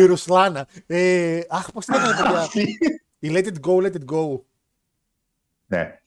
η 0.00 0.04
Ρουσλάνα. 0.04 0.66
Ε, 0.86 1.40
αχ, 1.48 1.70
πώς 1.72 1.84
τη 1.86 1.92
λέγανε, 1.92 2.16
παιδιά; 2.22 2.48
Η 3.18 3.30
Let 3.32 3.46
It 3.46 3.66
Go, 3.66 3.82
Let 3.82 3.92
It 3.92 4.14
Go. 4.14 4.40
Ναι. 5.66 5.98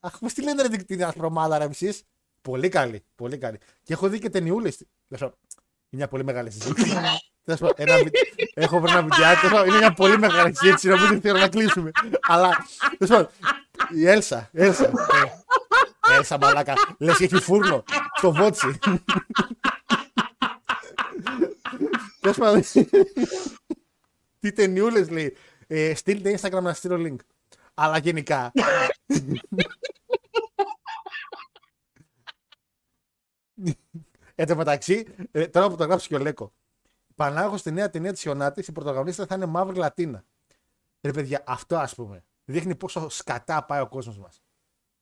Αχ, 0.00 0.18
πώς 0.18 0.32
τη 0.32 0.42
λένε 0.42 0.62
ρε, 0.62 0.68
την- 0.68 0.86
την 0.86 1.04
ασπρομάδα 1.04 1.58
ρε 1.58 1.64
εσείς. 1.64 2.02
Πολύ 2.42 2.68
καλή, 2.68 3.04
πολύ 3.14 3.38
καλή. 3.38 3.58
Και 3.82 3.92
έχω 3.92 4.08
δει 4.08 4.18
και 4.18 4.30
ταινιούλες. 4.30 4.76
Τέλος 4.76 5.20
πάντων, 5.22 5.36
Είναι 5.90 6.00
μια 6.02 6.08
πολύ 6.08 6.24
μεγάλη 6.24 6.50
συζήτηση. 6.50 6.96
Τέλος 7.44 7.60
πάντων, 7.60 7.74
ένα 7.76 7.96
βι- 7.96 8.14
Έχω 8.54 8.80
βρει 8.80 8.90
ένα 8.92 9.02
βιντεάκι. 9.02 9.40
τέλος 9.40 9.52
πάντων, 9.56 9.68
Είναι 9.68 9.78
μια 9.78 9.92
πολύ 9.92 10.18
μεγάλη 10.18 10.56
συζήτηση. 10.56 10.88
Νομίζω 10.88 11.06
ότι 11.06 11.20
θέλω 11.20 11.38
να 11.38 11.48
κλείσουμε. 11.48 11.90
Αλλά, 12.20 12.48
τέλος 12.98 13.12
πάντων, 13.16 13.28
η 13.94 14.06
Έλσα. 14.08 14.48
Έλσα. 14.52 14.90
Ε, 16.12 16.16
Έλσα 16.16 16.38
μαλάκα. 16.38 16.74
Λες 16.98 17.16
και 17.16 17.24
έχει 17.24 17.40
φούρνο 17.40 17.84
στο 18.16 18.32
βότσι. 18.32 18.78
Τέλο 22.20 22.34
πάντων. 22.34 22.62
Τι 24.40 24.52
ταινιούλες 24.52 25.10
λέει. 25.10 25.36
Ε, 25.66 25.94
στείλτε 25.94 26.38
Instagram 26.40 26.62
να 26.62 26.72
στείλω 26.72 26.96
link. 26.98 27.16
Αλλά 27.74 27.98
γενικά. 27.98 28.52
Εν 34.34 34.46
τω 34.46 34.56
μεταξύ, 34.56 35.06
ε, 35.30 35.46
τώρα 35.46 35.68
που 35.68 35.76
το 35.76 35.84
γράψει 35.84 36.08
και 36.08 36.14
ο 36.14 36.18
Λέκο. 36.18 36.52
Πανάγω 37.14 37.56
στη 37.56 37.70
νέα 37.70 37.90
ταινία 37.90 38.12
της 38.12 38.24
Ιωνάτης, 38.24 38.66
η 38.66 38.72
πρωταγωνίστρια 38.72 39.26
θα 39.26 39.34
είναι 39.34 39.46
μαύρη 39.46 39.76
Λατίνα. 39.76 40.24
Ρε 41.00 41.12
παιδιά, 41.12 41.42
αυτό 41.46 41.76
ας 41.76 41.94
πούμε. 41.94 42.24
Δείχνει 42.44 42.74
πόσο 42.74 43.08
σκατά 43.08 43.64
πάει 43.64 43.80
ο 43.80 43.88
κόσμος 43.88 44.18
μας. 44.18 44.42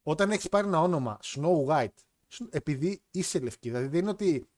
Όταν 0.03 0.31
έχεις 0.31 0.49
πάρει 0.49 0.67
ένα 0.67 0.81
όνομα 0.81 1.19
Snow 1.23 1.67
White, 1.67 1.95
σ- 2.29 2.55
επειδή 2.55 3.03
είσαι 3.11 3.39
λευκή, 3.39 3.69
δηλαδή 3.69 3.87
δεν 3.87 4.01
είναι 4.01 4.11
ότι 4.11 4.49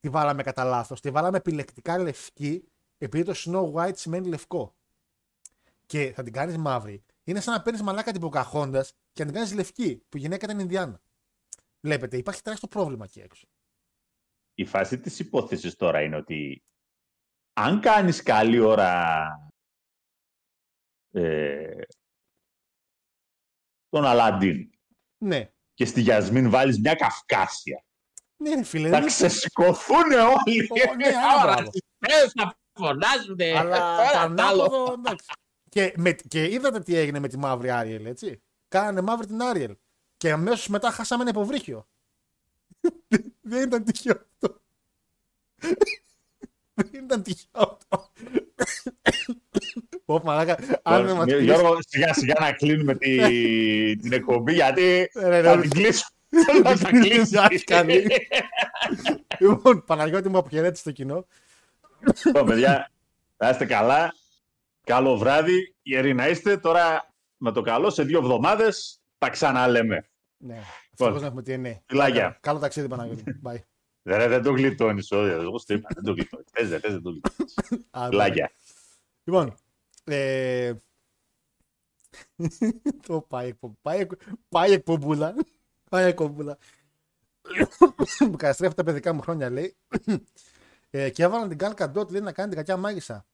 τη 0.00 0.08
βάλαμε 0.08 0.42
κατά 0.42 0.64
λάθος, 0.64 1.00
τη 1.00 1.10
βάλαμε 1.10 1.36
επιλεκτικά 1.36 1.98
λευκή, 1.98 2.68
επειδή 2.98 3.24
το 3.24 3.32
Snow 3.36 3.72
White 3.72 3.96
σημαίνει 3.96 4.28
λευκό. 4.28 4.74
Και 5.86 6.12
θα 6.12 6.22
την 6.22 6.32
κάνεις 6.32 6.56
μαύρη. 6.56 7.04
Είναι 7.24 7.40
σαν 7.40 7.54
να 7.54 7.62
παίρνεις 7.62 7.82
μαλάκα 7.82 8.12
την 8.12 8.20
Ποκαχόντα 8.20 8.84
και 9.12 9.24
να 9.24 9.30
την 9.30 9.40
κάνει 9.40 9.54
λευκή, 9.54 10.02
που 10.08 10.16
η 10.16 10.20
γυναίκα 10.20 10.44
ήταν 10.44 10.58
Ινδιάνα. 10.58 11.00
Βλέπετε, 11.80 12.16
υπάρχει 12.16 12.42
τεράστιο 12.42 12.68
πρόβλημα 12.68 13.04
εκεί 13.04 13.20
έξω. 13.20 13.46
Η 14.54 14.64
φάση 14.64 15.00
της 15.00 15.18
υπόθεσης 15.18 15.76
τώρα 15.76 16.02
είναι 16.02 16.16
ότι 16.16 16.62
αν 17.52 17.80
κάνεις 17.80 18.22
καλή 18.22 18.58
ώρα 18.58 19.24
ε, 21.10 21.82
τον 23.88 24.04
Αλαντίν 24.04 24.73
Ναι. 25.24 25.50
και 25.74 25.84
στη 25.84 26.00
Γιασμίν 26.00 26.50
βάλεις 26.50 26.78
μια 26.80 26.94
καυκάσια, 26.94 27.84
Ναι, 28.36 28.54
ρε 28.54 28.62
φίλε. 28.62 28.88
θα 28.88 28.98
δεν- 28.98 29.06
ξεσηκωθούν 29.06 30.12
όλοι. 30.12 30.68
Ω, 30.90 30.94
ναι, 30.94 31.06
άρα, 31.06 31.42
Άρα, 31.42 31.52
μπράβο. 31.52 31.70
Ρατσιστές 31.98 32.32
θα 32.34 32.58
φωνάζουν. 32.72 33.40
Αλλά 33.56 33.78
Τώρα 33.96 34.28
το 34.28 34.34
τ' 34.34 34.40
άλλο. 34.40 34.62
ανάποδο, 34.62 34.92
εντάξει. 34.92 35.26
Και, 35.68 35.94
με, 35.96 36.12
και 36.12 36.44
είδατε 36.52 36.80
τι 36.80 36.96
έγινε 36.96 37.18
με 37.18 37.28
τη 37.28 37.38
μαύρη 37.38 37.70
Άριελ, 37.70 38.04
έτσι; 38.06 38.42
Κάνανε 38.68 39.00
μαύρη 39.00 39.26
την 39.26 39.42
Άριελ. 39.42 39.76
Και 40.16 40.30
αμέσως 40.32 40.68
μετά 40.68 40.90
χάσαμε 40.90 41.22
ένα 41.22 41.30
υποβρύχιο. 41.30 41.86
Δεν 43.42 43.62
ήταν 43.62 43.84
τυχαίο 43.84 44.14
αυτό. 44.32 44.60
Δεν 46.74 47.04
ήταν 47.04 47.22
τυχαίο 47.22 47.78
αυτό. 47.88 48.10
Πω 50.04 50.20
μαλάκα, 50.24 50.58
αν 50.82 51.06
δεν 51.06 51.16
μας 51.16 51.24
πεις- 51.24 51.40
Γιώργο, 51.42 51.76
σιγά 51.88 52.14
σιγά 52.14 52.34
να 52.40 52.52
κλείνουμε 52.52 52.94
τη, 52.94 53.16
την 53.96 54.12
εκπομπή 54.12 54.52
γιατί 54.52 54.82
Ε, 55.12 55.28
ρε, 55.28 55.42
θα 55.42 55.54
ρε, 55.54 55.60
την 55.60 55.70
κλείσουμε. 55.70 56.08
Θα 56.62 56.74
Θα 56.76 56.88
την 56.88 57.00
κλείσει. 57.00 57.36
κλείσει, 57.48 57.64
καλή. 57.64 58.06
Λοιπόν, 59.38 59.84
Παναγιώτη 59.84 60.28
μου 60.28 60.38
αποχαιρέτησε 60.38 60.80
στο 60.80 60.90
κοινό. 60.90 61.26
Λοιπόν, 62.24 62.46
παιδιά, 62.46 62.90
να 63.36 63.48
είστε 63.48 63.64
καλά. 63.64 64.14
Καλό 64.84 65.16
βράδυ. 65.16 65.74
Γεροί 65.82 66.14
να 66.14 66.28
είστε. 66.28 66.56
Τώρα 66.56 67.08
με 67.36 67.52
το 67.52 67.62
καλό, 67.62 67.90
σε 67.90 68.02
δύο 68.02 68.18
εβδομάδες 68.18 69.00
τα 69.18 69.28
ξαναλέμε. 69.30 70.04
Ναι, 70.36 70.58
ευτυχώς 70.90 71.20
να 71.20 71.26
έχουμε 71.26 71.42
τι 71.42 71.56
ναι. 71.56 71.80
Φιλάκια. 71.86 72.38
Καλό 72.40 72.58
ταξίδι 72.58 72.88
Παναγιώτη. 72.88 73.40
Bye. 73.44 73.58
Δεν, 74.02 74.28
δεν 74.28 74.42
το 74.42 74.50
γλιτώνεις, 74.50 75.10
όχι, 75.12 75.30
εγώ 75.30 75.58
στο 75.58 75.74
είπα, 75.74 75.88
δεν 75.94 76.04
το 76.04 76.12
γλιτώνεις. 76.12 76.46
Θες, 76.52 76.68
δεν 76.68 76.80
θες, 76.80 76.92
δεν 76.92 77.02
το 77.02 77.10
γλιτώνεις. 77.10 77.54
Α, 77.90 78.06
Φιλάκια. 78.08 78.50
Λοιπόν, 79.24 79.54
ε... 80.04 80.74
το 83.06 83.20
πάει, 83.20 83.48
εκπο- 83.48 83.76
πάει, 83.82 84.00
εκ- 84.00 84.22
πάει 84.48 84.72
εκπομπούλα. 84.72 85.34
Πάει 85.90 86.04
εκπομπούλα. 86.04 86.58
Μου 88.20 88.36
καταστρέφει 88.36 88.74
τα 88.74 88.82
παιδικά 88.82 89.12
μου 89.12 89.20
χρόνια, 89.20 89.50
λέει. 89.50 89.76
Ε, 90.90 91.10
και 91.10 91.22
έβαλαν 91.22 91.48
την 91.48 91.58
Gal 91.60 91.74
Gadot, 91.74 92.10
λέει, 92.10 92.20
να 92.20 92.32
κάνει 92.32 92.48
την 92.48 92.58
κακιά 92.58 92.76
μάγισσα. 92.76 93.26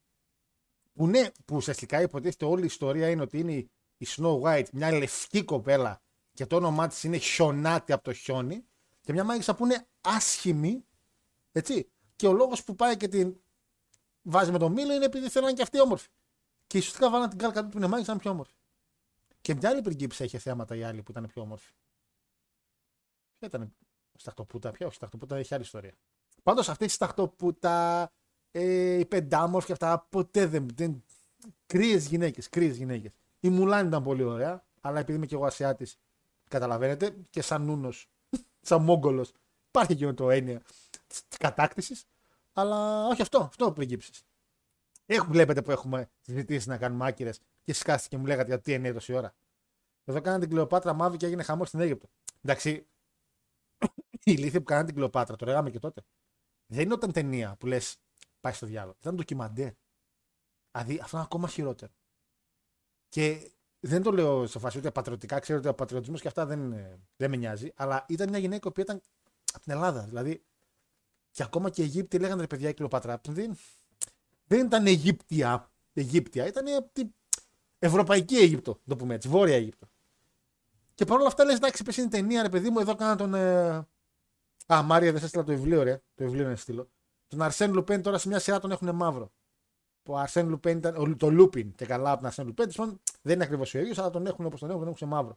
Που 0.95 1.07
ναι, 1.07 1.31
που 1.45 1.57
ουσιαστικά 1.57 2.01
υποτίθεται 2.03 2.45
όλη 2.45 2.63
η 2.63 2.67
ιστορία 2.67 3.11
είναι 3.11 3.23
ότι 3.23 3.39
είναι 3.39 3.53
η 3.97 4.07
Snow 4.07 4.41
White, 4.41 4.69
μια 4.73 4.93
λευκή 4.93 5.45
κοπέλα 5.45 6.03
και 6.33 6.47
το 6.47 6.57
όνομά 6.57 6.89
της 6.89 7.05
είναι 7.05 7.17
χιονάτη 7.17 7.93
από 7.93 8.05
το 8.05 8.13
χιόνι 8.13 8.65
και 9.01 9.13
μια 9.13 9.25
μάγισσα 9.25 9.55
που 9.55 9.65
είναι 9.65 9.87
άσχημη, 10.01 10.85
έτσι. 11.53 11.91
Και 12.17 12.27
ο 12.27 12.33
λόγος 12.33 12.65
που 12.65 12.75
πάει 12.75 12.97
και 12.97 13.09
την 13.09 13.37
βάζει 14.23 14.51
με 14.51 14.59
τον 14.59 14.73
Μήλο 14.73 14.93
είναι 14.93 15.05
επειδή 15.05 15.29
θέλουν 15.29 15.55
και 15.55 15.63
αυτοί 15.63 15.81
όμορφοι. 15.81 16.09
Και 16.71 16.79
ουσιαστικά 16.79 17.11
βάλαν 17.11 17.31
την 17.31 17.39
Gal 17.43 17.53
Gadot 17.53 17.71
που 17.71 17.77
είναι 17.77 17.87
μάγισσα 17.87 18.07
να 18.07 18.13
είναι 18.13 18.23
πιο 18.23 18.31
όμορφη. 18.31 18.55
Και 19.41 19.55
μια 19.55 19.69
άλλη 19.69 19.83
πριγκίψα 19.83 20.25
είχε 20.25 20.39
θέματα 20.39 20.77
η 20.77 20.83
άλλη 20.83 21.03
που 21.03 21.11
ήταν 21.11 21.27
πιο 21.27 21.43
όμορφη. 21.43 21.73
Ποια 23.39 23.49
ήταν, 23.49 23.75
Σταχτοπούτα, 24.15 24.71
ποια 24.71 24.87
όχι, 24.87 24.95
Σταχτοπούτα 24.95 25.37
έχει 25.37 25.55
άλλη 25.55 25.63
ιστορία. 25.63 25.93
Πάντως 26.43 26.69
αυτή 26.69 26.85
η 26.85 26.89
Σταχτοπούτα, 26.89 28.11
ε, 28.51 28.99
η 28.99 29.07
πεντάμορφη 29.07 29.73
αυτά, 29.73 30.07
ποτέ 30.11 30.47
δεν. 30.47 30.69
δεν 30.75 31.05
κρύες 31.67 32.07
γυναίκες, 32.07 32.49
κρύες 32.49 32.77
γυναίκες. 32.77 33.13
Η 33.41 33.49
Μουλάν 33.49 33.87
ήταν 33.87 34.03
πολύ 34.03 34.23
ωραία, 34.23 34.65
αλλά 34.81 34.99
επειδή 34.99 35.17
είμαι 35.17 35.27
και 35.27 35.35
εγώ 35.35 35.47
Ασιάτης, 35.47 35.99
καταλαβαίνετε, 36.49 37.17
και 37.31 37.43
σαν 37.43 37.65
νούνος, 37.65 38.09
σαν 38.69 38.83
Μόγκολο, 38.83 39.27
υπάρχει 39.69 39.97
και 39.97 40.13
το 40.13 40.31
έννοια 40.31 40.63
της 41.07 41.25
κατάκτησης. 41.39 42.05
Αλλά 42.53 43.07
όχι 43.07 43.23
αυτό, 43.23 43.39
αυτό 43.39 43.73
πριγκίψει. 43.73 44.13
Έχουμε, 45.13 45.33
βλέπετε 45.33 45.63
που 45.63 45.71
έχουμε 45.71 46.11
συζητήσει 46.21 46.69
να 46.69 46.79
κάνουμε 46.79 47.07
άκυρες 47.07 47.41
και 47.63 47.73
σκάστηκε 47.73 48.09
και 48.17 48.21
μου 48.23 48.27
λέγατε 48.29 48.49
γιατί 48.49 48.73
είναι 48.73 48.93
τόση 48.93 49.13
ώρα. 49.13 49.35
Εδώ 50.05 50.21
κάνανε 50.21 50.41
την 50.43 50.51
Κλεοπάτρα 50.51 50.93
μαύρη 50.93 51.17
και 51.19 51.27
έγινε 51.27 51.43
χαμό 51.43 51.65
στην 51.65 51.81
Αίγυπτο. 51.81 52.09
Εντάξει, 52.43 52.71
η 54.11 54.33
ηλίθεια 54.37 54.59
που 54.59 54.65
κάνανε 54.65 54.87
την 54.87 54.95
Κλεοπάτρα, 54.95 55.37
το 55.37 55.47
λέγαμε 55.47 55.71
και 55.71 55.79
τότε. 55.79 56.03
Δεν 56.67 56.85
είναι 56.85 56.93
όταν 56.95 57.13
ταινία 57.13 57.57
που 57.57 57.67
λες 57.67 57.97
πάει 58.41 58.53
στο 58.53 58.67
διάλογο. 58.67 58.97
Ήταν 59.01 59.15
ντοκιμαντέρ. 59.17 59.73
Δηλαδή 60.73 60.99
αυτό 61.03 61.17
είναι 61.17 61.25
ακόμα 61.25 61.49
χειρότερο. 61.49 61.93
Και 63.09 63.53
δεν 63.81 64.03
το 64.03 64.11
λέω 64.13 64.47
σε 64.47 64.59
φάση 64.59 64.79
ούτε 64.79 64.91
πατριωτικά, 64.91 65.39
ξέρω 65.39 65.59
ότι 65.59 65.69
ο 65.69 65.75
πατριωτισμός 65.75 66.21
και 66.21 66.29
αυτά 66.29 66.47
δεν, 66.47 66.61
είναι- 66.61 67.01
δεν 67.17 67.31
με 67.31 67.37
νοιάζει, 67.37 67.73
αλλά 67.77 68.05
ήταν 68.09 68.29
μια 68.29 68.39
γυναίκα 68.39 68.73
που 68.73 68.81
ήταν 68.81 69.01
από 69.53 69.63
την 69.63 69.73
Ελλάδα. 69.73 70.03
Δηλαδή, 70.03 70.45
και 71.31 71.43
ακόμα 71.43 71.71
και 71.71 71.83
οι 71.83 71.85
Αιγύπτιοι 71.85 72.19
λέγανε 72.23 72.41
ρε 72.41 72.47
παιδιά 72.47 72.69
η 72.69 72.75
Κλεοπάτρα. 72.75 73.21
Δεν, 73.29 73.59
δεν 74.51 74.67
ήταν 74.67 74.87
Αιγύπτια, 74.87 75.71
Αιγύπτια, 75.93 76.47
ήταν 76.47 76.65
από 76.77 76.91
την 76.93 77.15
Ευρωπαϊκή 77.79 78.37
Αίγυπτο, 78.37 78.81
το 78.87 78.97
πούμε 78.97 79.15
έτσι, 79.15 79.29
Βόρεια 79.29 79.55
Αίγυπτο. 79.55 79.87
Και 80.95 81.05
παρόλα 81.05 81.27
αυτά 81.27 81.45
λες, 81.45 81.55
εντάξει, 81.57 81.85
πες 81.85 81.97
είναι 81.97 82.09
ταινία, 82.09 82.43
ρε 82.43 82.49
παιδί 82.49 82.71
μου, 82.71 82.79
εδώ 82.79 82.95
κάνα 82.95 83.17
τον. 83.17 83.35
Ε... 83.35 83.87
Α, 84.67 84.83
Μάρια, 84.83 85.11
δεν 85.11 85.15
σας 85.21 85.23
έστειλα 85.23 85.45
το 85.45 85.53
βιβλίο, 85.53 85.83
ρε. 85.83 86.03
Το 86.15 86.25
βιβλίο 86.25 86.49
να 86.49 86.57
στείλω. 86.57 86.91
Τον 87.29 87.43
Αρσέν 87.43 87.73
Λουπέν 87.73 88.03
τώρα 88.03 88.19
σε 88.19 88.29
μια 88.29 88.39
σειρά 88.39 88.61
τον 88.61 88.71
έχουν 88.71 88.95
μαύρο. 88.95 89.33
Που 90.03 90.13
ο 90.13 90.17
Αρσέν 90.19 90.49
Λουπέν 90.49 90.77
ήταν. 90.77 90.97
ο- 90.97 91.17
Το 91.17 91.31
Λούπιν 91.31 91.75
και 91.75 91.87
καλά 91.87 92.09
από 92.11 92.17
τον 92.19 92.27
Αρσέν 92.27 92.47
Λουπέν. 92.47 92.65
τέλος 92.71 92.77
πάντων, 92.81 93.01
δεν 93.23 93.35
είναι 93.35 93.45
ακριβώς 93.45 93.75
ο 93.75 93.79
ίδιος, 93.79 93.99
αλλά 93.99 94.11
τον 94.11 94.27
έχουν 94.27 94.45
όπως 94.45 94.61
τον 94.61 94.69
έχουν, 94.69 94.81
τον 94.81 94.89
έχουν 94.89 95.01
σε 95.09 95.15
μαύρο. 95.15 95.37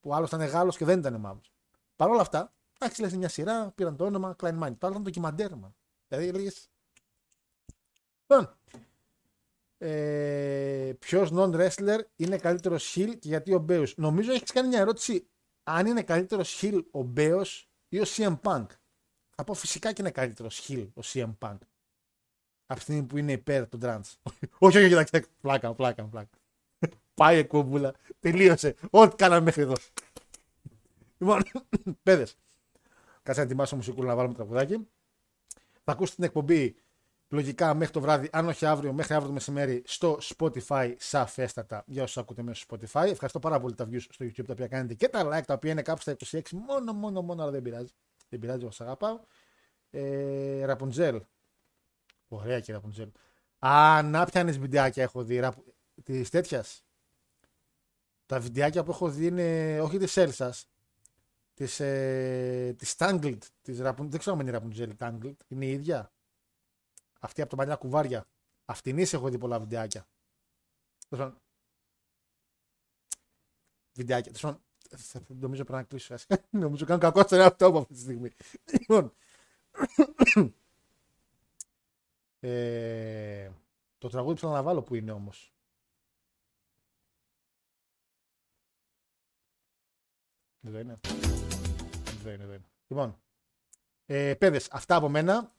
Που 0.00 0.10
ο 0.10 0.14
άλλος 0.14 0.28
ήταν 0.28 0.46
Γάλλος 0.46 0.76
και 0.76 0.84
δεν 0.84 0.98
ήταν 0.98 1.20
μαύρος. 1.20 1.52
Παρ' 1.96 2.10
όλα 2.10 2.20
αυτά, 2.20 2.52
εντάξει, 2.78 3.00
λες 3.00 3.16
μια 3.16 3.28
σειρά, 3.28 3.70
πήραν 3.74 3.96
το 3.96 4.04
όνομα 4.04 4.36
Klein 4.42 4.58
Mind. 4.62 4.74
Το 4.78 4.86
άλλο 4.86 4.90
ήταν 4.90 5.02
ντοκιμαντέρ, 5.02 5.50
man. 5.52 5.72
Δηλαδή 6.08 6.26
έλεγες. 6.28 6.68
Λοιπόν, 8.26 8.56
ε, 9.78 10.92
Ποιος 10.98 11.30
non-wrestler 11.32 11.98
είναι 12.16 12.38
καλύτερος 12.38 12.96
heel 12.96 13.18
και 13.18 13.28
γιατί 13.28 13.54
ο 13.54 13.58
Μπέο. 13.58 13.84
Νομίζω 13.96 14.32
έχεις 14.32 14.52
κάνει 14.52 14.68
μια 14.68 14.80
ερώτηση 14.80 15.28
αν 15.62 15.86
είναι 15.86 16.02
καλύτερος 16.02 16.60
heel 16.62 16.82
ο 16.90 17.02
Μπέος 17.02 17.68
ή 17.88 18.00
ο 18.00 18.04
CM 18.06 18.40
Punk; 18.42 18.66
Θα 19.34 19.44
πω 19.44 19.54
φυσικά 19.54 19.92
και 19.92 20.02
είναι 20.02 20.10
καλύτερος 20.10 20.68
heel 20.68 20.88
ο 20.94 21.00
CM 21.04 21.32
Punk. 21.38 21.58
Από 22.66 22.74
τη 22.74 22.80
στιγμή 22.80 23.02
που 23.02 23.16
είναι 23.16 23.32
υπέρ 23.32 23.68
του 23.68 23.78
Trans. 23.82 24.00
όχι, 24.58 24.78
όχι, 24.78 24.88
κοιτάξτε. 24.88 25.24
Πλάκα, 25.40 25.74
πλάκα, 25.74 26.04
πλάκα. 26.04 26.38
Πάει 27.14 27.38
εκπομπούλα. 27.38 27.94
Τελείωσε. 28.20 28.74
Ό,τι 28.90 29.16
κάναμε 29.16 29.40
μέχρι 29.40 29.62
εδώ. 29.62 29.74
Λοιπόν, 31.18 31.42
παιδες. 32.02 32.36
Κάτσε 33.22 33.40
να 33.40 33.46
ετοιμάσω 33.46 33.76
μουσικούλα 33.76 34.08
να 34.08 34.14
βάλουμε 34.14 34.34
τραγουδάκι. 34.34 34.88
Θα 35.84 35.92
ακούσετε 35.92 36.16
την 36.16 36.24
εκπομπή 36.24 36.76
λογικά 37.34 37.74
μέχρι 37.74 37.92
το 37.92 38.00
βράδυ, 38.00 38.28
αν 38.32 38.48
όχι 38.48 38.66
αύριο, 38.66 38.92
μέχρι 38.92 39.14
αύριο 39.14 39.28
το 39.28 39.34
μεσημέρι 39.34 39.82
στο 39.86 40.18
Spotify 40.36 40.94
σαφέστατα 40.98 41.84
για 41.86 42.02
όσους 42.02 42.16
ακούτε 42.16 42.42
μέσω 42.42 42.62
στο 42.62 42.76
Spotify. 42.76 43.06
Ευχαριστώ 43.10 43.38
πάρα 43.38 43.60
πολύ 43.60 43.74
τα 43.74 43.88
views 43.90 44.04
στο 44.08 44.24
YouTube 44.24 44.44
τα 44.46 44.52
οποία 44.52 44.66
κάνετε 44.68 44.94
και 44.94 45.08
τα 45.08 45.28
like 45.28 45.44
τα 45.46 45.54
οποία 45.54 45.70
είναι 45.70 45.82
κάπου 45.82 46.00
στα 46.00 46.16
26. 46.30 46.40
Μόνο, 46.50 46.92
μόνο, 46.92 47.22
μόνο, 47.22 47.42
αλλά 47.42 47.50
δεν 47.50 47.62
πειράζει. 47.62 47.92
Δεν 48.28 48.38
πειράζει, 48.40 48.62
εγώ 48.62 48.70
σα 48.70 48.84
αγαπάω. 48.84 49.20
Ε, 49.90 50.64
Ραπουτζέλ. 50.64 51.20
Ωραία 52.28 52.60
και 52.60 52.72
Ραπουτζέλ. 52.72 53.08
Α, 53.58 54.02
να 54.02 54.24
πιάνεις 54.24 54.58
βιντεάκια 54.58 55.02
έχω 55.02 55.22
δει. 55.22 55.38
Ραπ... 55.38 55.54
Της 56.02 56.30
τέτοιας. 56.30 56.84
Τα 58.26 58.40
βιντεάκια 58.40 58.84
που 58.84 58.90
έχω 58.90 59.08
δει 59.08 59.26
είναι 59.26 59.80
όχι 59.80 59.98
της 59.98 60.16
Έλσας. 60.16 60.68
Της 61.54 61.80
ε, 61.80 62.74
της 62.78 62.94
Tangled. 62.98 63.38
Της 63.62 63.80
Ραπουν... 63.80 64.10
Δεν 64.10 64.20
ξέρω 64.20 64.36
αν 64.36 64.40
είναι 64.40 64.50
η 64.50 64.52
Ραπουτζέλ 64.52 64.92
Tangled. 64.98 65.36
Είναι 65.48 65.64
η 65.64 65.70
ίδια; 65.70 66.12
Αυτή 67.24 67.40
από 67.40 67.50
τα 67.50 67.56
παλιά 67.56 67.76
κουβάρια. 67.76 68.26
Αυτήν 68.64 68.98
έχω 68.98 69.28
δει 69.28 69.38
πολλά 69.38 69.60
βιντεάκια. 69.60 70.08
Τέλος 71.08 71.24
πάντων. 71.24 71.40
Βιντεάκια. 73.92 74.32
Τέλος 74.32 74.40
πάντων, 74.40 74.62
θα- 74.90 75.20
θα- 75.20 75.34
Νομίζω 75.34 75.64
πρέπει 75.64 75.78
να 75.82 75.88
κλείσω. 75.88 76.14
ας. 76.14 76.26
Νομίζω 76.50 76.84
κάνω 76.84 77.00
κακό 77.00 77.22
στον 77.22 77.38
εαυτό 77.38 77.70
μου 77.70 77.78
αυτή 77.78 77.94
τη 77.94 78.00
στιγμή. 78.00 78.30
Λοιπόν. 78.78 79.14
Ε, 82.40 83.50
το 83.98 84.08
τραγούδι 84.08 84.34
που 84.34 84.40
θέλω 84.40 84.52
να 84.52 84.62
βάλω 84.62 84.82
που 84.82 84.94
είναι 84.94 85.12
όμως; 85.12 85.52
Εδώ 90.66 90.78
είναι. 90.78 91.00
Εδώ 92.18 92.30
είναι, 92.30 92.42
εδώ 92.42 92.52
είναι. 92.52 92.64
Λοιπόν, 92.86 93.20
ε, 94.06 94.34
παιδες, 94.34 94.68
αυτά 94.70 94.96
από 94.96 95.08
μένα. 95.08 95.52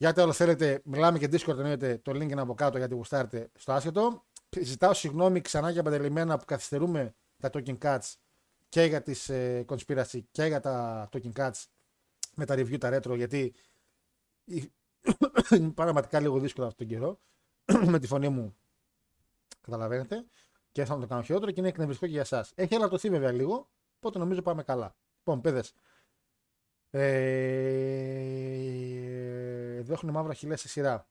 Για 0.00 0.08
ό,τι 0.08 0.20
άλλο 0.20 0.32
θέλετε, 0.32 0.80
μιλάμε 0.84 1.18
και 1.18 1.28
Discord 1.32 1.56
εννοείται, 1.58 1.98
το 1.98 2.12
link 2.12 2.30
είναι 2.30 2.40
από 2.40 2.54
κάτω 2.54 2.78
γιατί 2.78 2.94
γουστάρετε 2.94 3.50
στο 3.54 3.72
άσχετο. 3.72 4.24
Ζητάω 4.60 4.94
συγγνώμη 4.94 5.40
ξανά 5.40 5.70
για 5.70 5.82
παντελημένα 5.82 6.38
που 6.38 6.44
καθυστερούμε 6.44 7.14
τα 7.38 7.50
Talking 7.52 7.78
Cuts 7.78 8.14
και 8.68 8.82
για 8.82 9.02
τις 9.02 9.28
ε, 9.28 9.64
conspiracy 9.68 10.20
και 10.30 10.44
για 10.44 10.60
τα 10.60 11.08
Talking 11.12 11.32
Cuts 11.32 11.64
με 12.34 12.44
τα 12.44 12.54
review 12.54 12.78
τα 12.78 12.98
retro 12.98 13.16
γιατί 13.16 13.54
η- 14.44 14.72
είναι 15.56 15.70
πραγματικά 15.70 16.20
λίγο 16.20 16.38
δύσκολο 16.38 16.66
αυτόν 16.66 16.86
τον 16.88 16.96
καιρό 16.96 17.20
με 17.92 17.98
τη 17.98 18.06
φωνή 18.06 18.28
μου 18.28 18.56
καταλαβαίνετε 19.60 20.26
και 20.72 20.84
θα 20.84 20.98
το 20.98 21.06
κάνω 21.06 21.22
χειρότερο 21.22 21.50
και 21.50 21.60
είναι 21.60 21.68
εκνευριστικό 21.68 22.06
και 22.06 22.12
για 22.12 22.22
εσάς. 22.22 22.52
Έχει 22.54 22.74
ελαττωθεί 22.74 23.10
βέβαια 23.10 23.32
λίγο, 23.32 23.70
οπότε 23.96 24.18
νομίζω 24.18 24.42
πάμε 24.42 24.62
καλά. 24.62 24.96
Λοιπόν, 25.18 25.40
παιδες, 25.40 25.74
ε, 26.90 28.28
εδώ 29.78 29.92
έχουν 29.92 30.10
μαύρα 30.10 30.34
χιλιά 30.34 30.56
σε 30.56 30.68
σειρά. 30.68 31.08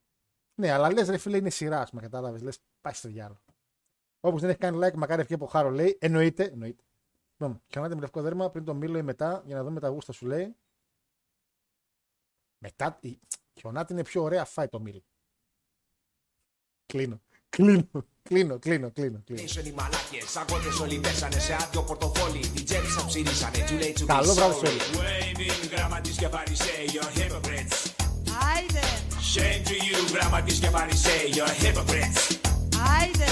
Ναι, 0.55 0.71
αλλά 0.71 0.91
λες 0.91 1.09
ρε 1.09 1.17
φίλε 1.17 1.37
είναι 1.37 1.49
σειρά, 1.49 1.87
με 1.91 2.01
κατάλαβες. 2.01 2.41
Λες, 2.41 2.59
πάει 2.81 2.93
στο 2.93 3.07
διάλογο. 3.07 3.41
Όπως 4.19 4.41
δεν 4.41 4.49
έχει 4.49 4.59
κάνει 4.59 4.77
like, 4.81 4.93
μακάρι 4.95 5.21
ευχή 5.21 5.33
από 5.33 5.45
χάρο 5.45 5.69
λέει. 5.69 5.97
Εννοείται, 6.01 6.43
εννοείται. 6.43 6.83
Λοιπόν, 7.37 7.61
χιονάτε 7.71 7.95
με 7.95 8.01
λευκό 8.01 8.21
δέρμα 8.21 8.49
πριν 8.49 8.63
το 8.65 8.73
μήλο 8.73 8.97
ή 8.97 9.01
μετά 9.01 9.43
για 9.45 9.55
να 9.55 9.63
δούμε 9.63 9.79
τα 9.79 9.87
γούστα 9.87 10.11
σου 10.11 10.25
λέει. 10.25 10.55
Μετά. 12.57 12.97
η- 13.01 13.19
Χιονάτη 13.59 13.93
είναι 13.93 14.03
πιο 14.03 14.23
ωραία, 14.23 14.45
φάει 14.45 14.67
το 14.67 14.79
μήλο. 14.79 15.03
Κλείνω. 16.85 17.21
Κλείνω. 17.49 17.87
Κλείνω, 18.21 18.59
κλείνω, 18.59 18.91
κλείνω. 18.91 19.21
κλείνω. 19.25 19.41
Οι 19.65 19.71
μαλάκες, 19.71 20.35
αγώνες 20.35 20.79
όλοι 20.79 20.99
πέσανε 20.99 21.39
σε 21.39 21.53
άδειο 21.53 21.83
πορτοφόλι 21.83 22.39
Την 22.47 22.65
τσέπη 22.65 22.87
σας 22.87 23.05
ψηρίσανε, 23.05 23.57
too 23.57 23.81
late 23.81 23.97
to 23.97 24.01
be 24.01 24.05
Καλό 24.05 24.33
βράδυ 24.33 24.53
σε 24.53 24.59
sorry 24.59 24.69
όλους. 27.35 27.96
Άιδε, 28.57 28.85
Shame 29.33 29.61
to 29.69 29.75
you, 29.87 29.97
γραμματής 30.13 30.57
και 30.59 30.67
φαρισαίοι, 30.69 31.25
you're 31.35 31.55
hypocrites. 31.63 32.21
άιδε. 32.97 33.29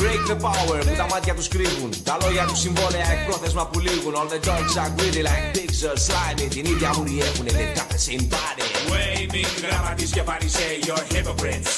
Break 0.00 0.22
the 0.30 0.36
power 0.46 0.78
που 0.86 0.94
τα 0.96 1.06
μάτια 1.10 1.34
τους 1.34 1.48
κρύβουν 1.48 1.90
Τα 2.04 2.16
λόγια 2.22 2.44
τους 2.44 2.58
συμβόλαια 2.58 3.06
εκπρόθεσμα 3.12 3.66
που 3.66 3.78
λήγουν 3.78 4.14
All 4.14 4.28
the 4.34 4.40
dogs 4.48 4.74
are 4.82 4.90
greedy 4.96 5.22
like 5.28 5.44
pigs 5.56 5.80
are 5.88 5.98
slimy 6.06 6.48
Την 6.48 6.64
ίδια 6.64 6.90
μουρή 6.96 7.20
έχουνε, 7.20 7.50
they've 7.56 7.78
got 7.78 7.88
the 7.94 8.00
same 8.08 8.24
body 8.34 8.64
Waving 8.92 9.66
γραμματής 9.66 10.10
και 10.10 10.22
φαρισαίοι, 10.22 10.78
you're 10.86 11.04
hypocrites. 11.14 11.72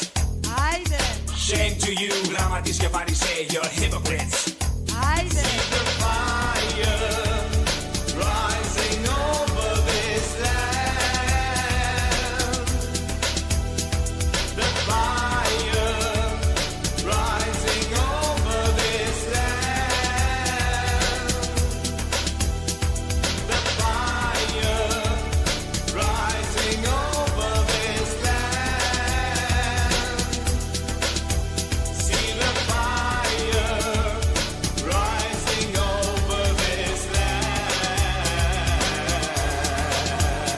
Άιδε, 0.65 1.01
Shame 1.47 1.75
to 1.85 1.91
you, 2.03 2.12
γραμματής 2.37 2.77
και 2.77 2.89
φαρισαίοι, 2.89 3.47
you're 3.51 3.71
hypocrites. 3.81 4.39
άιδε. 5.16 5.45
The 5.73 7.24